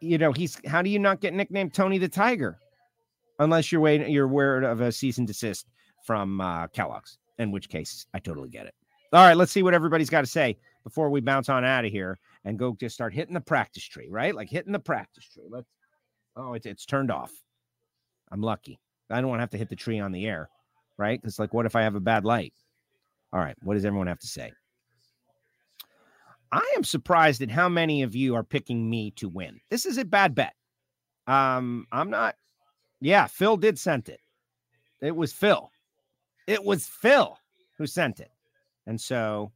you 0.00 0.18
know, 0.18 0.32
he's 0.32 0.60
how 0.66 0.82
do 0.82 0.90
you 0.90 0.98
not 0.98 1.20
get 1.20 1.34
nicknamed 1.34 1.74
Tony 1.74 1.98
the 1.98 2.08
Tiger 2.08 2.58
unless 3.38 3.72
you're 3.72 3.80
waiting, 3.80 4.10
you're 4.10 4.26
aware 4.26 4.62
of 4.62 4.80
a 4.80 4.92
cease 4.92 5.18
and 5.18 5.26
desist 5.26 5.66
from 6.04 6.40
uh, 6.40 6.66
Kellogg's, 6.68 7.18
in 7.38 7.50
which 7.50 7.68
case 7.68 8.06
I 8.14 8.18
totally 8.18 8.48
get 8.48 8.66
it. 8.66 8.74
All 9.12 9.26
right, 9.26 9.36
let's 9.36 9.52
see 9.52 9.62
what 9.62 9.74
everybody's 9.74 10.10
got 10.10 10.22
to 10.22 10.26
say 10.26 10.56
before 10.84 11.10
we 11.10 11.20
bounce 11.20 11.48
on 11.48 11.64
out 11.64 11.84
of 11.84 11.92
here 11.92 12.18
and 12.44 12.58
go 12.58 12.76
just 12.78 12.94
start 12.94 13.12
hitting 13.12 13.34
the 13.34 13.40
practice 13.40 13.84
tree, 13.84 14.08
right? 14.10 14.34
Like 14.34 14.48
hitting 14.48 14.72
the 14.72 14.78
practice 14.78 15.28
tree. 15.28 15.48
Let's. 15.50 15.68
Oh, 16.34 16.54
it's 16.54 16.64
it's 16.64 16.86
turned 16.86 17.10
off. 17.10 17.30
I'm 18.30 18.40
lucky. 18.40 18.80
I 19.10 19.20
don't 19.20 19.28
want 19.28 19.40
to 19.40 19.42
have 19.42 19.50
to 19.50 19.58
hit 19.58 19.68
the 19.68 19.76
tree 19.76 20.00
on 20.00 20.12
the 20.12 20.26
air, 20.26 20.48
right? 20.96 21.20
Because 21.20 21.38
like, 21.38 21.52
what 21.52 21.66
if 21.66 21.76
I 21.76 21.82
have 21.82 21.94
a 21.94 22.00
bad 22.00 22.24
light? 22.24 22.54
All 23.32 23.40
right, 23.40 23.56
what 23.62 23.74
does 23.74 23.84
everyone 23.84 24.06
have 24.06 24.18
to 24.20 24.26
say? 24.26 24.50
I 26.52 26.74
am 26.76 26.84
surprised 26.84 27.40
at 27.40 27.50
how 27.50 27.68
many 27.68 28.02
of 28.02 28.14
you 28.14 28.34
are 28.34 28.44
picking 28.44 28.88
me 28.88 29.10
to 29.12 29.28
win. 29.28 29.58
This 29.70 29.86
is 29.86 29.96
a 29.96 30.04
bad 30.04 30.34
bet. 30.34 30.54
Um, 31.26 31.86
I'm 31.90 32.10
not. 32.10 32.36
Yeah, 33.00 33.26
Phil 33.26 33.56
did 33.56 33.78
send 33.78 34.08
it. 34.08 34.20
It 35.00 35.16
was 35.16 35.32
Phil. 35.32 35.70
It 36.46 36.62
was 36.62 36.86
Phil 36.86 37.38
who 37.78 37.86
sent 37.86 38.20
it. 38.20 38.30
And 38.86 39.00
so, 39.00 39.50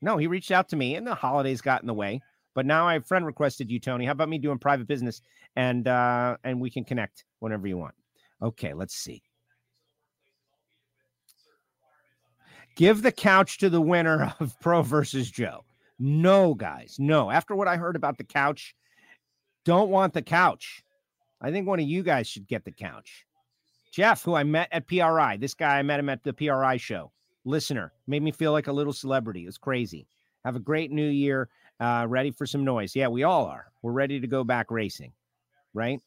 no, 0.00 0.16
he 0.16 0.26
reached 0.26 0.50
out 0.50 0.68
to 0.68 0.76
me, 0.76 0.94
and 0.94 1.06
the 1.06 1.14
holidays 1.14 1.60
got 1.60 1.82
in 1.82 1.86
the 1.86 1.94
way. 1.94 2.22
But 2.54 2.64
now 2.64 2.88
I 2.88 3.00
friend 3.00 3.26
requested 3.26 3.70
you, 3.70 3.80
Tony. 3.80 4.06
How 4.06 4.12
about 4.12 4.28
me 4.28 4.38
doing 4.38 4.58
private 4.58 4.86
business, 4.86 5.20
and 5.56 5.88
uh, 5.88 6.36
and 6.44 6.60
we 6.60 6.70
can 6.70 6.84
connect 6.84 7.24
whenever 7.40 7.66
you 7.66 7.76
want. 7.76 7.94
Okay, 8.40 8.72
let's 8.72 8.94
see. 8.94 9.22
Give 12.76 13.02
the 13.02 13.12
couch 13.12 13.58
to 13.58 13.70
the 13.70 13.80
winner 13.80 14.34
of 14.40 14.58
Pro 14.60 14.82
versus 14.82 15.30
Joe. 15.30 15.64
No, 15.98 16.54
guys, 16.54 16.96
no. 16.98 17.30
After 17.30 17.56
what 17.56 17.68
I 17.68 17.76
heard 17.76 17.96
about 17.96 18.18
the 18.18 18.24
couch, 18.24 18.76
don't 19.64 19.90
want 19.90 20.12
the 20.12 20.22
couch. 20.22 20.82
I 21.40 21.50
think 21.50 21.66
one 21.66 21.80
of 21.80 21.86
you 21.86 22.02
guys 22.02 22.28
should 22.28 22.46
get 22.46 22.64
the 22.64 22.72
couch. 22.72 23.24
Jeff, 23.92 24.22
who 24.22 24.34
I 24.34 24.44
met 24.44 24.68
at 24.72 24.86
PRI, 24.86 25.38
this 25.38 25.54
guy, 25.54 25.78
I 25.78 25.82
met 25.82 26.00
him 26.00 26.10
at 26.10 26.22
the 26.22 26.34
PRI 26.34 26.76
show. 26.76 27.12
Listener, 27.46 27.92
made 28.06 28.22
me 28.22 28.30
feel 28.30 28.52
like 28.52 28.66
a 28.66 28.72
little 28.72 28.92
celebrity. 28.92 29.44
It 29.44 29.46
was 29.46 29.58
crazy. 29.58 30.06
Have 30.44 30.56
a 30.56 30.60
great 30.60 30.90
new 30.90 31.08
year. 31.08 31.48
Uh, 31.80 32.06
ready 32.08 32.30
for 32.30 32.46
some 32.46 32.64
noise. 32.64 32.94
Yeah, 32.94 33.08
we 33.08 33.22
all 33.22 33.46
are. 33.46 33.66
We're 33.82 33.92
ready 33.92 34.20
to 34.20 34.26
go 34.26 34.44
back 34.44 34.70
racing, 34.70 35.12
right? 35.74 36.00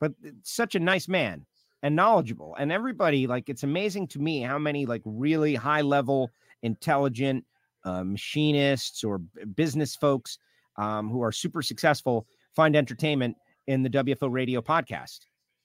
But 0.00 0.12
such 0.42 0.74
a 0.74 0.80
nice 0.80 1.08
man 1.08 1.46
and 1.82 1.94
knowledgeable. 1.94 2.56
And 2.58 2.72
everybody, 2.72 3.26
like, 3.26 3.48
it's 3.48 3.62
amazing 3.62 4.08
to 4.08 4.18
me 4.18 4.40
how 4.40 4.58
many, 4.58 4.86
like, 4.86 5.02
really 5.04 5.54
high 5.54 5.82
level, 5.82 6.30
intelligent 6.62 7.44
uh, 7.84 8.04
machinists 8.04 9.04
or 9.04 9.18
business 9.54 9.94
folks 9.96 10.38
um, 10.76 11.08
who 11.08 11.22
are 11.22 11.32
super 11.32 11.62
successful 11.62 12.26
find 12.54 12.74
entertainment 12.74 13.36
in 13.66 13.82
the 13.82 13.90
WFO 13.90 14.30
radio 14.30 14.60
podcast. 14.60 15.20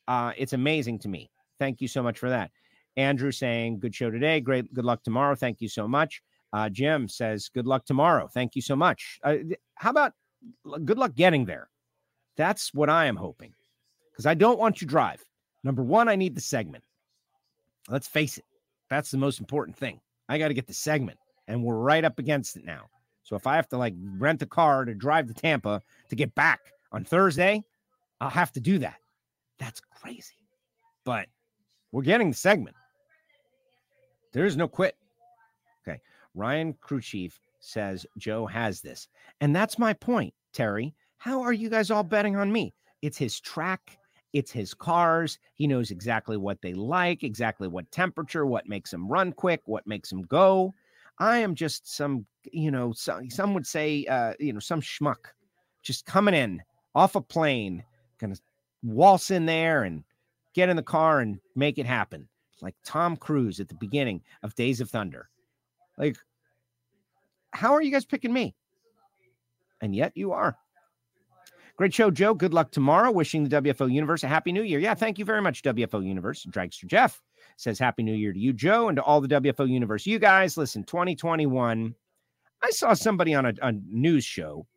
Uh, 0.08 0.32
it's 0.38 0.54
amazing 0.54 1.00
to 1.00 1.08
me. 1.08 1.32
Thank 1.60 1.82
you 1.82 1.88
so 1.88 2.04
much 2.04 2.20
for 2.20 2.30
that. 2.30 2.52
Andrew 2.98 3.32
saying, 3.32 3.80
good 3.80 3.96
show 3.96 4.12
today. 4.12 4.40
Great. 4.40 4.72
Good 4.74 4.86
luck 4.86 5.04
tomorrow. 5.04 5.36
Thank 5.36 5.62
you 5.62 5.70
so 5.70 5.88
much. 5.88 6.22
Uh, 6.52 6.70
Jim 6.70 7.08
says, 7.08 7.50
good 7.50 7.66
luck 7.66 7.86
tomorrow. 7.86 8.28
Thank 8.28 8.56
you 8.56 8.62
so 8.62 8.76
much. 8.76 9.20
Uh, 9.24 9.38
how 9.76 9.90
about 9.90 10.14
good 10.86 11.00
luck 11.00 11.16
getting 11.16 11.46
there? 11.46 11.70
That's 12.38 12.74
what 12.74 12.90
I 12.90 13.06
am 13.06 13.16
hoping 13.16 13.54
because 14.12 14.26
I 14.26 14.36
don't 14.36 14.60
want 14.60 14.82
you 14.82 14.88
drive. 14.88 15.24
Number 15.64 15.84
one, 15.84 16.10
I 16.10 16.16
need 16.16 16.36
the 16.36 16.42
segment. 16.42 16.84
Let's 17.90 18.08
face 18.08 18.38
it, 18.38 18.46
that's 18.90 19.12
the 19.12 19.18
most 19.18 19.40
important 19.40 19.78
thing. 19.78 20.00
I 20.30 20.38
got 20.38 20.48
to 20.50 20.54
get 20.54 20.68
the 20.68 20.74
segment, 20.74 21.20
and 21.48 21.64
we're 21.64 21.78
right 21.78 22.04
up 22.04 22.20
against 22.20 22.56
it 22.56 22.66
now. 22.66 22.86
So 23.24 23.36
if 23.36 23.48
I 23.48 23.56
have 23.56 23.70
to 23.70 23.78
like 23.78 23.96
rent 24.18 24.42
a 24.42 24.46
car 24.46 24.86
to 24.86 24.94
drive 24.94 25.28
to 25.28 25.34
Tampa 25.34 25.82
to 26.10 26.16
get 26.16 26.36
back 26.36 26.60
on 26.92 27.04
Thursday, 27.04 27.64
I'll 28.22 28.30
have 28.30 28.52
to 28.54 28.60
do 28.60 28.78
that. 28.80 28.98
That's 29.60 29.82
crazy. 29.82 30.36
But 31.06 31.28
we're 31.92 32.04
getting 32.04 32.30
the 32.30 32.36
segment. 32.36 32.76
There 34.34 34.46
is 34.46 34.58
no 34.58 34.68
quit. 34.68 34.96
Okay. 35.88 36.00
Ryan 36.34 36.74
Crew 36.82 37.02
Chief 37.02 37.40
says 37.60 38.06
Joe 38.18 38.46
has 38.46 38.82
this. 38.82 39.08
And 39.42 39.56
that's 39.56 39.80
my 39.80 39.94
point, 39.94 40.34
Terry. 40.54 40.94
How 41.18 41.42
are 41.42 41.54
you 41.54 41.70
guys 41.70 41.92
all 41.92 42.04
betting 42.04 42.36
on 42.36 42.52
me? 42.52 42.74
It's 43.02 43.18
his 43.18 43.40
track, 43.40 43.98
it's 44.34 44.52
his 44.52 44.74
cars. 44.74 45.38
He 45.54 45.68
knows 45.68 45.92
exactly 45.92 46.38
what 46.38 46.62
they 46.62 46.74
like, 46.74 47.24
exactly 47.24 47.68
what 47.68 47.90
temperature, 47.92 48.46
what 48.46 48.68
makes 48.68 48.92
them 48.92 49.08
run 49.08 49.32
quick, 49.32 49.62
what 49.66 49.86
makes 49.88 50.10
them 50.10 50.24
go. 50.24 50.74
I 51.20 51.38
am 51.38 51.54
just 51.54 51.96
some, 51.96 52.26
you 52.52 52.72
know, 52.72 52.92
some, 52.92 53.30
some 53.30 53.54
would 53.54 53.68
say, 53.68 54.06
uh, 54.06 54.34
you 54.40 54.52
know, 54.52 54.60
some 54.60 54.82
schmuck 54.82 55.32
just 55.84 56.06
coming 56.06 56.34
in 56.34 56.62
off 56.96 57.16
a 57.16 57.22
plane, 57.22 57.84
gonna 58.20 58.36
waltz 58.82 59.30
in 59.32 59.46
there 59.46 59.84
and 59.84 60.04
get 60.54 60.70
in 60.70 60.76
the 60.76 60.84
car 60.84 61.20
and 61.20 61.40
make 61.56 61.78
it 61.78 61.86
happen. 61.86 62.28
Like 62.62 62.76
Tom 62.84 63.16
Cruise 63.18 63.60
at 63.60 63.68
the 63.68 63.76
beginning 63.76 64.22
of 64.42 64.56
Days 64.56 64.82
of 64.82 64.90
Thunder. 64.90 65.30
Like, 65.98 66.18
how 67.52 67.74
are 67.74 67.82
you 67.82 67.92
guys 67.92 68.06
picking 68.06 68.34
me? 68.34 68.56
And 69.82 69.96
yet 69.96 70.14
you 70.16 70.32
are. 70.32 70.58
Great 71.76 71.94
show, 71.94 72.12
Joe. 72.12 72.36
Good 72.36 72.54
luck 72.54 72.70
tomorrow. 72.70 73.12
Wishing 73.12 73.44
the 73.44 73.62
WFO 73.62 73.92
Universe 73.92 74.24
a 74.24 74.28
happy 74.28 74.52
new 74.52 74.62
year. 74.62 74.80
Yeah, 74.80 74.94
thank 74.94 75.18
you 75.18 75.26
very 75.26 75.42
much, 75.42 75.64
WFO 75.64 76.06
Universe. 76.06 76.46
Dragster 76.46 76.86
Jeff 76.86 77.20
says 77.58 77.80
happy 77.80 78.04
new 78.04 78.14
year 78.14 78.32
to 78.32 78.40
you, 78.40 78.54
Joe, 78.54 78.90
and 78.90 78.98
to 78.98 79.04
all 79.04 79.22
the 79.22 79.28
WFO 79.28 79.68
Universe. 79.68 80.06
You 80.06 80.20
guys, 80.20 80.56
listen, 80.56 80.84
2021. 80.84 81.96
I 82.62 82.70
saw 82.70 82.94
somebody 82.94 83.34
on 83.34 83.48
a, 83.48 83.54
a 83.64 83.72
news 83.90 84.24
show 84.24 84.68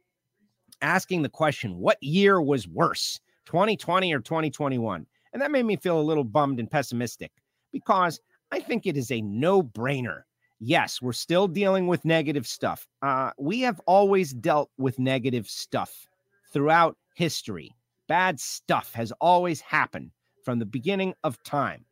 asking 0.81 1.21
the 1.21 1.29
question, 1.29 1.77
what 1.77 2.03
year 2.03 2.41
was 2.41 2.67
worse, 2.67 3.21
2020 3.45 4.15
or 4.15 4.21
2021? 4.21 5.07
And 5.35 5.43
that 5.43 5.51
made 5.51 5.67
me 5.67 5.77
feel 5.77 6.01
a 6.01 6.03
little 6.03 6.25
bummed 6.25 6.61
and 6.61 6.71
pessimistic 6.71 7.31
because 7.73 8.21
I 8.53 8.61
think 8.61 8.87
it 8.87 8.97
is 8.97 9.11
a 9.11 9.21
no 9.21 9.63
brainer. 9.63 10.23
Yes, 10.61 11.03
we're 11.03 11.13
still 11.13 11.47
dealing 11.47 11.87
with 11.89 12.07
negative 12.07 12.47
stuff. 12.47 12.89
Uh, 13.03 13.33
we 13.39 13.61
have 13.61 13.81
always 13.81 14.33
dealt 14.33 14.71
with 14.79 14.99
negative 14.99 15.47
stuff 15.47 16.09
throughout 16.57 16.97
history. 17.15 17.71
Bad 18.09 18.41
stuff 18.41 18.95
has 18.95 19.13
always 19.21 19.61
happened 19.61 20.11
from 20.43 20.59
the 20.59 20.65
beginning 20.65 21.13
of 21.23 21.43
time. 21.43 21.85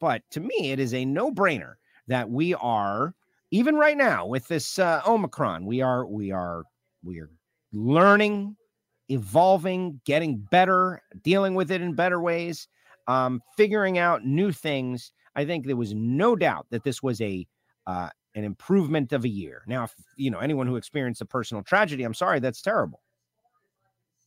But 0.00 0.20
to 0.32 0.40
me, 0.40 0.70
it 0.70 0.78
is 0.78 0.92
a 0.92 1.06
no 1.06 1.30
brainer 1.30 1.76
that 2.08 2.28
we 2.28 2.52
are, 2.52 3.14
even 3.52 3.76
right 3.76 3.96
now 3.96 4.26
with 4.26 4.46
this 4.48 4.78
uh, 4.78 5.00
Omicron, 5.06 5.64
we 5.64 5.80
are, 5.80 6.04
we 6.04 6.30
are, 6.30 6.64
we 7.02 7.20
are 7.20 7.30
learning, 7.72 8.54
evolving, 9.08 9.98
getting 10.04 10.36
better, 10.50 11.00
dealing 11.22 11.54
with 11.54 11.70
it 11.70 11.80
in 11.80 11.94
better 11.94 12.20
ways, 12.20 12.68
um, 13.08 13.40
figuring 13.56 13.96
out 13.96 14.26
new 14.26 14.52
things. 14.52 15.12
I 15.36 15.46
think 15.46 15.64
there 15.64 15.74
was 15.74 15.94
no 15.94 16.36
doubt 16.36 16.66
that 16.68 16.84
this 16.84 17.02
was 17.02 17.18
a 17.22 17.46
uh, 17.86 18.10
an 18.34 18.44
improvement 18.44 19.12
of 19.14 19.24
a 19.24 19.28
year. 19.28 19.62
Now, 19.66 19.84
if 19.84 19.94
you 20.16 20.30
know 20.30 20.40
anyone 20.40 20.66
who 20.66 20.76
experienced 20.76 21.22
a 21.22 21.26
personal 21.26 21.62
tragedy, 21.62 22.02
I'm 22.02 22.12
sorry, 22.12 22.40
that's 22.40 22.60
terrible, 22.60 23.00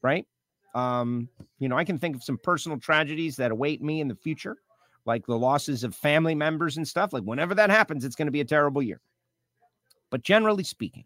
right? 0.05 0.27
Um, 0.75 1.27
you 1.57 1.67
know, 1.67 1.77
I 1.77 1.83
can 1.83 1.97
think 1.97 2.15
of 2.15 2.23
some 2.23 2.37
personal 2.37 2.77
tragedies 2.77 3.35
that 3.37 3.51
await 3.51 3.81
me 3.81 4.01
in 4.01 4.07
the 4.07 4.15
future, 4.15 4.57
like 5.05 5.25
the 5.25 5.37
losses 5.37 5.83
of 5.83 5.95
family 5.95 6.35
members 6.35 6.77
and 6.77 6.87
stuff. 6.87 7.11
Like 7.11 7.23
whenever 7.23 7.55
that 7.55 7.71
happens, 7.71 8.05
it's 8.05 8.15
going 8.15 8.27
to 8.27 8.31
be 8.31 8.41
a 8.41 8.45
terrible 8.45 8.83
year. 8.83 9.01
But 10.11 10.21
generally 10.21 10.63
speaking, 10.63 11.05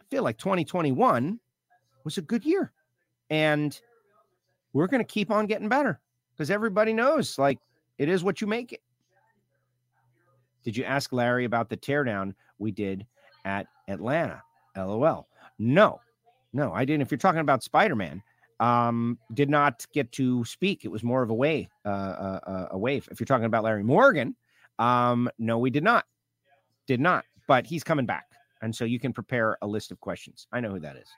I 0.00 0.04
feel 0.08 0.22
like 0.22 0.38
2021 0.38 1.40
was 2.04 2.18
a 2.18 2.22
good 2.22 2.44
year. 2.44 2.72
And 3.28 3.78
we're 4.72 4.86
going 4.86 5.04
to 5.04 5.12
keep 5.12 5.30
on 5.30 5.46
getting 5.46 5.68
better 5.68 6.00
because 6.32 6.50
everybody 6.50 6.92
knows 6.92 7.38
like 7.38 7.58
it 7.98 8.08
is 8.08 8.22
what 8.22 8.40
you 8.40 8.46
make 8.46 8.72
it. 8.72 8.82
Did 10.62 10.76
you 10.76 10.84
ask 10.84 11.12
Larry 11.12 11.44
about 11.44 11.68
the 11.68 11.76
teardown 11.76 12.34
we 12.58 12.70
did 12.70 13.04
at 13.44 13.66
Atlanta? 13.88 14.42
LOL. 14.76 15.28
No, 15.58 16.00
no, 16.52 16.72
I 16.72 16.84
didn't. 16.84 17.02
If 17.02 17.10
you're 17.10 17.18
talking 17.18 17.40
about 17.40 17.62
Spider 17.62 17.96
Man, 17.96 18.22
um, 18.60 19.18
did 19.34 19.50
not 19.50 19.84
get 19.92 20.12
to 20.12 20.44
speak. 20.44 20.84
It 20.84 20.88
was 20.88 21.02
more 21.02 21.22
of 21.22 21.30
a 21.30 21.34
wave, 21.34 21.68
uh, 21.84 21.88
uh, 21.88 22.40
uh, 22.46 22.68
a 22.72 22.78
wave. 22.78 23.08
If 23.10 23.18
you're 23.18 23.26
talking 23.26 23.46
about 23.46 23.64
Larry 23.64 23.82
Morgan, 23.82 24.36
um, 24.78 25.28
no, 25.38 25.58
we 25.58 25.70
did 25.70 25.84
not, 25.84 26.04
did 26.86 27.00
not. 27.00 27.24
But 27.48 27.66
he's 27.66 27.82
coming 27.82 28.06
back, 28.06 28.26
and 28.62 28.74
so 28.74 28.84
you 28.84 29.00
can 29.00 29.12
prepare 29.12 29.58
a 29.62 29.66
list 29.66 29.90
of 29.90 30.00
questions. 30.00 30.46
I 30.52 30.60
know 30.60 30.70
who 30.70 30.80
that 30.80 30.96
is. 30.96 31.08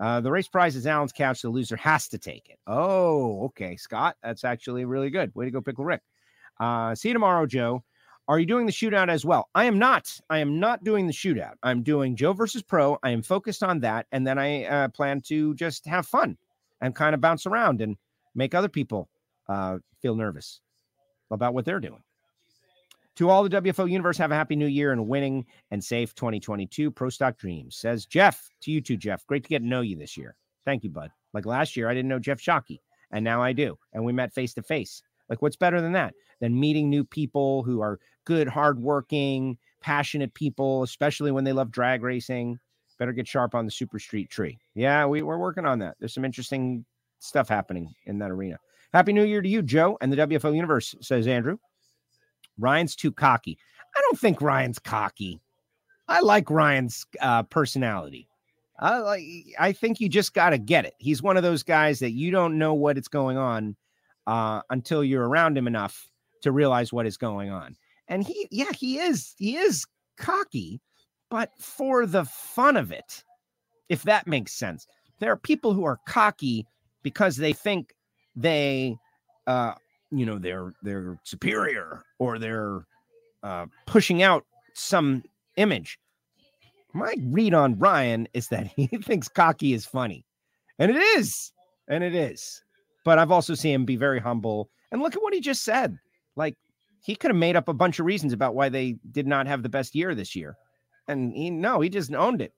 Uh, 0.00 0.20
the 0.20 0.30
race 0.30 0.48
prize 0.48 0.76
is 0.76 0.86
Alan's 0.86 1.12
couch. 1.12 1.42
The 1.42 1.50
loser 1.50 1.76
has 1.76 2.08
to 2.08 2.18
take 2.18 2.48
it. 2.48 2.58
Oh, 2.66 3.44
okay, 3.46 3.76
Scott. 3.76 4.16
That's 4.22 4.44
actually 4.44 4.84
really 4.84 5.10
good. 5.10 5.34
Way 5.34 5.46
to 5.46 5.50
go, 5.50 5.60
Pickle 5.60 5.84
Rick. 5.84 6.02
Uh, 6.60 6.94
see 6.94 7.08
you 7.08 7.14
tomorrow, 7.14 7.46
Joe. 7.46 7.82
Are 8.28 8.38
you 8.38 8.46
doing 8.46 8.66
the 8.66 8.72
shootout 8.72 9.08
as 9.08 9.24
well? 9.24 9.48
I 9.54 9.64
am 9.64 9.78
not. 9.78 10.20
I 10.30 10.38
am 10.38 10.60
not 10.60 10.84
doing 10.84 11.06
the 11.06 11.12
shootout. 11.12 11.54
I'm 11.62 11.82
doing 11.82 12.14
Joe 12.14 12.32
versus 12.32 12.62
Pro. 12.62 12.98
I 13.02 13.10
am 13.10 13.22
focused 13.22 13.62
on 13.62 13.80
that. 13.80 14.06
And 14.12 14.26
then 14.26 14.38
I 14.38 14.64
uh, 14.64 14.88
plan 14.88 15.20
to 15.22 15.54
just 15.54 15.84
have 15.86 16.06
fun 16.06 16.36
and 16.80 16.94
kind 16.94 17.14
of 17.14 17.20
bounce 17.20 17.46
around 17.46 17.80
and 17.80 17.96
make 18.34 18.54
other 18.54 18.68
people 18.68 19.08
uh, 19.48 19.78
feel 20.00 20.14
nervous 20.14 20.60
about 21.30 21.52
what 21.52 21.64
they're 21.64 21.80
doing. 21.80 22.02
To 23.16 23.28
all 23.28 23.42
the 23.46 23.60
WFO 23.60 23.90
universe, 23.90 24.16
have 24.18 24.30
a 24.30 24.36
happy 24.36 24.56
new 24.56 24.66
year 24.66 24.92
and 24.92 25.06
winning 25.06 25.44
and 25.70 25.82
safe 25.82 26.14
2022. 26.14 26.90
Pro 26.90 27.10
Stock 27.10 27.36
Dreams 27.36 27.76
says 27.76 28.06
Jeff 28.06 28.48
to 28.62 28.70
you 28.70 28.80
too, 28.80 28.96
Jeff. 28.96 29.26
Great 29.26 29.42
to 29.42 29.50
get 29.50 29.58
to 29.58 29.66
know 29.66 29.82
you 29.82 29.96
this 29.96 30.16
year. 30.16 30.34
Thank 30.64 30.84
you, 30.84 30.90
bud. 30.90 31.10
Like 31.34 31.44
last 31.44 31.76
year, 31.76 31.88
I 31.88 31.94
didn't 31.94 32.08
know 32.08 32.18
Jeff 32.18 32.40
Shockey, 32.40 32.78
and 33.10 33.22
now 33.24 33.42
I 33.42 33.52
do. 33.52 33.76
And 33.92 34.04
we 34.04 34.12
met 34.12 34.32
face 34.32 34.54
to 34.54 34.62
face. 34.62 35.02
Like, 35.28 35.42
what's 35.42 35.56
better 35.56 35.80
than 35.80 35.92
that? 35.92 36.14
Than 36.40 36.58
meeting 36.58 36.88
new 36.88 37.04
people 37.04 37.62
who 37.62 37.80
are 37.80 37.98
good, 38.24 38.48
hardworking, 38.48 39.58
passionate 39.80 40.34
people, 40.34 40.82
especially 40.82 41.30
when 41.30 41.44
they 41.44 41.52
love 41.52 41.70
drag 41.70 42.02
racing. 42.02 42.58
Better 42.98 43.12
get 43.12 43.26
sharp 43.26 43.54
on 43.54 43.64
the 43.64 43.70
super 43.70 43.98
street 43.98 44.30
tree. 44.30 44.58
Yeah, 44.74 45.06
we, 45.06 45.22
we're 45.22 45.38
working 45.38 45.66
on 45.66 45.80
that. 45.80 45.96
There's 45.98 46.14
some 46.14 46.24
interesting 46.24 46.84
stuff 47.18 47.48
happening 47.48 47.92
in 48.06 48.18
that 48.18 48.30
arena. 48.30 48.58
Happy 48.92 49.12
New 49.12 49.24
Year 49.24 49.42
to 49.42 49.48
you, 49.48 49.62
Joe, 49.62 49.98
and 50.00 50.12
the 50.12 50.16
WFO 50.16 50.54
universe, 50.54 50.94
says 51.00 51.26
Andrew. 51.26 51.56
Ryan's 52.58 52.94
too 52.94 53.10
cocky. 53.10 53.58
I 53.96 54.00
don't 54.02 54.20
think 54.20 54.40
Ryan's 54.40 54.78
cocky. 54.78 55.40
I 56.06 56.20
like 56.20 56.50
Ryan's 56.50 57.06
uh, 57.20 57.42
personality. 57.44 58.28
I 58.78 58.98
like. 58.98 59.22
I 59.58 59.72
think 59.72 60.00
you 60.00 60.08
just 60.08 60.34
got 60.34 60.50
to 60.50 60.58
get 60.58 60.84
it. 60.84 60.94
He's 60.98 61.22
one 61.22 61.36
of 61.36 61.42
those 61.42 61.62
guys 61.62 62.00
that 62.00 62.12
you 62.12 62.30
don't 62.30 62.58
know 62.58 62.74
what 62.74 62.98
it's 62.98 63.08
going 63.08 63.36
on 63.36 63.76
uh, 64.26 64.62
until 64.70 65.02
you're 65.04 65.26
around 65.26 65.56
him 65.56 65.66
enough 65.66 66.08
to 66.42 66.52
realize 66.52 66.92
what 66.92 67.06
is 67.06 67.16
going 67.16 67.50
on. 67.50 67.76
And 68.12 68.22
he, 68.22 68.46
yeah, 68.50 68.72
he 68.78 68.98
is. 68.98 69.34
He 69.38 69.56
is 69.56 69.86
cocky, 70.18 70.82
but 71.30 71.50
for 71.58 72.04
the 72.04 72.26
fun 72.26 72.76
of 72.76 72.92
it, 72.92 73.24
if 73.88 74.02
that 74.02 74.26
makes 74.26 74.52
sense. 74.52 74.86
There 75.18 75.32
are 75.32 75.36
people 75.36 75.72
who 75.72 75.84
are 75.84 75.98
cocky 76.06 76.66
because 77.02 77.38
they 77.38 77.54
think 77.54 77.94
they 78.36 78.96
uh, 79.46 79.72
you 80.10 80.26
know 80.26 80.38
they're 80.38 80.74
they're 80.82 81.18
superior 81.24 82.02
or 82.18 82.38
they're 82.38 82.84
uh, 83.42 83.64
pushing 83.86 84.22
out 84.22 84.44
some 84.74 85.22
image. 85.56 85.98
My 86.92 87.14
read 87.18 87.54
on 87.54 87.78
Ryan 87.78 88.28
is 88.34 88.48
that 88.48 88.66
he 88.76 88.88
thinks 88.88 89.26
cocky 89.26 89.72
is 89.72 89.86
funny, 89.86 90.26
and 90.78 90.90
it 90.90 91.00
is, 91.16 91.50
and 91.88 92.04
it 92.04 92.14
is. 92.14 92.62
But 93.06 93.18
I've 93.18 93.32
also 93.32 93.54
seen 93.54 93.72
him 93.72 93.84
be 93.86 93.96
very 93.96 94.20
humble. 94.20 94.68
And 94.90 95.00
look 95.00 95.16
at 95.16 95.22
what 95.22 95.32
he 95.32 95.40
just 95.40 95.64
said. 95.64 95.98
Like 96.36 96.56
he 97.02 97.14
could 97.14 97.30
have 97.30 97.38
made 97.38 97.56
up 97.56 97.68
a 97.68 97.74
bunch 97.74 97.98
of 97.98 98.06
reasons 98.06 98.32
about 98.32 98.54
why 98.54 98.68
they 98.68 98.96
did 99.10 99.26
not 99.26 99.46
have 99.46 99.62
the 99.62 99.68
best 99.68 99.94
year 99.94 100.14
this 100.14 100.34
year, 100.34 100.56
and 101.08 101.32
he 101.34 101.50
no, 101.50 101.80
he 101.80 101.88
just 101.88 102.12
owned 102.14 102.40
it. 102.40 102.52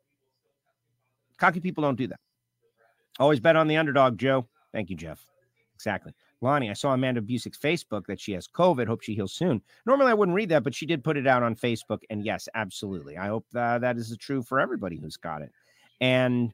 Cocky 1.39 1.61
people 1.61 1.83
don't 1.83 1.97
do 1.97 2.07
that. 2.07 2.21
Always 3.19 3.41
bet 3.41 3.57
on 3.57 3.69
the 3.69 3.77
underdog, 3.77 4.19
Joe. 4.19 4.47
Thank 4.73 4.91
you, 4.91 4.97
Jeff. 4.97 5.25
Exactly. 5.75 6.13
Lonnie, 6.41 6.71
I 6.71 6.75
saw 6.75 6.93
Amanda 6.93 7.21
Busick's 7.21 7.59
Facebook 7.59 8.07
that 8.07 8.21
she 8.21 8.33
has 8.33 8.47
COVID. 8.47 8.87
Hope 8.87 9.03
she 9.03 9.15
heals 9.15 9.33
soon. 9.33 9.63
Normally, 9.87 10.11
I 10.11 10.15
wouldn't 10.15 10.35
read 10.37 10.51
that, 10.51 10.63
but 10.63 10.75
she 10.75 10.87
did 10.87 11.03
put 11.03 11.17
it 11.17 11.27
out 11.27 11.43
on 11.43 11.57
Facebook. 11.57 12.01
And 12.11 12.25
yes, 12.25 12.49
absolutely. 12.55 13.17
I 13.17 13.29
hope 13.29 13.47
that, 13.53 13.81
that 13.81 13.97
is 13.97 14.15
true 14.19 14.43
for 14.43 14.61
everybody 14.61 14.97
who's 14.97 15.17
got 15.17 15.43
it. 15.43 15.53
And 16.01 16.53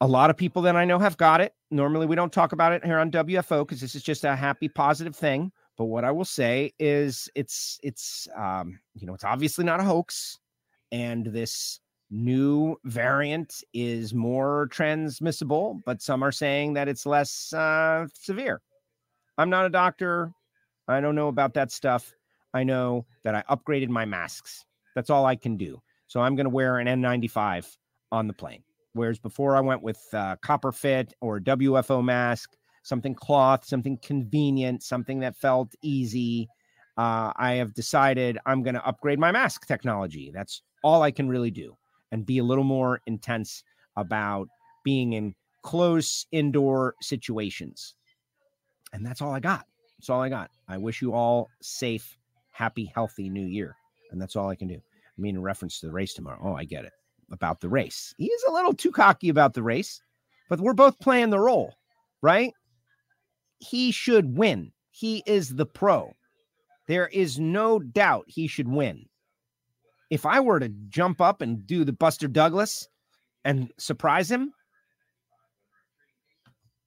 a 0.00 0.06
lot 0.06 0.30
of 0.30 0.36
people 0.36 0.62
that 0.62 0.76
I 0.76 0.84
know 0.84 0.98
have 0.98 1.16
got 1.16 1.40
it. 1.40 1.54
Normally, 1.70 2.06
we 2.06 2.16
don't 2.16 2.32
talk 2.32 2.52
about 2.52 2.72
it 2.72 2.84
here 2.84 2.98
on 2.98 3.10
WFO 3.10 3.66
because 3.66 3.80
this 3.80 3.94
is 3.94 4.02
just 4.02 4.24
a 4.24 4.36
happy, 4.36 4.68
positive 4.68 5.16
thing. 5.16 5.52
But 5.80 5.86
what 5.86 6.04
I 6.04 6.10
will 6.10 6.26
say 6.26 6.74
is, 6.78 7.30
it's 7.34 7.80
it's 7.82 8.28
um, 8.36 8.78
you 8.94 9.06
know, 9.06 9.14
it's 9.14 9.24
obviously 9.24 9.64
not 9.64 9.80
a 9.80 9.82
hoax, 9.82 10.38
and 10.92 11.24
this 11.24 11.80
new 12.10 12.76
variant 12.84 13.64
is 13.72 14.12
more 14.12 14.68
transmissible, 14.70 15.80
but 15.86 16.02
some 16.02 16.22
are 16.22 16.32
saying 16.32 16.74
that 16.74 16.86
it's 16.86 17.06
less 17.06 17.54
uh, 17.54 18.06
severe. 18.12 18.60
I'm 19.38 19.48
not 19.48 19.64
a 19.64 19.70
doctor. 19.70 20.34
I 20.86 21.00
don't 21.00 21.14
know 21.14 21.28
about 21.28 21.54
that 21.54 21.72
stuff. 21.72 22.12
I 22.52 22.62
know 22.62 23.06
that 23.24 23.34
I 23.34 23.42
upgraded 23.48 23.88
my 23.88 24.04
masks. 24.04 24.66
That's 24.94 25.08
all 25.08 25.24
I 25.24 25.34
can 25.34 25.56
do. 25.56 25.80
So 26.08 26.20
I'm 26.20 26.36
going 26.36 26.44
to 26.44 26.50
wear 26.50 26.76
an 26.76 26.88
N95 26.88 27.74
on 28.12 28.26
the 28.26 28.34
plane. 28.34 28.64
Whereas 28.92 29.18
before 29.18 29.56
I 29.56 29.60
went 29.60 29.82
with 29.82 30.02
uh, 30.12 30.36
copper 30.42 30.72
fit 30.72 31.14
or 31.22 31.40
WFO 31.40 32.04
mask, 32.04 32.54
something 32.82 33.14
cloth, 33.14 33.64
something 33.64 33.98
convenient, 34.02 34.82
something 34.82 35.20
that 35.20 35.36
felt 35.36 35.74
easy. 35.82 36.48
Uh, 36.96 37.32
I 37.36 37.54
have 37.54 37.74
decided 37.74 38.38
I'm 38.46 38.62
going 38.62 38.74
to 38.74 38.86
upgrade 38.86 39.18
my 39.18 39.32
mask 39.32 39.66
technology. 39.66 40.30
That's 40.32 40.62
all 40.82 41.02
I 41.02 41.10
can 41.10 41.28
really 41.28 41.50
do 41.50 41.76
and 42.12 42.26
be 42.26 42.38
a 42.38 42.44
little 42.44 42.64
more 42.64 43.00
intense 43.06 43.62
about 43.96 44.48
being 44.84 45.12
in 45.12 45.34
close 45.62 46.26
indoor 46.32 46.94
situations. 47.00 47.94
And 48.92 49.04
that's 49.04 49.22
all 49.22 49.32
I 49.32 49.40
got. 49.40 49.66
That's 49.98 50.10
all 50.10 50.20
I 50.20 50.28
got. 50.28 50.50
I 50.68 50.78
wish 50.78 51.02
you 51.02 51.12
all 51.12 51.50
safe, 51.60 52.16
happy, 52.50 52.90
healthy 52.94 53.28
new 53.28 53.46
year. 53.46 53.76
And 54.10 54.20
that's 54.20 54.36
all 54.36 54.48
I 54.48 54.56
can 54.56 54.68
do. 54.68 54.76
I 54.76 55.20
mean, 55.20 55.36
in 55.36 55.42
reference 55.42 55.80
to 55.80 55.86
the 55.86 55.92
race 55.92 56.14
tomorrow. 56.14 56.40
Oh, 56.42 56.54
I 56.54 56.64
get 56.64 56.84
it. 56.84 56.92
About 57.30 57.60
the 57.60 57.68
race. 57.68 58.14
He 58.18 58.26
is 58.26 58.44
a 58.48 58.52
little 58.52 58.74
too 58.74 58.90
cocky 58.90 59.28
about 59.28 59.54
the 59.54 59.62
race, 59.62 60.02
but 60.48 60.58
we're 60.58 60.72
both 60.72 60.98
playing 60.98 61.30
the 61.30 61.38
role, 61.38 61.74
right? 62.22 62.52
He 63.60 63.92
should 63.92 64.36
win. 64.36 64.72
He 64.90 65.22
is 65.26 65.54
the 65.54 65.66
pro. 65.66 66.12
There 66.88 67.06
is 67.06 67.38
no 67.38 67.78
doubt 67.78 68.24
he 68.26 68.48
should 68.48 68.68
win 68.68 69.06
if 70.10 70.26
I 70.26 70.40
were 70.40 70.58
to 70.58 70.68
jump 70.88 71.20
up 71.20 71.40
and 71.40 71.66
do 71.66 71.84
the 71.84 71.92
Buster 71.92 72.28
Douglas 72.28 72.88
and 73.44 73.70
surprise 73.78 74.30
him, 74.30 74.52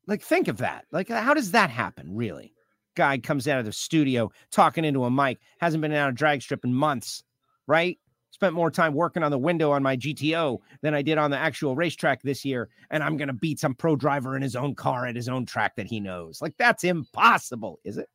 like 0.06 0.22
think 0.22 0.50
of 0.50 0.58
that. 0.58 0.86
Like, 0.92 1.08
how 1.08 1.34
does 1.34 1.52
that 1.52 1.70
happen, 1.70 2.14
really? 2.14 2.54
Guy 2.96 3.18
comes 3.18 3.48
out 3.48 3.60
of 3.60 3.66
the 3.66 3.72
studio 3.72 4.30
talking 4.52 4.86
into 4.86 5.06
a 5.06 5.10
mic, 5.10 5.40
hasn't 5.60 5.82
been 5.82 5.94
out 5.94 6.10
of 6.10 6.16
drag 6.16 6.42
strip 6.42 6.64
in 6.66 6.74
months, 6.74 7.24
right? 7.66 7.98
Spent 8.44 8.56
more 8.56 8.70
time 8.70 8.94
working 8.94 9.24
on 9.24 9.32
the 9.32 9.38
window 9.38 9.72
on 9.72 9.82
my 9.82 9.96
GTO 9.96 10.60
than 10.82 10.94
I 10.94 11.02
did 11.02 11.18
on 11.18 11.32
the 11.32 11.38
actual 11.38 11.78
racetrack 11.78 12.22
this 12.24 12.44
year. 12.44 12.68
And 12.90 13.02
I'm 13.02 13.16
going 13.16 13.30
to 13.30 13.34
beat 13.34 13.58
some 13.58 13.74
pro 13.74 13.96
driver 13.96 14.36
in 14.36 14.42
his 14.42 14.58
own 14.58 14.76
car 14.76 15.06
at 15.06 15.16
his 15.16 15.30
own 15.30 15.46
track 15.46 15.78
that 15.78 15.88
he 15.88 16.02
knows. 16.02 16.42
Like, 16.42 16.58
that's 16.58 16.84
impossible, 16.84 17.80
is 17.86 17.98
it? 17.98 18.10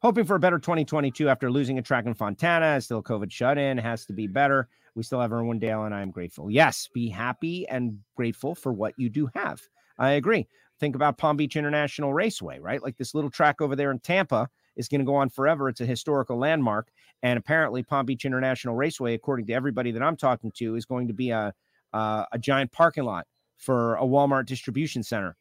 hoping 0.00 0.24
for 0.24 0.36
a 0.36 0.40
better 0.40 0.58
2022 0.58 1.28
after 1.28 1.50
losing 1.50 1.78
a 1.78 1.82
track 1.82 2.06
in 2.06 2.14
Fontana. 2.14 2.80
Still 2.80 3.02
COVID 3.02 3.30
shut 3.30 3.58
in, 3.58 3.76
has 3.76 4.06
to 4.06 4.14
be 4.14 4.26
better. 4.26 4.68
We 4.94 5.02
still 5.02 5.20
have 5.20 5.32
Irwindale, 5.32 5.84
and 5.84 5.94
I 5.94 6.00
am 6.00 6.10
grateful. 6.10 6.50
Yes, 6.50 6.88
be 6.94 7.10
happy 7.10 7.68
and 7.68 7.98
grateful 8.16 8.54
for 8.54 8.72
what 8.72 8.94
you 8.96 9.10
do 9.10 9.28
have. 9.34 9.60
I 9.98 10.12
agree. 10.12 10.48
Think 10.80 10.94
about 10.94 11.18
Palm 11.18 11.36
Beach 11.36 11.56
International 11.56 12.14
Raceway, 12.14 12.58
right? 12.58 12.82
Like 12.82 12.96
this 12.96 13.14
little 13.14 13.30
track 13.30 13.60
over 13.60 13.76
there 13.76 13.90
in 13.90 13.98
Tampa 13.98 14.48
is 14.76 14.88
going 14.88 15.00
to 15.00 15.04
go 15.04 15.16
on 15.16 15.30
forever. 15.30 15.68
It's 15.68 15.80
a 15.80 15.86
historical 15.86 16.38
landmark. 16.38 16.88
And 17.22 17.38
apparently, 17.38 17.82
Palm 17.82 18.06
Beach 18.06 18.24
International 18.24 18.74
Raceway, 18.74 19.14
according 19.14 19.46
to 19.46 19.52
everybody 19.52 19.90
that 19.92 20.02
I'm 20.02 20.16
talking 20.16 20.52
to, 20.56 20.76
is 20.76 20.84
going 20.84 21.08
to 21.08 21.14
be 21.14 21.30
a, 21.30 21.54
a, 21.92 22.26
a 22.32 22.38
giant 22.38 22.72
parking 22.72 23.04
lot 23.04 23.26
for 23.56 23.96
a 23.96 24.02
Walmart 24.02 24.46
distribution 24.46 25.02
center 25.02 25.36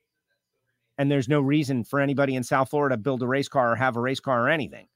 and 0.98 1.12
there's 1.12 1.28
no 1.28 1.42
reason 1.42 1.84
for 1.84 2.00
anybody 2.00 2.36
in 2.36 2.44
South 2.44 2.70
Florida 2.70 2.96
to 2.96 3.02
build 3.02 3.22
a 3.22 3.28
race 3.28 3.48
car 3.48 3.74
or 3.74 3.76
have 3.76 3.96
a 3.96 4.02
race 4.02 4.20
car 4.20 4.46
or 4.46 4.50
anything 4.50 4.88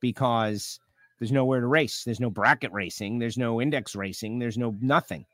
because 0.00 0.78
there's 1.18 1.32
nowhere 1.32 1.60
to 1.60 1.66
race. 1.66 2.04
There's 2.04 2.20
no 2.20 2.30
bracket 2.30 2.72
racing. 2.72 3.18
There's 3.18 3.36
no 3.36 3.60
index 3.60 3.94
racing. 3.96 4.38
There's 4.38 4.58
no 4.58 4.76
nothing, 4.80 5.26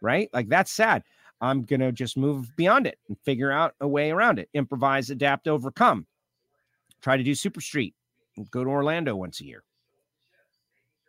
right? 0.00 0.30
Like 0.32 0.48
that's 0.48 0.70
sad. 0.70 1.02
I'm 1.40 1.62
going 1.62 1.80
to 1.80 1.92
just 1.92 2.16
move 2.16 2.54
beyond 2.56 2.86
it 2.86 2.98
and 3.08 3.18
figure 3.24 3.50
out 3.50 3.74
a 3.80 3.88
way 3.88 4.10
around 4.10 4.38
it, 4.38 4.48
improvise, 4.54 5.10
adapt, 5.10 5.48
overcome. 5.48 6.06
Try 7.02 7.16
to 7.16 7.22
do 7.22 7.34
Super 7.34 7.60
Street. 7.60 7.94
Go 8.50 8.64
to 8.64 8.70
Orlando 8.70 9.14
once 9.16 9.40
a 9.40 9.44
year. 9.44 9.62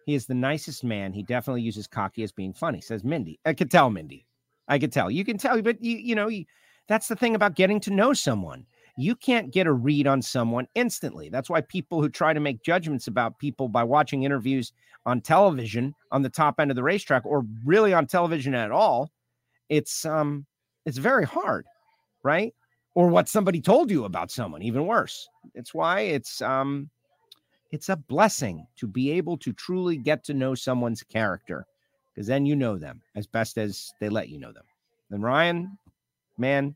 He 0.05 0.13
is 0.13 0.27
the 0.27 0.35
nicest 0.35 0.83
man. 0.83 1.13
He 1.13 1.23
definitely 1.23 1.63
uses 1.63 1.87
cocky 1.87 2.23
as 2.23 2.31
being 2.31 2.53
funny, 2.53 2.79
says 2.79 3.03
Mindy. 3.03 3.39
I 3.45 3.53
could 3.53 3.71
tell, 3.71 3.89
Mindy. 3.89 4.25
I 4.67 4.77
could 4.77 4.91
tell. 4.91 5.09
You 5.09 5.25
can 5.25 5.37
tell, 5.37 5.59
but 5.61 5.81
you, 5.81 5.97
you 5.97 6.15
know, 6.15 6.27
you, 6.27 6.45
that's 6.87 7.07
the 7.07 7.15
thing 7.15 7.35
about 7.35 7.55
getting 7.55 7.79
to 7.81 7.91
know 7.91 8.13
someone. 8.13 8.65
You 8.97 9.15
can't 9.15 9.51
get 9.51 9.67
a 9.67 9.73
read 9.73 10.07
on 10.07 10.21
someone 10.21 10.67
instantly. 10.75 11.29
That's 11.29 11.49
why 11.49 11.61
people 11.61 12.01
who 12.01 12.09
try 12.09 12.33
to 12.33 12.39
make 12.39 12.63
judgments 12.63 13.07
about 13.07 13.39
people 13.39 13.67
by 13.67 13.83
watching 13.83 14.23
interviews 14.23 14.71
on 15.05 15.21
television 15.21 15.93
on 16.11 16.21
the 16.21 16.29
top 16.29 16.59
end 16.59 16.71
of 16.71 16.75
the 16.75 16.83
racetrack 16.83 17.25
or 17.25 17.43
really 17.63 17.93
on 17.93 18.07
television 18.07 18.53
at 18.55 18.71
all, 18.71 19.11
it's 19.69 20.05
um 20.05 20.45
it's 20.85 20.97
very 20.97 21.25
hard, 21.25 21.65
right? 22.23 22.53
Or 22.93 23.09
what 23.09 23.27
somebody 23.27 23.59
told 23.59 23.91
you 23.91 24.05
about 24.05 24.31
someone, 24.31 24.61
even 24.61 24.87
worse. 24.87 25.27
It's 25.55 25.73
why 25.73 26.01
it's 26.01 26.41
um 26.41 26.89
it's 27.71 27.89
a 27.89 27.95
blessing 27.95 28.67
to 28.77 28.87
be 28.87 29.11
able 29.11 29.37
to 29.37 29.53
truly 29.53 29.97
get 29.97 30.23
to 30.25 30.33
know 30.33 30.55
someone's 30.55 31.03
character 31.03 31.65
because 32.13 32.27
then 32.27 32.45
you 32.45 32.55
know 32.55 32.77
them 32.77 33.01
as 33.15 33.27
best 33.27 33.57
as 33.57 33.91
they 33.99 34.09
let 34.09 34.29
you 34.29 34.39
know 34.39 34.51
them. 34.51 34.63
And 35.11 35.23
Ryan, 35.23 35.77
man, 36.37 36.75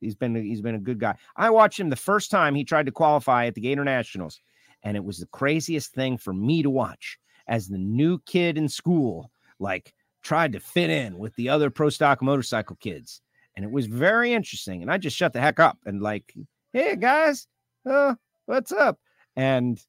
he's 0.00 0.14
been 0.14 0.34
he's 0.34 0.60
been 0.60 0.74
a 0.74 0.80
good 0.80 1.00
guy. 1.00 1.16
I 1.36 1.50
watched 1.50 1.80
him 1.80 1.90
the 1.90 1.96
first 1.96 2.30
time 2.30 2.54
he 2.54 2.64
tried 2.64 2.86
to 2.86 2.92
qualify 2.92 3.46
at 3.46 3.54
the 3.54 3.60
Gator 3.60 3.84
Nationals, 3.84 4.40
and 4.82 4.96
it 4.96 5.04
was 5.04 5.18
the 5.18 5.26
craziest 5.26 5.92
thing 5.92 6.16
for 6.16 6.32
me 6.32 6.62
to 6.62 6.70
watch 6.70 7.18
as 7.48 7.68
the 7.68 7.78
new 7.78 8.18
kid 8.20 8.58
in 8.58 8.68
school, 8.68 9.30
like 9.58 9.94
tried 10.22 10.52
to 10.52 10.60
fit 10.60 10.90
in 10.90 11.18
with 11.18 11.34
the 11.36 11.48
other 11.48 11.70
pro 11.70 11.88
stock 11.88 12.22
motorcycle 12.22 12.76
kids. 12.76 13.20
And 13.54 13.64
it 13.64 13.70
was 13.70 13.86
very 13.86 14.32
interesting. 14.32 14.82
And 14.82 14.90
I 14.90 14.98
just 14.98 15.16
shut 15.16 15.32
the 15.32 15.40
heck 15.40 15.60
up 15.60 15.78
and 15.86 16.02
like, 16.02 16.34
hey 16.72 16.96
guys, 16.96 17.46
uh, 17.88 18.14
what's 18.44 18.72
up? 18.72 18.98
And 19.34 19.80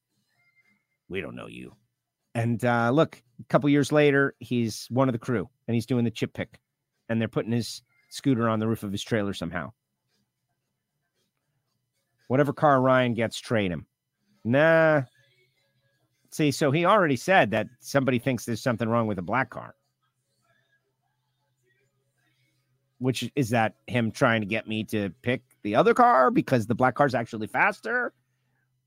we 1.09 1.21
don't 1.21 1.35
know 1.35 1.47
you. 1.47 1.75
And 2.35 2.63
uh, 2.63 2.91
look, 2.91 3.21
a 3.39 3.43
couple 3.45 3.69
years 3.69 3.91
later, 3.91 4.35
he's 4.39 4.87
one 4.89 5.09
of 5.09 5.13
the 5.13 5.19
crew 5.19 5.49
and 5.67 5.75
he's 5.75 5.85
doing 5.85 6.05
the 6.05 6.11
chip 6.11 6.33
pick. 6.33 6.59
And 7.09 7.19
they're 7.19 7.27
putting 7.27 7.51
his 7.51 7.81
scooter 8.09 8.47
on 8.49 8.59
the 8.59 8.67
roof 8.67 8.83
of 8.83 8.91
his 8.91 9.03
trailer 9.03 9.33
somehow. 9.33 9.71
Whatever 12.27 12.53
car 12.53 12.81
Ryan 12.81 13.13
gets, 13.13 13.39
trade 13.39 13.71
him. 13.71 13.85
Nah. 14.43 15.03
See, 16.31 16.51
so 16.51 16.71
he 16.71 16.85
already 16.85 17.15
said 17.15 17.51
that 17.51 17.67
somebody 17.79 18.19
thinks 18.19 18.45
there's 18.45 18.61
something 18.61 18.89
wrong 18.89 19.07
with 19.07 19.17
a 19.17 19.23
black 19.23 19.49
car. 19.49 19.75
Which 22.99 23.31
is 23.35 23.51
that 23.51 23.75
him 23.87 24.11
trying 24.11 24.41
to 24.41 24.47
get 24.47 24.67
me 24.67 24.83
to 24.85 25.09
pick 25.21 25.41
the 25.63 25.75
other 25.75 25.93
car 25.93 26.31
because 26.31 26.67
the 26.67 26.75
black 26.75 26.95
car's 26.95 27.15
actually 27.15 27.47
faster? 27.47 28.13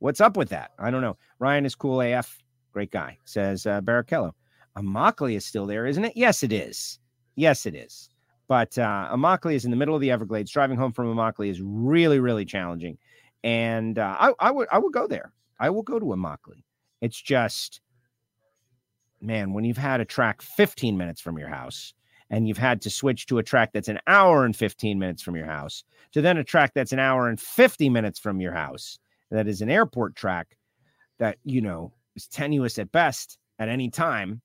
What's 0.00 0.20
up 0.20 0.36
with 0.36 0.48
that? 0.48 0.72
I 0.78 0.90
don't 0.90 1.02
know. 1.02 1.16
Ryan 1.38 1.66
is 1.66 1.74
cool 1.74 2.00
AF. 2.00 2.38
Great 2.72 2.90
guy, 2.90 3.18
says 3.24 3.66
uh, 3.66 3.80
Barrichello. 3.82 4.32
Immokalee 4.76 5.36
is 5.36 5.44
still 5.44 5.66
there, 5.66 5.86
isn't 5.86 6.04
it? 6.04 6.14
Yes, 6.16 6.42
it 6.42 6.52
is. 6.52 6.98
Yes, 7.36 7.66
it 7.66 7.74
is. 7.74 8.08
But 8.48 8.76
uh, 8.78 9.10
Immokalee 9.12 9.54
is 9.54 9.64
in 9.64 9.70
the 9.70 9.76
middle 9.76 9.94
of 9.94 10.00
the 10.00 10.10
Everglades. 10.10 10.50
Driving 10.50 10.76
home 10.76 10.92
from 10.92 11.14
Immokalee 11.14 11.50
is 11.50 11.60
really, 11.62 12.18
really 12.18 12.44
challenging. 12.44 12.96
And 13.44 13.98
uh, 13.98 14.16
I, 14.18 14.32
I 14.40 14.50
would 14.50 14.68
I 14.72 14.78
would 14.78 14.92
go 14.92 15.06
there. 15.06 15.32
I 15.58 15.70
will 15.70 15.82
go 15.82 15.98
to 15.98 16.06
Immokalee. 16.06 16.64
It's 17.00 17.20
just, 17.20 17.80
man, 19.20 19.52
when 19.52 19.64
you've 19.64 19.76
had 19.76 20.00
a 20.00 20.04
track 20.04 20.42
15 20.42 20.96
minutes 20.96 21.20
from 21.20 21.38
your 21.38 21.48
house 21.48 21.94
and 22.30 22.48
you've 22.48 22.58
had 22.58 22.80
to 22.82 22.90
switch 22.90 23.26
to 23.26 23.38
a 23.38 23.42
track 23.42 23.70
that's 23.72 23.88
an 23.88 23.98
hour 24.06 24.44
and 24.44 24.56
15 24.56 24.98
minutes 24.98 25.22
from 25.22 25.36
your 25.36 25.46
house 25.46 25.84
to 26.12 26.22
then 26.22 26.36
a 26.36 26.44
track 26.44 26.72
that's 26.74 26.92
an 26.92 26.98
hour 26.98 27.28
and 27.28 27.40
50 27.40 27.88
minutes 27.88 28.18
from 28.18 28.40
your 28.40 28.52
house 28.52 28.98
that 29.30 29.48
is 29.48 29.62
an 29.62 29.70
airport 29.70 30.16
track 30.16 30.56
that 31.18 31.38
you 31.44 31.60
know 31.60 31.92
is 32.16 32.26
tenuous 32.26 32.78
at 32.78 32.92
best 32.92 33.38
at 33.58 33.68
any 33.68 33.90
time 33.90 34.40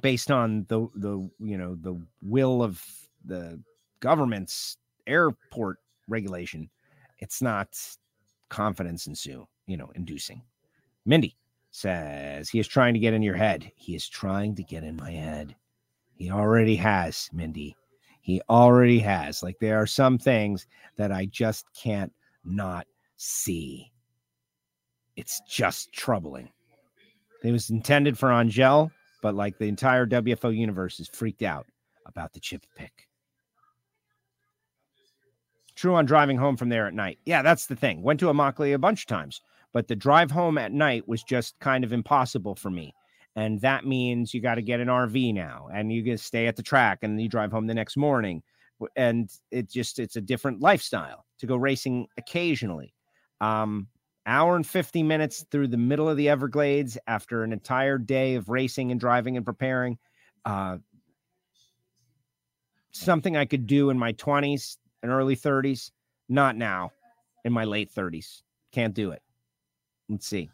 based 0.00 0.30
on 0.30 0.64
the 0.68 0.86
the 0.96 1.28
you 1.38 1.58
know 1.58 1.76
the 1.80 2.00
will 2.22 2.62
of 2.62 2.82
the 3.24 3.60
government's 4.00 4.76
airport 5.06 5.78
regulation 6.08 6.68
it's 7.18 7.40
not 7.40 7.68
confidence 8.48 9.06
ensue 9.06 9.46
you 9.66 9.76
know 9.76 9.90
inducing. 9.94 10.42
Mindy 11.06 11.36
says 11.70 12.48
he 12.48 12.58
is 12.58 12.68
trying 12.68 12.94
to 12.94 13.00
get 13.00 13.14
in 13.14 13.22
your 13.22 13.34
head. 13.34 13.70
He 13.76 13.94
is 13.94 14.08
trying 14.08 14.54
to 14.56 14.62
get 14.62 14.84
in 14.84 14.96
my 14.96 15.10
head. 15.10 15.56
He 16.16 16.30
already 16.30 16.76
has 16.76 17.28
mindy. 17.32 17.74
He 18.20 18.40
already 18.48 18.98
has. 19.00 19.42
Like 19.42 19.58
there 19.58 19.78
are 19.78 19.86
some 19.86 20.18
things 20.18 20.66
that 20.96 21.10
i 21.12 21.26
just 21.26 21.66
can't 21.74 22.12
not 22.44 22.86
see 23.16 23.90
it's 25.16 25.40
just 25.48 25.92
troubling. 25.92 26.48
It 27.42 27.52
was 27.52 27.70
intended 27.70 28.18
for 28.18 28.32
Angelle, 28.32 28.90
but 29.22 29.34
like 29.34 29.58
the 29.58 29.68
entire 29.68 30.06
WFO 30.06 30.56
universe 30.56 30.98
is 31.00 31.08
freaked 31.08 31.42
out 31.42 31.66
about 32.06 32.32
the 32.32 32.40
chip 32.40 32.64
pick. 32.76 33.08
True 35.74 35.94
on 35.94 36.06
driving 36.06 36.36
home 36.36 36.56
from 36.56 36.68
there 36.68 36.86
at 36.86 36.94
night. 36.94 37.18
Yeah, 37.26 37.42
that's 37.42 37.66
the 37.66 37.76
thing. 37.76 38.02
Went 38.02 38.20
to 38.20 38.26
Immokalee 38.26 38.74
a 38.74 38.78
bunch 38.78 39.02
of 39.02 39.06
times, 39.08 39.40
but 39.72 39.88
the 39.88 39.96
drive 39.96 40.30
home 40.30 40.56
at 40.56 40.72
night 40.72 41.06
was 41.08 41.22
just 41.22 41.58
kind 41.58 41.84
of 41.84 41.92
impossible 41.92 42.54
for 42.54 42.70
me. 42.70 42.94
And 43.36 43.60
that 43.60 43.84
means 43.84 44.32
you 44.32 44.40
got 44.40 44.54
to 44.54 44.62
get 44.62 44.80
an 44.80 44.86
RV 44.86 45.34
now 45.34 45.68
and 45.72 45.92
you 45.92 46.04
to 46.04 46.18
stay 46.18 46.46
at 46.46 46.54
the 46.54 46.62
track 46.62 47.00
and 47.02 47.20
you 47.20 47.28
drive 47.28 47.50
home 47.50 47.66
the 47.66 47.74
next 47.74 47.96
morning. 47.96 48.42
And 48.96 49.28
it 49.50 49.68
just, 49.68 49.98
it's 49.98 50.16
a 50.16 50.20
different 50.20 50.60
lifestyle 50.60 51.24
to 51.40 51.46
go 51.46 51.56
racing 51.56 52.06
occasionally. 52.16 52.94
Um, 53.40 53.88
hour 54.26 54.56
and 54.56 54.66
50 54.66 55.02
minutes 55.02 55.44
through 55.50 55.68
the 55.68 55.76
middle 55.76 56.08
of 56.08 56.16
the 56.16 56.28
Everglades 56.28 56.98
after 57.06 57.42
an 57.42 57.52
entire 57.52 57.98
day 57.98 58.34
of 58.34 58.48
racing 58.48 58.90
and 58.90 59.00
driving 59.00 59.36
and 59.36 59.44
preparing. 59.44 59.98
Uh, 60.44 60.78
something 62.90 63.36
I 63.36 63.44
could 63.44 63.66
do 63.66 63.90
in 63.90 63.98
my 63.98 64.12
20s 64.14 64.76
and 65.02 65.10
early 65.10 65.36
30s, 65.36 65.90
not 66.28 66.56
now 66.56 66.90
in 67.44 67.52
my 67.52 67.64
late 67.64 67.92
30s. 67.92 68.42
Can't 68.72 68.94
do 68.94 69.10
it. 69.10 69.22
Let's 70.08 70.26
see. 70.26 70.50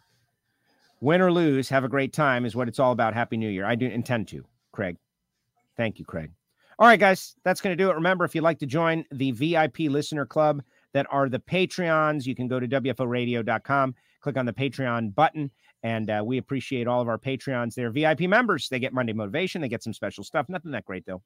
Win 1.00 1.20
or 1.20 1.32
lose, 1.32 1.68
have 1.68 1.84
a 1.84 1.88
great 1.88 2.12
time 2.12 2.44
is 2.44 2.54
what 2.54 2.68
it's 2.68 2.78
all 2.78 2.92
about. 2.92 3.14
Happy 3.14 3.36
New 3.36 3.48
Year. 3.48 3.64
I 3.64 3.74
do 3.74 3.86
intend 3.86 4.28
to, 4.28 4.44
Craig. 4.72 4.96
Thank 5.76 5.98
you, 5.98 6.04
Craig. 6.04 6.30
All 6.78 6.86
right, 6.86 7.00
guys, 7.00 7.34
that's 7.44 7.60
going 7.60 7.76
to 7.76 7.82
do 7.82 7.90
it. 7.90 7.94
Remember, 7.94 8.24
if 8.24 8.34
you'd 8.34 8.44
like 8.44 8.58
to 8.60 8.66
join 8.66 9.04
the 9.10 9.32
VIP 9.32 9.80
listener 9.80 10.26
club, 10.26 10.62
that 10.92 11.06
are 11.10 11.28
the 11.28 11.38
Patreons. 11.38 12.26
You 12.26 12.34
can 12.34 12.48
go 12.48 12.60
to 12.60 12.68
WFOradio.com, 12.68 13.94
click 14.20 14.36
on 14.36 14.46
the 14.46 14.52
Patreon 14.52 15.14
button, 15.14 15.50
and 15.82 16.10
uh, 16.10 16.22
we 16.24 16.38
appreciate 16.38 16.86
all 16.86 17.00
of 17.00 17.08
our 17.08 17.18
Patreons. 17.18 17.74
They're 17.74 17.90
VIP 17.90 18.20
members. 18.22 18.68
They 18.68 18.78
get 18.78 18.92
Monday 18.92 19.12
motivation, 19.12 19.60
they 19.60 19.68
get 19.68 19.82
some 19.82 19.92
special 19.92 20.24
stuff. 20.24 20.48
Nothing 20.48 20.72
that 20.72 20.84
great, 20.84 21.06
though. 21.06 21.22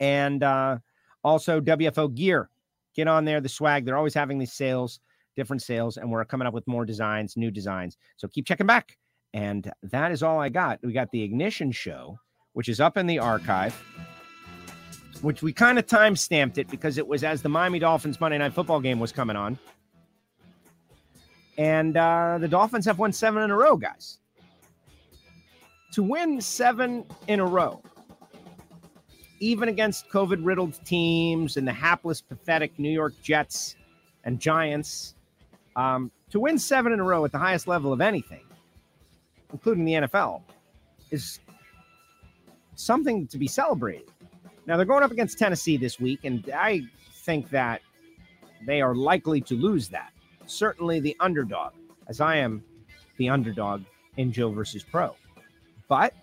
And 0.00 0.42
uh, 0.42 0.78
also 1.22 1.60
WFO 1.60 2.14
gear. 2.14 2.50
Get 2.94 3.08
on 3.08 3.24
there, 3.24 3.40
the 3.40 3.48
swag. 3.48 3.84
They're 3.84 3.96
always 3.96 4.14
having 4.14 4.38
these 4.38 4.52
sales, 4.52 5.00
different 5.34 5.62
sales, 5.62 5.96
and 5.96 6.10
we're 6.10 6.24
coming 6.24 6.46
up 6.46 6.54
with 6.54 6.66
more 6.68 6.84
designs, 6.84 7.36
new 7.36 7.50
designs. 7.50 7.96
So 8.16 8.28
keep 8.28 8.46
checking 8.46 8.66
back. 8.66 8.96
And 9.32 9.68
that 9.82 10.12
is 10.12 10.22
all 10.22 10.38
I 10.38 10.48
got. 10.48 10.78
We 10.84 10.92
got 10.92 11.10
the 11.10 11.22
Ignition 11.22 11.72
Show, 11.72 12.16
which 12.52 12.68
is 12.68 12.78
up 12.78 12.96
in 12.96 13.08
the 13.08 13.18
archive 13.18 13.74
which 15.22 15.42
we 15.42 15.52
kind 15.52 15.78
of 15.78 15.86
time 15.86 16.16
stamped 16.16 16.58
it 16.58 16.68
because 16.68 16.98
it 16.98 17.06
was 17.06 17.24
as 17.24 17.42
the 17.42 17.48
Miami 17.48 17.78
Dolphins 17.78 18.20
Monday 18.20 18.38
Night 18.38 18.52
Football 18.52 18.80
game 18.80 19.00
was 19.00 19.12
coming 19.12 19.36
on. 19.36 19.58
And 21.56 21.96
uh, 21.96 22.38
the 22.40 22.48
Dolphins 22.48 22.84
have 22.86 22.98
won 22.98 23.12
seven 23.12 23.42
in 23.42 23.50
a 23.50 23.56
row, 23.56 23.76
guys. 23.76 24.18
To 25.92 26.02
win 26.02 26.40
seven 26.40 27.04
in 27.28 27.38
a 27.38 27.46
row, 27.46 27.80
even 29.38 29.68
against 29.68 30.08
COVID 30.08 30.44
riddled 30.44 30.84
teams 30.84 31.56
and 31.56 31.66
the 31.66 31.72
hapless, 31.72 32.20
pathetic 32.20 32.76
New 32.78 32.90
York 32.90 33.14
Jets 33.22 33.76
and 34.24 34.40
Giants, 34.40 35.14
um, 35.76 36.10
to 36.30 36.40
win 36.40 36.58
seven 36.58 36.92
in 36.92 36.98
a 36.98 37.04
row 37.04 37.24
at 37.24 37.30
the 37.30 37.38
highest 37.38 37.68
level 37.68 37.92
of 37.92 38.00
anything, 38.00 38.42
including 39.52 39.84
the 39.84 39.92
NFL, 39.92 40.42
is 41.12 41.38
something 42.74 43.28
to 43.28 43.38
be 43.38 43.46
celebrated. 43.46 44.10
Now 44.66 44.76
they're 44.76 44.86
going 44.86 45.02
up 45.02 45.10
against 45.10 45.38
Tennessee 45.38 45.76
this 45.76 46.00
week, 46.00 46.20
and 46.24 46.50
I 46.54 46.82
think 47.12 47.50
that 47.50 47.82
they 48.66 48.80
are 48.80 48.94
likely 48.94 49.40
to 49.42 49.54
lose 49.54 49.88
that. 49.88 50.12
Certainly 50.46 51.00
the 51.00 51.16
underdog, 51.20 51.72
as 52.08 52.20
I 52.20 52.36
am 52.36 52.64
the 53.18 53.28
underdog 53.28 53.82
in 54.16 54.32
Joe 54.32 54.50
versus 54.50 54.82
Pro. 54.82 55.14
But 55.88 56.14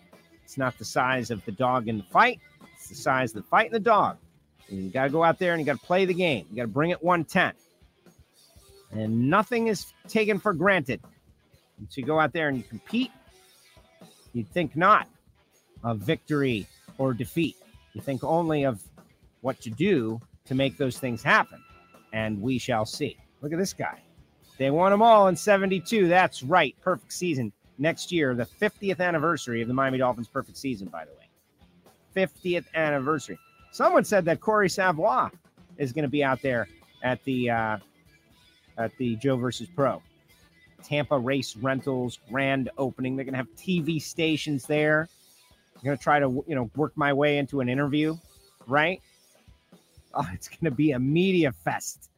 it's 0.44 0.58
not 0.58 0.78
the 0.78 0.86
size 0.86 1.32
of 1.32 1.44
the 1.46 1.52
dog 1.52 1.88
in 1.88 1.98
the 1.98 2.04
fight, 2.04 2.40
it's 2.74 2.90
the 2.90 2.96
size 2.96 3.36
of 3.36 3.44
the 3.44 3.48
fight 3.48 3.68
and 3.68 3.76
the 3.76 3.80
dog. 3.80 4.18
And 4.70 4.84
you 4.84 4.90
got 4.90 5.04
to 5.04 5.10
go 5.10 5.24
out 5.24 5.38
there 5.38 5.54
and 5.54 5.60
you 5.60 5.66
got 5.66 5.80
to 5.80 5.86
play 5.86 6.06
the 6.06 6.14
game. 6.14 6.48
You 6.50 6.56
got 6.56 6.64
to 6.64 6.68
bring 6.68 6.92
it 6.92 7.04
110. 7.04 7.54
And 8.92 9.30
nothing 9.30 9.68
is 9.68 9.94
taken 10.08 10.40
for 10.40 10.54
granted. 10.54 11.02
So 11.90 12.02
you 12.02 12.06
go 12.06 12.20
out 12.20 12.34
there 12.34 12.48
and 12.48 12.58
you 12.58 12.64
compete, 12.64 13.12
you 14.34 14.44
think 14.44 14.76
not 14.76 15.08
of 15.84 16.00
victory 16.00 16.68
or 16.98 17.14
defeat. 17.14 17.56
You 17.94 18.02
think 18.02 18.24
only 18.24 18.64
of 18.64 18.82
what 19.42 19.60
to 19.62 19.70
do 19.70 20.20
to 20.46 20.56
make 20.56 20.78
those 20.78 20.98
things 20.98 21.24
happen. 21.24 21.62
And 22.14 22.42
we 22.42 22.58
shall 22.58 22.86
see. 22.86 23.18
Look 23.42 23.54
at 23.54 23.60
this 23.60 23.74
guy. 23.74 24.02
They 24.58 24.70
won 24.70 24.92
them 24.92 25.02
all 25.02 25.28
in 25.28 25.36
72. 25.36 26.08
That's 26.08 26.44
right. 26.44 26.76
Perfect 26.82 27.14
season 27.14 27.52
next 27.82 28.12
year, 28.12 28.34
the 28.36 28.46
50th 28.46 29.00
anniversary 29.00 29.62
of 29.62 29.68
the 29.68 29.74
Miami 29.74 29.98
Dolphins' 29.98 30.28
perfect 30.28 30.58
season, 30.58 30.88
by 30.88 31.04
the 31.04 31.12
way. 31.12 32.28
50th 32.28 32.66
anniversary. 32.76 33.38
Someone 33.72 34.06
said 34.06 34.24
that 34.26 34.40
Cory 34.40 34.70
Savoy 34.70 35.30
is 35.78 35.92
going 35.92 36.04
to 36.04 36.10
be 36.10 36.24
out 36.24 36.42
there 36.42 36.68
at 37.04 37.24
the 37.24 37.50
uh, 37.50 37.78
at 38.78 38.96
the 38.98 39.16
Joe 39.16 39.38
versus 39.38 39.68
Pro. 39.76 40.02
Tampa 40.84 41.18
Race 41.18 41.56
Rentals 41.56 42.20
grand 42.30 42.70
opening. 42.78 43.16
They're 43.16 43.26
going 43.26 43.34
to 43.34 43.38
have 43.38 43.56
TV 43.56 44.02
stations 44.02 44.66
there. 44.66 45.10
I'm 45.82 45.86
going 45.86 45.98
to 45.98 46.04
try 46.04 46.20
to 46.20 46.44
you 46.48 46.56
know 46.56 46.70
work 46.76 46.94
my 46.96 47.12
way 47.12 47.38
into 47.38 47.60
an 47.60 47.70
interview, 47.70 48.16
right? 48.68 49.02
Oh, 50.14 50.28
it's 50.34 50.48
going 50.48 50.66
to 50.66 50.72
be 50.72 50.92
a 50.92 51.00
media 51.00 51.52
fest. 51.52 52.10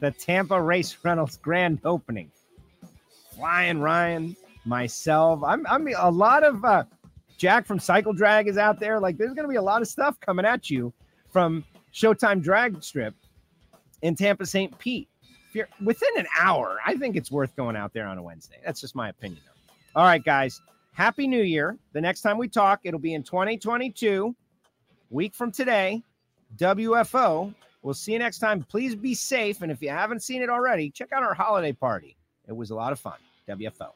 The 0.00 0.10
Tampa 0.12 0.60
Race 0.60 0.96
Rentals 1.04 1.36
grand 1.36 1.80
opening. 1.84 2.30
Flying 3.34 3.80
Ryan, 3.80 4.34
myself. 4.64 5.42
I'm 5.44 5.66
I'm 5.66 5.86
a 5.94 6.10
lot 6.10 6.42
of 6.42 6.64
uh, 6.64 6.84
Jack 7.36 7.66
from 7.66 7.78
Cycle 7.78 8.14
Drag 8.14 8.48
is 8.48 8.56
out 8.56 8.80
there. 8.80 8.98
Like 8.98 9.18
there's 9.18 9.34
going 9.34 9.44
to 9.44 9.50
be 9.50 9.56
a 9.56 9.62
lot 9.62 9.82
of 9.82 9.88
stuff 9.88 10.18
coming 10.20 10.46
at 10.46 10.70
you 10.70 10.92
from 11.30 11.64
Showtime 11.92 12.42
Drag 12.42 12.82
Strip 12.82 13.14
in 14.02 14.14
Tampa 14.14 14.46
St. 14.46 14.76
Pete. 14.78 15.08
If 15.48 15.54
you're 15.54 15.68
within 15.84 16.08
an 16.16 16.26
hour, 16.38 16.78
I 16.84 16.96
think 16.96 17.16
it's 17.16 17.30
worth 17.30 17.54
going 17.56 17.76
out 17.76 17.92
there 17.92 18.06
on 18.06 18.16
a 18.16 18.22
Wednesday. 18.22 18.56
That's 18.64 18.80
just 18.80 18.94
my 18.94 19.10
opinion. 19.10 19.42
All 19.94 20.04
right, 20.04 20.22
guys. 20.22 20.60
Happy 20.96 21.28
New 21.28 21.42
Year. 21.42 21.76
The 21.92 22.00
next 22.00 22.22
time 22.22 22.38
we 22.38 22.48
talk, 22.48 22.80
it'll 22.84 22.98
be 22.98 23.12
in 23.12 23.22
2022, 23.22 24.34
week 25.10 25.34
from 25.34 25.52
today. 25.52 26.02
WFO. 26.56 27.54
We'll 27.82 27.92
see 27.92 28.14
you 28.14 28.18
next 28.18 28.38
time. 28.38 28.62
Please 28.62 28.94
be 28.94 29.14
safe. 29.14 29.60
And 29.60 29.70
if 29.70 29.82
you 29.82 29.90
haven't 29.90 30.22
seen 30.22 30.40
it 30.40 30.48
already, 30.48 30.88
check 30.88 31.12
out 31.12 31.22
our 31.22 31.34
holiday 31.34 31.74
party. 31.74 32.16
It 32.48 32.56
was 32.56 32.70
a 32.70 32.74
lot 32.74 32.92
of 32.92 32.98
fun. 32.98 33.18
WFO. 33.46 33.90